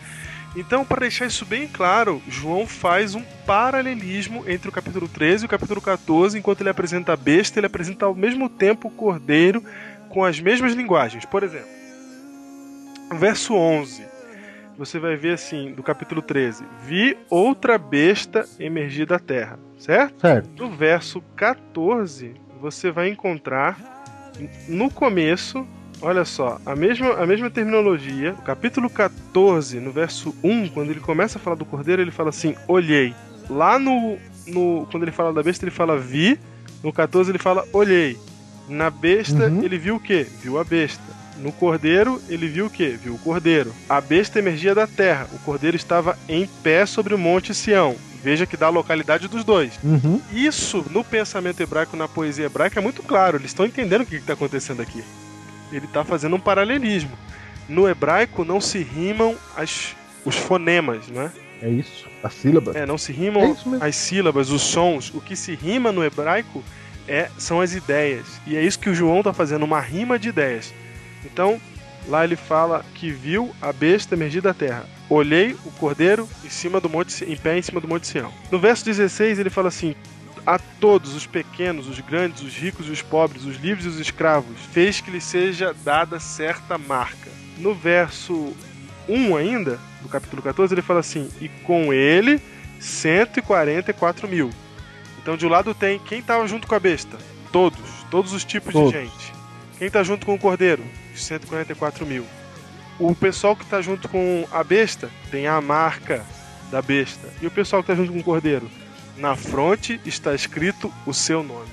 Então, 0.54 0.84
para 0.84 1.00
deixar 1.00 1.26
isso 1.26 1.44
bem 1.44 1.68
claro, 1.68 2.22
João 2.28 2.66
faz 2.66 3.14
um 3.14 3.22
paralelismo 3.44 4.44
entre 4.48 4.68
o 4.68 4.72
capítulo 4.72 5.06
13 5.06 5.44
e 5.44 5.46
o 5.46 5.48
capítulo 5.48 5.82
14, 5.82 6.38
enquanto 6.38 6.62
ele 6.62 6.70
apresenta 6.70 7.12
a 7.12 7.16
besta, 7.16 7.58
ele 7.58 7.66
apresenta 7.66 8.06
ao 8.06 8.14
mesmo 8.14 8.48
tempo 8.48 8.88
o 8.88 8.90
cordeiro 8.90 9.62
com 10.08 10.24
as 10.24 10.40
mesmas 10.40 10.72
linguagens. 10.72 11.26
Por 11.26 11.42
exemplo, 11.42 11.68
verso 13.14 13.54
11, 13.54 14.04
você 14.76 14.98
vai 14.98 15.16
ver 15.16 15.34
assim, 15.34 15.72
do 15.72 15.82
capítulo 15.82 16.20
13: 16.22 16.64
Vi 16.84 17.16
outra 17.30 17.78
besta 17.78 18.46
emergir 18.58 19.06
da 19.06 19.18
terra, 19.18 19.58
certo? 19.78 20.20
Certo. 20.20 20.62
No 20.62 20.70
verso 20.70 21.22
14, 21.36 22.34
você 22.60 22.90
vai 22.90 23.08
encontrar 23.08 23.78
no 24.68 24.90
começo 24.90 25.66
Olha 26.02 26.26
só, 26.26 26.60
a 26.66 26.76
mesma, 26.76 27.14
a 27.14 27.26
mesma 27.26 27.48
terminologia, 27.48 28.34
capítulo 28.44 28.90
14, 28.90 29.80
no 29.80 29.90
verso 29.90 30.34
1, 30.44 30.68
quando 30.68 30.90
ele 30.90 31.00
começa 31.00 31.38
a 31.38 31.40
falar 31.40 31.56
do 31.56 31.64
cordeiro, 31.64 32.02
ele 32.02 32.10
fala 32.10 32.28
assim: 32.28 32.54
olhei. 32.68 33.14
Lá 33.48 33.78
no, 33.78 34.18
no. 34.46 34.86
Quando 34.90 35.04
ele 35.04 35.12
fala 35.12 35.32
da 35.32 35.42
besta, 35.42 35.64
ele 35.64 35.70
fala 35.70 35.98
vi. 35.98 36.38
No 36.82 36.92
14, 36.92 37.30
ele 37.30 37.38
fala 37.38 37.64
olhei. 37.72 38.18
Na 38.68 38.90
besta, 38.90 39.46
uhum. 39.46 39.62
ele 39.62 39.78
viu 39.78 39.96
o 39.96 40.00
quê? 40.00 40.26
Viu 40.42 40.58
a 40.58 40.64
besta. 40.64 41.02
No 41.38 41.52
cordeiro, 41.52 42.20
ele 42.28 42.48
viu 42.48 42.66
o 42.66 42.70
quê? 42.70 42.98
Viu 43.02 43.14
o 43.14 43.18
cordeiro. 43.18 43.72
A 43.88 44.00
besta 44.00 44.38
emergia 44.38 44.74
da 44.74 44.86
terra. 44.86 45.28
O 45.32 45.38
cordeiro 45.40 45.76
estava 45.76 46.18
em 46.28 46.46
pé 46.62 46.86
sobre 46.86 47.14
o 47.14 47.18
monte 47.18 47.54
Sião. 47.54 47.96
Veja 48.22 48.46
que 48.46 48.56
dá 48.56 48.66
a 48.66 48.70
localidade 48.70 49.28
dos 49.28 49.44
dois. 49.44 49.78
Uhum. 49.84 50.20
Isso, 50.32 50.84
no 50.90 51.04
pensamento 51.04 51.60
hebraico, 51.60 51.96
na 51.96 52.08
poesia 52.08 52.46
hebraica, 52.46 52.80
é 52.80 52.82
muito 52.82 53.02
claro. 53.02 53.36
Eles 53.36 53.50
estão 53.50 53.66
entendendo 53.66 54.00
o 54.00 54.06
que 54.06 54.16
está 54.16 54.32
acontecendo 54.32 54.82
aqui 54.82 55.04
ele 55.72 55.86
está 55.86 56.04
fazendo 56.04 56.36
um 56.36 56.40
paralelismo. 56.40 57.10
No 57.68 57.88
hebraico 57.88 58.44
não 58.44 58.60
se 58.60 58.78
rimam 58.78 59.36
as, 59.56 59.96
os 60.24 60.36
fonemas, 60.36 61.08
né? 61.08 61.32
É 61.60 61.68
isso, 61.68 62.06
as 62.22 62.34
sílabas. 62.34 62.76
É, 62.76 62.84
não 62.84 62.98
se 62.98 63.12
rimam 63.12 63.56
é 63.80 63.86
as 63.86 63.96
sílabas, 63.96 64.50
os 64.50 64.62
sons. 64.62 65.12
O 65.14 65.20
que 65.20 65.34
se 65.34 65.54
rima 65.54 65.90
no 65.90 66.04
hebraico 66.04 66.62
é, 67.08 67.30
são 67.38 67.60
as 67.60 67.74
ideias. 67.74 68.26
E 68.46 68.56
é 68.56 68.62
isso 68.62 68.78
que 68.78 68.90
o 68.90 68.94
João 68.94 69.18
está 69.18 69.32
fazendo, 69.32 69.64
uma 69.64 69.80
rima 69.80 70.18
de 70.18 70.28
ideias. 70.28 70.72
Então, 71.30 71.60
lá 72.08 72.24
ele 72.24 72.36
fala 72.36 72.84
que 72.94 73.10
viu 73.10 73.54
a 73.60 73.72
besta 73.72 74.14
emergir 74.14 74.40
da 74.40 74.54
terra. 74.54 74.84
Olhei 75.08 75.56
o 75.64 75.70
cordeiro 75.72 76.28
em 76.44 76.50
cima 76.50 76.80
do 76.80 76.88
monte, 76.88 77.24
em 77.24 77.36
pé 77.36 77.58
em 77.58 77.62
cima 77.62 77.80
do 77.80 77.88
monte 77.88 78.06
Sião. 78.06 78.32
No 78.50 78.58
verso 78.58 78.84
16 78.84 79.38
ele 79.38 79.50
fala 79.50 79.68
assim: 79.68 79.94
a 80.46 80.58
todos, 80.58 81.14
os 81.14 81.26
pequenos, 81.26 81.88
os 81.88 81.98
grandes, 82.00 82.42
os 82.42 82.54
ricos 82.56 82.86
e 82.86 82.90
os 82.90 83.02
pobres, 83.02 83.44
os 83.44 83.56
livres 83.56 83.84
e 83.84 83.88
os 83.88 83.98
escravos, 83.98 84.56
fez 84.72 85.00
que 85.00 85.10
lhe 85.10 85.20
seja 85.20 85.74
dada 85.84 86.20
certa 86.20 86.78
marca. 86.78 87.30
No 87.58 87.74
verso 87.74 88.54
1 89.08 89.36
ainda, 89.36 89.78
do 90.02 90.08
capítulo 90.08 90.42
14, 90.42 90.72
ele 90.72 90.82
fala 90.82 91.00
assim: 91.00 91.28
E 91.40 91.48
com 91.48 91.92
ele 91.92 92.40
144 92.78 94.28
mil. 94.28 94.50
Então 95.20 95.36
de 95.36 95.44
um 95.44 95.48
lado 95.48 95.74
tem 95.74 95.98
quem 95.98 96.20
estava 96.20 96.46
junto 96.46 96.68
com 96.68 96.74
a 96.74 96.80
besta? 96.80 97.18
Todos, 97.50 97.80
todos 98.10 98.32
os 98.32 98.44
tipos 98.44 98.72
todos. 98.72 98.92
de 98.92 99.00
gente. 99.00 99.35
Quem 99.78 99.88
está 99.88 100.02
junto 100.02 100.24
com 100.24 100.34
o 100.34 100.38
cordeiro? 100.38 100.82
144 101.14 102.06
mil. 102.06 102.24
O 102.98 103.14
pessoal 103.14 103.54
que 103.54 103.64
está 103.64 103.82
junto 103.82 104.08
com 104.08 104.46
a 104.50 104.64
besta 104.64 105.10
tem 105.30 105.46
a 105.46 105.60
marca 105.60 106.24
da 106.70 106.80
besta. 106.80 107.28
E 107.42 107.46
o 107.46 107.50
pessoal 107.50 107.82
que 107.82 107.92
está 107.92 108.02
junto 108.02 108.12
com 108.12 108.20
o 108.20 108.24
cordeiro? 108.24 108.70
Na 109.18 109.36
fronte 109.36 110.00
está 110.04 110.34
escrito 110.34 110.92
o 111.06 111.12
seu 111.12 111.42
nome. 111.42 111.68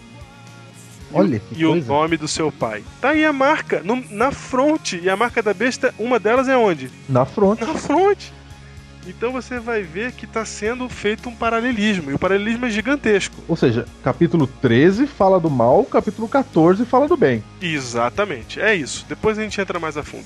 Olha, 1.13 1.41
e, 1.51 1.59
e 1.59 1.65
o 1.65 1.75
nome 1.75 2.17
do 2.17 2.27
seu 2.27 2.51
pai. 2.51 2.83
Tá 2.99 3.09
aí 3.09 3.23
a 3.23 3.31
marca, 3.31 3.81
no, 3.83 4.03
na 4.09 4.31
fronte. 4.31 4.99
E 5.01 5.09
a 5.09 5.15
marca 5.15 5.41
da 5.41 5.53
besta, 5.53 5.93
uma 5.97 6.19
delas 6.19 6.49
é 6.49 6.57
onde? 6.57 6.89
Na 7.07 7.23
fronte. 7.23 7.63
Na 7.63 7.75
fronte. 7.75 8.33
Então 9.05 9.31
você 9.31 9.59
vai 9.59 9.81
ver 9.81 10.13
que 10.13 10.25
está 10.25 10.45
sendo 10.45 10.87
feito 10.87 11.27
um 11.27 11.35
paralelismo. 11.35 12.09
E 12.09 12.13
o 12.13 12.19
paralelismo 12.19 12.65
é 12.65 12.69
gigantesco. 12.69 13.35
Ou 13.47 13.55
seja, 13.55 13.85
capítulo 14.03 14.47
13 14.47 15.07
fala 15.07 15.39
do 15.39 15.49
mal, 15.49 15.83
capítulo 15.83 16.27
14 16.27 16.85
fala 16.85 17.07
do 17.07 17.17
bem. 17.17 17.43
Exatamente, 17.61 18.61
é 18.61 18.73
isso. 18.73 19.05
Depois 19.07 19.37
a 19.37 19.41
gente 19.41 19.59
entra 19.59 19.79
mais 19.79 19.97
a 19.97 20.03
fundo. 20.03 20.25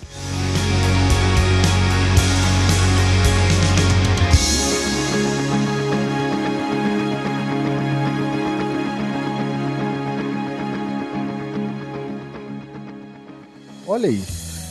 Olha 13.88 14.10
aí. 14.10 14.22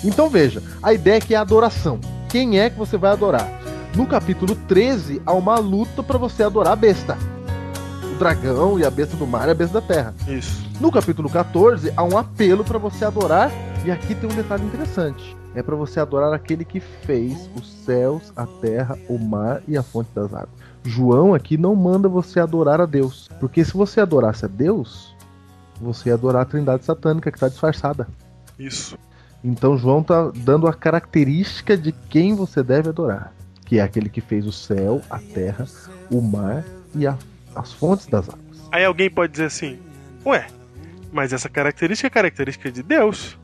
Então 0.04 0.28
veja, 0.28 0.62
a 0.82 0.92
ideia 0.92 1.16
é 1.16 1.20
que 1.20 1.34
é 1.34 1.38
adoração. 1.38 1.98
Quem 2.28 2.61
é 2.61 2.68
que 2.68 2.78
você 2.78 2.96
vai 2.96 3.11
adorar? 3.11 3.66
No 3.97 4.07
capítulo 4.07 4.55
13 4.55 5.22
há 5.24 5.32
uma 5.32 5.59
luta 5.59 6.03
para 6.03 6.18
você 6.18 6.42
adorar 6.42 6.74
a 6.74 6.76
besta. 6.76 7.16
O 8.12 8.18
dragão 8.18 8.78
e 8.78 8.84
a 8.84 8.90
besta 8.90 9.16
do 9.16 9.26
mar 9.26 9.49
e 9.49 9.53
a 9.53 9.55
besta 9.55 9.80
da 9.80 9.86
terra. 9.86 10.14
Isso. 10.28 10.62
No 10.78 10.92
capítulo 10.92 11.30
14 11.30 11.90
há 11.97 12.05
um 12.05 12.18
apelo 12.18 12.62
para 12.62 12.78
você 12.78 13.07
adorar 13.07 13.51
e 13.86 13.90
aqui 13.90 14.14
tem 14.14 14.30
um 14.30 14.34
detalhe 14.34 14.66
interessante. 14.66 15.34
É 15.55 15.62
para 15.62 15.74
você 15.74 15.99
adorar 15.99 16.34
aquele 16.34 16.62
que 16.62 16.78
fez 16.78 17.49
os 17.57 17.66
céus, 17.86 18.34
a 18.36 18.44
terra, 18.44 18.99
o 19.09 19.18
mar 19.18 19.62
e 19.66 19.78
a 19.78 19.82
fonte 19.82 20.11
das 20.14 20.26
águas. 20.26 20.51
João 20.84 21.32
aqui 21.32 21.57
não 21.57 21.74
manda 21.74 22.07
você 22.07 22.38
adorar 22.38 22.82
a 22.82 22.86
Deus, 22.86 23.30
porque 23.40 23.64
se 23.64 23.72
você 23.72 24.03
adorasse 24.03 24.44
a 24.44 24.49
Deus, 24.49 25.16
você 25.80 26.11
ia 26.11 26.14
adorar 26.14 26.42
a 26.42 26.44
Trindade 26.44 26.84
satânica 26.84 27.30
que 27.30 27.38
está 27.38 27.49
disfarçada. 27.49 28.07
Isso. 28.59 28.99
Então 29.42 29.78
João 29.78 30.03
está 30.03 30.30
dando 30.34 30.68
a 30.68 30.74
característica 30.74 31.78
de 31.78 31.92
quem 31.92 32.34
você 32.34 32.62
deve 32.62 32.90
adorar, 32.90 33.32
que 33.67 33.79
é 33.79 33.83
aquele 33.83 34.09
que 34.09 34.21
fez 34.21 34.47
o 34.47 34.53
céu, 34.53 35.03
a 35.11 35.19
terra, 35.19 35.67
o 36.11 36.23
mar 36.23 36.64
e 36.95 37.07
a, 37.07 37.19
as 37.55 37.73
fontes 37.73 38.07
das 38.07 38.29
águas. 38.29 38.69
Aí 38.73 38.85
alguém 38.85 39.11
pode 39.11 39.33
dizer 39.33 39.47
assim: 39.47 39.79
"Ué, 40.25 40.47
mas 41.12 41.33
essa 41.33 41.49
característica 41.49 42.07
é 42.07 42.11
característica 42.11 42.71
de 42.71 42.83
Deus. 42.83 43.37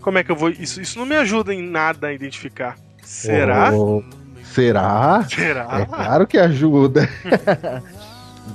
Como 0.00 0.18
é 0.18 0.24
que 0.24 0.30
eu 0.30 0.36
vou 0.36 0.50
isso 0.50 0.80
isso 0.80 0.98
não 0.98 1.04
me 1.04 1.16
ajuda 1.16 1.52
em 1.52 1.62
nada 1.62 2.06
a 2.06 2.12
identificar. 2.12 2.78
Será? 3.02 3.72
Oh, 3.74 4.02
será? 4.44 5.24
Será? 5.28 5.80
É 5.80 5.84
claro 5.84 6.26
que 6.26 6.38
ajuda. 6.38 7.08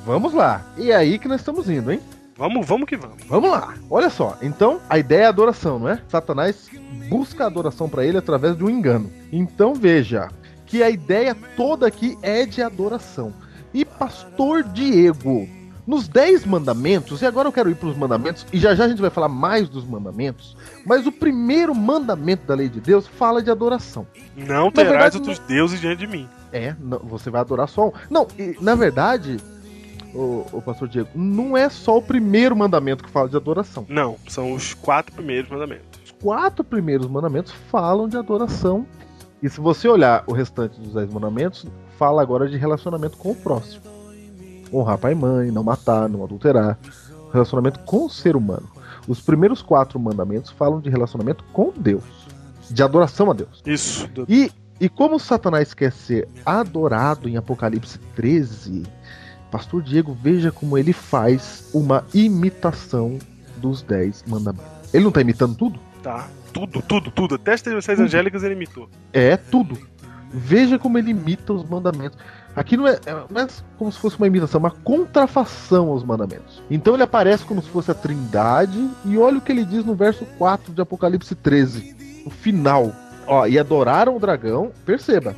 Vamos 0.05 0.33
lá. 0.33 0.65
E 0.77 0.91
é 0.91 0.95
aí 0.95 1.19
que 1.19 1.27
nós 1.27 1.41
estamos 1.41 1.69
indo, 1.69 1.91
hein? 1.91 1.99
Vamos, 2.37 2.65
vamos 2.65 2.87
que 2.87 2.97
vamos. 2.97 3.23
Vamos 3.27 3.51
lá. 3.51 3.75
Olha 3.89 4.09
só. 4.09 4.37
Então, 4.41 4.81
a 4.89 4.97
ideia 4.97 5.23
é 5.23 5.25
adoração, 5.25 5.77
não 5.77 5.89
é? 5.89 5.99
Satanás 6.07 6.69
busca 7.07 7.45
adoração 7.45 7.87
para 7.87 8.03
ele 8.05 8.17
através 8.17 8.57
de 8.57 8.63
um 8.63 8.69
engano. 8.69 9.11
Então, 9.31 9.75
veja 9.75 10.29
que 10.71 10.81
a 10.81 10.89
ideia 10.89 11.35
toda 11.57 11.85
aqui 11.85 12.17
é 12.21 12.45
de 12.45 12.61
adoração. 12.61 13.33
E 13.73 13.83
pastor 13.83 14.63
Diego, 14.63 15.45
nos 15.85 16.07
dez 16.07 16.45
mandamentos, 16.45 17.21
e 17.21 17.25
agora 17.25 17.49
eu 17.49 17.51
quero 17.51 17.69
ir 17.69 17.75
para 17.75 17.89
os 17.89 17.97
mandamentos, 17.97 18.45
e 18.53 18.57
já 18.57 18.73
já 18.73 18.85
a 18.85 18.87
gente 18.87 19.01
vai 19.01 19.09
falar 19.09 19.27
mais 19.27 19.67
dos 19.67 19.83
mandamentos, 19.83 20.55
mas 20.85 21.05
o 21.05 21.11
primeiro 21.11 21.75
mandamento 21.75 22.47
da 22.47 22.55
lei 22.55 22.69
de 22.69 22.79
Deus 22.79 23.05
fala 23.05 23.43
de 23.43 23.51
adoração. 23.51 24.07
Não 24.33 24.71
terás 24.71 24.91
verdade, 24.91 25.17
outros 25.17 25.39
não... 25.39 25.47
deuses 25.47 25.81
diante 25.81 25.99
de 25.99 26.07
mim. 26.07 26.29
É, 26.53 26.73
não, 26.79 26.99
você 26.99 27.29
vai 27.29 27.41
adorar 27.41 27.67
só 27.67 27.89
um. 27.89 27.91
Não, 28.09 28.25
e, 28.39 28.55
na 28.61 28.73
verdade, 28.73 29.39
o, 30.13 30.47
o 30.53 30.61
pastor 30.61 30.87
Diego, 30.87 31.09
não 31.13 31.57
é 31.57 31.69
só 31.69 31.97
o 31.97 32.01
primeiro 32.01 32.55
mandamento 32.55 33.03
que 33.03 33.09
fala 33.09 33.27
de 33.27 33.35
adoração. 33.35 33.85
Não, 33.89 34.15
são 34.25 34.53
os 34.53 34.73
quatro 34.73 35.13
primeiros 35.13 35.51
mandamentos. 35.51 35.99
Os 36.05 36.11
quatro 36.11 36.63
primeiros 36.63 37.07
mandamentos 37.07 37.51
falam 37.69 38.07
de 38.07 38.15
adoração. 38.15 38.87
E 39.41 39.49
se 39.49 39.59
você 39.59 39.87
olhar 39.87 40.23
o 40.27 40.33
restante 40.33 40.79
dos 40.79 40.93
dez 40.93 41.11
mandamentos, 41.11 41.65
fala 41.97 42.21
agora 42.21 42.47
de 42.47 42.57
relacionamento 42.57 43.17
com 43.17 43.31
o 43.31 43.35
próximo. 43.35 43.83
Honrar 44.73 44.97
pai 44.97 45.13
e 45.13 45.15
mãe, 45.15 45.51
não 45.51 45.63
matar, 45.63 46.07
não 46.07 46.23
adulterar. 46.23 46.77
Relacionamento 47.33 47.79
com 47.79 48.05
o 48.05 48.09
ser 48.09 48.35
humano. 48.35 48.69
Os 49.07 49.19
primeiros 49.19 49.61
quatro 49.61 49.99
mandamentos 49.99 50.51
falam 50.51 50.79
de 50.79 50.89
relacionamento 50.89 51.43
com 51.51 51.73
Deus. 51.75 52.03
de 52.69 52.81
adoração 52.83 53.29
a 53.29 53.33
Deus. 53.33 53.61
Isso. 53.65 54.07
E, 54.29 54.49
e 54.79 54.87
como 54.87 55.19
Satanás 55.19 55.73
quer 55.73 55.91
ser 55.91 56.29
adorado 56.45 57.27
em 57.27 57.35
Apocalipse 57.35 57.99
13, 58.15 58.83
Pastor 59.51 59.81
Diego, 59.81 60.13
veja 60.13 60.51
como 60.51 60.77
ele 60.77 60.93
faz 60.93 61.69
uma 61.73 62.05
imitação 62.13 63.19
dos 63.57 63.81
dez 63.81 64.23
mandamentos. 64.25 64.93
Ele 64.93 65.03
não 65.03 65.11
tá 65.11 65.19
imitando 65.19 65.55
tudo? 65.55 65.79
Tá. 66.01 66.27
Tudo, 66.53 66.81
tudo, 66.81 67.11
tudo. 67.11 67.35
Até 67.35 67.53
as 67.53 67.61
tribulações 67.61 67.99
angélicas 67.99 68.43
ele 68.43 68.55
imitou. 68.55 68.89
É, 69.13 69.37
tudo. 69.37 69.77
Veja 70.33 70.79
como 70.79 70.97
ele 70.97 71.11
imita 71.11 71.53
os 71.53 71.67
mandamentos. 71.67 72.17
Aqui 72.55 72.75
não 72.75 72.87
é, 72.87 72.99
é, 73.05 73.13
não 73.29 73.41
é 73.41 73.47
como 73.77 73.91
se 73.91 73.99
fosse 73.99 74.17
uma 74.17 74.27
imitação, 74.27 74.59
uma 74.59 74.71
contrafação 74.71 75.89
aos 75.89 76.03
mandamentos. 76.03 76.61
Então 76.69 76.93
ele 76.93 77.03
aparece 77.03 77.45
como 77.45 77.61
se 77.61 77.69
fosse 77.69 77.91
a 77.91 77.93
trindade, 77.93 78.89
e 79.05 79.17
olha 79.17 79.37
o 79.37 79.41
que 79.41 79.51
ele 79.51 79.63
diz 79.63 79.85
no 79.85 79.95
verso 79.95 80.25
4 80.37 80.73
de 80.73 80.81
Apocalipse 80.81 81.33
13, 81.35 82.23
no 82.25 82.31
final. 82.31 82.93
Ó, 83.25 83.45
e 83.45 83.57
adoraram 83.57 84.17
o 84.17 84.19
dragão, 84.19 84.71
perceba, 84.85 85.35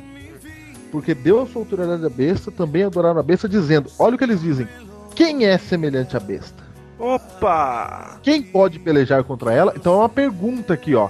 porque 0.90 1.14
deu 1.14 1.42
a 1.42 1.46
sua 1.46 1.62
autoridade 1.62 2.04
à 2.04 2.08
besta, 2.08 2.50
também 2.50 2.82
adoraram 2.82 3.20
a 3.20 3.22
besta, 3.22 3.48
dizendo: 3.48 3.90
olha 3.98 4.16
o 4.16 4.18
que 4.18 4.24
eles 4.24 4.40
dizem, 4.40 4.66
quem 5.14 5.44
é 5.44 5.56
semelhante 5.56 6.16
à 6.16 6.20
besta? 6.20 6.63
Opa! 6.98 8.18
Quem 8.22 8.42
pode 8.42 8.78
pelejar 8.78 9.24
contra 9.24 9.52
ela? 9.52 9.72
Então 9.76 9.94
é 9.94 9.96
uma 9.98 10.08
pergunta 10.08 10.74
aqui, 10.74 10.94
ó. 10.94 11.08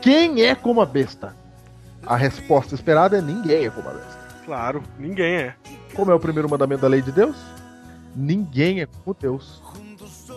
Quem 0.00 0.42
é 0.42 0.54
como 0.54 0.80
a 0.80 0.86
besta? 0.86 1.34
A 2.04 2.16
resposta 2.16 2.74
esperada 2.74 3.18
é 3.18 3.22
ninguém 3.22 3.66
é 3.66 3.70
como 3.70 3.88
a 3.88 3.92
besta. 3.92 4.18
Claro, 4.44 4.82
ninguém 4.98 5.34
é. 5.34 5.54
Como 5.94 6.10
é 6.10 6.14
o 6.14 6.20
primeiro 6.20 6.48
mandamento 6.48 6.82
da 6.82 6.88
lei 6.88 7.00
de 7.00 7.12
Deus? 7.12 7.36
Ninguém 8.14 8.80
é 8.80 8.86
como 8.86 9.16
Deus. 9.18 9.62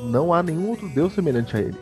Não 0.04 0.34
há 0.34 0.44
nenhum 0.44 0.70
outro 0.70 0.88
Deus 0.90 1.14
semelhante 1.14 1.56
a 1.58 1.60
ele. 1.60 1.78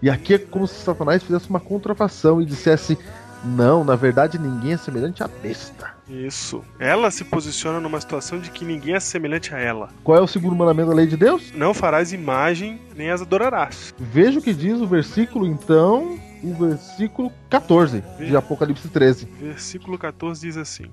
E 0.00 0.08
aqui 0.08 0.34
é 0.34 0.38
como 0.38 0.66
se 0.66 0.74
Satanás 0.74 1.22
fizesse 1.22 1.48
uma 1.48 1.60
contrafação 1.60 2.40
e 2.40 2.44
dissesse: 2.44 2.98
Não, 3.44 3.82
na 3.82 3.96
verdade 3.96 4.38
ninguém 4.38 4.72
é 4.72 4.76
semelhante 4.76 5.22
à 5.22 5.28
besta. 5.28 5.93
Isso. 6.08 6.62
Ela 6.78 7.10
se 7.10 7.24
posiciona 7.24 7.80
numa 7.80 8.00
situação 8.00 8.38
de 8.38 8.50
que 8.50 8.64
ninguém 8.64 8.94
é 8.94 9.00
semelhante 9.00 9.54
a 9.54 9.58
ela. 9.58 9.88
Qual 10.02 10.18
é 10.18 10.20
o 10.20 10.26
segundo 10.26 10.54
mandamento 10.54 10.90
da 10.90 10.94
lei 10.94 11.06
de 11.06 11.16
Deus? 11.16 11.52
Não 11.54 11.72
farás 11.72 12.12
imagem 12.12 12.80
nem 12.94 13.10
as 13.10 13.22
adorarás. 13.22 13.94
Veja 13.98 14.38
o 14.38 14.42
que 14.42 14.52
diz 14.52 14.80
o 14.80 14.86
versículo, 14.86 15.46
então, 15.46 16.18
o 16.42 16.54
versículo 16.54 17.32
14 17.48 18.02
de 18.18 18.36
Apocalipse 18.36 18.88
13. 18.88 19.28
Versículo 19.40 19.98
14 19.98 20.40
diz 20.40 20.56
assim: 20.56 20.86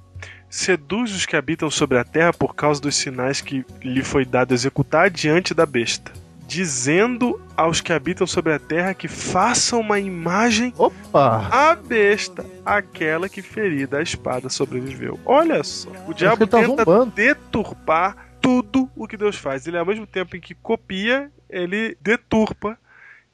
Seduz 0.49 1.14
os 1.14 1.26
que 1.26 1.36
habitam 1.36 1.70
sobre 1.70 1.97
a 1.97 2.03
terra 2.03 2.34
por 2.34 2.55
causa 2.55 2.82
dos 2.82 2.95
sinais 2.95 3.41
que 3.41 3.66
lhe 3.84 4.03
foi 4.03 4.26
dado 4.26 4.53
executar 4.53 5.09
diante 5.09 5.53
da 5.53 5.66
besta, 5.66 6.12
dizendo 6.52 7.39
aos 7.56 7.80
que 7.80 7.93
habitam 7.93 8.28
sobre 8.28 8.52
a 8.52 8.60
terra 8.60 8.93
que 8.93 9.08
façam 9.08 9.80
uma 9.80 9.97
imagem 10.02 10.74
Opa! 10.78 11.47
à 11.49 11.74
besta, 11.76 12.45
aquela 12.66 13.30
que 13.30 13.41
ferida 13.41 13.99
a 13.99 14.02
espada 14.02 14.49
sobreviveu. 14.49 15.18
Olha 15.26 15.64
só, 15.64 15.89
o 16.06 16.14
diabo 16.14 16.45
tá 16.45 16.60
tenta 16.60 16.84
zombando. 16.84 17.14
deturpar 17.16 18.34
tudo 18.41 18.89
o 18.97 19.08
que 19.08 19.16
Deus 19.16 19.38
faz. 19.38 19.66
Ele 19.66 19.78
ao 19.78 19.86
mesmo 19.86 20.06
tempo 20.06 20.36
em 20.36 20.41
que 20.41 20.54
copia, 20.54 21.32
ele 21.49 21.97
deturpa 22.02 22.78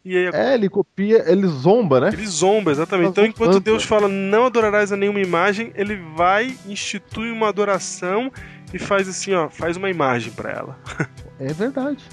e 0.05 0.15
aí 0.15 0.29
É, 0.31 0.53
ele 0.53 0.69
copia, 0.69 1.23
ele 1.27 1.47
zomba, 1.47 1.99
né? 1.99 2.09
ele 2.13 2.27
zomba, 2.27 2.69
exatamente. 2.69 3.07
Tá 3.07 3.09
Então, 3.09 3.25
enquanto. 3.25 3.59
Deus 3.59 3.83
fala 3.83 4.07
não 4.07 4.45
adorarás 4.45 4.91
a 4.91 4.95
nenhuma 4.95 5.19
imagem, 5.19 5.71
ele 5.73 5.95
vai, 6.15 6.55
institui 6.67 7.31
uma 7.31 7.49
adoração 7.49 8.31
e 8.71 8.77
faz 8.77 9.09
assim, 9.09 9.33
ó, 9.33 9.49
faz 9.49 9.75
uma 9.75 9.89
imagem 9.89 10.31
para 10.33 10.51
ela. 10.51 10.79
É 11.39 11.51
verdade. 11.51 12.05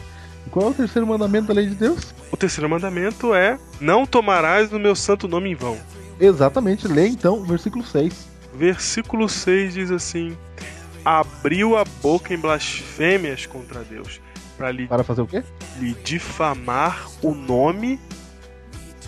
Qual 0.51 0.69
é 0.69 0.71
o 0.71 0.75
terceiro 0.75 1.07
mandamento 1.07 1.49
da 1.49 1.55
lei 1.55 1.67
de 1.67 1.75
Deus? 1.75 2.15
O 2.31 2.37
terceiro 2.37 2.69
mandamento 2.69 3.35
é: 3.35 3.59
não 3.81 4.07
tomarás 4.07 4.73
o 4.73 4.79
meu 4.79 4.95
santo 4.95 5.27
nome 5.27 5.51
em 5.51 5.55
vão. 5.55 5.79
Exatamente, 6.21 6.87
lê 6.87 7.09
então 7.09 7.39
o 7.41 7.45
versículo 7.45 7.85
6. 7.85 8.29
Versículo 8.55 9.29
6 9.29 9.75
diz 9.75 9.91
assim: 9.91 10.37
abriu 11.05 11.77
a 11.77 11.85
boca 12.03 12.33
em 12.33 12.39
blasfêmias 12.39 13.47
contra 13.47 13.81
Deus, 13.83 14.21
para 14.57 14.71
lhe, 14.71 14.87
Para 14.87 15.03
fazer 15.03 15.23
o 15.23 15.27
quê? 15.27 15.43
lhe 15.81 15.95
difamar 16.05 17.09
o 17.21 17.35
nome 17.35 17.99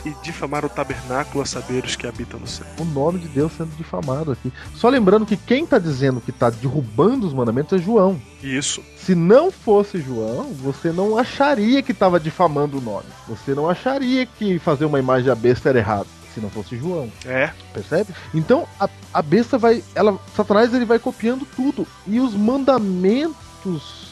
e 0.07 0.15
difamar 0.23 0.65
o 0.65 0.69
tabernáculo 0.69 1.43
a 1.43 1.47
saber 1.47 1.85
os 1.85 1.97
que 1.97 2.07
habitam 2.07 2.39
no 2.39 2.47
céu. 2.47 2.67
O 2.79 2.85
nome 2.85 3.19
de 3.19 3.27
Deus 3.27 3.53
sendo 3.53 3.77
difamado 3.77 4.31
aqui. 4.31 4.53
Só 4.75 4.89
lembrando 4.89 5.27
que 5.27 5.37
quem 5.37 5.67
tá 5.67 5.81
dizendo 5.81 6.21
que 6.21 6.31
tá 6.31 6.49
derrubando 6.49 7.27
os 7.27 7.35
mandamentos 7.35 7.73
é 7.73 7.83
João. 7.83 8.21
Isso. 8.41 8.81
Se 8.97 9.17
não 9.17 9.51
fosse 9.51 10.01
João, 10.01 10.53
você 10.53 10.93
não 10.93 11.19
acharia 11.19 11.83
que 11.83 11.91
estava 11.91 12.21
difamando 12.21 12.79
o 12.79 12.81
nome. 12.81 13.07
Você 13.27 13.53
não 13.53 13.69
acharia 13.69 14.25
que 14.25 14.61
fazer 14.61 14.85
uma 14.85 15.01
imagem 15.01 15.27
da 15.27 15.35
besta 15.35 15.71
era 15.71 15.79
errado. 15.79 16.07
Se 16.33 16.41
não 16.41 16.51
fosse 16.51 16.77
João, 16.77 17.11
É, 17.25 17.51
percebe? 17.73 18.15
Então 18.33 18.69
a, 18.79 18.89
a 19.13 19.23
besta 19.23 19.59
vai. 19.59 19.83
Ela, 19.95 20.17
Satanás 20.37 20.73
ele 20.73 20.85
vai 20.85 21.01
copiando 21.01 21.47
tudo. 21.57 21.87
E 22.07 22.21
os 22.21 22.35
mandamentos 22.35 24.07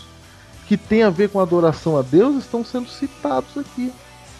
que 0.66 0.76
tem 0.76 1.02
a 1.02 1.10
ver 1.10 1.28
com 1.28 1.38
a 1.38 1.42
adoração 1.42 1.98
a 1.98 2.02
Deus 2.02 2.36
estão 2.36 2.64
sendo 2.64 2.88
citados 2.88 3.56
aqui. 3.58 3.92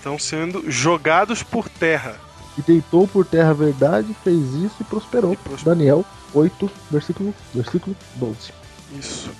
Estão 0.05 0.19
sendo 0.19 0.71
jogados 0.71 1.43
por 1.43 1.67
terra. 1.67 2.21
E 2.59 2.63
deitou 2.63 3.09
por 3.09 3.25
terra 3.25 3.51
a 3.51 3.55
verdade, 3.55 4.15
fez 4.23 4.55
isso 4.55 4.77
e 4.81 4.85
prosperou. 4.85 5.33
E 5.33 5.37
prosperou. 5.37 5.75
Daniel 5.75 6.05
8, 6.35 6.71
versículo, 6.91 7.35
versículo 7.55 7.97
12. 8.17 8.53
Isso. 8.99 9.31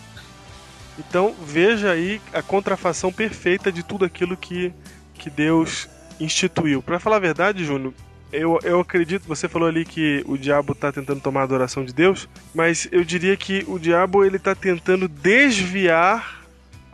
Então 0.99 1.35
veja 1.45 1.91
aí 1.91 2.21
a 2.33 2.41
contrafação 2.41 3.13
perfeita 3.13 3.71
de 3.71 3.83
tudo 3.83 4.05
aquilo 4.05 4.37
que, 4.37 4.73
que 5.13 5.29
Deus 5.29 5.89
instituiu. 6.19 6.83
Pra 6.83 6.99
falar 6.99 7.17
a 7.17 7.21
verdade, 7.21 7.65
Júnior, 7.65 7.93
eu, 8.33 8.59
eu 8.65 8.81
acredito, 8.81 9.29
você 9.29 9.49
falou 9.49 9.69
ali 9.69 9.85
que 9.85 10.25
o 10.27 10.37
diabo 10.37 10.75
tá 10.75 10.91
tentando 10.91 11.21
tomar 11.21 11.43
a 11.43 11.45
adoração 11.45 11.85
de 11.85 11.93
Deus, 11.93 12.29
mas 12.55 12.89
eu 12.91 13.05
diria 13.05 13.37
que 13.37 13.65
o 13.69 13.79
diabo 13.79 14.25
ele 14.25 14.39
tá 14.39 14.55
tentando 14.55 15.09
desviar 15.09 16.43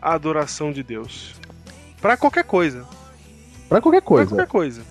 a 0.02 0.12
adoração 0.12 0.72
de 0.72 0.82
Deus. 0.82 1.34
Pra 2.00 2.16
qualquer 2.16 2.44
coisa. 2.44 2.86
Pra 3.70 3.80
qualquer 3.80 4.00
Pra 4.02 4.08
coisa. 4.08 4.26
qualquer 4.30 4.46
coisa. 4.46 4.82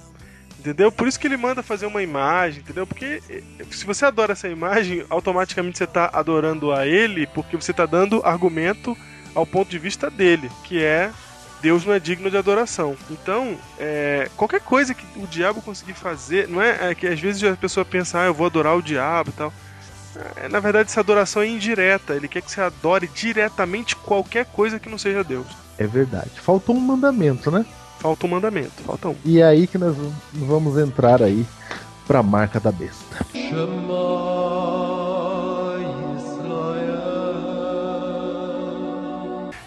Entendeu? 0.57 0.91
Por 0.91 1.07
isso 1.07 1.19
que 1.19 1.27
ele 1.27 1.37
manda 1.37 1.61
fazer 1.61 1.85
uma 1.85 2.01
imagem, 2.01 2.61
entendeu? 2.61 2.85
Porque 2.87 3.21
eh, 3.29 3.41
se 3.71 3.85
você 3.85 4.05
adora 4.05 4.33
essa 4.33 4.47
imagem, 4.49 5.05
automaticamente 5.09 5.77
você 5.77 5.85
tá 5.87 6.09
adorando 6.11 6.73
a 6.73 6.85
ele, 6.87 7.27
porque 7.27 7.55
você 7.55 7.71
tá 7.71 7.85
dando 7.85 8.21
argumento 8.25 8.97
ao 9.35 9.45
ponto 9.45 9.69
de 9.69 9.77
vista 9.79 10.09
dele, 10.09 10.49
que 10.63 10.83
é 10.83 11.11
Deus 11.61 11.85
não 11.85 11.93
é 11.93 11.99
digno 11.99 12.29
de 12.29 12.37
adoração. 12.37 12.95
Então, 13.09 13.57
é, 13.77 14.29
qualquer 14.35 14.59
coisa 14.61 14.93
que 14.93 15.05
o 15.17 15.27
diabo 15.27 15.61
conseguir 15.61 15.93
fazer, 15.93 16.47
não 16.47 16.61
é, 16.61 16.91
é 16.91 16.95
que 16.95 17.07
às 17.07 17.19
vezes 17.19 17.43
a 17.43 17.55
pessoa 17.55 17.85
pensa, 17.85 18.19
ah, 18.21 18.25
eu 18.25 18.33
vou 18.33 18.45
adorar 18.45 18.75
o 18.75 18.81
diabo 18.81 19.29
e 19.29 19.33
tal. 19.33 19.53
É, 20.37 20.49
na 20.49 20.59
verdade, 20.59 20.89
essa 20.89 20.99
adoração 20.99 21.41
é 21.41 21.47
indireta. 21.47 22.15
Ele 22.15 22.27
quer 22.27 22.41
que 22.41 22.51
você 22.51 22.59
adore 22.59 23.07
diretamente 23.13 23.95
qualquer 23.95 24.45
coisa 24.45 24.79
que 24.79 24.89
não 24.89 24.97
seja 24.97 25.23
Deus. 25.23 25.47
É 25.77 25.85
verdade. 25.87 26.31
Faltou 26.41 26.75
um 26.75 26.79
mandamento, 26.81 27.49
né? 27.51 27.65
Falta 27.99 28.25
um 28.25 28.29
mandamento, 28.29 28.81
falta 28.83 29.09
um. 29.09 29.15
E 29.25 29.41
é 29.41 29.45
aí 29.45 29.67
que 29.67 29.77
nós 29.77 29.95
vamos 30.33 30.77
entrar 30.77 31.21
aí 31.21 31.45
pra 32.07 32.23
marca 32.23 32.59
da 32.59 32.71
besta. 32.71 33.25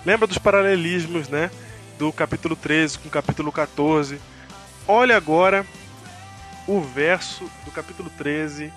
Lembra 0.05 0.27
dos 0.27 0.39
paralelismos, 0.39 1.29
né? 1.29 1.51
Do 1.99 2.13
capítulo 2.13 2.57
13 2.57 2.99
com 2.99 3.09
o 3.09 3.11
capítulo 3.11 3.53
14. 3.53 4.19
Olha 4.89 5.17
agora 5.17 5.65
o 6.67 6.81
verso 6.81 7.45
do 7.65 7.71
capítulo 7.71 8.11
13, 8.17 8.73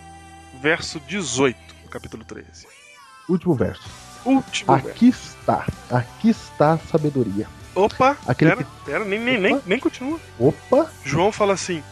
verso 0.61 0.99
18 0.99 1.57
do 1.83 1.89
capítulo 1.89 2.23
13. 2.23 2.67
Último 3.27 3.55
verso. 3.55 3.89
Último 4.25 4.73
verso. 4.73 4.89
Aqui 4.89 5.07
está. 5.07 5.65
Aqui 5.89 6.29
está 6.29 6.73
a 6.73 6.77
sabedoria. 6.77 7.47
Opa, 7.75 8.15
Aquele 8.25 8.55
pera, 8.55 8.67
pera, 8.85 9.05
nem, 9.05 9.19
nem, 9.19 9.37
nem, 9.37 9.61
nem 9.65 9.79
continua. 9.79 10.19
Opa! 10.39 10.89
João 11.03 11.31
fala 11.31 11.53
assim: 11.53 11.83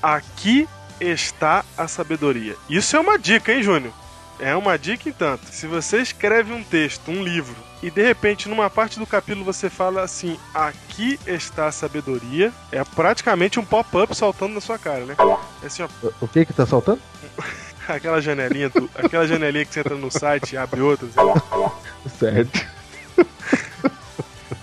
aqui 0.00 0.68
está 1.00 1.64
a 1.76 1.88
sabedoria. 1.88 2.54
Isso 2.70 2.96
é 2.96 3.00
uma 3.00 3.18
dica, 3.18 3.52
hein, 3.52 3.62
Júnior? 3.62 3.92
É 4.38 4.54
uma 4.56 4.78
dica 4.78 5.08
em 5.08 5.12
tanto. 5.12 5.46
Se 5.52 5.66
você 5.66 5.98
escreve 5.98 6.52
um 6.52 6.62
texto, 6.64 7.10
um 7.10 7.22
livro, 7.22 7.54
e 7.82 7.90
de 7.90 8.02
repente 8.02 8.48
numa 8.48 8.68
parte 8.70 8.98
do 8.98 9.06
capítulo 9.06 9.44
você 9.44 9.68
fala 9.68 10.02
assim: 10.02 10.38
aqui 10.54 11.18
está 11.26 11.66
a 11.66 11.72
sabedoria, 11.72 12.52
é 12.70 12.82
praticamente 12.84 13.58
um 13.60 13.64
pop-up 13.64 14.16
saltando 14.16 14.54
na 14.54 14.60
sua 14.60 14.78
cara, 14.78 15.04
né? 15.04 15.14
É 15.62 15.66
assim, 15.66 15.82
ó, 15.82 15.88
O 16.20 16.28
que 16.28 16.44
que 16.44 16.52
tá 16.52 16.64
saltando? 16.66 17.00
aquela 17.88 18.20
janelinha, 18.20 18.68
do- 18.68 18.88
aquela 18.94 19.26
janelinha 19.26 19.64
que 19.64 19.74
você 19.74 19.80
entra 19.80 19.96
no 19.96 20.10
site 20.10 20.52
e 20.52 20.56
abre 20.56 20.80
outra. 20.80 21.06
assim. 21.06 22.10
Certo. 22.18 22.66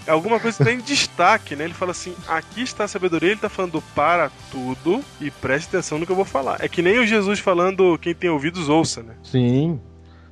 É 0.09 0.11
alguma 0.11 0.39
coisa 0.39 0.57
que 0.57 0.63
tá 0.63 0.71
em 0.71 0.79
destaque, 0.79 1.55
né? 1.55 1.65
Ele 1.65 1.73
fala 1.73 1.91
assim: 1.91 2.15
aqui 2.27 2.61
está 2.63 2.85
a 2.85 2.87
sabedoria, 2.87 3.29
ele 3.31 3.39
tá 3.39 3.47
falando 3.47 3.79
para 3.93 4.31
tudo 4.51 5.03
e 5.21 5.29
preste 5.29 5.67
atenção 5.67 5.99
no 5.99 6.05
que 6.05 6.11
eu 6.11 6.15
vou 6.15 6.25
falar. 6.25 6.57
É 6.63 6.67
que 6.67 6.81
nem 6.81 6.97
o 6.97 7.05
Jesus 7.05 7.39
falando 7.39 7.97
quem 7.99 8.15
tem 8.15 8.29
ouvidos 8.29 8.69
ouça, 8.69 9.03
né? 9.03 9.13
Sim. 9.23 9.79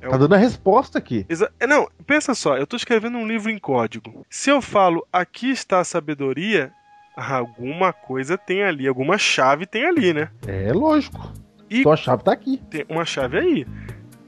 É 0.00 0.08
Tá 0.08 0.16
dando 0.16 0.34
a 0.34 0.38
resposta 0.38 0.98
aqui. 0.98 1.24
Exa- 1.28 1.50
é, 1.60 1.66
Não, 1.66 1.88
pensa 2.06 2.34
só, 2.34 2.56
eu 2.56 2.66
tô 2.66 2.76
escrevendo 2.76 3.18
um 3.18 3.26
livro 3.26 3.50
em 3.50 3.58
código. 3.58 4.24
Se 4.28 4.50
eu 4.50 4.60
falo 4.60 5.06
aqui 5.12 5.50
está 5.50 5.78
a 5.80 5.84
sabedoria, 5.84 6.72
alguma 7.16 7.92
coisa 7.92 8.36
tem 8.38 8.62
ali, 8.64 8.86
alguma 8.88 9.16
chave 9.16 9.64
tem 9.66 9.84
ali, 9.86 10.12
né? 10.12 10.28
É 10.46 10.72
lógico. 10.72 11.32
E 11.70 11.80
então 11.80 11.92
a 11.92 11.96
chave 11.96 12.22
tá 12.24 12.32
aqui. 12.32 12.60
Tem 12.70 12.84
uma 12.88 13.04
chave 13.04 13.38
aí. 13.38 13.66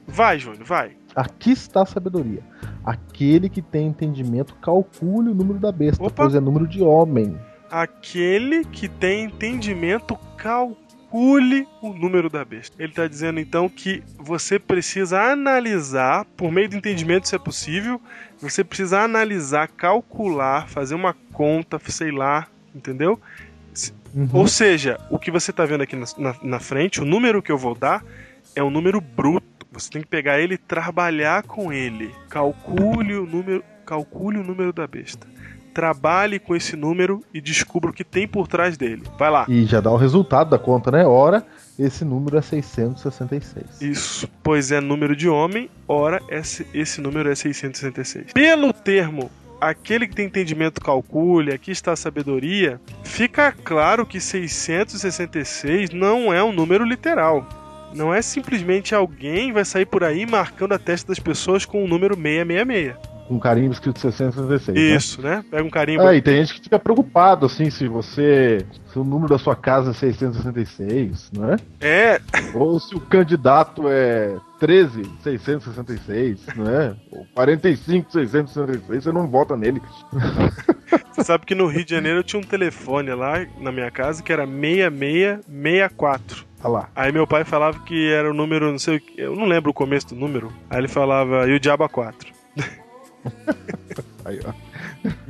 Vai, 0.07 0.39
Júnior, 0.39 0.63
vai. 0.63 0.91
Aqui 1.15 1.51
está 1.51 1.83
a 1.83 1.85
sabedoria. 1.85 2.41
Aquele 2.83 3.49
que 3.49 3.61
tem 3.61 3.87
entendimento, 3.87 4.55
calcule 4.55 5.29
o 5.29 5.35
número 5.35 5.59
da 5.59 5.71
besta, 5.71 6.03
Opa. 6.03 6.23
pois 6.23 6.35
é 6.35 6.39
número 6.39 6.67
de 6.67 6.81
homem. 6.81 7.37
Aquele 7.69 8.65
que 8.65 8.87
tem 8.87 9.25
entendimento, 9.25 10.17
calcule 10.37 11.67
o 11.81 11.93
número 11.93 12.29
da 12.29 12.43
besta. 12.43 12.75
Ele 12.79 12.91
está 12.91 13.07
dizendo 13.07 13.39
então 13.39 13.67
que 13.69 14.03
você 14.17 14.57
precisa 14.57 15.21
analisar, 15.21 16.25
por 16.37 16.51
meio 16.51 16.69
do 16.69 16.77
entendimento, 16.77 17.27
se 17.27 17.35
é 17.35 17.39
possível, 17.39 18.01
você 18.39 18.63
precisa 18.63 19.01
analisar, 19.01 19.67
calcular, 19.67 20.67
fazer 20.67 20.95
uma 20.95 21.15
conta, 21.33 21.79
sei 21.87 22.11
lá, 22.11 22.47
entendeu? 22.73 23.19
Uhum. 24.13 24.27
Ou 24.33 24.47
seja, 24.47 24.99
o 25.09 25.17
que 25.17 25.31
você 25.31 25.51
está 25.51 25.65
vendo 25.65 25.81
aqui 25.81 25.95
na, 25.95 26.05
na, 26.17 26.35
na 26.43 26.59
frente, 26.59 27.01
o 27.01 27.05
número 27.05 27.41
que 27.41 27.51
eu 27.51 27.57
vou 27.57 27.75
dar, 27.75 28.03
é 28.55 28.63
um 28.63 28.69
número 28.69 28.99
bruto. 28.99 29.50
Você 29.71 29.89
tem 29.89 30.01
que 30.01 30.07
pegar 30.07 30.39
ele 30.39 30.55
e 30.55 30.57
trabalhar 30.57 31.43
com 31.43 31.71
ele. 31.71 32.13
Calcule 32.29 33.15
o 33.15 33.25
número, 33.25 33.63
calcule 33.85 34.37
o 34.37 34.43
número 34.43 34.73
da 34.73 34.85
besta. 34.85 35.25
Trabalhe 35.73 36.37
com 36.37 36.53
esse 36.53 36.75
número 36.75 37.23
e 37.33 37.39
descubra 37.39 37.89
o 37.89 37.93
que 37.93 38.03
tem 38.03 38.27
por 38.27 38.47
trás 38.47 38.75
dele. 38.77 39.03
Vai 39.17 39.31
lá. 39.31 39.45
E 39.47 39.65
já 39.65 39.79
dá 39.79 39.89
o 39.89 39.95
resultado 39.95 40.49
da 40.49 40.59
conta, 40.59 40.91
né? 40.91 41.05
Ora, 41.05 41.45
esse 41.79 42.03
número 42.03 42.37
é 42.37 42.41
666. 42.41 43.81
Isso, 43.81 44.27
pois 44.43 44.73
é 44.73 44.81
número 44.81 45.15
de 45.15 45.29
homem, 45.29 45.69
ora 45.87 46.21
esse, 46.27 46.67
esse 46.73 46.99
número 46.99 47.31
é 47.31 47.35
666. 47.35 48.33
Pelo 48.33 48.73
termo 48.73 49.31
aquele 49.61 50.07
que 50.07 50.15
tem 50.15 50.25
entendimento 50.25 50.81
calcule, 50.81 51.53
aqui 51.53 51.71
está 51.71 51.91
a 51.91 51.95
sabedoria, 51.95 52.81
fica 53.03 53.51
claro 53.51 54.05
que 54.05 54.19
666 54.19 55.91
não 55.91 56.33
é 56.33 56.43
um 56.43 56.51
número 56.51 56.83
literal. 56.83 57.47
Não 57.93 58.13
é 58.13 58.21
simplesmente 58.21 58.95
alguém 58.95 59.51
vai 59.51 59.65
sair 59.65 59.85
por 59.85 60.03
aí 60.03 60.25
marcando 60.25 60.73
a 60.73 60.79
testa 60.79 61.09
das 61.09 61.19
pessoas 61.19 61.65
com 61.65 61.83
o 61.83 61.87
número 61.87 62.15
666 62.15 63.11
com 63.31 63.35
um 63.35 63.39
carimbo 63.39 63.71
escrito 63.71 63.97
666. 63.97 64.75
Né? 64.75 64.95
Isso, 64.95 65.21
né? 65.21 65.37
né? 65.37 65.45
Pega 65.49 65.63
um 65.63 65.69
carimbo. 65.69 66.03
É, 66.03 66.17
e 66.17 66.21
tem 66.21 66.35
gente 66.35 66.55
que 66.55 66.63
fica 66.63 66.77
preocupado, 66.77 67.45
assim, 67.45 67.69
se 67.69 67.87
você. 67.87 68.65
Se 68.91 68.99
o 68.99 69.05
número 69.05 69.29
da 69.29 69.39
sua 69.39 69.55
casa 69.55 69.91
é 69.91 69.93
666, 69.93 71.31
não 71.31 71.53
é? 71.53 71.55
É. 71.79 72.19
Ou 72.53 72.77
se 72.77 72.93
o 72.93 72.99
candidato 72.99 73.87
é 73.87 74.35
13666, 74.59 76.41
não 76.57 76.69
é? 76.69 76.93
Ou 77.09 77.25
45666, 77.33 79.05
você 79.05 79.13
não 79.13 79.29
vota 79.29 79.55
nele. 79.55 79.81
Você 81.11 81.25
sabe 81.25 81.45
que 81.45 81.53
no 81.53 81.67
Rio 81.67 81.83
de 81.83 81.91
Janeiro 81.91 82.19
eu 82.19 82.23
tinha 82.23 82.39
um 82.39 82.43
telefone 82.43 83.13
lá 83.13 83.45
na 83.59 83.69
minha 83.71 83.91
casa 83.91 84.23
que 84.23 84.31
era 84.31 84.45
6664. 84.45 86.45
Ah 86.63 86.67
lá. 86.67 86.89
Aí 86.95 87.11
meu 87.11 87.25
pai 87.25 87.43
falava 87.43 87.79
que 87.79 88.11
era 88.11 88.29
o 88.29 88.33
número, 88.33 88.71
não 88.71 88.79
sei, 88.79 89.01
eu 89.17 89.35
não 89.35 89.45
lembro 89.45 89.71
o 89.71 89.73
começo 89.73 90.09
do 90.09 90.15
número. 90.15 90.53
Aí 90.69 90.79
ele 90.79 90.87
falava, 90.87 91.47
e 91.47 91.53
o 91.53 91.59
diabo 91.59 91.83
a 91.83 91.89
4. 91.89 92.31
Aí, 94.25 94.39
ó. 94.45 94.53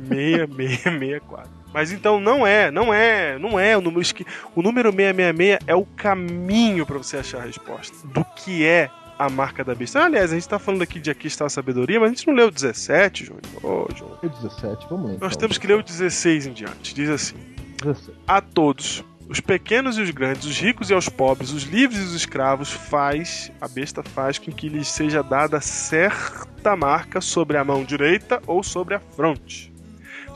6664. 0.08 1.50
Mas 1.72 1.90
então 1.90 2.20
não 2.20 2.46
é, 2.46 2.70
não 2.70 2.92
é, 2.92 3.38
não 3.38 3.58
é 3.58 3.76
o 3.76 3.80
número 3.80 4.06
que 4.14 4.26
o 4.54 4.60
número 4.60 4.90
666 4.90 5.58
é 5.66 5.74
o 5.74 5.86
caminho 5.86 6.84
para 6.84 6.98
você 6.98 7.16
achar 7.16 7.38
a 7.38 7.44
resposta 7.46 8.06
do 8.08 8.22
que 8.36 8.66
é 8.66 8.90
a 9.18 9.30
marca 9.30 9.64
da 9.64 9.74
besta. 9.74 10.04
Aliás, 10.04 10.32
a 10.32 10.34
gente 10.34 10.48
tá 10.48 10.58
falando 10.58 10.82
aqui 10.82 11.00
de 11.00 11.10
aqui 11.10 11.26
está 11.26 11.46
a 11.46 11.48
sabedoria, 11.48 11.98
mas 11.98 12.10
a 12.10 12.14
gente 12.14 12.26
não 12.26 12.34
leu 12.34 12.48
o 12.48 12.50
17, 12.50 13.24
Júnior. 13.24 13.42
Ô, 13.62 13.88
oh. 13.88 14.26
O 14.26 14.28
17, 14.28 14.86
vamos 14.90 15.10
ler. 15.10 15.18
Nós 15.20 15.32
então. 15.32 15.40
temos 15.40 15.58
que 15.58 15.66
ler 15.66 15.78
o 15.78 15.82
16 15.82 16.46
em 16.46 16.52
diante. 16.52 16.94
Diz 16.94 17.08
assim: 17.08 17.36
16. 17.82 18.18
A 18.26 18.40
todos 18.40 19.02
os 19.32 19.40
pequenos 19.40 19.96
e 19.96 20.02
os 20.02 20.10
grandes, 20.10 20.44
os 20.44 20.60
ricos 20.60 20.90
e 20.90 20.94
os 20.94 21.08
pobres, 21.08 21.52
os 21.52 21.62
livres 21.62 21.98
e 21.98 22.04
os 22.04 22.12
escravos, 22.12 22.70
faz, 22.70 23.50
a 23.62 23.66
besta 23.66 24.02
faz 24.02 24.36
com 24.36 24.52
que 24.52 24.68
lhes 24.68 24.86
seja 24.86 25.22
dada 25.22 25.58
certa 25.58 26.76
marca 26.76 27.18
sobre 27.18 27.56
a 27.56 27.64
mão 27.64 27.82
direita 27.82 28.42
ou 28.46 28.62
sobre 28.62 28.94
a 28.94 29.00
fronte, 29.00 29.72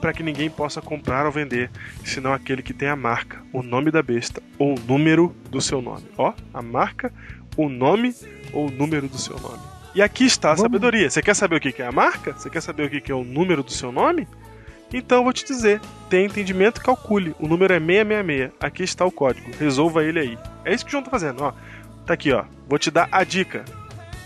para 0.01 0.15
que 0.15 0.23
ninguém 0.23 0.49
possa 0.49 0.81
comprar 0.81 1.27
ou 1.27 1.31
vender, 1.31 1.71
senão 2.07 2.33
aquele 2.33 2.63
que 2.63 2.73
tem 2.73 2.89
a 2.89 2.97
marca, 2.97 3.43
o 3.53 3.63
nome 3.63 3.91
da 3.91 4.03
besta 4.03 4.43
ou 4.59 4.75
o 4.75 4.81
número 4.81 5.37
do 5.51 5.61
seu 5.61 5.83
nome. 5.83 6.07
Ó, 6.17 6.33
a 6.55 6.63
marca, 6.63 7.13
o 7.55 7.69
nome 7.69 8.15
ou 8.51 8.69
o 8.69 8.71
número 8.71 9.09
do 9.09 9.19
seu 9.19 9.39
nome. 9.39 9.61
E 9.95 10.01
aqui 10.01 10.25
está 10.25 10.53
a 10.53 10.57
sabedoria. 10.57 11.11
Você 11.11 11.21
quer 11.21 11.37
saber 11.37 11.57
o 11.57 11.61
que 11.61 11.83
é 11.83 11.87
a 11.87 11.93
marca? 11.93 12.33
Você 12.33 12.49
quer 12.49 12.63
saber 12.63 12.87
o 12.87 12.91
que 12.91 13.13
é 13.13 13.15
o 13.15 13.25
número 13.25 13.63
do 13.63 13.73
seu 13.73 13.93
nome? 13.93 14.27
Então 14.93 15.25
vou 15.25 15.33
te 15.33 15.45
dizer, 15.45 15.81
tem 16.09 16.27
entendimento, 16.27 16.81
calcule. 16.81 17.35
O 17.39 17.47
número 17.47 17.73
é 17.73 17.79
666. 17.79 18.53
Aqui 18.61 18.83
está 18.83 19.05
o 19.05 19.11
código. 19.11 19.51
Resolva 19.59 20.05
ele 20.05 20.21
aí. 20.21 20.39
É 20.65 20.73
isso 20.75 20.85
que 20.85 20.91
o 20.91 20.93
João 20.93 21.05
tá 21.05 21.11
fazendo, 21.11 21.43
ó. 21.43 21.53
Tá 22.05 22.15
aqui, 22.15 22.33
ó. 22.33 22.45
Vou 22.69 22.79
te 22.79 22.91
dar 22.91 23.09
a 23.11 23.25
dica. 23.25 23.65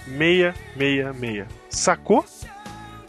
666. 0.04 1.46
Sacou? 1.68 2.24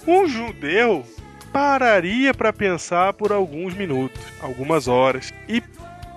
Um 0.07 0.27
judeu 0.27 1.05
pararia 1.51 2.33
para 2.33 2.53
pensar 2.53 3.13
por 3.13 3.31
alguns 3.31 3.73
minutos, 3.73 4.19
algumas 4.41 4.87
horas 4.87 5.31
e 5.47 5.61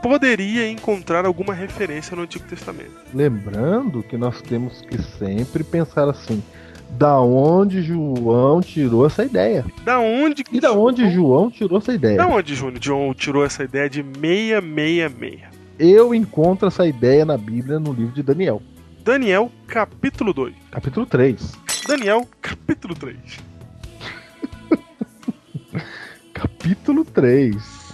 poderia 0.02 0.68
encontrar 0.70 1.24
alguma 1.24 1.54
referência 1.54 2.14
no 2.14 2.22
Antigo 2.22 2.46
Testamento. 2.46 2.92
Lembrando 3.12 4.02
que 4.02 4.16
nós 4.16 4.40
temos 4.42 4.80
que 4.82 5.02
sempre 5.18 5.64
pensar 5.64 6.08
assim: 6.08 6.42
da 6.90 7.20
onde 7.20 7.82
João 7.82 8.60
tirou 8.60 9.06
essa 9.06 9.24
ideia. 9.24 9.64
Da 9.84 9.98
onde 9.98 10.44
E 10.52 10.60
da 10.60 10.72
onde 10.72 11.10
João 11.10 11.50
tirou 11.50 11.78
essa 11.78 11.92
ideia? 11.92 12.16
Da 12.16 12.26
onde 12.26 12.54
João 12.54 13.14
tirou 13.14 13.44
essa 13.44 13.64
ideia 13.64 13.90
de 13.90 14.02
666? 14.02 15.42
Eu 15.78 16.14
encontro 16.14 16.68
essa 16.68 16.86
ideia 16.86 17.24
na 17.24 17.36
Bíblia 17.36 17.80
no 17.80 17.92
livro 17.92 18.14
de 18.14 18.22
Daniel. 18.22 18.62
Daniel, 19.04 19.50
capítulo 19.66 20.32
2. 20.32 20.54
Capítulo 20.70 21.04
3. 21.04 21.52
Daniel, 21.86 22.26
capítulo 22.40 22.94
3. 22.94 23.18
capítulo 26.32 27.04
3. 27.04 27.84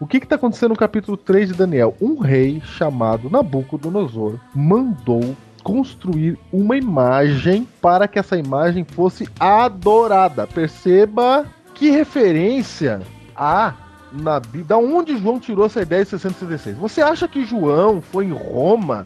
O 0.00 0.06
que 0.06 0.18
está 0.18 0.36
acontecendo 0.36 0.70
no 0.70 0.76
capítulo 0.76 1.16
3 1.16 1.48
de 1.48 1.54
Daniel? 1.54 1.96
Um 2.00 2.18
rei 2.18 2.60
chamado 2.60 3.30
Nabucodonosor 3.30 4.38
mandou 4.54 5.36
construir 5.66 6.38
uma 6.52 6.76
imagem 6.76 7.66
para 7.82 8.06
que 8.06 8.20
essa 8.20 8.36
imagem 8.36 8.84
fosse 8.84 9.28
adorada. 9.40 10.46
Perceba 10.46 11.44
que 11.74 11.90
referência 11.90 13.02
há 13.34 13.74
na 14.12 14.38
Bíblia. 14.38 14.64
Da 14.64 14.78
onde 14.78 15.18
João 15.18 15.40
tirou 15.40 15.66
essa 15.66 15.82
ideia 15.82 16.04
de 16.04 16.10
666? 16.10 16.76
Você 16.76 17.02
acha 17.02 17.26
que 17.26 17.44
João 17.44 18.00
foi 18.00 18.26
em 18.26 18.32
Roma 18.32 19.02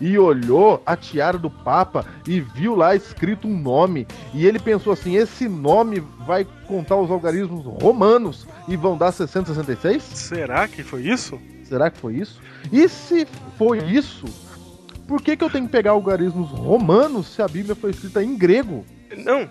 e 0.00 0.18
olhou 0.18 0.82
a 0.84 0.96
tiara 0.96 1.38
do 1.38 1.48
Papa 1.48 2.04
e 2.26 2.40
viu 2.40 2.74
lá 2.74 2.96
escrito 2.96 3.46
um 3.46 3.56
nome 3.56 4.04
e 4.34 4.44
ele 4.44 4.58
pensou 4.58 4.92
assim: 4.92 5.14
esse 5.14 5.48
nome 5.48 6.02
vai 6.26 6.44
contar 6.66 6.96
os 6.96 7.08
algarismos 7.08 7.64
romanos 7.64 8.48
e 8.66 8.76
vão 8.76 8.98
dar 8.98 9.12
666? 9.12 10.02
Será 10.02 10.66
que 10.66 10.82
foi 10.82 11.02
isso? 11.02 11.40
Será 11.62 11.88
que 11.88 11.98
foi 11.98 12.16
isso? 12.16 12.40
E 12.72 12.88
se 12.88 13.28
foi 13.56 13.78
isso? 13.78 14.49
Por 15.10 15.20
que, 15.20 15.36
que 15.36 15.42
eu 15.42 15.50
tenho 15.50 15.66
que 15.66 15.72
pegar 15.72 15.90
algarismos 15.90 16.50
romanos 16.50 17.34
se 17.34 17.42
a 17.42 17.48
Bíblia 17.48 17.74
foi 17.74 17.90
escrita 17.90 18.22
em 18.22 18.38
grego? 18.38 18.86
Não. 19.16 19.50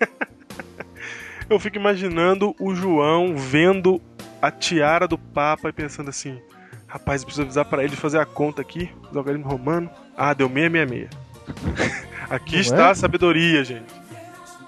eu 1.50 1.60
fico 1.60 1.76
imaginando 1.76 2.56
o 2.58 2.74
João 2.74 3.36
vendo 3.36 4.00
a 4.40 4.50
tiara 4.50 5.06
do 5.06 5.18
Papa 5.18 5.68
e 5.68 5.74
pensando 5.74 6.08
assim: 6.08 6.40
rapaz, 6.86 7.20
eu 7.20 7.26
preciso 7.26 7.42
avisar 7.42 7.66
para 7.66 7.84
ele 7.84 7.96
fazer 7.96 8.18
a 8.18 8.24
conta 8.24 8.62
aqui 8.62 8.90
do 9.12 9.18
algarismo 9.18 9.46
romano. 9.46 9.90
Ah, 10.16 10.32
deu 10.32 10.48
666. 10.48 11.10
aqui 12.30 12.54
Não 12.54 12.60
está 12.62 12.86
é? 12.86 12.90
a 12.90 12.94
sabedoria, 12.94 13.62
gente. 13.64 13.92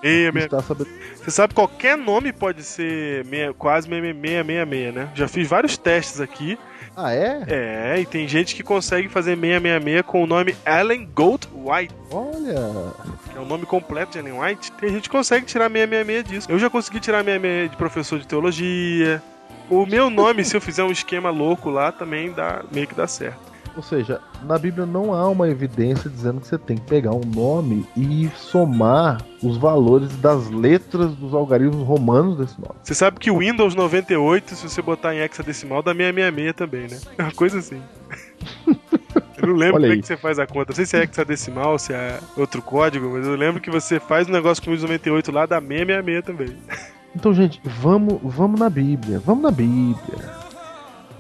666. 0.03 0.87
Você 1.19 1.31
sabe 1.31 1.55
qualquer 1.55 1.97
nome 1.97 2.31
pode 2.31 2.63
ser 2.63 3.25
meia, 3.25 3.55
quase 3.55 3.89
666, 3.89 4.95
né? 4.95 5.09
Já 5.15 5.27
fiz 5.27 5.49
vários 5.49 5.79
testes 5.79 6.21
aqui 6.21 6.59
ah, 6.97 7.15
é? 7.15 7.45
É, 7.47 8.01
e 8.01 8.07
tem 8.07 8.27
gente 8.27 8.55
que 8.55 8.63
consegue 8.63 9.09
fazer 9.09 9.37
666 9.37 10.03
com 10.03 10.23
o 10.23 10.27
nome 10.27 10.57
Ellen 10.67 11.09
Gold 11.15 11.49
White. 11.55 11.95
Olha! 12.11 12.93
Que 13.31 13.39
é 13.39 13.41
o 13.41 13.45
nome 13.45 13.65
completo 13.65 14.13
de 14.13 14.19
Ellen 14.19 14.41
White. 14.41 14.73
Tem 14.73 14.91
gente 14.91 15.03
que 15.03 15.11
consegue 15.11 15.47
tirar 15.47 15.71
666 15.71 16.25
disso. 16.25 16.51
Eu 16.51 16.59
já 16.59 16.69
consegui 16.69 17.01
tirar 17.01 17.25
666 17.25 17.71
de 17.71 17.77
professor 17.77 18.19
de 18.19 18.27
teologia. 18.27 19.23
O 19.71 19.87
meu 19.87 20.11
nome, 20.11 20.45
se 20.45 20.57
eu 20.57 20.61
fizer 20.61 20.83
um 20.83 20.91
esquema 20.91 21.31
louco 21.31 21.71
lá, 21.71 21.93
também 21.93 22.33
dá 22.33 22.65
meio 22.73 22.87
que 22.87 22.95
dá 22.95 23.07
certo. 23.07 23.39
Ou 23.77 23.83
seja, 23.83 24.21
na 24.45 24.59
Bíblia 24.59 24.87
não 24.87 25.15
há 25.15 25.29
uma 25.29 25.49
evidência 25.49 26.11
dizendo 26.11 26.41
que 26.41 26.47
você 26.47 26.59
tem 26.59 26.77
que 26.77 26.87
pegar 26.87 27.13
um 27.13 27.21
nome 27.21 27.87
e 27.97 28.29
somar 28.37 29.23
os 29.43 29.57
valores 29.57 30.17
das 30.17 30.51
letras 30.51 31.15
dos 31.15 31.35
algarismos 31.35 31.87
romanos 31.87 32.37
desse 32.37 32.61
nome. 32.61 32.75
Você 32.83 32.95
sabe 32.95 33.19
que 33.19 33.31
o 33.31 33.39
Windows 33.39 33.75
98, 33.75 34.55
se 34.55 34.69
você 34.69 34.83
botar 34.83 35.15
em 35.15 35.19
hexadecimal, 35.19 35.83
dá 35.83 35.93
666 35.93 36.55
também, 36.55 36.89
né? 36.89 36.99
É 37.17 37.23
uma 37.23 37.33
coisa 37.33 37.59
assim. 37.59 37.81
Eu 39.41 39.49
não 39.49 39.55
lembro 39.55 39.81
como 39.81 39.93
é 39.93 39.97
que 39.97 40.07
você 40.07 40.17
faz 40.17 40.39
a 40.39 40.47
conta. 40.47 40.71
Não 40.71 40.77
sei 40.77 40.85
se 40.85 40.97
é 40.99 41.03
hexadecimal, 41.03 41.79
se 41.79 41.95
é 41.95 42.21
outro 42.37 42.61
código, 42.61 43.09
mas 43.11 43.27
eu 43.27 43.35
lembro 43.35 43.61
que 43.61 43.71
você 43.71 43.99
faz 43.99 44.29
um 44.29 44.33
negócio 44.33 44.63
com 44.63 44.71
o 44.71 44.75
Windows 44.75 44.91
98 44.91 45.33
lá, 45.33 45.47
dá 45.47 45.59
666 45.61 46.25
também. 46.25 46.57
Então, 47.17 47.33
gente, 47.33 47.61
vamos, 47.65 48.21
vamos 48.23 48.61
na 48.61 48.69
Bíblia. 48.69 49.19
Vamos 49.19 49.43
na 49.43 49.51
Bíblia. 49.51 50.40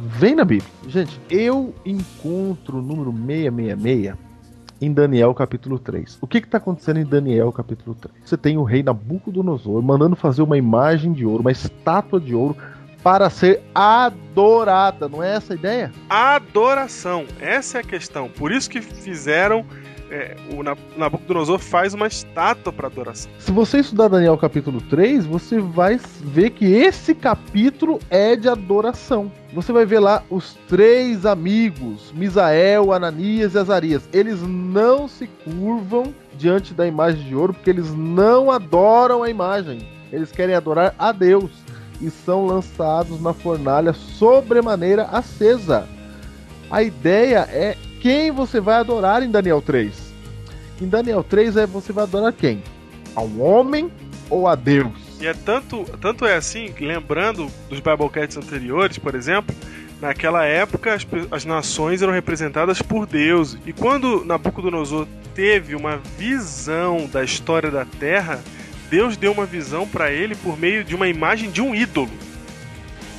Vem 0.02 0.34
na 0.34 0.46
Bíblia. 0.46 0.70
Gente, 0.88 1.20
eu 1.28 1.74
encontro 1.84 2.78
o 2.78 2.82
número 2.82 3.12
666 3.12 4.14
em 4.80 4.92
Daniel 4.92 5.34
capítulo 5.34 5.78
3. 5.78 6.16
O 6.22 6.26
que 6.26 6.38
está 6.38 6.56
acontecendo 6.56 7.00
em 7.00 7.04
Daniel 7.04 7.52
capítulo 7.52 7.94
3? 7.94 8.14
Você 8.24 8.36
tem 8.36 8.56
o 8.56 8.62
rei 8.62 8.82
Nabucodonosor 8.82 9.82
mandando 9.82 10.16
fazer 10.16 10.40
uma 10.40 10.56
imagem 10.56 11.12
de 11.12 11.26
ouro, 11.26 11.42
uma 11.42 11.52
estátua 11.52 12.18
de 12.18 12.34
ouro 12.34 12.56
para 13.02 13.28
ser 13.28 13.62
adorada, 13.74 15.06
não 15.06 15.22
é 15.22 15.34
essa 15.34 15.52
a 15.52 15.56
ideia? 15.56 15.92
Adoração, 16.08 17.26
essa 17.38 17.78
é 17.78 17.80
a 17.82 17.84
questão. 17.84 18.28
Por 18.28 18.52
isso 18.52 18.70
que 18.70 18.80
fizeram 18.80 19.66
é, 20.10 20.36
o 20.52 20.62
Nabucodonosor 20.98 21.58
faz 21.58 21.94
uma 21.94 22.06
estátua 22.06 22.72
para 22.72 22.88
adoração. 22.88 23.30
Se 23.38 23.52
você 23.52 23.78
estudar 23.78 24.08
Daniel 24.08 24.36
capítulo 24.36 24.80
3, 24.80 25.24
você 25.24 25.60
vai 25.60 26.00
ver 26.20 26.50
que 26.50 26.64
esse 26.64 27.14
capítulo 27.14 28.00
é 28.10 28.34
de 28.34 28.48
adoração. 28.48 29.30
Você 29.52 29.72
vai 29.72 29.86
ver 29.86 30.00
lá 30.00 30.22
os 30.28 30.54
três 30.68 31.24
amigos, 31.24 32.12
Misael, 32.12 32.92
Ananias 32.92 33.54
e 33.54 33.58
Azarias. 33.58 34.08
Eles 34.12 34.42
não 34.42 35.06
se 35.06 35.28
curvam 35.44 36.14
diante 36.36 36.74
da 36.74 36.86
imagem 36.86 37.22
de 37.24 37.34
ouro 37.34 37.54
porque 37.54 37.70
eles 37.70 37.94
não 37.94 38.50
adoram 38.50 39.22
a 39.22 39.30
imagem. 39.30 39.88
Eles 40.12 40.32
querem 40.32 40.54
adorar 40.54 40.94
a 40.98 41.12
Deus 41.12 41.50
e 42.00 42.10
são 42.10 42.46
lançados 42.46 43.20
na 43.20 43.32
fornalha 43.32 43.92
sobremaneira 43.92 45.04
acesa. 45.04 45.86
A 46.70 46.82
ideia 46.82 47.48
é 47.50 47.76
quem 48.00 48.30
você 48.30 48.60
vai 48.60 48.76
adorar 48.76 49.22
em 49.22 49.30
Daniel 49.30 49.62
3. 49.62 49.92
Em 50.80 50.88
Daniel 50.88 51.22
3 51.22 51.56
é 51.58 51.66
você 51.66 51.92
vai 51.92 52.04
adorar 52.04 52.32
quem? 52.32 52.62
Ao 53.14 53.28
homem 53.38 53.90
ou 54.28 54.48
a 54.48 54.54
Deus? 54.54 54.92
E 55.20 55.26
é 55.26 55.34
tanto, 55.34 55.84
tanto 56.00 56.24
é 56.24 56.34
assim, 56.34 56.72
lembrando 56.80 57.48
dos 57.68 57.78
Biblecasts 57.78 58.38
anteriores, 58.38 58.96
por 58.96 59.14
exemplo, 59.14 59.54
naquela 60.00 60.46
época 60.46 60.94
as, 60.94 61.06
as 61.30 61.44
nações 61.44 62.00
eram 62.00 62.12
representadas 62.12 62.80
por 62.80 63.06
Deus. 63.06 63.58
E 63.66 63.72
quando 63.72 64.24
Nabucodonosor 64.24 65.06
teve 65.34 65.74
uma 65.74 65.98
visão 66.16 67.06
da 67.06 67.22
história 67.22 67.70
da 67.70 67.84
Terra, 67.84 68.42
Deus 68.88 69.16
deu 69.16 69.32
uma 69.32 69.44
visão 69.44 69.86
para 69.86 70.10
ele 70.10 70.34
por 70.34 70.58
meio 70.58 70.82
de 70.82 70.94
uma 70.94 71.06
imagem 71.06 71.50
de 71.50 71.60
um 71.60 71.74
ídolo. 71.74 72.10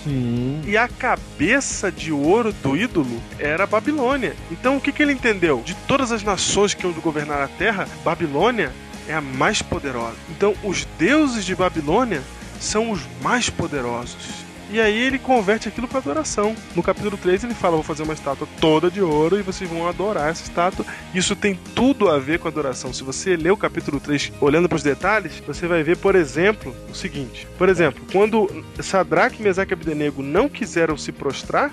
Sim. 0.04 0.62
E 0.66 0.78
a 0.78 0.88
cabeça 0.88 1.92
de 1.92 2.12
ouro 2.12 2.52
do 2.52 2.76
ídolo 2.76 3.22
era 3.40 3.68
Babilônia. 3.68 4.36
Então 4.52 4.78
o 4.78 4.82
que, 4.82 4.92
que 4.92 5.02
ele 5.02 5.14
entendeu? 5.14 5.62
De 5.64 5.76
todas 5.88 6.12
as 6.12 6.24
nações 6.24 6.74
que 6.74 6.86
iam 6.86 6.94
governar 6.94 7.42
a 7.42 7.48
terra, 7.48 7.88
Babilônia 8.04 8.72
é 9.08 9.14
a 9.14 9.22
mais 9.22 9.62
poderosa. 9.62 10.16
Então 10.30 10.54
os 10.64 10.86
deuses 10.98 11.46
de 11.46 11.56
Babilônia 11.56 12.22
são 12.60 12.92
os 12.92 13.02
mais 13.22 13.50
poderosos. 13.50 14.41
E 14.72 14.80
aí 14.80 14.98
ele 14.98 15.20
converte 15.20 15.68
aquilo 15.68 15.86
para 15.86 16.00
adoração. 16.00 16.56
No 16.74 16.82
capítulo 16.82 17.18
3 17.18 17.44
ele 17.44 17.54
fala: 17.54 17.76
Vou 17.76 17.84
fazer 17.84 18.04
uma 18.04 18.14
estátua 18.14 18.48
toda 18.62 18.90
de 18.90 19.02
ouro 19.02 19.38
e 19.38 19.42
vocês 19.42 19.70
vão 19.70 19.86
adorar 19.86 20.30
essa 20.30 20.44
estátua. 20.44 20.86
Isso 21.14 21.36
tem 21.36 21.60
tudo 21.76 22.10
a 22.10 22.18
ver 22.18 22.40
com 22.40 22.48
adoração. 22.48 22.94
Se 22.94 23.04
você 23.04 23.36
ler 23.36 23.52
o 23.52 23.58
capítulo 23.58 24.00
3 24.00 24.32
olhando 24.40 24.70
para 24.70 24.78
os 24.78 24.84
detalhes, 24.84 25.44
você 25.46 25.68
vai 25.68 25.84
ver, 25.84 25.98
por 25.98 26.16
exemplo, 26.16 26.74
o 26.90 26.96
seguinte: 26.96 27.46
Por 27.58 27.68
exemplo, 27.68 28.02
quando 28.14 28.64
Sadraque, 28.80 29.44
Mesaque 29.44 29.74
e 29.74 29.76
Abdenego 29.76 30.24
não 30.24 30.48
quiseram 30.48 30.98
se 30.98 31.12
prostrar, 31.12 31.70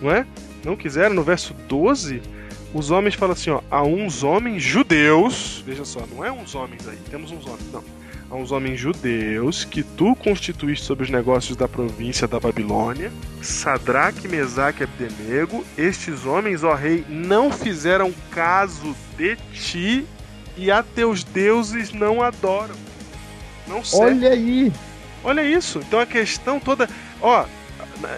não 0.00 0.12
é? 0.12 0.24
Não 0.64 0.76
quiseram, 0.76 1.16
no 1.16 1.24
verso 1.24 1.52
12, 1.66 2.22
os 2.72 2.92
homens 2.92 3.16
falam 3.16 3.32
assim: 3.32 3.50
ó, 3.50 3.60
há 3.68 3.82
uns 3.82 4.22
homens 4.22 4.62
judeus, 4.62 5.64
veja 5.66 5.84
só, 5.84 6.06
não 6.14 6.24
é 6.24 6.30
uns 6.30 6.54
homens 6.54 6.86
aí, 6.86 6.98
temos 7.10 7.32
uns 7.32 7.44
homens, 7.44 7.72
não 7.72 7.99
a 8.30 8.36
uns 8.36 8.52
homens 8.52 8.78
judeus 8.78 9.64
que 9.64 9.82
tu 9.82 10.14
constituíste 10.14 10.86
sobre 10.86 11.04
os 11.04 11.10
negócios 11.10 11.56
da 11.56 11.66
província 11.66 12.28
da 12.28 12.38
Babilônia, 12.38 13.12
Sadraque, 13.42 14.28
Mesaque 14.28 14.82
e 14.82 14.84
Abdenego, 14.84 15.64
estes 15.76 16.24
homens, 16.24 16.62
ó 16.62 16.74
rei, 16.74 17.04
não 17.08 17.50
fizeram 17.50 18.14
caso 18.30 18.94
de 19.18 19.36
ti 19.52 20.06
e 20.56 20.70
a 20.70 20.82
teus 20.82 21.24
deuses 21.24 21.92
não 21.92 22.22
adoram. 22.22 22.76
Não 23.66 23.84
sei. 23.84 24.00
Olha 24.00 24.30
aí! 24.30 24.72
Olha 25.24 25.44
isso. 25.44 25.80
Então 25.80 25.98
a 25.98 26.06
questão 26.06 26.60
toda. 26.60 26.88
Ó, 27.20 27.44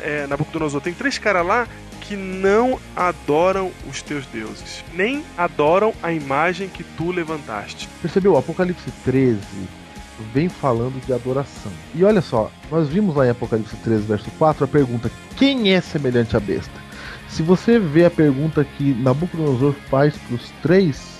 é, 0.02 0.26
Nabucodonosor, 0.26 0.80
tem 0.80 0.94
três 0.94 1.18
caras 1.18 1.44
lá 1.44 1.66
que 2.02 2.16
não 2.16 2.78
adoram 2.94 3.72
os 3.88 4.02
teus 4.02 4.26
deuses, 4.26 4.84
nem 4.92 5.24
adoram 5.36 5.94
a 6.02 6.12
imagem 6.12 6.68
que 6.68 6.84
tu 6.84 7.10
levantaste. 7.10 7.88
Percebeu? 8.00 8.36
Apocalipse 8.36 8.90
13 9.04 9.38
vem 10.33 10.49
falando 10.49 11.05
de 11.05 11.12
adoração. 11.12 11.73
E 11.95 12.05
olha 12.05 12.20
só, 12.20 12.51
nós 12.70 12.89
vimos 12.89 13.14
lá 13.14 13.27
em 13.27 13.31
Apocalipse 13.31 13.77
13, 13.77 14.07
verso 14.07 14.31
4, 14.39 14.64
a 14.64 14.68
pergunta: 14.68 15.11
quem 15.37 15.73
é 15.73 15.81
semelhante 15.81 16.37
à 16.37 16.41
besta? 16.41 16.81
Se 17.29 17.43
você 17.43 17.79
vê 17.79 18.05
a 18.05 18.11
pergunta 18.11 18.64
que 18.64 18.95
Nabucodonosor 18.95 19.75
faz 19.89 20.16
para 20.16 20.37
os 20.37 20.51
três, 20.62 21.18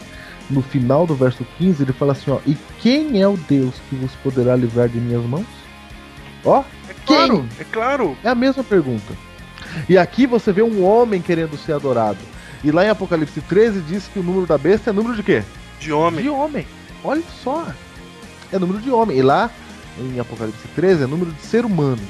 no 0.51 0.63
final 0.63 1.07
do 1.07 1.15
verso 1.15 1.45
15, 1.59 1.83
ele 1.83 1.93
fala 1.93 2.13
assim: 2.13 2.31
ó, 2.31 2.39
e 2.47 2.57
quem 2.81 3.21
é 3.21 3.27
o 3.27 3.37
Deus 3.37 3.75
que 3.89 3.97
vos 3.97 4.13
poderá 4.17 4.55
livrar 4.55 4.89
de 4.89 5.01
minhas 5.01 5.25
mãos? 5.25 5.47
Ó, 6.45 6.63
é 6.89 6.95
claro, 7.07 7.39
quem? 7.39 7.49
É 7.61 7.65
claro. 7.65 8.17
É 8.23 8.29
a 8.29 8.35
mesma 8.35 8.63
pergunta. 8.63 9.15
E 9.89 9.97
aqui 9.97 10.27
você 10.27 10.53
vê 10.53 10.63
um 10.63 10.85
homem 10.85 11.23
querendo 11.23 11.57
ser 11.57 11.73
adorado. 11.73 12.19
E 12.63 12.71
lá 12.71 12.85
em 12.85 12.91
Apocalipse 12.91 13.41
13 13.41 13.81
diz 13.81 14.07
que 14.07 14.19
o 14.19 14.23
número 14.23 14.47
da 14.47 14.59
besta 14.59 14.91
é 14.91 14.93
número 14.93 15.17
de 15.17 15.23
quê? 15.23 15.43
De 15.81 15.93
homem. 15.93 16.23
De 16.23 16.29
homem. 16.29 16.67
Olha 17.03 17.23
só 17.43 17.67
é 18.53 18.59
número 18.59 18.81
de 18.81 18.91
homem. 18.91 19.19
E 19.19 19.23
lá, 19.23 19.51
em 19.99 20.21
Apocalipse 20.21 20.69
13, 20.75 21.05
é 21.05 21.07
número 21.07 21.33
de 21.33 21.43
ser 21.43 21.65
humano. 21.65 22.03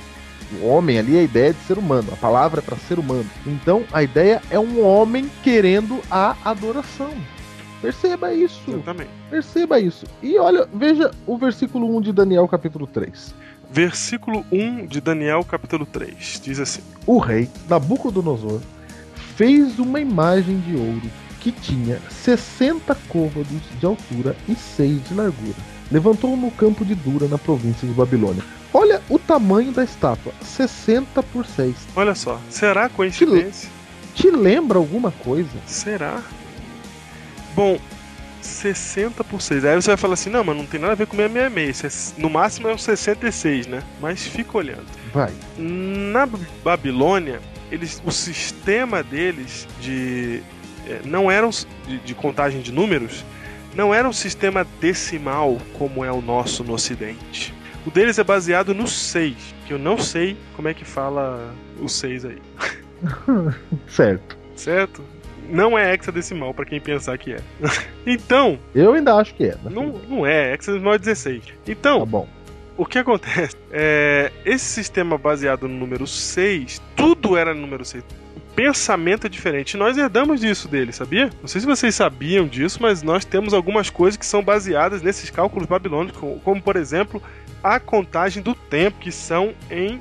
O 0.61 0.66
homem 0.66 0.99
ali 0.99 1.16
é 1.16 1.20
a 1.20 1.22
ideia 1.22 1.53
de 1.53 1.61
ser 1.61 1.78
humano, 1.78 2.09
a 2.12 2.16
palavra 2.16 2.61
é 2.61 2.62
para 2.62 2.76
ser 2.76 2.99
humano. 2.99 3.28
Então 3.47 3.84
a 3.93 4.03
ideia 4.03 4.43
é 4.51 4.59
um 4.59 4.84
homem 4.84 5.30
querendo 5.43 6.01
a 6.11 6.36
adoração. 6.45 7.12
Perceba 7.80 8.32
isso. 8.34 8.61
Exatamente. 8.68 9.11
Perceba 9.30 9.80
isso. 9.80 10.07
E 10.22 10.38
olha, 10.38 10.68
veja 10.72 11.11
o 11.26 11.36
versículo 11.38 11.97
1 11.97 12.01
de 12.03 12.12
Daniel, 12.12 12.47
capítulo 12.47 12.86
3. 12.86 13.34
Versículo 13.70 14.45
1 14.53 14.86
de 14.86 15.01
Daniel, 15.01 15.43
capítulo 15.43 15.86
3. 15.86 16.40
Diz 16.45 16.61
assim: 16.61 16.82
O 17.07 17.18
rei 17.18 17.49
Nabucodonosor 17.68 18.61
fez 19.36 19.78
uma 19.78 19.99
imagem 19.99 20.61
de 20.61 20.76
ouro 20.76 21.11
que 21.40 21.51
tinha 21.51 21.99
60 22.09 22.95
côvados 23.09 23.62
de 23.80 23.86
altura 23.86 24.36
e 24.47 24.55
6 24.55 25.09
de 25.09 25.14
largura 25.14 25.71
levantou 25.90 26.36
no 26.36 26.50
campo 26.50 26.84
de 26.84 26.94
Dura, 26.94 27.28
na 27.28 27.38
província 27.38 27.86
de 27.86 27.94
Babilônia. 27.94 28.42
Olha 28.72 29.02
o 29.08 29.18
tamanho 29.18 29.72
da 29.72 29.84
estátua, 29.84 30.32
60 30.40 31.22
por 31.24 31.44
6. 31.44 31.74
Olha 31.94 32.14
só, 32.14 32.40
será 32.48 32.88
coincidência? 32.88 33.68
Te, 34.14 34.22
te 34.22 34.30
lembra 34.30 34.78
alguma 34.78 35.10
coisa? 35.10 35.50
Será? 35.66 36.22
Bom, 37.54 37.78
60 38.40 39.22
por 39.24 39.40
6. 39.40 39.64
Aí 39.64 39.74
você 39.74 39.88
vai 39.88 39.96
falar 39.96 40.14
assim: 40.14 40.30
não, 40.30 40.44
mas 40.44 40.56
não 40.56 40.66
tem 40.66 40.80
nada 40.80 40.92
a 40.92 40.96
ver 40.96 41.06
com 41.06 41.16
666. 41.16 42.14
No 42.18 42.28
máximo 42.28 42.68
é 42.68 42.74
um 42.74 42.78
66, 42.78 43.66
né? 43.66 43.82
Mas 44.00 44.26
fica 44.26 44.58
olhando. 44.58 44.86
Vai. 45.12 45.32
Na 45.58 46.28
Babilônia, 46.64 47.40
eles, 47.70 48.02
o 48.04 48.10
sistema 48.10 49.02
deles 49.02 49.66
de. 49.80 50.42
É, 50.86 51.00
não 51.04 51.30
eram 51.30 51.50
de, 51.50 51.98
de 51.98 52.14
contagem 52.14 52.60
de 52.60 52.72
números, 52.72 53.24
não 53.74 53.94
era 53.94 54.08
um 54.08 54.12
sistema 54.12 54.66
decimal 54.80 55.58
como 55.78 56.04
é 56.04 56.12
o 56.12 56.20
nosso 56.20 56.62
no 56.62 56.74
Ocidente. 56.74 57.54
O 57.86 57.90
deles 57.90 58.18
é 58.18 58.24
baseado 58.24 58.74
no 58.74 58.86
6, 58.86 59.34
que 59.66 59.72
eu 59.72 59.78
não 59.78 59.98
sei 59.98 60.36
como 60.54 60.68
é 60.68 60.74
que 60.74 60.84
fala 60.84 61.52
o 61.80 61.88
6 61.88 62.24
aí. 62.26 62.42
certo. 63.88 64.36
Certo? 64.54 65.02
Não 65.48 65.76
é 65.76 65.92
hexadecimal 65.92 66.54
para 66.54 66.64
quem 66.64 66.80
pensar 66.80 67.18
que 67.18 67.32
é. 67.32 67.40
então. 68.06 68.58
Eu 68.74 68.92
ainda 68.92 69.14
acho 69.16 69.34
que 69.34 69.44
é. 69.44 69.56
Não, 69.64 69.88
não 70.08 70.26
é, 70.26 70.54
hexadecimal 70.54 70.94
é 70.94 70.98
16. 70.98 71.42
Então. 71.66 72.00
Tá 72.00 72.06
bom. 72.06 72.28
O 72.76 72.86
que 72.86 72.98
acontece? 72.98 73.56
É, 73.70 74.32
esse 74.44 74.64
sistema 74.64 75.18
baseado 75.18 75.68
no 75.68 75.76
número 75.76 76.06
6, 76.06 76.80
tudo 76.96 77.36
era 77.36 77.52
no 77.52 77.60
número 77.60 77.84
6 77.84 78.02
pensamento 78.55 79.26
é 79.26 79.30
diferente. 79.30 79.76
Nós 79.76 79.96
herdamos 79.96 80.40
disso 80.40 80.68
dele, 80.68 80.92
sabia? 80.92 81.30
Não 81.40 81.48
sei 81.48 81.61
se 81.61 81.66
vocês 81.66 81.94
sabiam 81.94 82.46
disso, 82.46 82.78
mas 82.80 83.03
nós 83.03 83.24
temos 83.24 83.55
algumas 83.55 83.90
coisas 83.90 84.16
que 84.16 84.26
são 84.26 84.42
baseadas 84.42 85.03
nesses 85.03 85.30
cálculos 85.30 85.66
babilônicos, 85.66 86.40
como, 86.42 86.62
por 86.62 86.76
exemplo 86.76 87.22
a 87.62 87.78
contagem 87.78 88.42
do 88.42 88.55
tempo, 88.55 88.98
que 88.98 89.12
são 89.12 89.55
em 89.70 90.00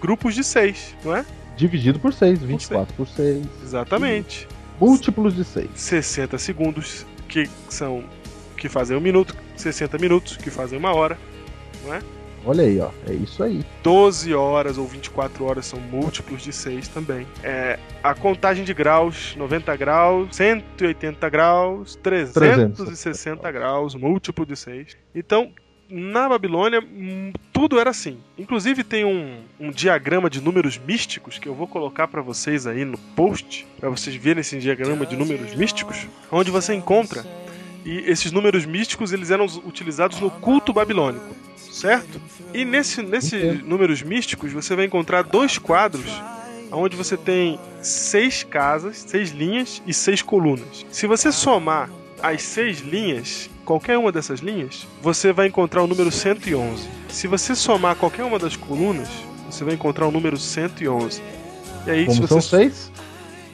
grupos 0.00 0.34
de 0.34 0.42
seis, 0.42 0.96
não 1.04 1.14
é? 1.14 1.24
Dividido 1.56 1.98
por 1.98 2.12
6, 2.12 2.40
24 2.40 2.94
por 2.94 3.06
6. 3.06 3.46
Exatamente. 3.62 4.48
Múltiplos 4.80 5.34
de 5.34 5.44
6. 5.44 5.68
60 5.74 6.38
segundos, 6.38 7.04
que 7.28 7.50
são 7.68 8.04
que 8.56 8.68
fazem 8.68 8.96
um 8.96 9.00
minuto, 9.00 9.36
60 9.56 9.98
minutos, 9.98 10.36
que 10.36 10.50
fazem 10.50 10.78
uma 10.78 10.92
hora, 10.92 11.18
não 11.84 11.94
é? 11.94 12.00
Olha 12.48 12.64
aí, 12.64 12.80
ó. 12.80 12.88
É 13.06 13.12
isso 13.12 13.42
aí. 13.42 13.62
12 13.82 14.32
horas 14.32 14.78
ou 14.78 14.86
24 14.86 15.44
horas 15.44 15.66
são 15.66 15.78
múltiplos 15.78 16.40
de 16.40 16.50
6 16.50 16.88
também. 16.88 17.26
É, 17.44 17.78
a 18.02 18.14
contagem 18.14 18.64
de 18.64 18.72
graus, 18.72 19.36
90 19.36 19.76
graus, 19.76 20.34
180 20.34 21.28
graus, 21.28 21.94
360 21.96 23.42
300. 23.42 23.52
graus, 23.52 23.94
múltiplo 23.94 24.46
de 24.46 24.56
6. 24.56 24.96
Então, 25.14 25.52
na 25.90 26.26
Babilônia 26.26 26.80
hum, 26.80 27.34
tudo 27.52 27.78
era 27.78 27.90
assim. 27.90 28.16
Inclusive 28.38 28.82
tem 28.82 29.04
um, 29.04 29.42
um 29.60 29.70
diagrama 29.70 30.30
de 30.30 30.40
números 30.40 30.78
místicos 30.78 31.38
que 31.38 31.50
eu 31.50 31.54
vou 31.54 31.66
colocar 31.66 32.08
para 32.08 32.22
vocês 32.22 32.66
aí 32.66 32.82
no 32.82 32.96
post, 33.14 33.66
para 33.78 33.90
vocês 33.90 34.16
verem 34.16 34.40
esse 34.40 34.58
diagrama 34.58 35.04
de 35.04 35.16
números 35.16 35.54
místicos, 35.54 36.06
onde 36.32 36.50
você 36.50 36.72
encontra 36.72 37.26
e 37.84 37.98
esses 38.10 38.32
números 38.32 38.66
místicos 38.66 39.12
eles 39.12 39.30
eram 39.30 39.46
utilizados 39.64 40.20
no 40.20 40.30
culto 40.30 40.72
babilônico, 40.74 41.34
certo? 41.56 42.20
E 42.52 42.64
nesse, 42.64 43.02
nesses 43.02 43.62
números 43.62 44.02
místicos 44.02 44.52
você 44.52 44.74
vai 44.74 44.86
encontrar 44.86 45.22
dois 45.22 45.58
quadros 45.58 46.10
onde 46.70 46.96
você 46.96 47.16
tem 47.16 47.58
seis 47.82 48.42
casas, 48.42 48.98
seis 49.06 49.30
linhas 49.30 49.82
e 49.86 49.94
seis 49.94 50.22
colunas. 50.22 50.84
Se 50.90 51.06
você 51.06 51.32
somar 51.32 51.90
as 52.22 52.42
seis 52.42 52.80
linhas, 52.80 53.48
qualquer 53.64 53.96
uma 53.96 54.10
dessas 54.10 54.40
linhas, 54.40 54.86
você 55.00 55.32
vai 55.32 55.46
encontrar 55.46 55.82
o 55.82 55.86
número 55.86 56.10
111. 56.10 56.88
Se 57.08 57.26
você 57.26 57.54
somar 57.54 57.96
qualquer 57.96 58.24
uma 58.24 58.38
das 58.38 58.56
colunas, 58.56 59.08
você 59.48 59.64
vai 59.64 59.74
encontrar 59.74 60.06
o 60.06 60.10
número 60.10 60.36
111. 60.36 61.22
E 61.86 61.90
aí, 61.90 62.04
Como 62.06 62.14
se 62.14 62.20
você... 62.20 62.28
são 62.28 62.40
seis? 62.40 62.92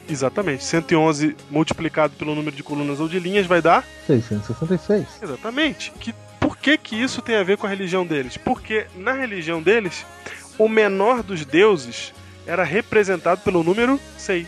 Exatamente. 0.09 0.63
111 0.63 1.35
multiplicado 1.49 2.13
pelo 2.15 2.35
número 2.35 2.55
de 2.55 2.63
colunas 2.63 2.99
ou 2.99 3.07
de 3.07 3.19
linhas 3.19 3.45
vai 3.47 3.61
dar 3.61 3.83
666. 4.05 5.05
Exatamente. 5.21 5.91
Que 5.99 6.13
que 6.65 6.79
que 6.79 6.95
isso 6.95 7.21
tem 7.21 7.35
a 7.35 7.43
ver 7.43 7.59
com 7.59 7.67
a 7.67 7.69
religião 7.69 8.03
deles? 8.03 8.37
Porque 8.37 8.87
na 8.95 9.11
religião 9.11 9.61
deles, 9.61 10.03
o 10.57 10.67
menor 10.67 11.21
dos 11.21 11.45
deuses 11.45 12.11
era 12.47 12.63
representado 12.63 13.41
pelo 13.41 13.63
número 13.63 13.99
6, 14.17 14.47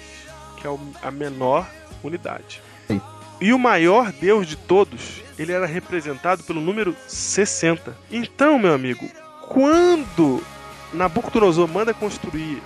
que 0.60 0.66
é 0.66 0.78
a 1.04 1.12
menor 1.12 1.70
unidade. 2.04 2.60
Sim. 2.88 3.00
E 3.40 3.54
o 3.54 3.60
maior 3.60 4.12
deus 4.12 4.48
de 4.48 4.56
todos, 4.56 5.22
ele 5.38 5.52
era 5.52 5.68
representado 5.68 6.42
pelo 6.42 6.60
número 6.60 6.96
60. 7.08 7.96
Então, 8.10 8.58
meu 8.58 8.74
amigo, 8.74 9.08
quando 9.48 10.44
Nabucodonosor 10.92 11.68
manda 11.68 11.94
construir 11.94 12.64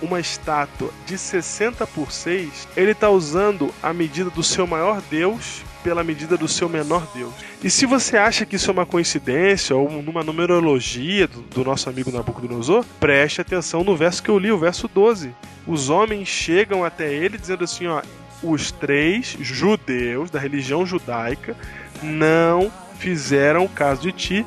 uma 0.00 0.20
estátua 0.20 0.90
de 1.04 1.18
60 1.18 1.86
por 1.88 2.10
6, 2.10 2.66
ele 2.74 2.92
está 2.92 3.10
usando 3.10 3.74
a 3.82 3.92
medida 3.92 4.30
do 4.30 4.42
seu 4.42 4.66
maior 4.66 5.02
deus 5.10 5.62
pela 5.86 6.02
medida 6.02 6.36
do 6.36 6.48
seu 6.48 6.68
menor 6.68 7.06
deus. 7.14 7.32
E 7.62 7.70
se 7.70 7.86
você 7.86 8.16
acha 8.16 8.44
que 8.44 8.56
isso 8.56 8.68
é 8.68 8.72
uma 8.72 8.84
coincidência 8.84 9.76
ou 9.76 10.02
numa 10.02 10.24
numerologia 10.24 11.28
do, 11.28 11.42
do 11.42 11.64
nosso 11.64 11.88
amigo 11.88 12.10
Nabucodonosor, 12.10 12.84
preste 12.98 13.40
atenção 13.40 13.84
no 13.84 13.96
verso 13.96 14.20
que 14.20 14.28
eu 14.28 14.36
li, 14.36 14.50
o 14.50 14.58
verso 14.58 14.88
12. 14.88 15.32
Os 15.64 15.88
homens 15.88 16.26
chegam 16.26 16.84
até 16.84 17.14
ele 17.14 17.38
dizendo 17.38 17.62
assim, 17.62 17.86
ó, 17.86 18.02
os 18.42 18.72
três 18.72 19.36
judeus 19.38 20.28
da 20.28 20.40
religião 20.40 20.84
judaica 20.84 21.56
não 22.02 22.68
fizeram 22.98 23.68
caso 23.68 24.02
de 24.02 24.10
ti. 24.10 24.46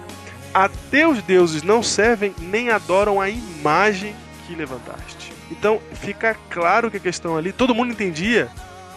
Até 0.53 1.07
os 1.07 1.23
deuses 1.23 1.63
não 1.63 1.81
servem 1.81 2.35
nem 2.37 2.69
adoram 2.69 3.21
a 3.21 3.29
imagem 3.29 4.13
que 4.45 4.53
levantaste. 4.53 5.31
Então 5.49 5.79
fica 5.93 6.35
claro 6.49 6.91
que 6.91 6.97
a 6.97 6.99
questão 6.99 7.37
ali, 7.37 7.53
todo 7.53 7.73
mundo 7.73 7.93
entendia 7.93 8.49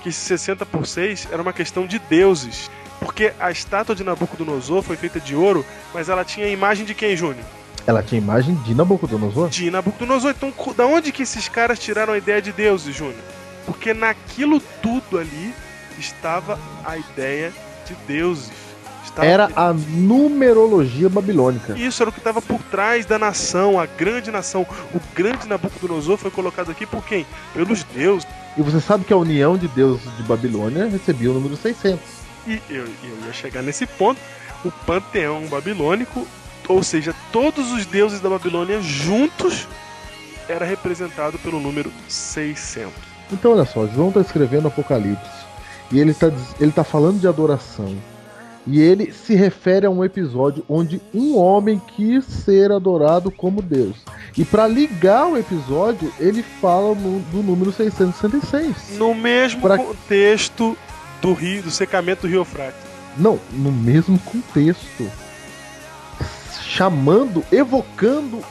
que 0.02 0.10
60 0.10 0.66
por 0.66 0.86
6 0.86 1.28
era 1.30 1.40
uma 1.40 1.52
questão 1.52 1.86
de 1.86 1.98
deuses. 1.98 2.70
Porque 2.98 3.32
a 3.38 3.50
estátua 3.50 3.94
de 3.94 4.04
Nabucodonosor 4.04 4.82
foi 4.82 4.96
feita 4.96 5.18
de 5.18 5.34
ouro, 5.34 5.64
mas 5.92 6.08
ela 6.08 6.24
tinha 6.24 6.46
a 6.46 6.50
imagem 6.50 6.84
de 6.84 6.94
quem, 6.94 7.16
Júnior? 7.16 7.44
Ela 7.86 8.02
tinha 8.02 8.20
imagem 8.20 8.54
de 8.56 8.74
Nabucodonosor? 8.74 9.48
De 9.48 9.70
Nabucodonosor. 9.70 10.30
Então, 10.30 10.52
da 10.76 10.86
onde 10.86 11.10
que 11.10 11.22
esses 11.22 11.48
caras 11.48 11.78
tiraram 11.78 12.12
a 12.12 12.18
ideia 12.18 12.40
de 12.40 12.52
deuses, 12.52 12.94
Júnior? 12.94 13.22
Porque 13.66 13.92
naquilo 13.92 14.60
tudo 14.80 15.18
ali 15.18 15.52
estava 15.98 16.58
a 16.84 16.96
ideia 16.96 17.52
de 17.86 17.94
deuses. 18.06 18.52
Estava 19.04 19.26
era 19.26 19.50
a 19.56 19.72
numerologia 19.72 21.08
babilônica. 21.08 21.76
Isso 21.76 22.02
era 22.02 22.10
o 22.10 22.12
que 22.12 22.20
estava 22.20 22.40
por 22.40 22.62
trás 22.62 23.04
da 23.04 23.18
nação, 23.18 23.80
a 23.80 23.86
grande 23.86 24.30
nação. 24.30 24.64
O 24.94 25.00
grande 25.14 25.48
Nabucodonosor 25.48 26.16
foi 26.16 26.30
colocado 26.30 26.70
aqui 26.70 26.86
por 26.86 27.04
quem? 27.04 27.26
Pelos 27.52 27.82
deuses. 27.84 28.26
E 28.56 28.62
você 28.62 28.80
sabe 28.80 29.04
que 29.04 29.12
a 29.12 29.16
união 29.16 29.56
de 29.56 29.68
deuses 29.68 30.04
de 30.16 30.22
Babilônia 30.22 30.86
recebia 30.86 31.30
o 31.30 31.34
número 31.34 31.56
600. 31.56 32.00
E 32.46 32.60
eu, 32.68 32.84
eu 32.84 33.26
ia 33.26 33.32
chegar 33.32 33.62
nesse 33.62 33.86
ponto. 33.86 34.20
O 34.64 34.70
panteão 34.70 35.46
babilônico, 35.46 36.26
ou 36.68 36.82
seja, 36.82 37.14
todos 37.32 37.72
os 37.72 37.86
deuses 37.86 38.20
da 38.20 38.28
Babilônia 38.28 38.80
juntos, 38.80 39.66
era 40.48 40.64
representado 40.64 41.38
pelo 41.38 41.58
número 41.58 41.90
600. 42.08 42.92
Então, 43.32 43.52
olha 43.52 43.64
só, 43.64 43.86
João 43.86 44.08
está 44.08 44.20
escrevendo 44.20 44.68
Apocalipse 44.68 45.42
e 45.90 45.98
ele 45.98 46.10
está 46.10 46.30
ele 46.60 46.72
tá 46.72 46.84
falando 46.84 47.20
de 47.20 47.26
adoração. 47.26 47.96
E 48.66 48.80
ele 48.80 49.12
se 49.12 49.34
refere 49.34 49.86
a 49.86 49.90
um 49.90 50.04
episódio 50.04 50.64
onde 50.68 51.00
um 51.12 51.36
homem 51.36 51.80
quis 51.96 52.24
ser 52.24 52.70
adorado 52.70 53.30
como 53.30 53.60
Deus. 53.60 53.96
E 54.36 54.44
para 54.44 54.68
ligar 54.68 55.26
o 55.26 55.36
episódio, 55.36 56.12
ele 56.18 56.42
fala 56.60 56.94
no, 56.94 57.18
do 57.20 57.42
número 57.42 57.72
666. 57.72 58.98
No 58.98 59.14
mesmo 59.14 59.62
pra... 59.62 59.76
contexto 59.76 60.76
do 61.20 61.32
rio, 61.32 61.62
do 61.62 61.70
secamento 61.70 62.22
do 62.22 62.28
Rio 62.28 62.40
Eufrates. 62.40 62.80
Não, 63.16 63.38
no 63.52 63.72
mesmo 63.72 64.18
contexto. 64.20 65.10
Chamando, 66.62 67.44
evocando 67.52 68.42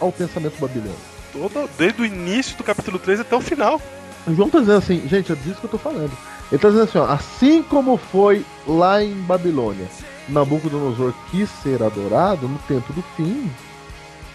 ao 0.00 0.10
pensamento 0.10 0.58
babilônico. 0.58 0.98
Todo, 1.32 1.68
desde 1.78 2.02
o 2.02 2.04
início 2.04 2.56
do 2.56 2.64
capítulo 2.64 2.98
3 2.98 3.20
até 3.20 3.36
o 3.36 3.40
final. 3.40 3.80
O 4.26 4.34
João 4.34 4.48
tá 4.48 4.58
dizendo 4.60 4.78
assim, 4.78 5.06
gente, 5.06 5.30
é 5.30 5.34
disso 5.34 5.60
que 5.60 5.66
eu 5.66 5.70
tô 5.70 5.78
falando. 5.78 6.12
Ele 6.54 6.60
tá 6.60 6.68
dizendo 6.68 6.84
assim, 6.84 6.98
ó, 6.98 7.06
assim 7.06 7.62
como 7.64 7.96
foi 7.96 8.46
lá 8.64 9.02
em 9.02 9.12
Babilônia, 9.22 9.88
Nabucodonosor 10.28 11.12
quis 11.28 11.50
ser 11.50 11.82
adorado, 11.82 12.46
no 12.46 12.58
tempo 12.60 12.92
do 12.92 13.02
fim 13.16 13.50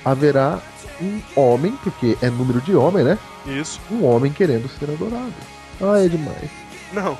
haverá 0.04 0.60
um 1.02 1.22
homem, 1.34 1.72
porque 1.82 2.18
é 2.22 2.30
número 2.30 2.60
de 2.60 2.76
homem, 2.76 3.06
né? 3.06 3.18
Isso. 3.46 3.80
Um 3.90 4.04
homem 4.04 4.34
querendo 4.34 4.68
ser 4.68 4.90
adorado. 4.90 5.32
Ah, 5.80 6.04
é 6.04 6.10
demais. 6.10 6.50
Não. 6.92 7.18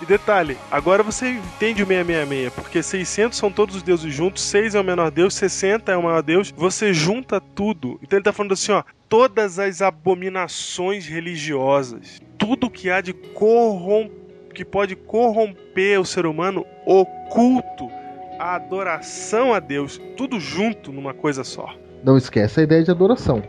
E 0.00 0.06
detalhe, 0.06 0.56
agora 0.70 1.02
você 1.02 1.30
entende 1.30 1.82
o 1.82 1.86
666, 1.86 2.52
porque 2.54 2.82
600 2.84 3.36
são 3.36 3.50
todos 3.50 3.74
os 3.74 3.82
deuses 3.82 4.14
juntos, 4.14 4.44
6 4.44 4.76
é 4.76 4.80
o 4.80 4.84
menor 4.84 5.10
deus, 5.10 5.34
60 5.34 5.90
é 5.90 5.96
o 5.96 6.04
maior 6.04 6.22
deus, 6.22 6.54
você 6.56 6.94
junta 6.94 7.40
tudo. 7.40 7.98
Então 8.00 8.16
ele 8.16 8.24
tá 8.24 8.32
falando 8.32 8.52
assim, 8.52 8.70
ó, 8.70 8.84
todas 9.08 9.58
as 9.58 9.82
abominações 9.82 11.04
religiosas, 11.04 12.20
tudo 12.38 12.70
que 12.70 12.88
há 12.88 13.02
de 13.02 13.12
corromper, 13.12 14.19
que 14.54 14.64
pode 14.64 14.96
corromper 14.96 16.00
o 16.00 16.04
ser 16.04 16.26
humano, 16.26 16.64
o 16.86 17.04
culto, 17.30 17.88
a 18.38 18.56
adoração 18.56 19.52
a 19.54 19.60
Deus, 19.60 20.00
tudo 20.16 20.40
junto 20.40 20.92
numa 20.92 21.14
coisa 21.14 21.44
só. 21.44 21.74
Não 22.02 22.16
esquece 22.16 22.60
a 22.60 22.62
ideia 22.62 22.82
de 22.82 22.90
adoração. 22.90 23.42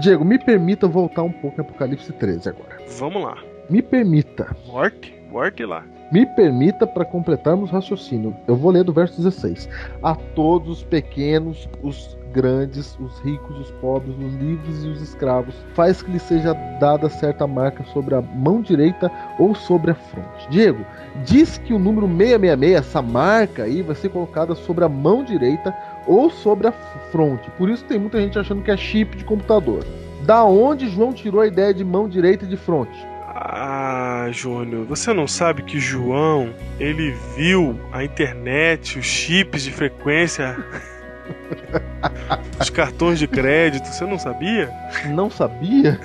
Diego, 0.00 0.24
me 0.24 0.38
permita 0.38 0.86
voltar 0.86 1.22
um 1.22 1.32
pouco 1.32 1.60
em 1.60 1.64
Apocalipse 1.64 2.12
13 2.12 2.50
agora. 2.50 2.78
Vamos 2.98 3.22
lá. 3.22 3.38
Me 3.70 3.80
permita. 3.80 4.54
Work, 4.68 5.14
work 5.32 5.64
lá. 5.64 5.84
Me 6.12 6.26
permita 6.34 6.86
para 6.86 7.04
completarmos 7.04 7.70
o 7.70 7.72
raciocínio. 7.72 8.36
Eu 8.46 8.56
vou 8.56 8.70
ler 8.70 8.84
do 8.84 8.92
verso 8.92 9.16
16. 9.16 9.68
A 10.02 10.14
todos 10.14 10.78
os 10.78 10.84
pequenos, 10.84 11.68
os 11.82 12.18
grandes, 12.34 12.98
os 12.98 13.20
ricos, 13.20 13.58
os 13.58 13.70
pobres, 13.80 14.14
os 14.18 14.34
livres 14.34 14.84
e 14.84 14.88
os 14.88 15.00
escravos, 15.00 15.54
faz 15.74 16.02
que 16.02 16.10
lhe 16.10 16.18
seja 16.18 16.52
dada 16.80 17.08
certa 17.08 17.46
marca 17.46 17.84
sobre 17.92 18.14
a 18.14 18.20
mão 18.20 18.60
direita 18.60 19.10
ou 19.38 19.54
sobre 19.54 19.92
a 19.92 19.94
fronte. 19.94 20.48
Diego, 20.50 20.84
diz 21.24 21.56
que 21.58 21.72
o 21.72 21.78
número 21.78 22.08
666, 22.08 22.74
essa 22.74 23.00
marca 23.00 23.62
aí, 23.62 23.80
vai 23.80 23.94
ser 23.94 24.08
colocada 24.08 24.54
sobre 24.54 24.84
a 24.84 24.88
mão 24.88 25.22
direita 25.22 25.74
ou 26.06 26.28
sobre 26.28 26.66
a 26.66 26.72
fronte. 27.12 27.48
Por 27.52 27.70
isso 27.70 27.84
tem 27.84 27.98
muita 27.98 28.20
gente 28.20 28.38
achando 28.38 28.62
que 28.62 28.70
é 28.70 28.76
chip 28.76 29.16
de 29.16 29.24
computador. 29.24 29.84
Da 30.26 30.44
onde 30.44 30.88
João 30.88 31.12
tirou 31.12 31.40
a 31.40 31.46
ideia 31.46 31.72
de 31.72 31.84
mão 31.84 32.08
direita 32.08 32.44
e 32.44 32.48
de 32.48 32.56
fronte? 32.56 33.14
Ah, 33.36 34.28
Júnior, 34.30 34.86
você 34.86 35.12
não 35.12 35.26
sabe 35.26 35.62
que 35.62 35.78
João, 35.78 36.54
ele 36.78 37.14
viu 37.36 37.78
a 37.92 38.04
internet, 38.04 38.98
os 38.98 39.04
chips 39.04 39.64
de 39.64 39.72
frequência 39.72 40.56
Os 42.60 42.70
cartões 42.70 43.18
de 43.18 43.26
crédito, 43.26 43.86
você 43.86 44.04
não 44.04 44.18
sabia? 44.18 44.70
Não 45.06 45.30
sabia? 45.30 46.00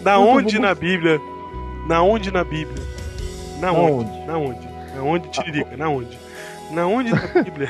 Da 0.00 0.18
onde 0.18 0.58
na 0.58 0.74
Bíblia? 0.74 1.20
Na 1.86 2.02
onde 2.02 2.32
na 2.32 2.44
Bíblia? 2.44 2.82
Na, 3.60 3.72
onde? 3.72 4.26
Na 4.26 4.38
onde? 4.38 4.68
Na 4.94 5.02
onde, 5.02 5.28
Tiririca? 5.28 5.76
Na 5.76 5.88
onde? 5.88 6.18
Na 6.70 6.86
onde 6.86 7.10
na 7.10 7.20
Bíblia? 7.42 7.68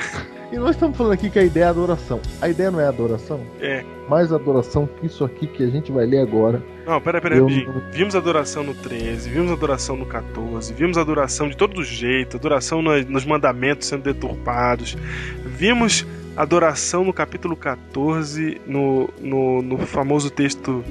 e 0.53 0.57
nós 0.57 0.71
estamos 0.71 0.97
falando 0.97 1.13
aqui 1.13 1.31
que 1.31 1.39
a 1.39 1.43
ideia 1.43 1.65
é 1.65 1.69
adoração. 1.69 2.21
A 2.41 2.49
ideia 2.49 2.71
não 2.71 2.81
é 2.81 2.87
adoração? 2.87 3.41
É. 3.61 3.85
Mais 4.09 4.33
adoração 4.33 4.89
que 5.01 5.07
isso 5.07 5.25
aqui 5.25 5.47
que 5.47 5.65
a 5.65 5.69
gente 5.69 5.91
vai 5.91 6.07
ler 6.07 6.21
agora. 6.21 6.63
Não, 6.87 7.01
pera, 7.01 7.21
pera, 7.21 7.37
Eu... 7.37 7.49
Vimos 7.93 8.15
adoração 8.15 8.63
no 8.63 8.75
13, 8.75 9.31
vimos 9.31 9.51
adoração 9.51 9.97
no 9.97 10.07
14, 10.07 10.73
vimos 10.75 10.99
adoração 10.99 11.49
de 11.49 11.57
todo 11.57 11.83
jeito, 11.83 12.37
adoração 12.37 12.83
nos 12.83 13.25
mandamentos 13.25 13.89
sendo 13.89 14.03
deturpados, 14.03 14.97
vimos 15.45 16.07
adoração 16.41 17.05
no 17.05 17.13
capítulo 17.13 17.55
14, 17.55 18.61
no, 18.67 19.11
no, 19.21 19.63
no 19.63 19.79
famoso 19.79 20.31
texto 20.31 20.83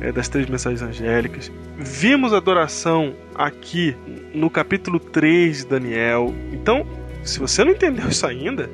é, 0.00 0.10
das 0.10 0.28
três 0.28 0.48
mensagens 0.48 0.82
angélicas. 0.82 1.50
Vimos 1.78 2.32
adoração 2.32 3.14
aqui 3.34 3.96
no 4.34 4.50
capítulo 4.50 4.98
3 4.98 5.58
de 5.58 5.66
Daniel. 5.66 6.34
Então, 6.52 6.84
se 7.22 7.38
você 7.38 7.62
não 7.62 7.72
entendeu 7.72 8.08
isso 8.08 8.26
ainda, 8.26 8.68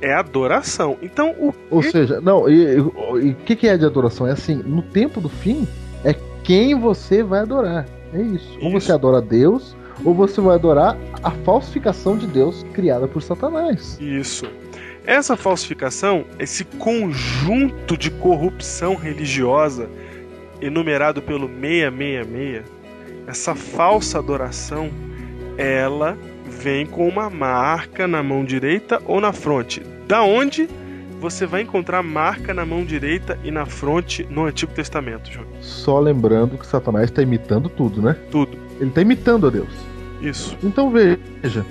é 0.00 0.14
adoração. 0.14 0.96
Então, 1.02 1.30
o 1.32 1.52
Ou 1.70 1.82
seja, 1.82 2.20
não, 2.20 2.48
e 2.48 2.78
o 2.78 3.34
que, 3.44 3.56
que 3.56 3.66
é 3.66 3.76
de 3.76 3.84
adoração? 3.84 4.26
É 4.26 4.32
assim, 4.32 4.54
no 4.54 4.82
tempo 4.82 5.20
do 5.20 5.28
fim, 5.28 5.66
é 6.04 6.14
quem 6.44 6.78
você 6.78 7.24
vai 7.24 7.40
adorar. 7.40 7.86
É 8.12 8.22
isso. 8.22 8.56
isso. 8.56 8.58
Ou 8.62 8.70
você 8.70 8.92
adora 8.92 9.20
Deus, 9.20 9.76
ou 10.04 10.14
você 10.14 10.40
vai 10.40 10.54
adorar 10.54 10.96
a 11.22 11.30
falsificação 11.30 12.16
de 12.16 12.26
Deus 12.26 12.64
criada 12.72 13.08
por 13.08 13.20
Satanás. 13.20 13.98
Isso. 14.00 14.46
Essa 15.06 15.36
falsificação, 15.36 16.24
esse 16.36 16.64
conjunto 16.64 17.96
de 17.96 18.10
corrupção 18.10 18.96
religiosa 18.96 19.88
enumerado 20.60 21.22
pelo 21.22 21.48
666, 21.48 22.64
essa 23.28 23.54
falsa 23.54 24.18
adoração, 24.18 24.90
ela 25.56 26.18
vem 26.44 26.84
com 26.86 27.08
uma 27.08 27.30
marca 27.30 28.08
na 28.08 28.22
mão 28.22 28.44
direita 28.44 29.00
ou 29.04 29.20
na 29.20 29.32
fronte. 29.32 29.80
Da 30.08 30.22
onde 30.22 30.68
você 31.20 31.46
vai 31.46 31.62
encontrar 31.62 32.02
marca 32.02 32.52
na 32.52 32.66
mão 32.66 32.84
direita 32.84 33.38
e 33.44 33.50
na 33.50 33.64
fronte 33.64 34.26
no 34.28 34.44
Antigo 34.44 34.72
Testamento, 34.72 35.30
João? 35.30 35.46
Só 35.60 36.00
lembrando 36.00 36.58
que 36.58 36.66
Satanás 36.66 37.06
está 37.10 37.22
imitando 37.22 37.68
tudo, 37.68 38.02
né? 38.02 38.16
Tudo. 38.30 38.58
Ele 38.80 38.90
está 38.90 39.02
imitando 39.02 39.46
a 39.46 39.50
Deus. 39.50 39.68
Isso. 40.20 40.56
Então 40.62 40.90
veja, 40.90 41.64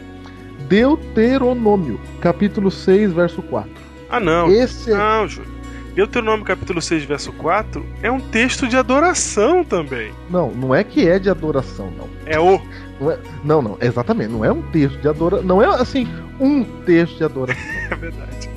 Deuteronômio, 0.67 1.99
capítulo 2.21 2.71
6, 2.71 3.11
verso 3.13 3.41
4. 3.43 3.69
Ah, 4.09 4.19
não. 4.19 4.51
Esse 4.51 4.91
é- 4.91 4.95
Não, 4.95 5.27
Júlio. 5.27 5.55
Deuteronômio 5.95 6.45
capítulo 6.45 6.81
6, 6.81 7.05
verso 7.05 7.31
4 7.31 7.85
é 8.01 8.11
um 8.11 8.19
texto 8.19 8.67
de 8.67 8.75
adoração 8.75 9.63
também. 9.63 10.11
Não, 10.29 10.51
não 10.51 10.75
é 10.75 10.83
que 10.83 11.07
é 11.07 11.17
de 11.17 11.29
adoração, 11.29 11.89
não. 11.97 12.09
É 12.25 12.37
o. 12.37 12.61
Não, 12.99 13.11
é... 13.11 13.19
não, 13.43 13.61
não, 13.61 13.77
exatamente. 13.79 14.29
Não 14.29 14.43
é 14.43 14.51
um 14.51 14.61
texto 14.61 14.99
de 14.99 15.07
adoração. 15.07 15.47
Não 15.47 15.61
é 15.61 15.67
assim, 15.81 16.05
um 16.37 16.65
texto 16.83 17.17
de 17.17 17.23
adoração. 17.23 17.63
é 17.89 17.95
verdade. 17.95 18.49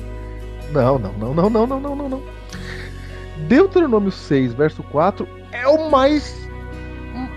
Não, 0.73 0.99
não, 0.99 1.13
não, 1.13 1.33
não, 1.33 1.49
não, 1.49 1.67
não, 1.67 1.79
não, 1.79 1.95
não, 1.95 2.09
não. 2.09 2.21
Deuteronômio 3.47 4.11
6, 4.11 4.53
verso 4.53 4.83
4 4.83 5.25
é 5.53 5.65
o 5.65 5.89
mais. 5.89 6.35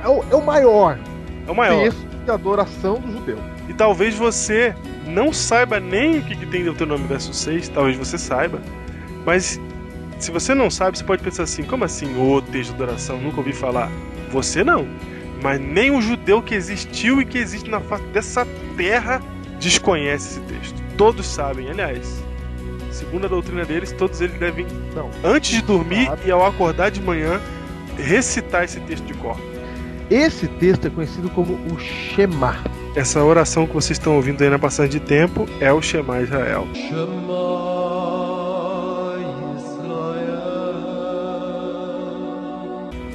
É 0.03 0.09
o, 0.09 0.25
é 0.31 0.35
o 0.35 0.45
maior. 0.45 0.99
É 1.47 1.51
o 1.51 1.55
maior. 1.55 1.81
texto 1.81 2.05
de 2.25 2.31
adoração 2.31 2.95
do 3.01 3.12
judeu. 3.12 3.39
E 3.69 3.75
talvez 3.75 4.15
você 4.15 4.75
não 5.07 5.33
saiba 5.33 5.79
nem 5.79 6.19
o 6.19 6.23
que, 6.23 6.37
que 6.37 6.47
tem 6.47 6.65
Deuteronômio 6.65 7.07
verso 7.07 7.33
6, 7.33 7.69
talvez 7.69 7.97
você 7.97 8.19
saiba. 8.19 8.61
Mas 9.25 9.61
se 10.19 10.31
você 10.31 10.55
não 10.55 10.71
sabe, 10.71 10.99
você 10.99 11.05
pode 11.05 11.23
pensar 11.23 11.45
assim: 11.45 11.63
como 11.63 11.85
assim, 11.85 12.17
ô 12.19 12.41
texto 12.41 12.71
de 12.71 12.83
adoração? 12.83 13.19
Nunca 13.21 13.39
ouvi 13.39 13.53
falar. 13.53 13.91
Você 14.31 14.63
não. 14.63 14.87
Mas 15.43 15.61
nem 15.61 15.91
o 15.91 16.01
judeu 16.01 16.41
que 16.41 16.55
existiu 16.55 17.21
e 17.21 17.25
que 17.25 17.39
existe 17.39 17.69
na 17.69 17.81
face 17.81 18.05
dessa 18.07 18.47
terra 18.77 19.21
desconhece 19.59 20.39
esse 20.39 20.41
texto. 20.41 20.83
Todos 20.97 21.27
sabem, 21.27 21.71
aliás. 21.71 22.23
Segundo 22.93 23.25
a 23.25 23.29
doutrina 23.29 23.65
deles, 23.65 23.91
todos 23.93 24.21
eles 24.21 24.39
devem, 24.39 24.67
não, 24.95 25.11
antes 25.25 25.51
de 25.51 25.63
dormir 25.63 26.09
e 26.25 26.31
ao 26.31 26.47
acordar 26.47 26.91
de 26.91 27.01
manhã, 27.01 27.41
recitar 27.97 28.65
esse 28.65 28.79
texto 28.81 29.05
de 29.05 29.15
cor. 29.15 29.37
Esse 30.11 30.47
texto 30.47 30.87
é 30.87 30.91
conhecido 30.91 31.29
como 31.31 31.55
o 31.55 31.81
Shema. 31.81 32.57
Essa 32.95 33.24
oração 33.24 33.66
que 33.66 33.72
vocês 33.72 33.99
estão 33.99 34.16
ouvindo 34.16 34.43
aí 34.43 34.51
na 34.51 34.59
passagem 34.59 34.93
de 34.93 35.01
tempo 35.01 35.47
é 35.61 35.72
o 35.72 35.80
Shema 35.80 36.20
Israel. 36.20 36.68
Shema 36.74 37.82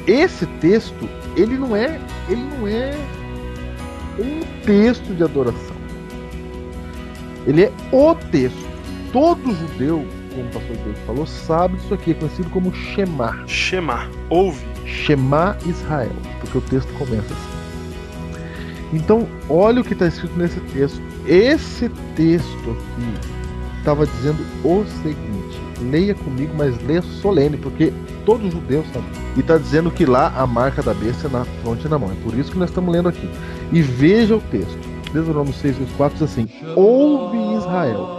Esse 0.07 0.45
texto, 0.61 1.07
ele 1.35 1.57
não 1.57 1.75
é, 1.75 1.99
ele 2.29 2.41
não 2.41 2.65
é 2.65 2.95
um 4.17 4.39
texto 4.65 5.13
de 5.13 5.21
adoração. 5.21 5.75
Ele 7.45 7.65
é 7.65 7.71
o 7.91 8.15
texto. 8.15 8.67
Todo 9.11 9.53
judeu, 9.53 10.05
como 10.33 10.47
o 10.47 10.51
pastor 10.51 10.77
Deus 10.77 10.97
falou, 11.05 11.27
sabe 11.27 11.75
disso 11.75 11.93
aqui, 11.93 12.11
é 12.11 12.13
conhecido 12.13 12.49
como 12.49 12.73
Shema. 12.73 13.43
Shema, 13.47 14.09
ouve. 14.29 14.65
Shema 14.85 15.57
Israel, 15.65 16.15
porque 16.39 16.57
o 16.57 16.61
texto 16.61 16.91
começa 16.93 17.33
assim. 17.33 17.56
Então, 18.93 19.27
olha 19.49 19.81
o 19.81 19.83
que 19.83 19.93
está 19.93 20.07
escrito 20.07 20.37
nesse 20.37 20.59
texto. 20.61 21.01
Esse 21.25 21.89
texto 22.15 22.71
aqui 22.71 23.37
estava 23.79 24.05
dizendo 24.05 24.45
o 24.63 24.85
seguinte: 25.01 25.59
leia 25.89 26.15
comigo, 26.15 26.53
mas 26.57 26.81
leia 26.83 27.01
solene, 27.01 27.57
porque 27.57 27.91
todo 28.25 28.49
judeu 28.49 28.83
sabe. 28.93 29.05
E 29.35 29.39
está 29.41 29.57
dizendo 29.57 29.91
que 29.91 30.05
lá 30.05 30.33
a 30.37 30.47
marca 30.47 30.81
da 30.81 30.93
besta 30.93 31.27
é 31.27 31.31
na 31.31 31.45
fronte 31.61 31.85
e 31.85 31.89
na 31.89 31.99
mão. 31.99 32.11
É 32.11 32.15
por 32.23 32.37
isso 32.37 32.51
que 32.51 32.57
nós 32.57 32.69
estamos 32.69 32.93
lendo 32.93 33.09
aqui. 33.09 33.29
E 33.71 33.81
veja 33.81 34.35
o 34.35 34.41
texto. 34.41 34.77
Deuteronômio 35.13 35.53
6, 35.53 35.77
4 35.95 36.17
diz 36.17 36.31
assim: 36.31 36.49
Ouve 36.75 37.37
Israel. 37.57 38.17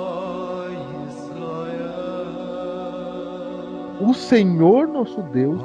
O 4.00 4.14
Senhor 4.14 4.86
nosso 4.86 5.20
Deus 5.22 5.60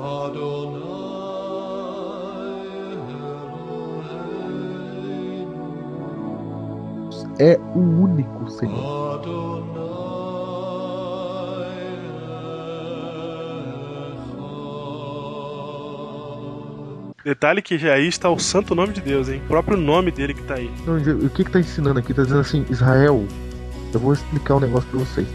é 7.39 7.59
o 7.75 7.79
único 7.79 8.49
Senhor. 8.49 9.03
Detalhe 17.23 17.61
que 17.61 17.77
já 17.77 17.93
aí 17.93 18.07
está 18.07 18.29
o 18.29 18.37
santo 18.37 18.75
nome 18.75 18.91
de 18.91 18.99
Deus, 18.99 19.29
hein? 19.29 19.41
O 19.45 19.47
próprio 19.47 19.77
nome 19.77 20.11
dele 20.11 20.33
que 20.33 20.43
tá 20.43 20.55
aí. 20.55 20.69
Não, 20.85 20.97
o 20.97 21.29
que 21.29 21.45
que 21.45 21.51
tá 21.51 21.59
ensinando 21.59 21.97
aqui? 21.99 22.13
Tá 22.13 22.23
dizendo 22.23 22.41
assim, 22.41 22.65
Israel, 22.69 23.25
eu 23.93 23.99
vou 23.99 24.11
explicar 24.11 24.55
um 24.55 24.59
negócio 24.59 24.89
para 24.89 24.99
vocês. 24.99 25.27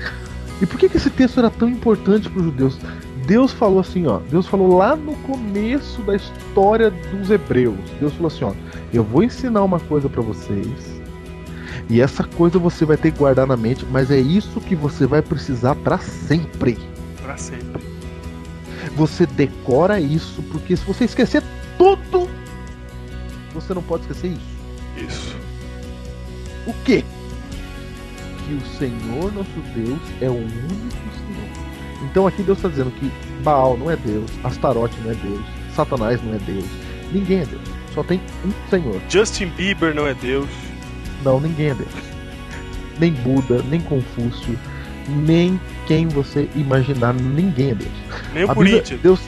E 0.60 0.66
por 0.66 0.78
que 0.78 0.88
que 0.88 0.98
esse 0.98 1.08
texto 1.08 1.38
era 1.38 1.48
tão 1.48 1.66
importante 1.66 2.28
para 2.28 2.40
os 2.40 2.44
judeus? 2.44 2.78
Deus 3.26 3.52
falou 3.52 3.80
assim, 3.80 4.06
ó. 4.06 4.18
Deus 4.18 4.46
falou 4.46 4.76
lá 4.76 4.96
no 4.96 5.14
começo 5.16 6.02
da 6.02 6.14
história 6.14 6.90
dos 6.90 7.30
hebreus. 7.30 7.78
Deus 7.98 8.12
falou 8.12 8.26
assim, 8.26 8.44
ó. 8.44 8.52
Eu 8.92 9.02
vou 9.02 9.22
ensinar 9.22 9.62
uma 9.64 9.80
coisa 9.80 10.10
para 10.10 10.20
vocês. 10.20 10.97
E 11.88 12.00
essa 12.00 12.22
coisa 12.22 12.58
você 12.58 12.84
vai 12.84 12.96
ter 12.96 13.12
que 13.12 13.18
guardar 13.18 13.46
na 13.46 13.56
mente, 13.56 13.86
mas 13.90 14.10
é 14.10 14.18
isso 14.18 14.60
que 14.60 14.76
você 14.76 15.06
vai 15.06 15.22
precisar 15.22 15.74
para 15.74 15.98
sempre. 15.98 16.78
Para 17.22 17.36
sempre. 17.36 17.82
Você 18.94 19.24
decora 19.26 19.98
isso, 19.98 20.42
porque 20.44 20.76
se 20.76 20.84
você 20.84 21.04
esquecer 21.04 21.42
tudo, 21.78 22.28
você 23.54 23.72
não 23.72 23.82
pode 23.82 24.02
esquecer 24.02 24.32
isso. 24.32 25.06
Isso. 25.06 25.36
O 26.66 26.74
quê? 26.84 27.02
Que 28.46 28.54
o 28.54 28.78
Senhor 28.78 29.32
nosso 29.32 29.60
Deus 29.74 30.00
é 30.20 30.28
o 30.28 30.34
único 30.34 30.58
Senhor. 31.16 31.68
Então 32.04 32.26
aqui 32.26 32.42
Deus 32.42 32.58
está 32.58 32.68
dizendo 32.68 32.90
que 32.90 33.10
Baal 33.42 33.76
não 33.78 33.90
é 33.90 33.96
Deus, 33.96 34.30
Astarote 34.44 34.98
não 35.00 35.12
é 35.12 35.14
Deus, 35.14 35.44
Satanás 35.74 36.22
não 36.22 36.34
é 36.34 36.38
Deus, 36.38 36.66
ninguém 37.12 37.40
é 37.40 37.46
Deus. 37.46 37.62
Só 37.94 38.02
tem 38.02 38.20
um 38.44 38.68
Senhor. 38.68 39.00
Justin 39.08 39.46
Bieber 39.56 39.94
não 39.94 40.06
é 40.06 40.14
Deus. 40.14 40.48
Não, 41.24 41.40
ninguém 41.40 41.70
é 41.70 41.74
Deus. 41.74 41.88
Nem 42.98 43.12
Buda, 43.12 43.62
nem 43.68 43.80
Confúcio, 43.80 44.58
nem 45.08 45.60
quem 45.86 46.08
você 46.08 46.48
imaginar, 46.54 47.14
ninguém 47.14 47.70
é 47.70 47.74
Deus. 47.74 47.92
Nem 48.34 48.44
o 48.44 48.54
Corinthians. 48.54 49.00
Deus. 49.00 49.20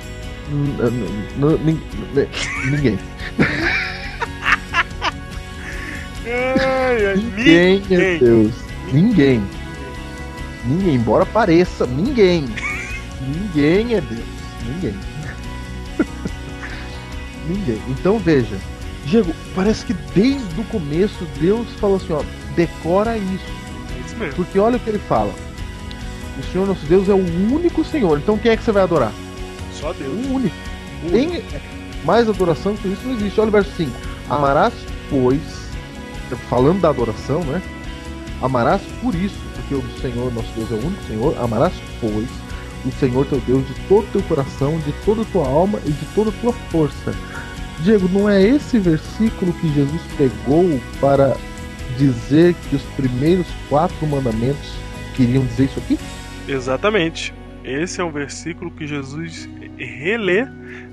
Ninguém. 2.70 2.98
Ninguém 7.36 7.82
é 7.90 8.18
Deus. 8.18 8.52
Ninguém. 8.92 9.42
Ninguém, 10.64 10.94
embora 10.94 11.24
pareça, 11.24 11.86
ninguém. 11.86 12.44
Ninguém 13.20 13.94
é 13.94 14.00
Deus. 14.00 14.24
Ninguém. 14.66 14.94
ninguém. 17.48 17.80
Então 17.88 18.18
veja, 18.18 18.56
Diego, 19.06 19.32
parece 19.54 19.84
que 19.84 19.92
desde 20.14 20.60
o 20.60 20.64
começo 20.64 21.24
Deus 21.40 21.66
falou 21.80 21.96
assim, 21.96 22.12
ó, 22.12 22.22
decora 22.54 23.16
isso. 23.16 23.44
É 23.96 24.06
isso 24.06 24.16
mesmo. 24.16 24.34
Porque 24.34 24.58
olha 24.58 24.76
o 24.76 24.80
que 24.80 24.90
ele 24.90 24.98
fala. 24.98 25.32
O 26.38 26.52
Senhor 26.52 26.66
nosso 26.66 26.84
Deus 26.86 27.08
é 27.08 27.14
o 27.14 27.52
único 27.52 27.84
Senhor. 27.84 28.18
Então 28.18 28.38
quem 28.38 28.52
é 28.52 28.56
que 28.56 28.62
você 28.62 28.72
vai 28.72 28.82
adorar? 28.82 29.12
Só 29.72 29.92
Deus. 29.92 30.12
O 30.12 30.34
único. 30.34 30.56
Tem 31.10 31.42
mais 32.04 32.28
adoração 32.28 32.76
que 32.76 32.88
isso 32.88 33.02
não 33.04 33.14
existe. 33.14 33.40
Olha 33.40 33.48
o 33.48 33.52
verso 33.52 33.70
5. 33.76 33.90
Amarás, 34.28 34.74
pois, 35.08 35.40
falando 36.48 36.80
da 36.80 36.90
adoração, 36.90 37.42
né? 37.44 37.60
Amarás 38.42 38.80
por 39.02 39.14
isso, 39.14 39.36
porque 39.54 39.74
o 39.74 40.00
Senhor 40.00 40.32
nosso 40.32 40.48
Deus 40.54 40.70
é 40.70 40.74
o 40.74 40.86
único 40.86 41.04
Senhor. 41.04 41.38
Amarás, 41.38 41.72
pois, 42.00 42.28
o 42.84 42.92
Senhor 42.98 43.26
teu 43.26 43.40
Deus 43.40 43.66
de 43.66 43.74
todo 43.88 44.04
o 44.04 44.12
teu 44.12 44.22
coração, 44.22 44.78
de 44.78 44.92
toda 45.04 45.22
a 45.22 45.24
tua 45.26 45.46
alma 45.46 45.78
e 45.84 45.90
de 45.90 46.04
toda 46.14 46.30
a 46.30 46.32
tua 46.40 46.52
força. 46.70 47.14
Diego, 47.82 48.08
não 48.08 48.28
é 48.28 48.42
esse 48.42 48.78
versículo 48.78 49.52
que 49.54 49.68
Jesus 49.72 50.02
pegou 50.16 50.80
para 51.00 51.36
dizer 51.96 52.54
que 52.68 52.76
os 52.76 52.82
primeiros 52.96 53.46
quatro 53.68 54.06
mandamentos 54.06 54.74
queriam 55.16 55.44
dizer 55.44 55.64
isso 55.64 55.78
aqui? 55.78 55.98
Exatamente. 56.48 57.34
Esse 57.64 58.00
é 58.00 58.04
um 58.04 58.10
versículo 58.10 58.70
que 58.70 58.86
Jesus 58.86 59.48
relê 59.76 60.46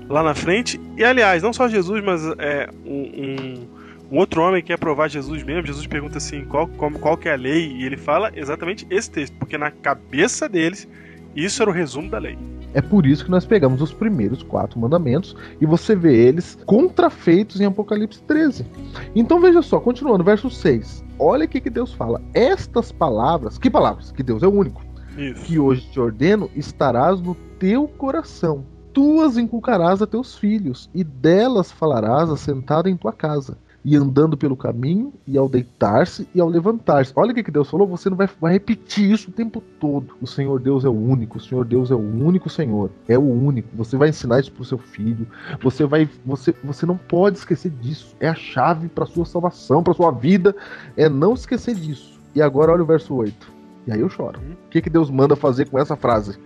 lá 0.08 0.22
na 0.22 0.34
frente. 0.34 0.80
E 0.96 1.04
aliás, 1.04 1.42
não 1.42 1.52
só 1.52 1.68
Jesus, 1.68 2.02
mas 2.04 2.22
é 2.38 2.68
um, 2.84 3.02
um, 3.02 3.68
Um 4.10 4.16
outro 4.18 4.40
homem 4.40 4.62
quer 4.62 4.78
provar 4.78 5.08
Jesus 5.08 5.42
mesmo. 5.42 5.66
Jesus 5.66 5.86
pergunta 5.86 6.18
assim: 6.18 6.44
qual, 6.44 6.66
qual, 6.66 6.90
qual 6.92 7.16
que 7.16 7.28
é 7.28 7.32
a 7.32 7.36
lei? 7.36 7.72
E 7.72 7.84
ele 7.84 7.96
fala 7.96 8.32
exatamente 8.34 8.86
esse 8.90 9.10
texto, 9.10 9.36
porque 9.38 9.58
na 9.58 9.70
cabeça 9.70 10.48
deles, 10.48 10.88
isso 11.36 11.62
era 11.62 11.70
o 11.70 11.74
resumo 11.74 12.08
da 12.08 12.18
lei. 12.18 12.38
É 12.74 12.82
por 12.82 13.06
isso 13.06 13.24
que 13.24 13.30
nós 13.30 13.46
pegamos 13.46 13.80
os 13.80 13.92
primeiros 13.92 14.42
quatro 14.42 14.78
mandamentos 14.78 15.34
e 15.60 15.66
você 15.66 15.96
vê 15.96 16.26
eles 16.26 16.58
contrafeitos 16.66 17.60
em 17.60 17.64
Apocalipse 17.64 18.22
13. 18.22 18.66
Então 19.14 19.40
veja 19.40 19.62
só, 19.62 19.80
continuando, 19.80 20.24
verso 20.24 20.50
6. 20.50 21.04
Olha 21.18 21.46
o 21.46 21.48
que, 21.48 21.68
Deus 21.70 21.92
fala. 21.92 22.20
Estas 22.34 22.92
palavras, 22.92 23.58
que 23.58 23.70
palavras? 23.70 24.12
Que 24.12 24.22
Deus 24.22 24.42
é 24.42 24.46
o 24.46 24.52
único. 24.52 24.82
Isso. 25.16 25.44
Que 25.44 25.58
hoje 25.58 25.90
te 25.90 25.98
ordeno, 25.98 26.50
estarás 26.54 27.20
no 27.20 27.34
teu 27.58 27.88
coração. 27.88 28.64
Tu 28.92 29.20
as 29.22 29.36
inculcarás 29.36 30.00
a 30.00 30.06
teus 30.06 30.36
filhos, 30.36 30.90
e 30.94 31.02
delas 31.02 31.72
falarás 31.72 32.30
assentado 32.30 32.88
em 32.88 32.96
tua 32.96 33.12
casa 33.12 33.56
e 33.88 33.96
andando 33.96 34.36
pelo 34.36 34.54
caminho, 34.54 35.14
e 35.26 35.38
ao 35.38 35.48
deitar-se 35.48 36.28
e 36.34 36.40
ao 36.42 36.46
levantar-se. 36.46 37.10
Olha 37.16 37.32
o 37.32 37.34
que, 37.34 37.42
que 37.42 37.50
Deus 37.50 37.70
falou, 37.70 37.86
você 37.86 38.10
não 38.10 38.18
vai, 38.18 38.28
vai, 38.38 38.52
repetir 38.52 39.10
isso 39.10 39.30
o 39.30 39.32
tempo 39.32 39.62
todo. 39.80 40.14
O 40.20 40.26
Senhor 40.26 40.60
Deus 40.60 40.84
é 40.84 40.88
o 40.90 40.92
único, 40.92 41.38
o 41.38 41.40
Senhor 41.40 41.64
Deus 41.64 41.90
é 41.90 41.94
o 41.94 41.98
único 41.98 42.50
Senhor, 42.50 42.90
é 43.08 43.16
o 43.16 43.22
único. 43.22 43.74
Você 43.74 43.96
vai 43.96 44.10
ensinar 44.10 44.40
isso 44.40 44.52
pro 44.52 44.62
seu 44.62 44.76
filho, 44.76 45.26
você 45.62 45.86
vai, 45.86 46.06
você, 46.26 46.54
você 46.62 46.84
não 46.84 46.98
pode 46.98 47.38
esquecer 47.38 47.70
disso. 47.70 48.14
É 48.20 48.28
a 48.28 48.34
chave 48.34 48.88
para 48.88 49.06
sua 49.06 49.24
salvação, 49.24 49.82
para 49.82 49.94
sua 49.94 50.10
vida, 50.10 50.54
é 50.94 51.08
não 51.08 51.32
esquecer 51.32 51.74
disso. 51.74 52.20
E 52.34 52.42
agora 52.42 52.72
olha 52.72 52.82
o 52.82 52.86
verso 52.86 53.14
8. 53.14 53.50
E 53.86 53.92
aí 53.92 54.00
eu 54.00 54.10
choro. 54.10 54.38
O 54.38 54.68
que, 54.68 54.82
que 54.82 54.90
Deus 54.90 55.10
manda 55.10 55.34
fazer 55.34 55.66
com 55.70 55.78
essa 55.78 55.96
frase? 55.96 56.38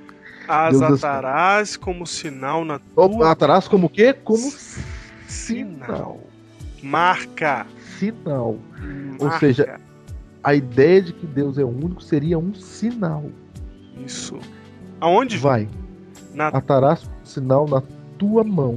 As 0.46 0.80
atarás 0.80 1.76
como 1.76 2.06
sinal 2.06 2.64
na 2.64 2.78
tua... 2.78 3.32
Atarás 3.32 3.66
como 3.66 3.88
o 3.88 3.90
quê? 3.90 4.12
Como 4.12 4.38
sinal. 4.38 4.86
sinal. 5.26 6.31
Marca. 6.82 7.66
Sinal. 7.98 8.58
Marca. 8.80 9.24
Ou 9.24 9.30
seja, 9.38 9.80
a 10.42 10.54
ideia 10.54 11.02
de 11.02 11.12
que 11.12 11.26
Deus 11.26 11.56
é 11.58 11.64
único 11.64 12.02
seria 12.02 12.38
um 12.38 12.52
sinal. 12.54 13.30
Isso. 14.04 14.38
Aonde? 15.00 15.38
Vai. 15.38 15.68
Na... 16.34 16.48
Atarás 16.48 17.04
um 17.04 17.26
sinal 17.26 17.68
na 17.68 17.82
tua 18.18 18.42
mão 18.42 18.76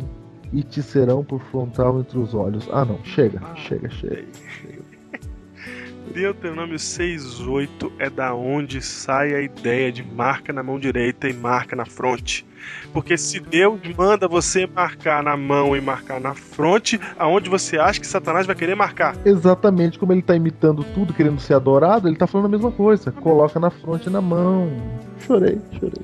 e 0.53 0.64
te 0.64 0.82
serão 0.82 1.24
por 1.24 1.41
frontal 1.41 1.99
entre 1.99 2.18
os 2.18 2.34
olhos. 2.34 2.68
Ah, 2.72 2.86
não. 2.86 3.03
Chega, 3.03 3.41
ah, 3.43 3.56
chega, 3.56 3.89
chega. 3.89 4.26
chega. 4.62 4.86
Deuteronômio 6.14 6.78
6,8 6.78 7.91
é 7.99 8.10
da 8.10 8.34
onde 8.34 8.82
sai 8.82 9.34
a 9.34 9.41
ideia 9.41 9.91
de 9.91 10.03
marca 10.03 10.53
na 10.53 10.62
mão 10.62 10.80
direita 10.80 11.28
e 11.28 11.34
marca 11.34 11.76
na 11.76 11.86
fronte. 11.86 12.45
Porque 12.93 13.18
se 13.18 13.39
Deus 13.39 13.80
manda 13.97 14.28
você 14.28 14.68
marcar 14.68 15.24
na 15.24 15.36
mão 15.36 15.76
e 15.76 15.82
marcar 15.82 16.20
na 16.20 16.34
fronte, 16.34 16.99
aonde 17.18 17.49
você 17.49 17.78
acha 17.78 17.99
que 17.99 18.07
Satanás 18.07 18.45
vai 18.45 18.55
querer 18.55 18.76
marcar? 18.76 19.16
Exatamente, 19.26 19.99
como 19.99 20.13
ele 20.13 20.22
está 20.22 20.36
imitando 20.36 20.84
tudo, 20.93 21.13
querendo 21.13 21.39
ser 21.39 21.53
adorado, 21.55 22.07
ele 22.07 22.16
está 22.16 22.28
falando 22.28 22.47
a 22.47 22.49
mesma 22.49 22.72
coisa. 22.72 23.11
Coloca 23.11 23.59
na 23.59 23.70
fronte 23.70 24.07
e 24.07 24.11
na 24.11 24.22
mão. 24.22 24.72
Chorei, 25.20 25.59
chorei. 25.80 26.03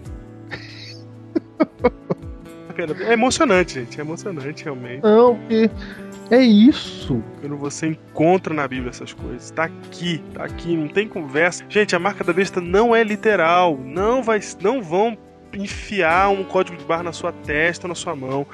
É 3.07 3.13
emocionante, 3.13 3.75
gente. 3.75 3.99
É 3.99 4.03
emocionante, 4.03 4.63
realmente. 4.63 5.03
Não, 5.03 5.35
porque 5.35 5.69
é 6.31 6.41
isso. 6.41 7.21
Quando 7.41 7.57
você 7.57 7.87
encontra 7.87 8.53
na 8.53 8.67
Bíblia 8.67 8.89
essas 8.89 9.13
coisas. 9.13 9.51
Tá 9.51 9.65
aqui, 9.65 10.23
tá 10.33 10.45
aqui, 10.45 10.75
não 10.75 10.87
tem 10.87 11.07
conversa. 11.07 11.63
Gente, 11.69 11.95
a 11.95 11.99
marca 11.99 12.23
da 12.23 12.33
besta 12.33 12.61
não 12.61 12.95
é 12.95 13.03
literal. 13.03 13.77
Não 13.77 14.23
vai, 14.23 14.39
não 14.61 14.81
vão 14.81 15.17
enfiar 15.53 16.29
um 16.29 16.43
código 16.43 16.77
de 16.77 16.83
barra 16.83 17.03
na 17.03 17.13
sua 17.13 17.31
testa, 17.31 17.87
na 17.87 17.95
sua 17.95 18.15
mão. 18.15 18.45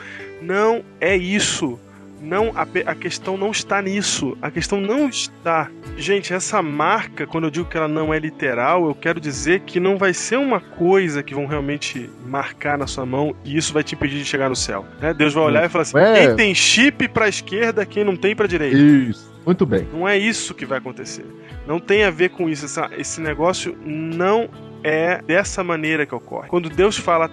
Não 0.42 0.84
é 1.00 1.16
isso. 1.16 1.80
Não, 2.22 2.52
a, 2.56 2.68
a, 2.90 2.96
questão 2.96 3.38
não 3.38 3.52
está 3.52 3.82
nisso. 3.82 4.38
A 4.42 4.50
questão 4.50 4.82
não 4.82 5.08
está. 5.08 5.70
Gente, 5.96 6.34
essa 6.34 6.62
marca, 6.62 7.28
quando 7.28 7.46
eu 7.46 7.52
digo 7.52 7.70
que 7.70 7.78
ela 7.78 7.88
não 7.88 8.14
é 8.14 8.20
literal, 8.20 8.88
eu 8.88 8.96
quero 8.96 9.20
dizer 9.20 9.62
que 9.62 9.80
não 9.80 9.98
vai 9.98 10.14
ser 10.14 10.38
uma 10.38 10.60
coisa 10.60 11.22
que 11.22 11.36
vão 11.36 11.46
realmente 11.46 12.10
marcar 12.26 12.78
na 12.78 12.88
sua 12.88 13.06
mão 13.06 13.36
e 13.46 13.56
isso 13.56 13.74
vai 13.74 13.84
te 13.84 13.96
impedir 13.96 14.18
de 14.18 14.26
chegar 14.26 14.50
no 14.50 14.56
céu. 14.56 14.86
Né? 15.00 15.14
Deus 15.14 15.34
vai 15.34 15.44
olhar 15.44 15.66
e 15.66 15.70
falar 15.70 15.84
assim: 15.84 15.98
é. 15.98 16.28
quem 16.28 16.36
tem 16.36 16.56
chip 16.56 17.08
para 17.10 17.28
esquerda, 17.30 17.86
quem 17.86 18.04
não 18.04 18.16
tem 18.16 18.36
para 18.36 18.48
direita. 18.48 18.78
Isso. 18.78 19.38
Muito 19.46 19.66
bem. 19.66 19.88
Não 19.94 20.08
é 20.08 20.18
isso 20.18 20.54
que 20.54 20.66
vai 20.66 20.80
acontecer. 20.80 21.26
Não 21.66 21.80
tem 21.80 22.04
a 22.04 22.10
ver 22.10 22.30
com 22.30 22.50
isso. 22.50 22.66
Essa, 22.66 22.90
esse 22.98 23.22
negócio 23.22 23.78
não 23.86 24.50
é 24.84 25.22
dessa 25.22 25.64
maneira 25.64 26.06
que 26.06 26.16
ocorre. 26.16 26.50
Quando 26.50 26.70
Deus 26.70 26.98
fala 26.98 27.30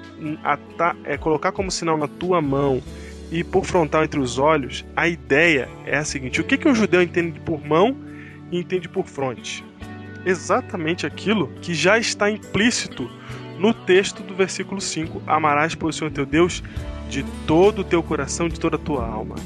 é, 1.04 1.16
colocar 1.16 1.52
como 1.52 1.70
sinal 1.70 1.96
na 1.96 2.08
tua 2.08 2.40
mão 2.40 2.82
e 3.30 3.42
por 3.42 3.64
frontal 3.64 4.04
entre 4.04 4.20
os 4.20 4.38
olhos, 4.38 4.84
a 4.96 5.08
ideia 5.08 5.68
é 5.84 5.96
a 5.96 6.04
seguinte: 6.04 6.40
o 6.40 6.44
que, 6.44 6.56
que 6.56 6.68
o 6.68 6.74
judeu 6.74 7.02
entende 7.02 7.38
por 7.40 7.64
mão 7.64 7.96
e 8.50 8.58
entende 8.58 8.88
por 8.88 9.06
fronte? 9.06 9.64
Exatamente 10.24 11.06
aquilo 11.06 11.48
que 11.60 11.74
já 11.74 11.98
está 11.98 12.30
implícito 12.30 13.10
no 13.58 13.74
texto 13.74 14.22
do 14.22 14.34
versículo 14.34 14.80
5: 14.80 15.22
Amarás, 15.26 15.74
pois, 15.74 15.96
o 15.96 15.98
Senhor 15.98 16.10
teu 16.10 16.26
Deus 16.26 16.62
de 17.08 17.22
todo 17.46 17.80
o 17.80 17.84
teu 17.84 18.02
coração, 18.02 18.48
de 18.48 18.58
toda 18.58 18.76
a 18.76 18.78
tua 18.78 19.06
alma. 19.06 19.36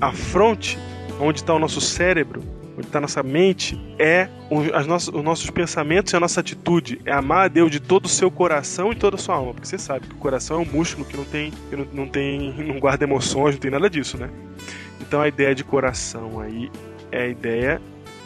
A 0.00 0.12
fronte, 0.12 0.78
onde 1.20 1.40
está 1.40 1.54
o 1.54 1.58
nosso 1.58 1.80
cérebro, 1.80 2.42
onde 2.76 2.86
está 2.86 3.00
nossa 3.00 3.22
mente, 3.22 3.78
é 3.98 4.28
os 4.50 4.86
nossos, 4.86 5.14
os 5.14 5.22
nossos 5.22 5.50
pensamentos 5.50 6.12
e 6.12 6.16
a 6.16 6.20
nossa 6.20 6.40
atitude. 6.40 7.00
É 7.04 7.12
amar 7.12 7.46
a 7.46 7.48
Deus 7.48 7.70
de 7.70 7.80
todo 7.80 8.06
o 8.06 8.08
seu 8.08 8.30
coração 8.30 8.92
e 8.92 8.94
toda 8.94 9.16
a 9.16 9.18
sua 9.18 9.36
alma. 9.36 9.54
Porque 9.54 9.66
você 9.66 9.78
sabe 9.78 10.06
que 10.06 10.14
o 10.14 10.18
coração 10.18 10.58
é 10.58 10.60
um 10.60 10.64
músculo 10.64 11.04
que 11.06 11.16
não 11.16 11.24
tem, 11.24 11.50
que 11.50 11.76
não, 11.76 11.86
não 11.92 12.08
tem, 12.08 12.52
não 12.64 12.78
guarda 12.78 13.04
emoções, 13.04 13.54
não 13.54 13.60
tem 13.60 13.70
nada 13.70 13.88
disso, 13.88 14.16
né? 14.16 14.30
Então 15.00 15.20
a 15.20 15.28
ideia 15.28 15.54
de 15.54 15.64
coração 15.64 16.40
aí 16.40 16.70
é 17.10 17.22
a 17.22 17.28
ideia 17.28 17.82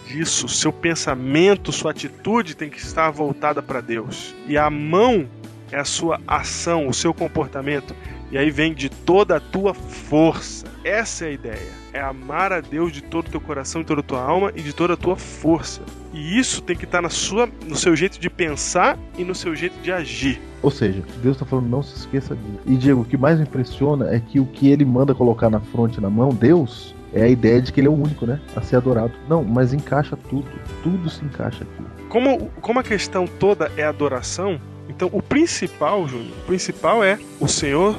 disso. 0.06 0.48
Seu 0.48 0.72
pensamento, 0.72 1.72
sua 1.72 1.90
atitude 1.90 2.56
tem 2.56 2.70
que 2.70 2.78
estar 2.78 3.10
voltada 3.10 3.62
para 3.62 3.80
Deus. 3.80 4.34
E 4.46 4.56
a 4.56 4.70
mão 4.70 5.28
é 5.72 5.78
a 5.78 5.84
sua 5.84 6.20
ação, 6.26 6.86
o 6.86 6.94
seu 6.94 7.12
comportamento. 7.12 7.94
E 8.30 8.38
aí 8.38 8.50
vem 8.50 8.74
de 8.74 8.88
toda 8.88 9.36
a 9.36 9.40
tua 9.40 9.74
força. 9.74 10.66
Essa 10.84 11.24
é 11.24 11.28
a 11.28 11.32
ideia 11.32 11.85
é 11.96 12.00
amar 12.02 12.52
a 12.52 12.60
Deus 12.60 12.92
de 12.92 13.02
todo 13.02 13.28
o 13.28 13.30
teu 13.30 13.40
coração, 13.40 13.80
de 13.80 13.86
toda 13.86 14.00
a 14.00 14.04
tua 14.04 14.20
alma 14.20 14.52
e 14.54 14.60
de 14.60 14.72
toda 14.72 14.92
a 14.92 14.96
tua 14.96 15.16
força. 15.16 15.80
E 16.12 16.38
isso 16.38 16.60
tem 16.60 16.76
que 16.76 16.84
estar 16.84 17.00
na 17.00 17.08
sua, 17.08 17.48
no 17.66 17.74
seu 17.74 17.96
jeito 17.96 18.20
de 18.20 18.28
pensar 18.28 18.98
e 19.16 19.24
no 19.24 19.34
seu 19.34 19.56
jeito 19.56 19.80
de 19.80 19.90
agir. 19.90 20.40
Ou 20.62 20.70
seja, 20.70 21.02
Deus 21.22 21.36
está 21.36 21.46
falando, 21.46 21.68
não 21.68 21.82
se 21.82 21.96
esqueça 21.96 22.34
disso. 22.34 22.60
E 22.66 22.76
Diego, 22.76 23.00
o 23.00 23.04
que 23.04 23.16
mais 23.16 23.40
impressiona 23.40 24.14
é 24.14 24.20
que 24.20 24.38
o 24.38 24.44
que 24.44 24.68
ele 24.68 24.84
manda 24.84 25.14
colocar 25.14 25.48
na 25.48 25.60
fronte, 25.60 26.00
na 26.00 26.10
mão, 26.10 26.30
Deus, 26.30 26.94
é 27.14 27.22
a 27.22 27.28
ideia 27.28 27.62
de 27.62 27.72
que 27.72 27.80
ele 27.80 27.86
é 27.86 27.90
o 27.90 27.94
único, 27.94 28.26
né? 28.26 28.40
A 28.54 28.60
ser 28.60 28.76
adorado. 28.76 29.12
Não, 29.28 29.42
mas 29.42 29.72
encaixa 29.72 30.16
tudo. 30.28 30.46
Tudo 30.82 31.08
se 31.08 31.24
encaixa 31.24 31.64
aqui. 31.64 32.06
Como, 32.08 32.50
como 32.60 32.78
a 32.78 32.82
questão 32.82 33.26
toda 33.26 33.70
é 33.76 33.84
adoração, 33.84 34.60
então 34.88 35.08
o 35.12 35.22
principal, 35.22 36.06
Júnior, 36.06 36.32
o 36.42 36.46
principal 36.46 37.02
é 37.02 37.18
o 37.40 37.48
Senhor, 37.48 37.96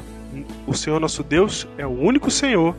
o 0.67 0.73
Senhor 0.73 0.99
nosso 0.99 1.23
Deus 1.23 1.67
é 1.77 1.85
o 1.85 1.89
único 1.89 2.29
Senhor 2.29 2.75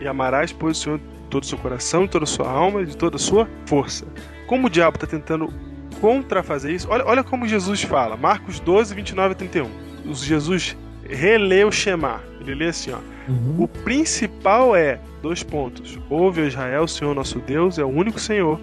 e 0.00 0.08
amarás, 0.08 0.52
pois, 0.52 0.78
o 0.78 0.80
Senhor 0.80 0.98
de 0.98 1.04
todo 1.28 1.42
o 1.42 1.46
seu 1.46 1.58
coração, 1.58 2.04
de 2.04 2.10
toda 2.10 2.24
a 2.24 2.26
sua 2.26 2.50
alma 2.50 2.82
e 2.82 2.86
de 2.86 2.96
toda 2.96 3.16
a 3.16 3.18
sua 3.18 3.48
força. 3.66 4.06
Como 4.46 4.66
o 4.66 4.70
diabo 4.70 4.96
está 4.96 5.06
tentando 5.06 5.52
contrafazer 6.00 6.74
isso, 6.74 6.88
olha, 6.90 7.04
olha 7.06 7.22
como 7.22 7.46
Jesus 7.46 7.82
fala. 7.82 8.16
Marcos 8.16 8.58
12, 8.60 8.94
29 8.94 9.32
a 9.32 9.34
31. 9.34 9.70
Jesus 10.12 10.76
relê 11.08 11.64
o 11.64 11.70
Shema. 11.70 12.20
Ele 12.40 12.54
lê 12.54 12.68
assim, 12.68 12.92
ó. 12.92 12.98
Uhum. 13.28 13.62
O 13.64 13.68
principal 13.68 14.74
é, 14.74 14.98
dois 15.22 15.42
pontos. 15.42 15.98
Ouve, 16.08 16.46
Israel, 16.46 16.84
o 16.84 16.88
Senhor 16.88 17.14
nosso 17.14 17.38
Deus 17.40 17.78
é 17.78 17.84
o 17.84 17.88
único 17.88 18.18
Senhor. 18.18 18.58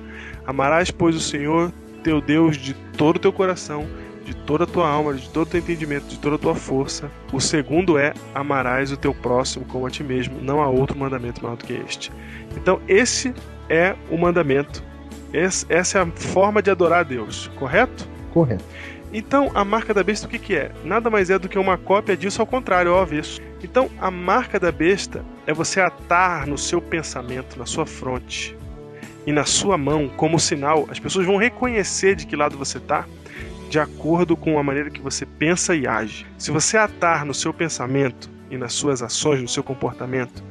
Amarás, 0.46 0.92
pois, 0.92 1.16
o 1.16 1.20
Senhor 1.20 1.72
teu 2.04 2.22
Deus 2.22 2.58
de 2.58 2.74
todo 2.98 3.18
o 3.18 3.20
teu 3.20 3.34
coração, 3.34 3.86
de 4.28 4.36
toda 4.36 4.66
a 4.66 4.68
tua 4.68 4.90
alma, 4.90 5.14
de 5.14 5.30
todo 5.30 5.48
o 5.48 5.50
teu 5.50 5.62
entendimento, 5.62 6.06
de 6.08 6.20
toda 6.20 6.36
a 6.36 6.38
tua 6.38 6.54
força. 6.54 7.10
O 7.32 7.40
segundo 7.40 7.98
é 7.98 8.14
amarás 8.36 8.92
o 8.92 8.98
teu 8.98 9.14
próximo 9.14 9.64
como 9.66 9.86
a 9.86 9.90
ti 9.90 10.04
mesmo. 10.04 10.42
Não 10.42 10.62
há 10.62 10.68
outro 10.68 11.00
mandamento 11.00 11.42
maior 11.42 11.56
do 11.56 11.64
que 11.64 11.72
este. 11.74 12.12
Então, 12.58 12.82
esse 12.90 13.34
é 13.70 13.96
o 14.12 14.18
mandamento. 14.18 14.84
essa 15.32 15.98
é 15.98 16.02
a 16.02 16.06
forma 16.08 16.62
de 16.62 16.70
adorar 16.70 17.00
a 17.00 17.04
Deus, 17.04 17.50
correto? 17.56 18.06
Correto. 18.34 18.66
Então, 19.14 19.50
a 19.56 19.64
marca 19.64 19.94
da 19.94 20.04
besta 20.04 20.28
o 20.28 20.30
que, 20.30 20.38
que 20.38 20.56
é? 20.58 20.74
Nada 20.84 21.10
mais 21.10 21.30
é 21.30 21.40
do 21.40 21.48
que 21.48 21.58
uma 21.58 21.78
cópia 21.78 22.18
disso 22.18 22.42
ao 22.42 22.48
contrário, 22.48 22.92
ao 22.92 23.00
avesso. 23.00 23.40
Então, 23.64 23.90
a 23.98 24.12
marca 24.12 24.60
da 24.60 24.74
besta 24.74 25.24
é 25.46 25.54
você 25.54 25.80
atar 25.80 26.46
no 26.46 26.58
seu 26.58 26.82
pensamento, 26.82 27.58
na 27.58 27.66
sua 27.66 27.86
fronte 27.86 28.58
e 29.26 29.32
na 29.32 29.46
sua 29.46 29.78
mão 29.78 30.10
como 30.10 30.38
sinal. 30.38 30.86
As 30.92 31.00
pessoas 31.00 31.26
vão 31.26 31.38
reconhecer 31.38 32.16
de 32.16 32.28
que 32.28 32.36
lado 32.36 32.58
você 32.58 32.78
está 32.78 33.06
de 33.70 33.80
acordo 33.80 34.36
com 34.38 34.58
a 34.58 34.64
maneira 34.64 34.90
que 34.90 35.02
você 35.02 35.26
pensa 35.26 35.76
e 35.76 35.86
age. 35.86 36.26
Se 36.38 36.52
você 36.52 36.78
atar 36.78 37.26
no 37.26 37.34
seu 37.34 37.54
pensamento 37.54 38.30
e 38.50 38.58
nas 38.58 38.74
suas 38.74 39.02
ações, 39.02 39.42
no 39.42 39.48
seu 39.48 39.64
comportamento, 39.64 40.44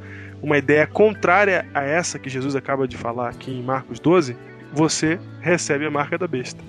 uma 0.43 0.59
ideia 0.59 0.87
contrária 0.87 1.67
a 1.75 1.83
essa 1.83 2.19
que 2.19 2.29
Jesus 2.29 2.55
acaba 2.55 2.87
de 2.87 2.97
falar 2.97 3.31
aqui 3.31 3.51
em 3.51 3.63
Marcos 3.63 3.99
12, 3.99 4.37
você 4.73 5.19
recebe 5.41 5.87
a 5.87 5.91
marca 5.91 6.19
da 6.19 6.27
besta. 6.27 6.63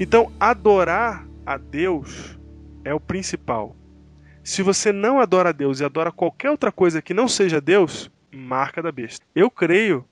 Então, 0.00 0.32
adorar 0.40 1.26
a 1.44 1.56
Deus 1.56 2.38
é 2.84 2.94
o 2.94 3.00
principal. 3.00 3.76
Se 4.42 4.62
você 4.62 4.92
não 4.92 5.20
adora 5.20 5.50
a 5.50 5.52
Deus 5.52 5.80
e 5.80 5.84
adora 5.84 6.12
qualquer 6.12 6.50
outra 6.50 6.72
coisa 6.72 7.02
que 7.02 7.12
não 7.12 7.28
seja 7.28 7.60
Deus, 7.60 8.10
marca 8.30 8.82
da 8.82 8.92
besta. 8.92 9.24
Eu 9.34 9.50
creio 9.50 10.04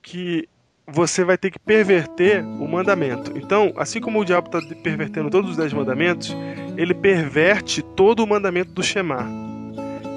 que 0.00 0.48
você 0.86 1.24
vai 1.24 1.38
ter 1.38 1.50
que 1.50 1.58
perverter 1.58 2.44
o 2.44 2.66
mandamento. 2.66 3.32
Então, 3.36 3.72
assim 3.76 4.00
como 4.00 4.20
o 4.20 4.24
diabo 4.24 4.46
está 4.46 4.60
pervertendo 4.82 5.30
todos 5.30 5.50
os 5.50 5.56
dez 5.56 5.72
mandamentos, 5.72 6.36
ele 6.76 6.94
perverte 6.94 7.82
todo 7.82 8.20
o 8.20 8.26
mandamento 8.26 8.72
do 8.72 8.82
Shema. 8.82 9.26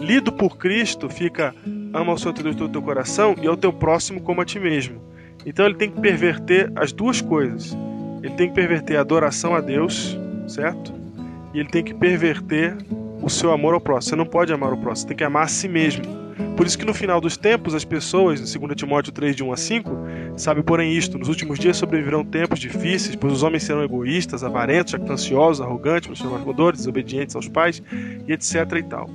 Lido 0.02 0.32
por 0.32 0.58
Cristo 0.58 1.10
fica 1.10 1.54
ama 1.94 2.14
o 2.14 2.18
Senhor 2.18 2.34
teu 2.34 2.44
Deus 2.44 2.56
o 2.60 2.70
teu 2.70 2.82
coração 2.82 3.36
e 3.42 3.48
ao 3.48 3.56
teu 3.56 3.72
próximo 3.72 4.22
como 4.22 4.42
a 4.42 4.46
ti 4.46 4.60
mesmo. 4.60 5.02
Então 5.46 5.66
ele 5.66 5.76
tem 5.76 5.90
que 5.90 6.02
perverter 6.02 6.72
as 6.76 6.92
duas 6.92 7.22
coisas. 7.22 7.76
Ele 8.22 8.34
tem 8.34 8.50
que 8.50 8.56
perverter 8.56 8.98
a 8.98 9.02
adoração 9.02 9.56
a 9.56 9.62
Deus, 9.62 10.18
certo? 10.48 10.94
E 11.54 11.60
ele 11.60 11.70
tem 11.70 11.84
que 11.84 11.94
perverter 11.94 12.76
o 13.26 13.30
seu 13.30 13.52
amor 13.52 13.74
ao 13.74 13.82
próximo. 13.82 14.12
Você 14.12 14.16
não 14.16 14.26
pode 14.26 14.54
amar 14.54 14.72
o 14.72 14.78
próximo, 14.78 15.02
você 15.02 15.08
tem 15.08 15.18
que 15.18 15.24
amar 15.24 15.44
a 15.44 15.48
si 15.48 15.68
mesmo. 15.68 16.04
Por 16.56 16.66
isso 16.66 16.78
que 16.78 16.86
no 16.86 16.94
final 16.94 17.20
dos 17.20 17.36
tempos, 17.36 17.74
as 17.74 17.84
pessoas, 17.84 18.40
em 18.40 18.60
2 18.60 18.76
Timóteo 18.76 19.12
3, 19.12 19.36
de 19.36 19.44
1 19.44 19.52
a 19.52 19.58
5, 19.58 19.92
sabem 20.38 20.64
porém 20.64 20.94
isto, 20.94 21.18
nos 21.18 21.28
últimos 21.28 21.58
dias 21.58 21.76
sobreviverão 21.76 22.24
tempos 22.24 22.60
difíceis, 22.60 23.16
pois 23.16 23.34
os 23.34 23.44
homens 23.44 23.64
serão 23.64 23.84
egoístas, 23.84 24.44
avarentos, 24.44 24.92
jactanciosos, 24.92 25.60
arrogantes, 25.60 26.08
transformadores, 26.08 26.80
desobedientes 26.80 27.36
aos 27.36 27.50
pais, 27.50 27.82
e 28.28 28.32
etc 28.32 28.72
e 28.78 28.84
tal. 28.84 29.10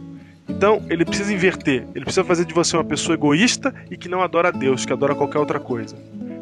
Então, 0.49 0.83
ele 0.91 1.05
precisa 1.05 1.33
inverter. 1.33 1.87
Ele 1.95 2.05
precisa 2.05 2.25
fazer 2.25 2.45
de 2.45 2.53
você 2.53 2.77
uma 2.77 2.85
pessoa 2.85 3.15
egoísta 3.15 3.73
e 3.91 3.97
que 3.97 4.09
não 4.09 4.21
adora 4.21 4.49
a 4.49 4.51
Deus, 4.51 4.85
que 4.85 4.93
adora 4.93 5.15
qualquer 5.15 5.39
outra 5.39 5.61
coisa. 5.61 5.97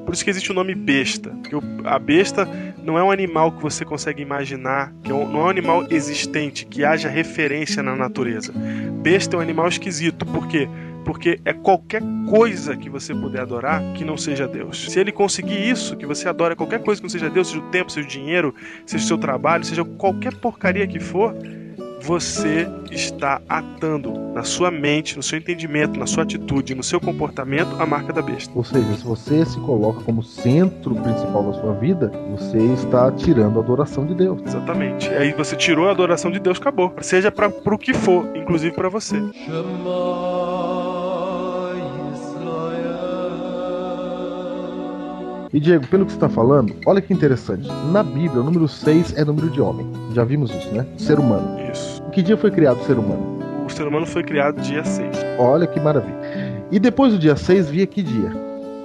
Por 0.08 0.14
isso 0.14 0.24
que 0.24 0.30
existe 0.30 0.50
o 0.50 0.54
nome 0.54 0.74
besta. 0.74 1.28
Porque 1.28 1.54
a 1.84 1.98
besta 1.98 2.48
não 2.82 2.96
é 2.96 3.04
um 3.04 3.10
animal 3.10 3.52
que 3.52 3.60
você 3.62 3.84
consegue 3.84 4.22
imaginar, 4.22 4.90
que 5.02 5.12
é 5.12 5.14
não 5.14 5.40
é 5.40 5.44
um 5.44 5.48
animal 5.50 5.86
existente, 5.90 6.64
que 6.64 6.82
haja 6.82 7.10
referência 7.10 7.82
na 7.82 7.94
natureza. 7.94 8.50
Besta 9.02 9.36
é 9.36 9.38
um 9.38 9.42
animal 9.42 9.68
esquisito. 9.68 10.24
Por 10.24 10.48
quê? 10.48 10.66
Porque 11.04 11.38
é 11.44 11.52
qualquer 11.52 12.00
coisa 12.26 12.74
que 12.74 12.88
você 12.88 13.14
puder 13.14 13.42
adorar 13.42 13.82
que 13.92 14.02
não 14.02 14.16
seja 14.16 14.48
Deus. 14.48 14.90
Se 14.90 14.98
ele 14.98 15.12
conseguir 15.12 15.68
isso, 15.68 15.94
que 15.94 16.06
você 16.06 16.26
adora 16.26 16.56
qualquer 16.56 16.82
coisa 16.82 17.02
que 17.02 17.04
não 17.04 17.10
seja 17.10 17.28
Deus, 17.28 17.48
seja 17.48 17.60
o 17.60 17.68
tempo, 17.68 17.92
seja 17.92 18.06
o 18.06 18.10
dinheiro, 18.10 18.54
seja 18.86 19.04
o 19.04 19.06
seu 19.08 19.18
trabalho, 19.18 19.62
seja 19.62 19.84
qualquer 19.84 20.34
porcaria 20.36 20.86
que 20.86 20.98
for, 20.98 21.34
você 22.00 22.68
está 22.90 23.40
atando 23.48 24.12
na 24.32 24.42
sua 24.42 24.70
mente, 24.70 25.16
no 25.16 25.22
seu 25.22 25.38
entendimento, 25.38 25.98
na 25.98 26.06
sua 26.06 26.22
atitude, 26.22 26.74
no 26.74 26.82
seu 26.82 27.00
comportamento 27.00 27.74
a 27.78 27.86
marca 27.86 28.12
da 28.12 28.22
besta. 28.22 28.52
Ou 28.54 28.64
seja, 28.64 28.94
se 28.94 29.04
você 29.04 29.44
se 29.44 29.58
coloca 29.60 30.02
como 30.02 30.22
centro 30.22 30.94
principal 30.94 31.50
da 31.50 31.60
sua 31.60 31.74
vida, 31.74 32.10
você 32.30 32.58
está 32.74 33.10
tirando 33.12 33.58
a 33.58 33.62
adoração 33.62 34.06
de 34.06 34.14
Deus. 34.14 34.40
Exatamente. 34.46 35.08
Aí 35.10 35.32
você 35.32 35.56
tirou 35.56 35.88
a 35.88 35.90
adoração 35.90 36.30
de 36.30 36.38
Deus, 36.38 36.58
acabou. 36.58 36.94
Seja 37.00 37.30
para 37.30 37.48
o 37.48 37.78
que 37.78 37.92
for, 37.92 38.26
inclusive 38.34 38.74
para 38.74 38.88
você. 38.88 39.16
E 45.52 45.58
Diego, 45.58 45.86
pelo 45.86 46.04
que 46.04 46.12
você 46.12 46.16
está 46.16 46.28
falando, 46.28 46.74
olha 46.84 47.00
que 47.00 47.12
interessante. 47.12 47.66
Na 47.90 48.02
Bíblia, 48.02 48.42
o 48.42 48.44
número 48.44 48.68
6 48.68 49.16
é 49.16 49.24
número 49.24 49.48
de 49.48 49.60
homem. 49.60 49.86
Já 50.12 50.22
vimos 50.22 50.50
isso, 50.50 50.70
né? 50.74 50.86
Ser 50.98 51.18
humano. 51.18 51.58
Isso. 51.72 52.02
Que 52.12 52.22
dia 52.22 52.36
foi 52.36 52.50
criado 52.50 52.80
o 52.80 52.84
ser 52.84 52.98
humano? 52.98 53.38
O 53.66 53.70
ser 53.70 53.86
humano 53.86 54.06
foi 54.06 54.22
criado 54.22 54.60
dia 54.60 54.84
6. 54.84 55.16
Olha 55.38 55.66
que 55.66 55.80
maravilha. 55.80 56.16
E 56.70 56.78
depois 56.78 57.12
do 57.12 57.18
dia 57.18 57.34
6 57.34 57.70
via 57.70 57.86
que 57.86 58.02
dia? 58.02 58.30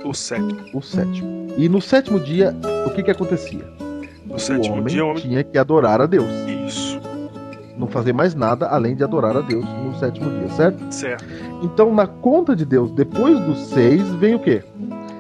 O 0.06 0.14
sétimo. 0.14 0.58
O 0.74 0.82
sétimo. 0.82 1.48
E 1.58 1.68
no 1.68 1.82
sétimo 1.82 2.20
dia, 2.20 2.56
o 2.88 2.92
que 2.92 3.04
que 3.04 3.12
acontecia? 3.12 3.66
No 4.26 4.40
sétimo 4.40 4.76
o 4.76 4.78
homem 4.80 4.94
dia, 4.94 5.06
o 5.06 5.10
homem. 5.10 5.22
tinha 5.22 5.44
que 5.44 5.58
adorar 5.58 6.00
a 6.00 6.06
Deus. 6.06 6.30
Isso. 6.66 7.00
Não 7.78 7.88
fazer 7.88 8.14
mais 8.14 8.36
nada 8.36 8.68
além 8.68 8.96
de 8.96 9.04
adorar 9.04 9.36
a 9.36 9.42
Deus 9.42 9.66
no 9.66 9.94
sétimo 10.00 10.30
dia, 10.30 10.50
certo? 10.50 10.94
Certo. 10.94 11.26
Então, 11.62 11.94
na 11.94 12.08
conta 12.08 12.56
de 12.56 12.66
Deus, 12.66 12.92
depois 12.92 13.38
do 13.42 13.54
6, 13.54 14.02
vem 14.16 14.36
o 14.36 14.40
quê? 14.40 14.64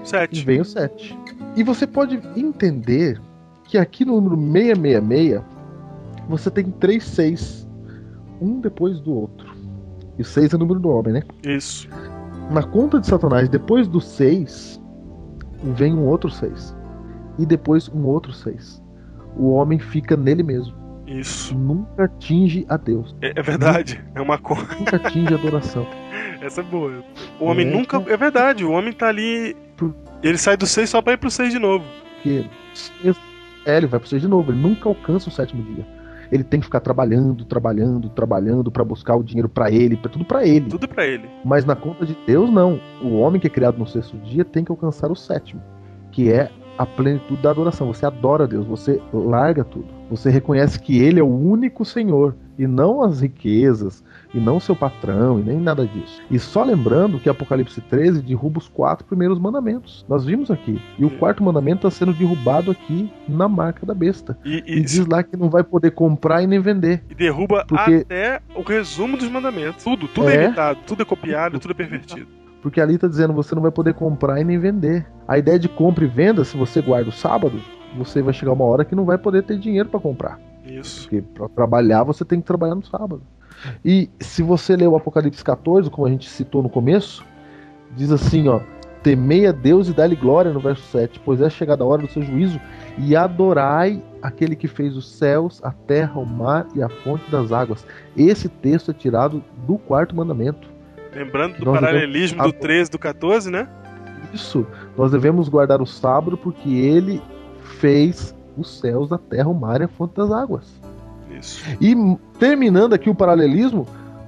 Sete. 0.03 0.43
Vem 0.45 0.61
o 0.61 0.65
7. 0.65 1.17
E 1.55 1.63
você 1.63 1.85
pode 1.85 2.19
entender 2.35 3.21
que 3.65 3.77
aqui 3.77 4.05
no 4.05 4.19
número 4.19 4.35
666 4.37 5.41
você 6.27 6.49
tem 6.49 6.71
três 6.71 7.03
6, 7.03 7.67
um 8.41 8.59
depois 8.59 8.99
do 9.01 9.13
outro. 9.13 9.53
E 10.17 10.21
o 10.21 10.25
6 10.25 10.53
é 10.53 10.55
o 10.55 10.59
número 10.59 10.79
do 10.79 10.89
homem, 10.89 11.13
né? 11.13 11.23
Isso. 11.43 11.87
Na 12.51 12.63
conta 12.63 12.99
de 12.99 13.07
Satanás, 13.07 13.49
depois 13.49 13.87
do 13.87 13.99
6, 13.99 14.81
vem 15.75 15.93
um 15.93 16.05
outro 16.05 16.29
6. 16.29 16.75
E 17.39 17.45
depois 17.45 17.89
um 17.89 18.05
outro 18.05 18.31
6. 18.31 18.81
O 19.35 19.49
homem 19.51 19.79
fica 19.79 20.15
nele 20.15 20.43
mesmo. 20.43 20.75
Isso. 21.07 21.57
Nunca 21.57 22.05
atinge 22.05 22.65
a 22.69 22.77
Deus. 22.77 23.15
É, 23.21 23.33
é 23.37 23.41
verdade. 23.41 24.03
É 24.15 24.21
uma 24.21 24.37
coisa. 24.37 24.65
Nunca 24.77 24.95
atinge 24.95 25.33
a 25.33 25.37
adoração. 25.37 25.85
Essa 26.41 26.61
é 26.61 26.63
boa. 26.63 27.03
O 27.39 27.45
homem 27.45 27.67
É, 27.67 27.71
nunca. 27.71 27.97
É 28.07 28.17
verdade, 28.17 28.63
o 28.63 28.71
homem 28.71 28.93
tá 28.93 29.07
ali. 29.07 29.55
Ele 30.21 30.37
sai 30.37 30.55
do 30.55 30.65
6 30.65 30.89
só 30.89 31.01
pra 31.01 31.13
ir 31.13 31.17
pro 31.17 31.29
6 31.29 31.51
de 31.51 31.59
novo. 31.59 31.85
Porque 32.15 32.45
é, 33.65 33.77
ele 33.77 33.87
vai 33.87 33.99
pro 33.99 34.09
6 34.09 34.21
de 34.21 34.27
novo. 34.27 34.51
Ele 34.51 34.59
nunca 34.59 34.89
alcança 34.89 35.29
o 35.29 35.31
sétimo 35.31 35.63
dia. 35.63 35.85
Ele 36.31 36.43
tem 36.43 36.59
que 36.59 36.65
ficar 36.65 36.79
trabalhando, 36.79 37.45
trabalhando, 37.45 38.09
trabalhando 38.09 38.71
para 38.71 38.83
buscar 38.83 39.15
o 39.15 39.23
dinheiro 39.23 39.49
para 39.49 39.69
ele, 39.69 39.95
pra, 39.95 40.09
tudo 40.09 40.25
para 40.25 40.45
ele. 40.45 40.69
Tudo 40.69 40.87
pra 40.87 41.05
ele. 41.05 41.29
Mas 41.45 41.65
na 41.65 41.75
conta 41.75 42.05
de 42.05 42.17
Deus, 42.25 42.49
não. 42.49 42.79
O 43.01 43.17
homem 43.19 43.39
que 43.39 43.47
é 43.47 43.49
criado 43.49 43.77
no 43.77 43.85
sexto 43.85 44.17
dia 44.17 44.43
tem 44.43 44.63
que 44.63 44.71
alcançar 44.71 45.11
o 45.11 45.15
sétimo, 45.15 45.61
que 46.11 46.31
é 46.31 46.49
a 46.77 46.85
plenitude 46.85 47.41
da 47.41 47.51
adoração. 47.51 47.87
Você 47.87 48.05
adora 48.05 48.47
Deus, 48.47 48.65
você 48.65 48.99
larga 49.13 49.63
tudo. 49.63 49.87
Você 50.09 50.29
reconhece 50.29 50.79
que 50.79 50.97
Ele 50.97 51.19
é 51.19 51.23
o 51.23 51.27
único 51.27 51.85
Senhor 51.85 52.35
e 52.57 52.65
não 52.65 53.03
as 53.03 53.21
riquezas, 53.21 54.03
e 54.33 54.39
não 54.39 54.59
seu 54.59 54.75
patrão, 54.75 55.39
e 55.39 55.43
nem 55.43 55.59
nada 55.59 55.85
disso. 55.85 56.21
E 56.29 56.39
só 56.39 56.63
lembrando 56.63 57.19
que 57.19 57.29
Apocalipse 57.29 57.79
13 57.81 58.21
derruba 58.21 58.57
os 58.59 58.67
quatro 58.67 59.05
primeiros 59.05 59.37
mandamentos. 59.39 60.05
Nós 60.09 60.25
vimos 60.25 60.49
aqui. 60.49 60.81
E 60.97 61.05
o 61.05 61.09
quarto 61.09 61.43
mandamento 61.43 61.87
está 61.87 61.91
sendo 62.05 62.13
derrubado 62.17 62.71
aqui 62.71 63.11
na 63.27 63.47
marca 63.47 63.85
da 63.85 63.93
besta. 63.93 64.37
E, 64.43 64.63
E 64.65 64.77
e, 64.79 64.81
diz 64.81 65.05
lá 65.05 65.21
que 65.23 65.37
não 65.37 65.49
vai 65.49 65.63
poder 65.63 65.91
comprar 65.91 66.41
e 66.41 66.47
nem 66.47 66.59
vender. 66.59 67.03
e 67.09 67.15
derruba 67.15 67.65
Porque- 67.67 68.03
até 68.05 68.41
o 68.55 68.61
resumo 68.61 69.17
dos 69.17 69.29
mandamentos. 69.29 69.83
Tudo, 69.83 70.07
tudo 70.07 70.29
é, 70.29 70.35
É. 70.37 70.45
imitado, 70.45 70.79
tudo 70.87 71.01
é 71.01 71.05
copiado, 71.05 71.59
tudo 71.59 71.71
é 71.71 71.75
pervertido. 71.75 72.27
Porque 72.61 72.79
ali 72.79 72.95
está 72.95 73.07
dizendo 73.07 73.33
você 73.33 73.53
não 73.53 73.61
vai 73.61 73.71
poder 73.71 73.93
comprar 73.93 74.39
e 74.39 74.43
nem 74.43 74.57
vender. 74.57 75.05
A 75.27 75.37
ideia 75.37 75.59
de 75.59 75.67
compra 75.67 76.05
e 76.05 76.07
venda, 76.07 76.43
se 76.45 76.55
você 76.57 76.81
guarda 76.81 77.09
o 77.09 77.13
sábado, 77.13 77.59
você 77.97 78.21
vai 78.21 78.33
chegar 78.33 78.53
uma 78.53 78.63
hora 78.65 78.85
que 78.85 78.95
não 78.95 79.05
vai 79.05 79.17
poder 79.17 79.43
ter 79.43 79.59
dinheiro 79.59 79.89
para 79.89 79.99
comprar. 79.99 80.39
Isso. 80.65 81.01
Porque 81.03 81.21
para 81.21 81.49
trabalhar 81.49 82.03
você 82.03 82.23
tem 82.23 82.39
que 82.39 82.47
trabalhar 82.47 82.75
no 82.75 82.85
sábado. 82.85 83.21
E 83.83 84.09
se 84.19 84.41
você 84.41 84.75
ler 84.75 84.87
o 84.87 84.95
Apocalipse 84.95 85.43
14, 85.43 85.89
como 85.89 86.07
a 86.07 86.09
gente 86.09 86.29
citou 86.29 86.61
no 86.61 86.69
começo, 86.69 87.25
diz 87.95 88.11
assim, 88.11 88.47
ó: 88.47 88.59
Temei 89.01 89.45
a 89.47 89.51
Deus 89.51 89.89
e 89.89 89.93
dá-lhe 89.93 90.15
glória 90.15 90.53
no 90.53 90.59
verso 90.59 90.83
7, 90.83 91.19
pois 91.19 91.41
é 91.41 91.49
chegada 91.49 91.83
a 91.83 91.87
hora 91.87 92.01
do 92.01 92.09
seu 92.09 92.21
juízo, 92.21 92.59
e 92.97 93.15
adorai 93.15 94.01
aquele 94.21 94.55
que 94.55 94.67
fez 94.67 94.95
os 94.95 95.11
céus, 95.11 95.59
a 95.63 95.71
terra, 95.71 96.19
o 96.19 96.25
mar 96.25 96.67
e 96.73 96.81
a 96.81 96.87
fonte 96.89 97.29
das 97.29 97.51
águas. 97.51 97.85
Esse 98.15 98.47
texto 98.47 98.91
é 98.91 98.93
tirado 98.93 99.43
do 99.67 99.77
quarto 99.77 100.15
mandamento. 100.15 100.69
Lembrando 101.13 101.57
do 101.57 101.65
paralelismo 101.65 102.37
do 102.37 102.43
devemos- 102.45 102.61
13 102.61 102.91
do 102.91 102.97
14, 102.99 103.51
né? 103.51 103.67
Isso, 104.33 104.65
nós 104.97 105.11
devemos 105.11 105.49
guardar 105.49 105.81
o 105.81 105.85
sábado 105.85 106.37
porque 106.37 106.69
ele 106.69 107.21
fez 107.79 108.33
os 108.57 108.79
céus, 108.79 109.11
a 109.11 109.17
terra, 109.17 109.49
o 109.49 109.53
mar 109.53 109.81
e 109.81 109.83
a 109.83 109.87
fonte 109.87 110.15
das 110.15 110.31
águas. 110.31 110.81
Isso. 111.39 111.63
E 111.79 111.95
terminando 112.39 112.93
aqui 112.93 113.09
o 113.09 113.15
paralelismo, 113.15 113.87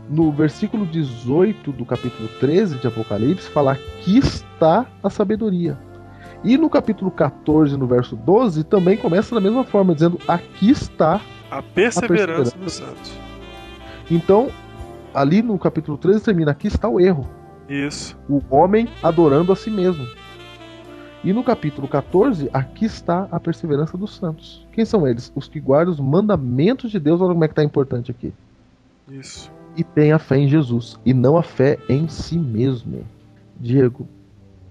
no 0.10 0.32
versículo 0.32 0.86
18 0.86 1.72
do 1.72 1.86
capítulo 1.86 2.28
13 2.40 2.78
de 2.78 2.88
Apocalipse, 2.88 3.50
fala: 3.50 3.74
Aqui 3.74 4.18
está 4.18 4.86
a 5.04 5.10
sabedoria. 5.10 5.78
E 6.44 6.58
no 6.58 6.70
capítulo 6.70 7.10
14, 7.10 7.76
no 7.76 7.88
verso 7.88 8.16
12, 8.16 8.64
também 8.64 8.98
começa 8.98 9.34
da 9.34 9.42
mesma 9.42 9.64
forma, 9.64 9.94
dizendo: 9.94 10.20
Aqui 10.28 10.70
está. 10.70 11.20
A 11.50 11.62
perseverança 11.62 12.52
perseverança. 12.52 12.58
dos 12.58 12.74
santos. 12.74 13.14
Então, 14.10 14.50
ali 15.14 15.42
no 15.42 15.58
capítulo 15.58 15.98
13 15.98 16.24
termina: 16.24 16.52
Aqui 16.52 16.68
está 16.68 16.88
o 16.88 17.00
erro. 17.00 17.28
Isso. 17.68 18.16
O 18.30 18.42
homem 18.50 18.88
adorando 19.02 19.52
a 19.52 19.56
si 19.56 19.72
mesmo. 19.72 20.06
E 21.26 21.34
no 21.34 21.44
capítulo 21.44 21.88
14, 21.88 22.50
aqui 22.54 22.86
está 22.86 23.28
a 23.32 23.40
perseverança 23.40 23.98
dos 23.98 24.16
santos. 24.16 24.66
Quem 24.72 24.86
são 24.86 25.08
eles? 25.08 25.32
Os 25.36 25.48
que 25.48 25.60
guardam 25.60 25.92
os 25.94 26.00
mandamentos 26.00 26.92
de 26.92 27.00
Deus. 27.00 27.20
Olha 27.20 27.34
como 27.34 27.44
é 27.44 27.48
que 27.48 27.52
está 27.54 27.64
importante 27.64 28.12
aqui. 28.12 28.32
Isso. 29.12 29.52
e 29.78 29.84
tem 29.84 30.12
a 30.14 30.18
fé 30.20 30.38
em 30.38 30.48
Jesus 30.48 30.98
e 31.06 31.14
não 31.14 31.36
a 31.38 31.44
fé 31.44 31.78
em 31.90 32.08
si 32.08 32.40
mesmo. 32.40 33.04
Diego, 33.60 34.08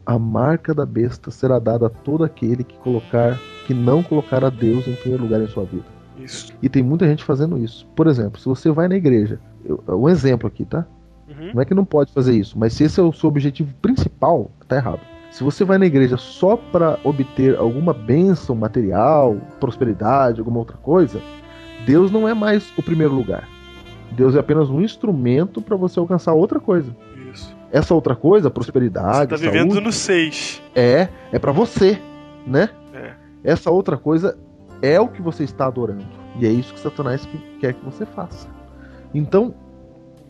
a 0.06 0.18
marca 0.18 0.72
da 0.74 0.86
besta 0.86 1.30
será 1.30 1.58
dada 1.58 1.86
a 1.86 1.90
todo 1.90 2.24
aquele 2.24 2.64
que 2.64 2.76
colocar, 2.78 3.38
que 3.66 3.74
não 3.74 4.02
colocar 4.02 4.42
a 4.44 4.48
Deus 4.50 4.88
em 4.88 4.94
primeiro 4.96 5.24
lugar 5.24 5.40
em 5.42 5.46
sua 5.48 5.64
vida. 5.64 5.84
Isso. 6.18 6.52
E 6.62 6.68
tem 6.70 6.82
muita 6.82 7.06
gente 7.06 7.22
fazendo 7.22 7.58
isso. 7.58 7.86
Por 7.94 8.06
exemplo, 8.06 8.40
se 8.40 8.46
você 8.46 8.70
vai 8.70 8.88
na 8.88 8.96
igreja, 8.96 9.38
eu- 9.64 9.82
um 9.88 10.08
exemplo 10.08 10.46
aqui, 10.48 10.64
tá? 10.64 10.86
Uhum. 11.28 11.50
Não 11.54 11.60
é 11.62 11.64
que 11.64 11.74
não 11.74 11.84
pode 11.84 12.10
fazer 12.12 12.34
isso, 12.34 12.58
mas 12.58 12.72
se 12.72 12.84
esse 12.84 12.98
é 12.98 13.02
o 13.02 13.12
seu 13.12 13.28
objetivo 13.28 13.74
principal, 13.82 14.50
tá 14.66 14.76
errado. 14.76 15.00
Se 15.34 15.42
você 15.42 15.64
vai 15.64 15.78
na 15.78 15.86
igreja 15.86 16.16
só 16.16 16.56
para 16.56 16.96
obter 17.02 17.56
alguma 17.56 17.92
bênção 17.92 18.54
material, 18.54 19.36
prosperidade, 19.58 20.38
alguma 20.38 20.60
outra 20.60 20.76
coisa, 20.76 21.20
Deus 21.84 22.12
não 22.12 22.28
é 22.28 22.32
mais 22.32 22.72
o 22.78 22.82
primeiro 22.84 23.12
lugar. 23.12 23.48
Deus 24.12 24.36
é 24.36 24.38
apenas 24.38 24.70
um 24.70 24.80
instrumento 24.80 25.60
para 25.60 25.74
você 25.76 25.98
alcançar 25.98 26.34
outra 26.34 26.60
coisa. 26.60 26.94
Isso. 27.32 27.52
Essa 27.72 27.94
outra 27.94 28.14
coisa, 28.14 28.48
prosperidade, 28.48 29.16
Você 29.18 29.26
tá 29.26 29.38
saúde, 29.38 29.50
vivendo 29.50 29.80
no 29.80 29.90
6. 29.90 30.62
é 30.72 31.08
é 31.32 31.38
para 31.40 31.50
você, 31.50 31.98
né? 32.46 32.68
É. 32.94 33.14
Essa 33.42 33.72
outra 33.72 33.96
coisa 33.96 34.38
é 34.80 35.00
o 35.00 35.08
que 35.08 35.20
você 35.20 35.42
está 35.42 35.66
adorando. 35.66 36.04
E 36.38 36.46
é 36.46 36.48
isso 36.48 36.72
que 36.72 36.78
Satanás 36.78 37.26
que- 37.26 37.38
quer 37.58 37.74
que 37.74 37.84
você 37.84 38.06
faça. 38.06 38.46
Então, 39.12 39.52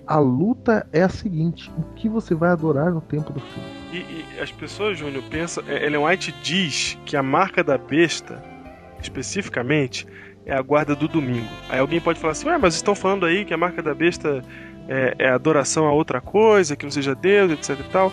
a 0.07 0.19
luta 0.19 0.87
é 0.93 1.03
a 1.03 1.09
seguinte: 1.09 1.71
o 1.77 1.83
que 1.95 2.09
você 2.09 2.35
vai 2.35 2.51
adorar 2.51 2.93
no 2.93 3.01
tempo 3.01 3.33
do 3.33 3.41
fim? 3.41 3.61
E, 3.93 3.97
e 4.37 4.41
as 4.41 4.51
pessoas, 4.51 4.99
Júnior, 4.99 5.23
pensam. 5.31 5.65
é, 5.67 5.85
Ellen 5.87 6.05
White 6.05 6.35
diz 6.43 6.99
que 7.05 7.17
a 7.17 7.23
marca 7.23 7.63
da 7.63 7.79
besta, 7.79 8.43
especificamente, 9.01 10.07
é 10.47 10.55
a 10.55 10.61
guarda 10.61 10.95
do 10.95 11.09
domingo. 11.09 11.49
Aí 11.69 11.79
alguém 11.79 12.01
pode 12.01 12.19
falar 12.19 12.33
assim, 12.33 12.49
ué, 12.49 12.59
mas 12.59 12.75
estão 12.75 12.95
falando 12.95 13.25
aí 13.25 13.45
que 13.45 13.55
a 13.55 13.57
marca 13.57 13.83
da 13.83 13.95
besta 13.95 14.43
é, 14.89 15.15
é 15.19 15.29
adoração 15.31 15.87
a 15.87 15.93
outra 15.93 16.21
coisa, 16.21 16.77
que 16.77 16.85
não 16.85 16.93
seja 16.93 17.15
Deus, 17.15 17.51
etc 17.53 17.81
e 17.81 17.91
tal. 17.91 18.13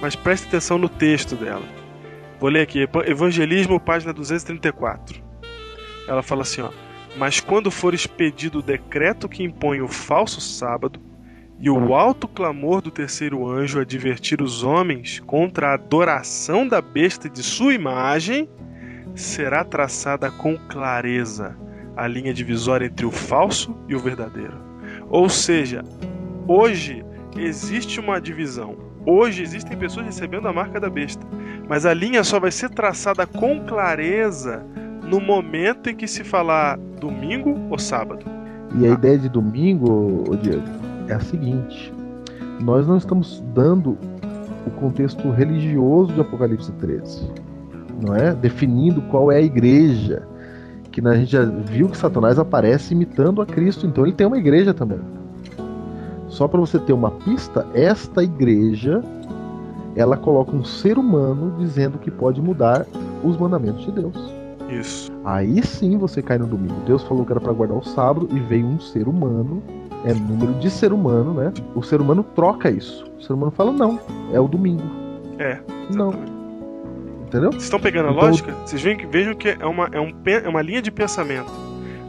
Mas 0.00 0.16
preste 0.16 0.46
atenção 0.48 0.78
no 0.78 0.88
texto 0.88 1.36
dela. 1.36 1.64
Vou 2.40 2.48
ler 2.48 2.62
aqui, 2.62 2.88
Evangelismo, 3.06 3.80
página 3.80 4.12
234. 4.12 5.20
Ela 6.06 6.22
fala 6.22 6.42
assim, 6.42 6.60
ó. 6.60 6.70
Mas 7.16 7.40
quando 7.40 7.70
for 7.70 7.94
expedido 7.94 8.60
o 8.60 8.62
decreto 8.62 9.28
que 9.28 9.42
impõe 9.42 9.80
o 9.80 9.88
falso 9.88 10.40
sábado, 10.40 11.00
e 11.60 11.68
o 11.68 11.94
alto 11.94 12.28
clamor 12.28 12.80
do 12.80 12.90
terceiro 12.90 13.48
anjo 13.48 13.80
advertir 13.80 14.40
os 14.40 14.62
homens 14.62 15.20
contra 15.20 15.70
a 15.70 15.74
adoração 15.74 16.66
da 16.66 16.80
besta 16.80 17.28
de 17.28 17.42
sua 17.42 17.74
imagem, 17.74 18.48
será 19.14 19.64
traçada 19.64 20.30
com 20.30 20.56
clareza 20.68 21.56
a 21.96 22.06
linha 22.06 22.32
divisória 22.32 22.86
entre 22.86 23.04
o 23.04 23.10
falso 23.10 23.76
e 23.88 23.96
o 23.96 23.98
verdadeiro. 23.98 24.56
Ou 25.10 25.28
seja, 25.28 25.84
hoje 26.46 27.04
existe 27.36 27.98
uma 27.98 28.20
divisão. 28.20 28.76
Hoje 29.04 29.42
existem 29.42 29.76
pessoas 29.76 30.06
recebendo 30.06 30.46
a 30.46 30.52
marca 30.52 30.78
da 30.78 30.88
besta, 30.88 31.26
mas 31.68 31.84
a 31.84 31.92
linha 31.92 32.22
só 32.22 32.38
vai 32.38 32.52
ser 32.52 32.70
traçada 32.70 33.26
com 33.26 33.64
clareza 33.64 34.64
no 35.02 35.20
momento 35.20 35.90
em 35.90 35.96
que 35.96 36.06
se 36.06 36.22
falar 36.22 36.78
domingo 37.00 37.58
ou 37.68 37.78
sábado. 37.78 38.24
E 38.78 38.86
a 38.86 38.90
ideia 38.90 39.18
de 39.18 39.28
domingo, 39.28 40.36
Diego, 40.42 40.87
é 41.08 41.14
a 41.14 41.20
seguinte: 41.20 41.92
nós 42.60 42.86
não 42.86 42.96
estamos 42.96 43.42
dando 43.54 43.96
o 44.66 44.70
contexto 44.78 45.30
religioso 45.30 46.12
de 46.12 46.20
Apocalipse 46.20 46.72
13, 46.72 47.30
não 48.00 48.14
é? 48.14 48.34
Definindo 48.34 49.00
qual 49.02 49.32
é 49.32 49.36
a 49.36 49.42
igreja. 49.42 50.26
Que 50.90 51.06
a 51.06 51.14
gente 51.14 51.30
já 51.30 51.44
viu 51.44 51.88
que 51.88 51.96
Satanás 51.96 52.40
aparece 52.40 52.92
imitando 52.92 53.40
a 53.40 53.46
Cristo, 53.46 53.86
então 53.86 54.04
ele 54.04 54.14
tem 54.14 54.26
uma 54.26 54.38
igreja 54.38 54.74
também. 54.74 54.98
Só 56.28 56.48
para 56.48 56.58
você 56.58 56.78
ter 56.78 56.92
uma 56.92 57.10
pista, 57.10 57.64
esta 57.72 58.22
igreja 58.22 59.02
ela 59.94 60.16
coloca 60.16 60.54
um 60.54 60.64
ser 60.64 60.98
humano 60.98 61.56
dizendo 61.58 61.98
que 61.98 62.10
pode 62.10 62.40
mudar 62.40 62.86
os 63.24 63.36
mandamentos 63.36 63.84
de 63.84 63.92
Deus. 63.92 64.14
Isso. 64.68 65.10
Aí 65.24 65.62
sim 65.62 65.96
você 65.96 66.22
cai 66.22 66.38
no 66.38 66.46
domingo. 66.46 66.80
Deus 66.86 67.02
falou 67.02 67.24
que 67.24 67.32
era 67.32 67.40
para 67.40 67.52
guardar 67.52 67.78
o 67.78 67.82
sábado 67.82 68.28
e 68.30 68.38
veio 68.38 68.66
um 68.66 68.78
ser 68.78 69.08
humano, 69.08 69.62
é 70.04 70.14
número 70.14 70.54
de 70.54 70.70
ser 70.70 70.92
humano, 70.92 71.34
né? 71.34 71.52
O 71.74 71.82
ser 71.82 72.00
humano 72.00 72.22
troca 72.22 72.70
isso. 72.70 73.04
O 73.18 73.22
ser 73.22 73.32
humano 73.32 73.50
fala 73.52 73.72
não, 73.72 73.98
é 74.32 74.38
o 74.40 74.46
domingo. 74.48 74.82
É. 75.38 75.58
Não, 75.94 76.08
exatamente. 76.10 76.32
entendeu? 77.26 77.50
Vocês 77.52 77.64
estão 77.64 77.80
pegando 77.80 78.08
a 78.08 78.12
Então- 78.12 78.24
lógica? 78.24 78.52
Vocês 78.64 78.82
veem 78.82 78.96
que, 78.96 79.06
vejam 79.06 79.34
que 79.34 79.48
é 79.58 79.66
uma, 79.66 79.88
é, 79.92 80.00
um, 80.00 80.12
é 80.26 80.48
uma 80.48 80.62
linha 80.62 80.82
de 80.82 80.90
pensamento. 80.90 81.50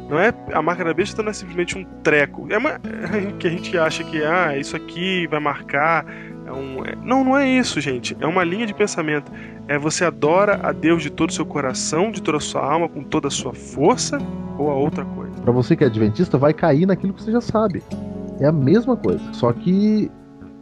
Não 0.10 0.18
é 0.20 0.34
a 0.54 0.62
marca 0.62 0.84
da 0.84 0.92
besta 0.94 1.22
não 1.22 1.30
é 1.30 1.34
simplesmente 1.34 1.78
um 1.78 1.84
treco. 2.04 2.48
É 2.50 2.58
uma, 2.58 2.80
que 3.38 3.48
a 3.48 3.50
gente 3.52 3.78
acha 3.78 4.04
que 4.04 4.24
ah, 4.24 4.58
isso 4.58 4.76
aqui 4.76 5.28
vai 5.28 5.40
marcar. 5.40 6.04
é 6.48 6.52
um- 6.52 6.84
é- 6.84 6.96
não, 7.04 7.24
não 7.24 7.38
é 7.38 7.48
isso, 7.48 7.80
gente. 7.80 8.18
É 8.20 8.26
uma 8.26 8.44
linha 8.44 8.66
de 8.66 8.74
pensamento. 8.74 9.32
É 9.68 9.78
você 9.78 10.04
adora 10.04 10.60
a 10.64 10.72
Deus 10.72 11.04
de 11.04 11.12
todo 11.12 11.30
o 11.30 11.34
seu 11.34 11.46
coração, 11.46 12.10
de 12.12 12.24
toda 12.24 12.38
a 12.38 12.42
sua 12.42 12.64
alma, 12.66 12.90
com 12.90 13.04
toda 13.04 13.28
a 13.28 13.32
sua 13.32 13.54
força, 13.54 14.18
ou 14.58 14.72
a 14.72 14.74
outra 14.74 15.06
coisa. 15.06 15.29
Para 15.42 15.52
você 15.52 15.76
que 15.76 15.84
é 15.84 15.88
adventista, 15.88 16.38
vai 16.38 16.54
cair 16.54 16.86
naquilo 16.86 17.14
que 17.14 17.24
você 17.24 17.32
já 17.32 17.42
sabe. 17.42 17.84
É 18.40 18.46
a 18.46 18.52
mesma 18.52 18.96
coisa. 18.96 19.22
Só 19.34 19.52
que 19.52 20.10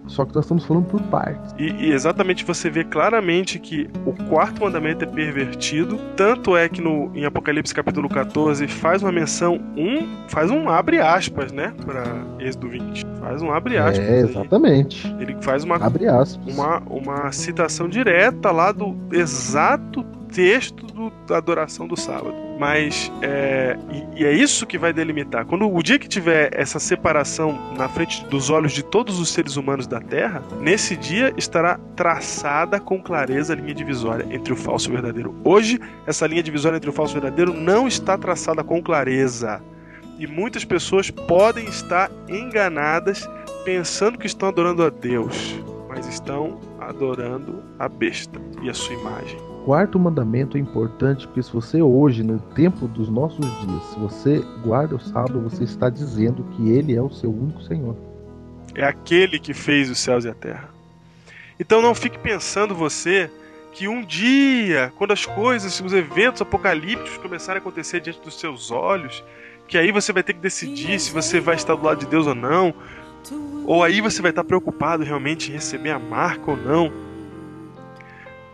só 0.07 0.25
que 0.25 0.33
nós 0.33 0.45
estamos 0.45 0.65
falando 0.65 0.85
por 0.85 1.01
partes. 1.03 1.53
E, 1.57 1.69
e 1.69 1.91
exatamente 1.91 2.45
você 2.45 2.69
vê 2.69 2.83
claramente 2.83 3.59
que 3.59 3.89
o 4.05 4.13
quarto 4.29 4.61
mandamento 4.63 5.03
é 5.03 5.07
pervertido. 5.07 5.99
Tanto 6.15 6.55
é 6.55 6.67
que 6.69 6.81
no, 6.81 7.11
em 7.15 7.25
Apocalipse 7.25 7.73
capítulo 7.73 8.07
14 8.09 8.67
faz 8.67 9.03
uma 9.03 9.11
menção, 9.11 9.59
um, 9.75 10.07
faz 10.27 10.49
um 10.49 10.69
abre 10.69 10.99
aspas, 10.99 11.51
né? 11.51 11.73
Pra 11.85 12.03
Êxodo 12.39 12.69
20. 12.69 13.05
Faz 13.19 13.41
um 13.41 13.51
abre 13.51 13.77
aspas. 13.77 13.99
É, 13.99 14.19
aí. 14.19 14.19
exatamente. 14.19 15.15
Ele 15.19 15.35
faz 15.41 15.63
uma, 15.63 15.75
Abre 15.75 16.07
aspas. 16.07 16.53
uma, 16.53 16.79
uma 16.89 17.31
citação 17.31 17.89
direta 17.89 18.51
lá 18.51 18.71
do 18.71 18.95
exato 19.11 20.05
texto 20.37 20.85
do- 20.85 21.09
da 21.25 21.37
adoração 21.37 21.87
do 21.87 21.97
sábado. 21.97 22.35
Mas 22.59 23.11
é, 23.23 23.75
e, 24.15 24.21
e 24.21 24.25
é 24.25 24.31
isso 24.31 24.67
que 24.67 24.77
vai 24.77 24.93
delimitar. 24.93 25.45
Quando 25.47 25.67
o 25.67 25.81
dia 25.81 25.97
que 25.97 26.07
tiver 26.07 26.51
essa 26.53 26.77
separação 26.79 27.57
na 27.75 27.89
frente 27.89 28.23
dos 28.25 28.51
olhos 28.51 28.71
de 28.71 28.83
todos 28.83 29.19
os 29.19 29.29
seres 29.29 29.57
humanos 29.57 29.87
da 29.87 29.99
Terra, 29.99 30.43
nesse 30.59 30.95
dia 30.95 31.33
estará 31.37 31.79
traçada 31.95 32.79
com 32.79 33.01
clareza 33.01 33.53
a 33.53 33.55
linha 33.55 33.73
divisória 33.73 34.27
entre 34.29 34.53
o 34.53 34.55
falso 34.55 34.87
e 34.87 34.91
o 34.91 34.93
verdadeiro. 34.93 35.35
Hoje, 35.43 35.79
essa 36.05 36.27
linha 36.27 36.43
divisória 36.43 36.77
entre 36.77 36.89
o 36.89 36.93
falso 36.93 37.15
e 37.15 37.17
o 37.17 37.21
verdadeiro 37.21 37.53
não 37.53 37.87
está 37.87 38.15
traçada 38.15 38.63
com 38.63 38.79
clareza. 38.81 39.59
E 40.19 40.27
muitas 40.27 40.63
pessoas 40.63 41.09
podem 41.09 41.65
estar 41.65 42.11
enganadas 42.29 43.27
pensando 43.65 44.19
que 44.19 44.27
estão 44.27 44.49
adorando 44.49 44.83
a 44.83 44.89
Deus, 44.89 45.59
mas 45.89 46.07
estão 46.07 46.59
adorando 46.79 47.63
a 47.79 47.89
besta 47.89 48.39
e 48.61 48.69
a 48.69 48.73
sua 48.73 48.93
imagem. 48.95 49.46
Quarto 49.67 49.99
mandamento 49.99 50.55
é 50.55 50.61
importante 50.61 51.27
porque 51.27 51.43
se 51.43 51.51
você 51.51 51.81
hoje, 51.81 52.23
no 52.23 52.39
tempo 52.39 52.87
dos 52.87 53.09
nossos 53.09 53.45
dias, 53.59 53.83
se 53.87 53.99
você 53.99 54.39
guarda 54.63 54.95
o 54.95 54.99
sábado, 54.99 55.41
você 55.41 55.65
está 55.65 55.89
dizendo 55.89 56.41
que 56.55 56.69
ele 56.69 56.95
é 56.95 57.01
o 57.01 57.09
seu 57.09 57.29
único 57.29 57.61
Senhor. 57.63 57.93
É 58.73 58.85
aquele 58.85 59.37
que 59.37 59.53
fez 59.53 59.89
os 59.89 59.99
céus 59.99 60.23
e 60.23 60.29
a 60.29 60.33
terra. 60.33 60.69
Então 61.59 61.81
não 61.81 61.93
fique 61.93 62.17
pensando 62.17 62.73
você 62.73 63.29
que 63.73 63.89
um 63.89 64.05
dia, 64.05 64.93
quando 64.95 65.11
as 65.11 65.25
coisas, 65.25 65.81
os 65.81 65.91
eventos 65.91 66.41
apocalípticos 66.41 67.17
começarem 67.17 67.59
a 67.59 67.61
acontecer 67.61 67.99
diante 67.99 68.21
dos 68.21 68.39
seus 68.39 68.71
olhos, 68.71 69.21
que 69.67 69.77
aí 69.77 69.91
você 69.91 70.13
vai 70.13 70.23
ter 70.23 70.31
que 70.31 70.39
decidir 70.39 70.97
se 70.97 71.11
você 71.11 71.41
vai 71.41 71.55
estar 71.55 71.75
do 71.75 71.83
lado 71.83 71.99
de 71.99 72.05
Deus 72.05 72.25
ou 72.25 72.35
não, 72.35 72.73
ou 73.65 73.83
aí 73.83 73.99
você 73.99 74.21
vai 74.21 74.31
estar 74.31 74.45
preocupado 74.45 75.03
realmente 75.03 75.49
em 75.49 75.55
receber 75.55 75.91
a 75.91 75.99
marca 75.99 76.51
ou 76.51 76.55
não. 76.55 77.06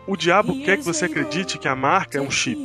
O 0.06 0.16
diabo 0.16 0.62
quer 0.62 0.76
que 0.76 0.84
você 0.84 1.06
acredite 1.06 1.58
que 1.58 1.66
a 1.66 1.74
marca 1.74 2.18
é 2.18 2.20
um 2.20 2.30
chip. 2.30 2.60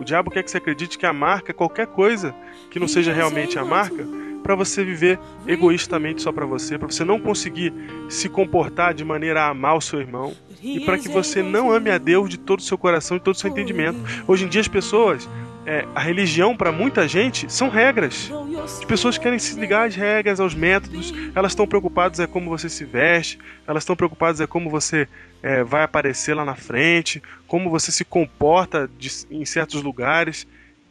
O 0.00 0.04
diabo 0.04 0.28
quer 0.28 0.42
que 0.42 0.50
você 0.50 0.58
acredite 0.58 0.98
que 0.98 1.06
a 1.06 1.12
marca 1.12 1.52
é 1.52 1.54
qualquer 1.54 1.86
coisa 1.86 2.34
que 2.68 2.80
não 2.80 2.88
seja 2.88 3.12
realmente 3.12 3.58
a 3.60 3.64
marca, 3.64 4.04
para 4.42 4.54
você 4.54 4.84
viver 4.84 5.18
egoístamente 5.46 6.20
só 6.20 6.30
para 6.30 6.44
você, 6.44 6.76
para 6.76 6.88
você 6.88 7.02
não 7.02 7.18
conseguir 7.18 7.72
se 8.10 8.28
comportar 8.28 8.92
de 8.92 9.02
maneira 9.02 9.42
a 9.42 9.48
amar 9.48 9.76
o 9.76 9.80
seu 9.80 10.00
irmão 10.00 10.34
e 10.62 10.80
para 10.80 10.98
que 10.98 11.08
você 11.08 11.42
não 11.42 11.72
ame 11.72 11.90
a 11.90 11.96
Deus 11.96 12.28
de 12.28 12.38
todo 12.38 12.58
o 12.58 12.62
seu 12.62 12.76
coração 12.76 13.16
e 13.16 13.20
todo 13.20 13.34
o 13.34 13.38
seu 13.38 13.48
entendimento. 13.48 13.98
Hoje 14.28 14.44
em 14.44 14.48
dia 14.48 14.60
as 14.60 14.68
pessoas, 14.68 15.28
é, 15.64 15.86
a 15.94 16.00
religião 16.00 16.54
para 16.54 16.70
muita 16.70 17.08
gente 17.08 17.50
são 17.50 17.70
regras. 17.70 18.30
As 18.62 18.84
pessoas 18.84 19.16
querem 19.16 19.38
se 19.38 19.58
ligar 19.58 19.86
às 19.86 19.94
regras, 19.94 20.38
aos 20.38 20.54
métodos, 20.54 21.14
elas 21.34 21.52
estão 21.52 21.66
preocupadas 21.66 22.20
é 22.20 22.26
como 22.26 22.50
você 22.50 22.68
se 22.68 22.84
veste, 22.84 23.38
elas 23.66 23.82
estão 23.82 23.96
preocupadas 23.96 24.42
é 24.42 24.46
como 24.46 24.68
você 24.68 25.08
é, 25.44 25.62
vai 25.62 25.82
aparecer 25.82 26.34
lá 26.34 26.42
na 26.42 26.54
frente, 26.54 27.22
como 27.46 27.68
você 27.68 27.92
se 27.92 28.02
comporta 28.02 28.90
de, 28.98 29.10
em 29.30 29.44
certos 29.44 29.82
lugares. 29.82 30.46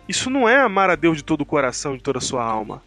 Isso 0.07 0.29
não 0.29 0.47
é 0.47 0.59
amar 0.59 0.91
a 0.91 0.95
Deus 0.95 1.17
de 1.17 1.23
todo 1.23 1.41
o 1.41 1.45
coração, 1.45 1.97
de 1.97 2.03
toda 2.03 2.19
a 2.19 2.21
sua 2.21 2.43
alma. 2.43 2.83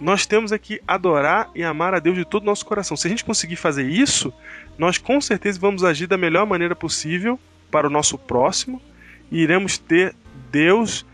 Nós 0.00 0.26
temos 0.26 0.50
que 0.60 0.82
adorar 0.86 1.48
e 1.54 1.62
amar 1.62 1.94
a 1.94 2.00
Deus 2.00 2.16
de 2.16 2.24
todo 2.24 2.42
o 2.42 2.46
nosso 2.46 2.66
coração. 2.66 2.96
Se 2.96 3.06
a 3.06 3.10
gente 3.10 3.24
conseguir 3.24 3.54
fazer 3.54 3.88
isso, 3.88 4.34
nós 4.76 4.98
com 4.98 5.20
certeza 5.20 5.60
vamos 5.60 5.84
agir 5.84 6.08
da 6.08 6.16
melhor 6.16 6.44
maneira 6.44 6.74
possível 6.74 7.38
para 7.70 7.86
o 7.86 7.90
nosso 7.90 8.18
próximo 8.18 8.82
e 9.30 9.38
iremos 9.40 9.78
ter 9.78 10.12
Deus 10.50 11.06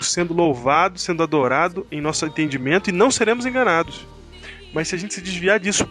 sendo 0.00 0.34
louvado, 0.34 0.98
sendo 0.98 1.22
adorado 1.22 1.86
em 1.88 2.00
nosso 2.00 2.26
entendimento 2.26 2.90
e 2.90 2.92
não 2.92 3.12
seremos 3.12 3.46
enganados. 3.46 4.04
Mas 4.74 4.88
se 4.88 4.96
a 4.96 4.98
gente 4.98 5.14
se 5.14 5.20
desviar 5.20 5.60
disso 5.60 5.88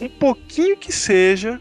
um 0.00 0.08
pouquinho 0.08 0.76
que 0.76 0.92
seja, 0.92 1.60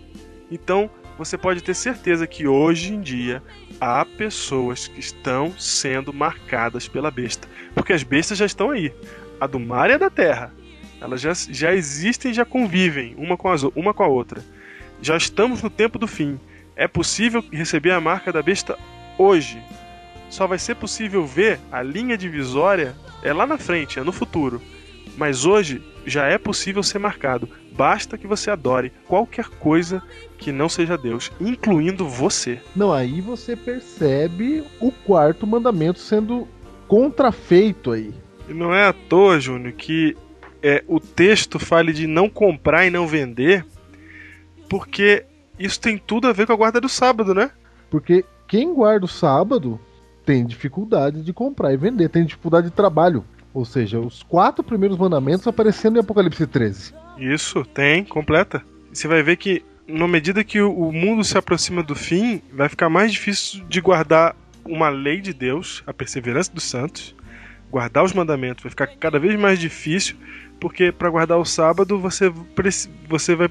então 0.51 0.89
você 1.17 1.38
pode 1.38 1.63
ter 1.63 1.73
certeza 1.73 2.27
que 2.27 2.47
hoje 2.47 2.93
em 2.93 3.01
dia 3.01 3.41
há 3.80 4.03
pessoas 4.05 4.88
que 4.88 4.99
estão 4.99 5.57
sendo 5.57 6.11
marcadas 6.11 6.88
pela 6.88 7.09
besta, 7.09 7.47
porque 7.73 7.93
as 7.93 8.03
bestas 8.03 8.38
já 8.38 8.45
estão 8.45 8.72
aí, 8.72 8.93
a 9.39 9.47
do 9.47 9.59
mar 9.59 9.89
e 9.89 9.93
a 9.93 9.97
da 9.97 10.09
terra. 10.09 10.53
Elas 10.99 11.22
já, 11.22 11.34
já 11.34 11.73
existem, 11.73 12.34
já 12.34 12.45
convivem 12.45 13.15
uma 13.17 13.38
com, 13.38 13.49
as, 13.49 13.63
uma 13.63 13.93
com 13.93 14.03
a 14.03 14.07
outra. 14.07 14.43
Já 15.01 15.15
estamos 15.17 15.61
no 15.61 15.69
tempo 15.69 15.99
do 15.99 16.07
fim. 16.07 16.39
É 16.76 16.88
possível 16.88 17.43
receber 17.51 17.91
a 17.91 18.01
marca 18.01 18.31
da 18.31 18.41
besta 18.41 18.77
hoje. 19.17 19.61
Só 20.30 20.47
vai 20.47 20.57
ser 20.57 20.76
possível 20.76 21.26
ver 21.26 21.59
a 21.72 21.81
linha 21.81 22.17
divisória 22.17 22.95
é 23.22 23.31
lá 23.31 23.45
na 23.45 23.57
frente, 23.57 23.99
é 23.99 24.03
no 24.03 24.11
futuro. 24.11 24.61
Mas 25.17 25.45
hoje 25.45 25.81
já 26.05 26.26
é 26.26 26.38
possível 26.38 26.81
ser 26.81 26.99
marcado. 26.99 27.47
Basta 27.76 28.18
que 28.18 28.27
você 28.27 28.49
adore 28.49 28.91
qualquer 29.07 29.47
coisa 29.47 30.02
que 30.38 30.52
não 30.52 30.69
seja 30.69 30.97
Deus, 30.97 31.31
incluindo 31.39 32.07
você. 32.07 32.60
Não, 32.76 32.91
aí 32.91 33.22
você 33.22 33.56
percebe 33.56 34.64
o 34.80 34.91
quarto 34.91 35.45
mandamento 35.45 35.99
sendo 35.99 36.47
contrafeito 36.88 37.91
aí. 37.91 38.14
E 38.47 38.53
não 38.53 38.73
é 38.73 38.88
à 38.88 38.93
toa, 38.93 39.39
Júnior, 39.39 39.73
que 39.73 40.15
é, 40.61 40.84
o 40.88 40.99
texto 40.99 41.60
fale 41.60 41.93
de 41.93 42.07
não 42.07 42.30
comprar 42.30 42.85
e 42.85 42.89
não 42.89 43.07
vender, 43.07 43.65
porque 44.69 45.26
isso 45.60 45.80
tem 45.80 45.97
tudo 45.97 46.27
a 46.27 46.34
ver 46.34 46.45
com 46.45 46.53
a 46.53 46.57
guarda 46.57 46.81
do 46.81 46.89
sábado, 46.89 47.34
né? 47.34 47.52
Porque 47.89 48.26
quem 48.47 48.73
guarda 48.73 49.06
o 49.06 49.10
sábado 49.10 49.80
tem 50.26 50.45
dificuldade 50.45 51.22
de 51.22 51.34
comprar 51.34 51.73
e 51.73 51.77
vender, 51.77 52.10
tem 52.10 52.26
dificuldade 52.26 52.69
de 52.69 52.73
trabalho. 52.73 53.23
Ou 53.53 53.64
seja, 53.64 53.99
os 53.99 54.22
quatro 54.22 54.64
primeiros 54.64 54.97
mandamentos 54.97 55.47
aparecendo 55.47 55.95
em 55.95 56.02
Apocalipse 56.02 56.45
13. 56.45 56.93
Isso, 57.17 57.63
tem, 57.65 58.03
completa. 58.03 58.63
Você 58.91 59.07
vai 59.07 59.23
ver 59.23 59.37
que, 59.37 59.63
na 59.87 60.07
medida 60.07 60.43
que 60.43 60.61
o 60.61 60.91
mundo 60.91 61.23
se 61.23 61.37
aproxima 61.37 61.83
do 61.83 61.95
fim, 61.95 62.41
vai 62.51 62.69
ficar 62.69 62.89
mais 62.89 63.11
difícil 63.11 63.63
de 63.65 63.81
guardar 63.81 64.35
uma 64.65 64.89
lei 64.89 65.21
de 65.21 65.33
Deus, 65.33 65.83
a 65.85 65.93
perseverança 65.93 66.51
dos 66.51 66.63
santos, 66.63 67.15
guardar 67.69 68.03
os 68.03 68.13
mandamentos 68.13 68.63
vai 68.63 68.69
ficar 68.69 68.87
cada 68.87 69.19
vez 69.19 69.37
mais 69.39 69.59
difícil, 69.59 70.15
porque 70.59 70.91
para 70.91 71.09
guardar 71.09 71.37
o 71.37 71.45
sábado 71.45 71.99
você, 71.99 72.31
você 73.07 73.35
vai 73.35 73.49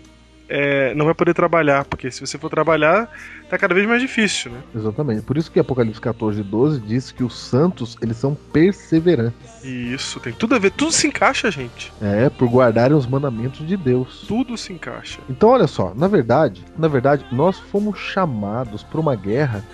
é, 0.57 0.95
não 0.95 1.05
vai 1.05 1.15
poder 1.15 1.35
trabalhar, 1.35 1.85
porque 1.85 2.09
se 2.13 2.21
você 2.21 2.39
for 2.39 2.49
trabalhar, 2.49 3.11
tá 3.51 3.59
cada 3.59 3.75
vez 3.75 3.89
mais 3.89 4.01
difícil, 4.01 4.53
né? 4.53 4.61
Exatamente. 4.73 5.23
Por 5.23 5.37
isso 5.37 5.51
que 5.51 5.59
Apocalipse 5.59 6.01
14, 6.01 6.45
12 6.45 6.81
diz 6.83 7.11
que 7.11 7.25
os 7.25 7.37
santos, 7.37 7.97
eles 8.01 8.17
são 8.17 8.37
perseverantes. 8.53 9.65
Isso, 9.65 10.21
tem 10.21 10.33
tudo 10.33 10.55
a 10.55 10.59
ver, 10.61 10.71
tudo 10.71 10.93
se 10.93 11.09
encaixa, 11.09 11.51
gente. 11.51 11.93
É, 12.01 12.31
por 12.31 12.49
guardarem 12.49 12.97
os 12.97 13.05
mandamentos 13.05 13.67
de 13.67 13.77
Deus. 13.77 14.25
Tudo 14.29 14.57
se 14.57 14.73
encaixa. 14.73 15.19
Então, 15.29 15.49
olha 15.49 15.67
só, 15.67 15.93
na 15.93 16.07
verdade, 16.07 16.65
na 16.79 16.87
verdade, 16.87 17.27
nós 17.33 17.59
fomos 17.59 17.99
chamados 17.99 18.85
para 18.85 19.01
uma 19.01 19.17
guerra 19.17 19.65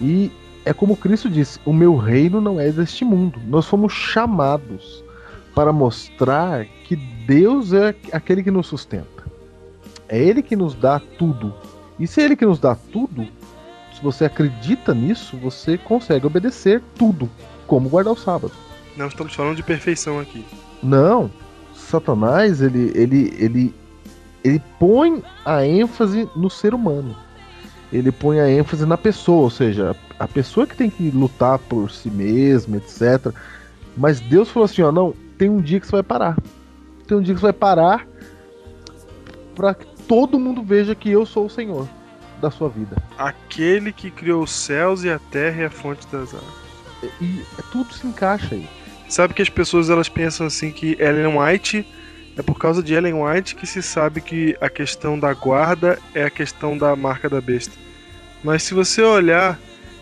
e 0.00 0.30
é 0.64 0.72
como 0.72 0.96
Cristo 0.96 1.28
disse: 1.28 1.58
o 1.64 1.72
meu 1.72 1.96
reino 1.96 2.40
não 2.40 2.60
é 2.60 2.70
deste 2.70 3.04
mundo. 3.04 3.40
Nós 3.48 3.66
fomos 3.66 3.92
chamados 3.92 5.02
para 5.56 5.72
mostrar 5.72 6.66
que 6.84 6.94
Deus 7.26 7.72
é 7.72 7.96
aquele 8.12 8.44
que 8.44 8.50
nos 8.52 8.68
sustenta. 8.68 9.13
É 10.08 10.18
Ele 10.18 10.42
que 10.42 10.56
nos 10.56 10.74
dá 10.74 11.00
tudo. 11.18 11.54
E 11.98 12.06
se 12.06 12.20
é 12.20 12.24
Ele 12.24 12.36
que 12.36 12.46
nos 12.46 12.58
dá 12.58 12.74
tudo, 12.74 13.26
se 13.94 14.02
você 14.02 14.24
acredita 14.24 14.92
nisso, 14.92 15.36
você 15.36 15.78
consegue 15.78 16.26
obedecer 16.26 16.82
tudo, 16.96 17.30
como 17.66 17.88
guardar 17.88 18.12
o 18.12 18.16
sábado. 18.16 18.52
Não 18.96 19.06
estamos 19.06 19.34
falando 19.34 19.56
de 19.56 19.62
perfeição 19.62 20.18
aqui. 20.20 20.44
Não. 20.82 21.30
Satanás, 21.74 22.60
ele, 22.60 22.92
ele, 22.94 23.34
ele, 23.38 23.74
ele 24.42 24.62
põe 24.78 25.22
a 25.44 25.64
ênfase 25.64 26.28
no 26.34 26.48
ser 26.48 26.74
humano. 26.74 27.16
Ele 27.92 28.10
põe 28.10 28.40
a 28.40 28.50
ênfase 28.50 28.84
na 28.84 28.96
pessoa, 28.96 29.42
ou 29.42 29.50
seja, 29.50 29.94
a 30.18 30.26
pessoa 30.26 30.66
que 30.66 30.76
tem 30.76 30.90
que 30.90 31.10
lutar 31.10 31.58
por 31.58 31.90
si 31.90 32.10
mesma, 32.10 32.78
etc. 32.78 33.32
Mas 33.96 34.20
Deus 34.20 34.48
falou 34.48 34.64
assim: 34.64 34.82
ó, 34.82 34.90
não, 34.90 35.14
tem 35.38 35.48
um 35.48 35.60
dia 35.60 35.78
que 35.78 35.86
você 35.86 35.92
vai 35.92 36.02
parar. 36.02 36.36
Tem 37.06 37.16
um 37.16 37.22
dia 37.22 37.34
que 37.34 37.40
você 37.40 37.46
vai 37.46 37.52
parar 37.52 38.06
para 39.54 39.76
todo 40.08 40.38
mundo 40.38 40.62
veja 40.62 40.94
que 40.94 41.10
eu 41.10 41.24
sou 41.26 41.46
o 41.46 41.50
Senhor 41.50 41.88
da 42.40 42.50
sua 42.50 42.68
vida. 42.68 42.96
Aquele 43.18 43.92
que 43.92 44.10
criou 44.10 44.42
os 44.42 44.52
céus 44.52 45.04
e 45.04 45.10
a 45.10 45.18
terra 45.18 45.62
e 45.62 45.64
a 45.64 45.70
fonte 45.70 46.06
das 46.08 46.34
águas. 46.34 46.64
E, 47.20 47.24
e 47.24 47.62
tudo 47.70 47.92
se 47.92 48.06
encaixa 48.06 48.54
aí. 48.54 48.68
Sabe 49.08 49.34
que 49.34 49.42
as 49.42 49.48
pessoas 49.48 49.90
elas 49.90 50.08
pensam 50.08 50.46
assim 50.46 50.70
que 50.70 50.96
Ellen 51.00 51.38
White 51.38 51.86
é 52.36 52.42
por 52.42 52.58
causa 52.58 52.82
de 52.82 52.94
Ellen 52.94 53.14
White 53.14 53.54
que 53.54 53.66
se 53.66 53.82
sabe 53.82 54.20
que 54.20 54.56
a 54.60 54.68
questão 54.68 55.18
da 55.18 55.32
guarda 55.32 55.98
é 56.14 56.24
a 56.24 56.30
questão 56.30 56.76
da 56.76 56.96
marca 56.96 57.28
da 57.28 57.40
besta. 57.40 57.72
Mas 58.42 58.62
se 58.62 58.74
você 58.74 59.02
olhar 59.02 59.58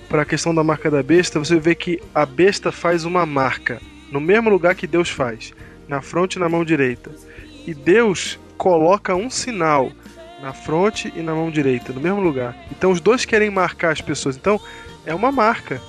para 0.08 0.22
a 0.22 0.26
questão 0.26 0.54
da 0.54 0.64
marca 0.64 0.90
da 0.90 1.02
besta, 1.02 1.38
você 1.38 1.58
vê 1.58 1.74
que 1.74 2.00
a 2.14 2.24
besta 2.24 2.72
faz 2.72 3.04
uma 3.04 3.26
marca 3.26 3.80
no 4.10 4.20
mesmo 4.20 4.50
lugar 4.50 4.74
que 4.74 4.86
Deus 4.86 5.08
faz, 5.08 5.52
na 5.88 6.02
fronte 6.02 6.36
e 6.36 6.38
na 6.38 6.48
mão 6.48 6.64
direita. 6.64 7.10
E 7.66 7.72
Deus 7.72 8.38
coloca 8.62 9.16
um 9.16 9.28
sinal 9.28 9.90
na 10.40 10.52
fronte 10.52 11.12
e 11.16 11.20
na 11.20 11.34
mão 11.34 11.50
direita, 11.50 11.92
no 11.92 12.00
mesmo 12.00 12.20
lugar. 12.20 12.56
Então 12.70 12.92
os 12.92 13.00
dois 13.00 13.24
querem 13.24 13.50
marcar 13.50 13.90
as 13.90 14.00
pessoas. 14.00 14.36
Então 14.36 14.60
é 15.04 15.12
uma 15.12 15.32
marca. 15.32 15.82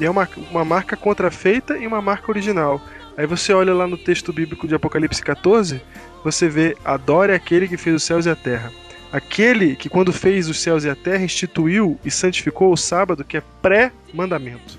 E 0.00 0.04
é 0.04 0.10
uma, 0.10 0.28
uma 0.50 0.64
marca 0.64 0.96
contrafeita 0.96 1.78
e 1.78 1.86
uma 1.86 2.02
marca 2.02 2.28
original. 2.28 2.82
Aí 3.16 3.24
você 3.24 3.52
olha 3.52 3.72
lá 3.72 3.86
no 3.86 3.96
texto 3.96 4.32
bíblico 4.32 4.66
de 4.66 4.74
Apocalipse 4.74 5.22
14, 5.22 5.80
você 6.24 6.48
vê: 6.48 6.76
adore 6.84 7.32
aquele 7.32 7.68
que 7.68 7.76
fez 7.76 7.94
os 7.94 8.02
céus 8.02 8.26
e 8.26 8.30
a 8.30 8.34
terra. 8.34 8.72
Aquele 9.12 9.76
que, 9.76 9.88
quando 9.88 10.12
fez 10.12 10.48
os 10.48 10.60
céus 10.60 10.82
e 10.82 10.90
a 10.90 10.96
terra, 10.96 11.22
instituiu 11.22 12.00
e 12.04 12.10
santificou 12.10 12.72
o 12.72 12.76
sábado, 12.76 13.24
que 13.24 13.36
é 13.36 13.42
pré-mandamento. 13.62 14.76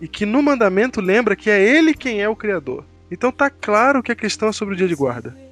E 0.00 0.08
que 0.08 0.24
no 0.24 0.42
mandamento 0.42 1.02
lembra 1.02 1.36
que 1.36 1.50
é 1.50 1.62
ele 1.62 1.92
quem 1.92 2.22
é 2.22 2.28
o 2.28 2.34
Criador. 2.34 2.86
Então 3.10 3.30
tá 3.30 3.50
claro 3.50 4.02
que 4.02 4.12
a 4.12 4.16
questão 4.16 4.48
é 4.48 4.52
sobre 4.52 4.72
o 4.72 4.76
dia 4.78 4.88
de 4.88 4.94
guarda. 4.94 5.49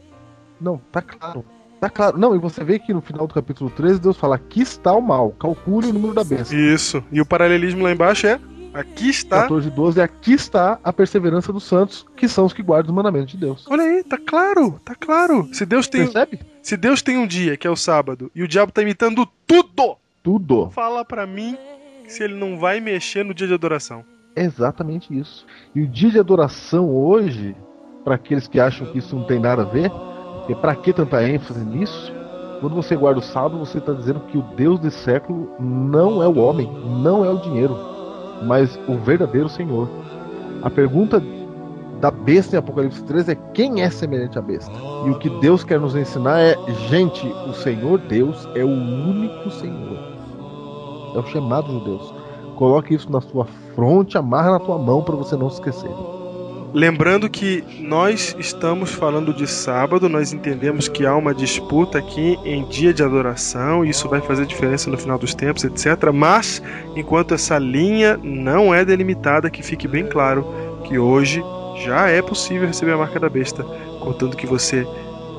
Não, 0.60 0.78
tá 0.90 1.00
claro. 1.02 1.44
Tá 1.80 1.88
claro. 1.88 2.18
Não, 2.18 2.34
e 2.34 2.38
você 2.38 2.64
vê 2.64 2.78
que 2.78 2.92
no 2.92 3.00
final 3.00 3.26
do 3.26 3.34
capítulo 3.34 3.70
13 3.70 4.00
Deus 4.00 4.16
fala: 4.16 4.34
aqui 4.36 4.60
está 4.62 4.92
o 4.92 5.00
mal, 5.00 5.30
calcule 5.38 5.88
o 5.88 5.92
número 5.92 6.14
da 6.14 6.24
bênção. 6.24 6.58
Isso. 6.58 7.02
E 7.12 7.20
o 7.20 7.26
paralelismo 7.26 7.82
lá 7.84 7.92
embaixo 7.92 8.26
é: 8.26 8.40
aqui 8.74 9.08
está. 9.08 9.42
14 9.42 9.68
e 9.68 9.70
12, 9.70 10.00
aqui 10.00 10.32
está 10.32 10.78
a 10.82 10.92
perseverança 10.92 11.52
dos 11.52 11.64
santos, 11.64 12.04
que 12.16 12.26
são 12.28 12.46
os 12.46 12.52
que 12.52 12.62
guardam 12.62 12.90
os 12.90 12.96
mandamentos 12.96 13.30
de 13.30 13.36
Deus. 13.36 13.64
Olha 13.70 13.84
aí, 13.84 14.02
tá 14.02 14.18
claro, 14.18 14.80
tá 14.84 14.94
claro. 14.94 15.48
Se 15.52 15.64
Deus 15.64 15.86
tem. 15.86 16.04
Percebe? 16.04 16.40
Se 16.62 16.76
Deus 16.76 17.00
tem 17.00 17.16
um 17.16 17.26
dia, 17.26 17.56
que 17.56 17.66
é 17.66 17.70
o 17.70 17.76
sábado, 17.76 18.30
e 18.34 18.42
o 18.42 18.48
diabo 18.48 18.72
tá 18.72 18.82
imitando 18.82 19.26
tudo, 19.46 19.96
Tudo. 20.22 20.70
fala 20.70 21.04
para 21.04 21.26
mim 21.26 21.56
se 22.08 22.24
ele 22.24 22.34
não 22.34 22.58
vai 22.58 22.80
mexer 22.80 23.24
no 23.24 23.32
dia 23.32 23.46
de 23.46 23.54
adoração. 23.54 24.04
É 24.34 24.44
exatamente 24.44 25.16
isso. 25.16 25.46
E 25.74 25.82
o 25.82 25.86
dia 25.86 26.10
de 26.10 26.18
adoração 26.18 26.90
hoje, 26.90 27.54
para 28.04 28.14
aqueles 28.16 28.46
que 28.46 28.58
acham 28.60 28.86
que 28.90 28.98
isso 28.98 29.14
não 29.16 29.24
tem 29.24 29.38
nada 29.38 29.62
a 29.62 29.64
ver, 29.64 29.90
e 30.48 30.54
para 30.54 30.74
que 30.74 30.92
tanta 30.92 31.22
ênfase 31.28 31.64
nisso? 31.64 32.12
Quando 32.60 32.74
você 32.74 32.96
guarda 32.96 33.20
o 33.20 33.22
sábado, 33.22 33.58
você 33.58 33.78
está 33.78 33.92
dizendo 33.92 34.20
que 34.20 34.38
o 34.38 34.42
Deus 34.56 34.80
desse 34.80 34.98
século 34.98 35.48
não 35.60 36.22
é 36.22 36.26
o 36.26 36.38
homem, 36.38 36.68
não 37.02 37.24
é 37.24 37.30
o 37.30 37.38
dinheiro, 37.38 37.76
mas 38.42 38.78
o 38.88 38.96
verdadeiro 38.96 39.48
Senhor. 39.48 39.88
A 40.62 40.70
pergunta 40.70 41.22
da 42.00 42.10
besta 42.10 42.56
em 42.56 42.58
Apocalipse 42.58 43.02
13 43.04 43.32
é 43.32 43.34
quem 43.54 43.82
é 43.82 43.90
semelhante 43.90 44.38
à 44.38 44.42
besta? 44.42 44.72
E 45.04 45.10
o 45.10 45.18
que 45.18 45.28
Deus 45.40 45.62
quer 45.62 45.78
nos 45.78 45.94
ensinar 45.94 46.40
é, 46.40 46.56
gente, 46.88 47.26
o 47.48 47.52
Senhor 47.52 47.98
Deus 47.98 48.48
é 48.54 48.64
o 48.64 48.68
único 48.68 49.50
Senhor. 49.50 49.98
É 51.14 51.18
o 51.18 51.26
chamado 51.26 51.78
de 51.78 51.84
Deus. 51.84 52.14
Coloque 52.56 52.94
isso 52.94 53.10
na 53.10 53.20
sua 53.20 53.44
fronte, 53.74 54.18
amarra 54.18 54.52
na 54.52 54.58
tua 54.58 54.78
mão 54.78 55.02
para 55.02 55.14
você 55.14 55.36
não 55.36 55.48
se 55.48 55.56
esquecer. 55.56 56.17
Lembrando 56.74 57.30
que 57.30 57.64
nós 57.80 58.36
estamos 58.38 58.92
falando 58.92 59.32
de 59.32 59.46
sábado, 59.46 60.08
nós 60.08 60.32
entendemos 60.32 60.86
que 60.86 61.06
há 61.06 61.16
uma 61.16 61.34
disputa 61.34 61.98
aqui 61.98 62.38
em 62.44 62.64
dia 62.68 62.92
de 62.92 63.02
adoração, 63.02 63.84
e 63.84 63.90
isso 63.90 64.08
vai 64.08 64.20
fazer 64.20 64.44
diferença 64.46 64.90
no 64.90 64.98
final 64.98 65.18
dos 65.18 65.34
tempos, 65.34 65.64
etc. 65.64 66.12
Mas, 66.12 66.62
enquanto 66.94 67.32
essa 67.34 67.58
linha 67.58 68.18
não 68.22 68.74
é 68.74 68.84
delimitada, 68.84 69.48
que 69.48 69.62
fique 69.62 69.88
bem 69.88 70.06
claro 70.06 70.46
que 70.84 70.98
hoje 70.98 71.42
já 71.84 72.08
é 72.08 72.20
possível 72.20 72.66
receber 72.66 72.92
a 72.92 72.98
marca 72.98 73.18
da 73.18 73.30
besta, 73.30 73.64
contanto 74.00 74.36
que 74.36 74.46
você, 74.46 74.86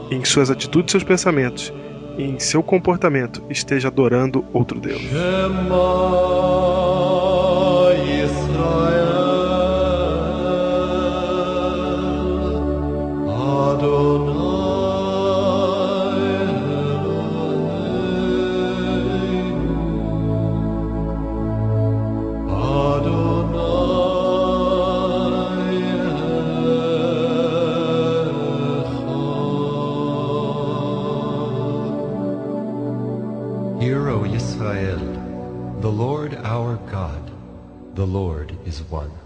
em 0.10 0.26
suas 0.26 0.50
atitudes, 0.50 0.92
seus 0.92 1.04
pensamentos, 1.04 1.72
em 2.18 2.40
seu 2.40 2.64
comportamento, 2.64 3.44
esteja 3.50 3.88
adorando 3.88 4.44
outro 4.52 4.80
Deus. 4.80 5.02
Lord 38.10 38.58
is 38.66 38.82
one. 38.82 39.19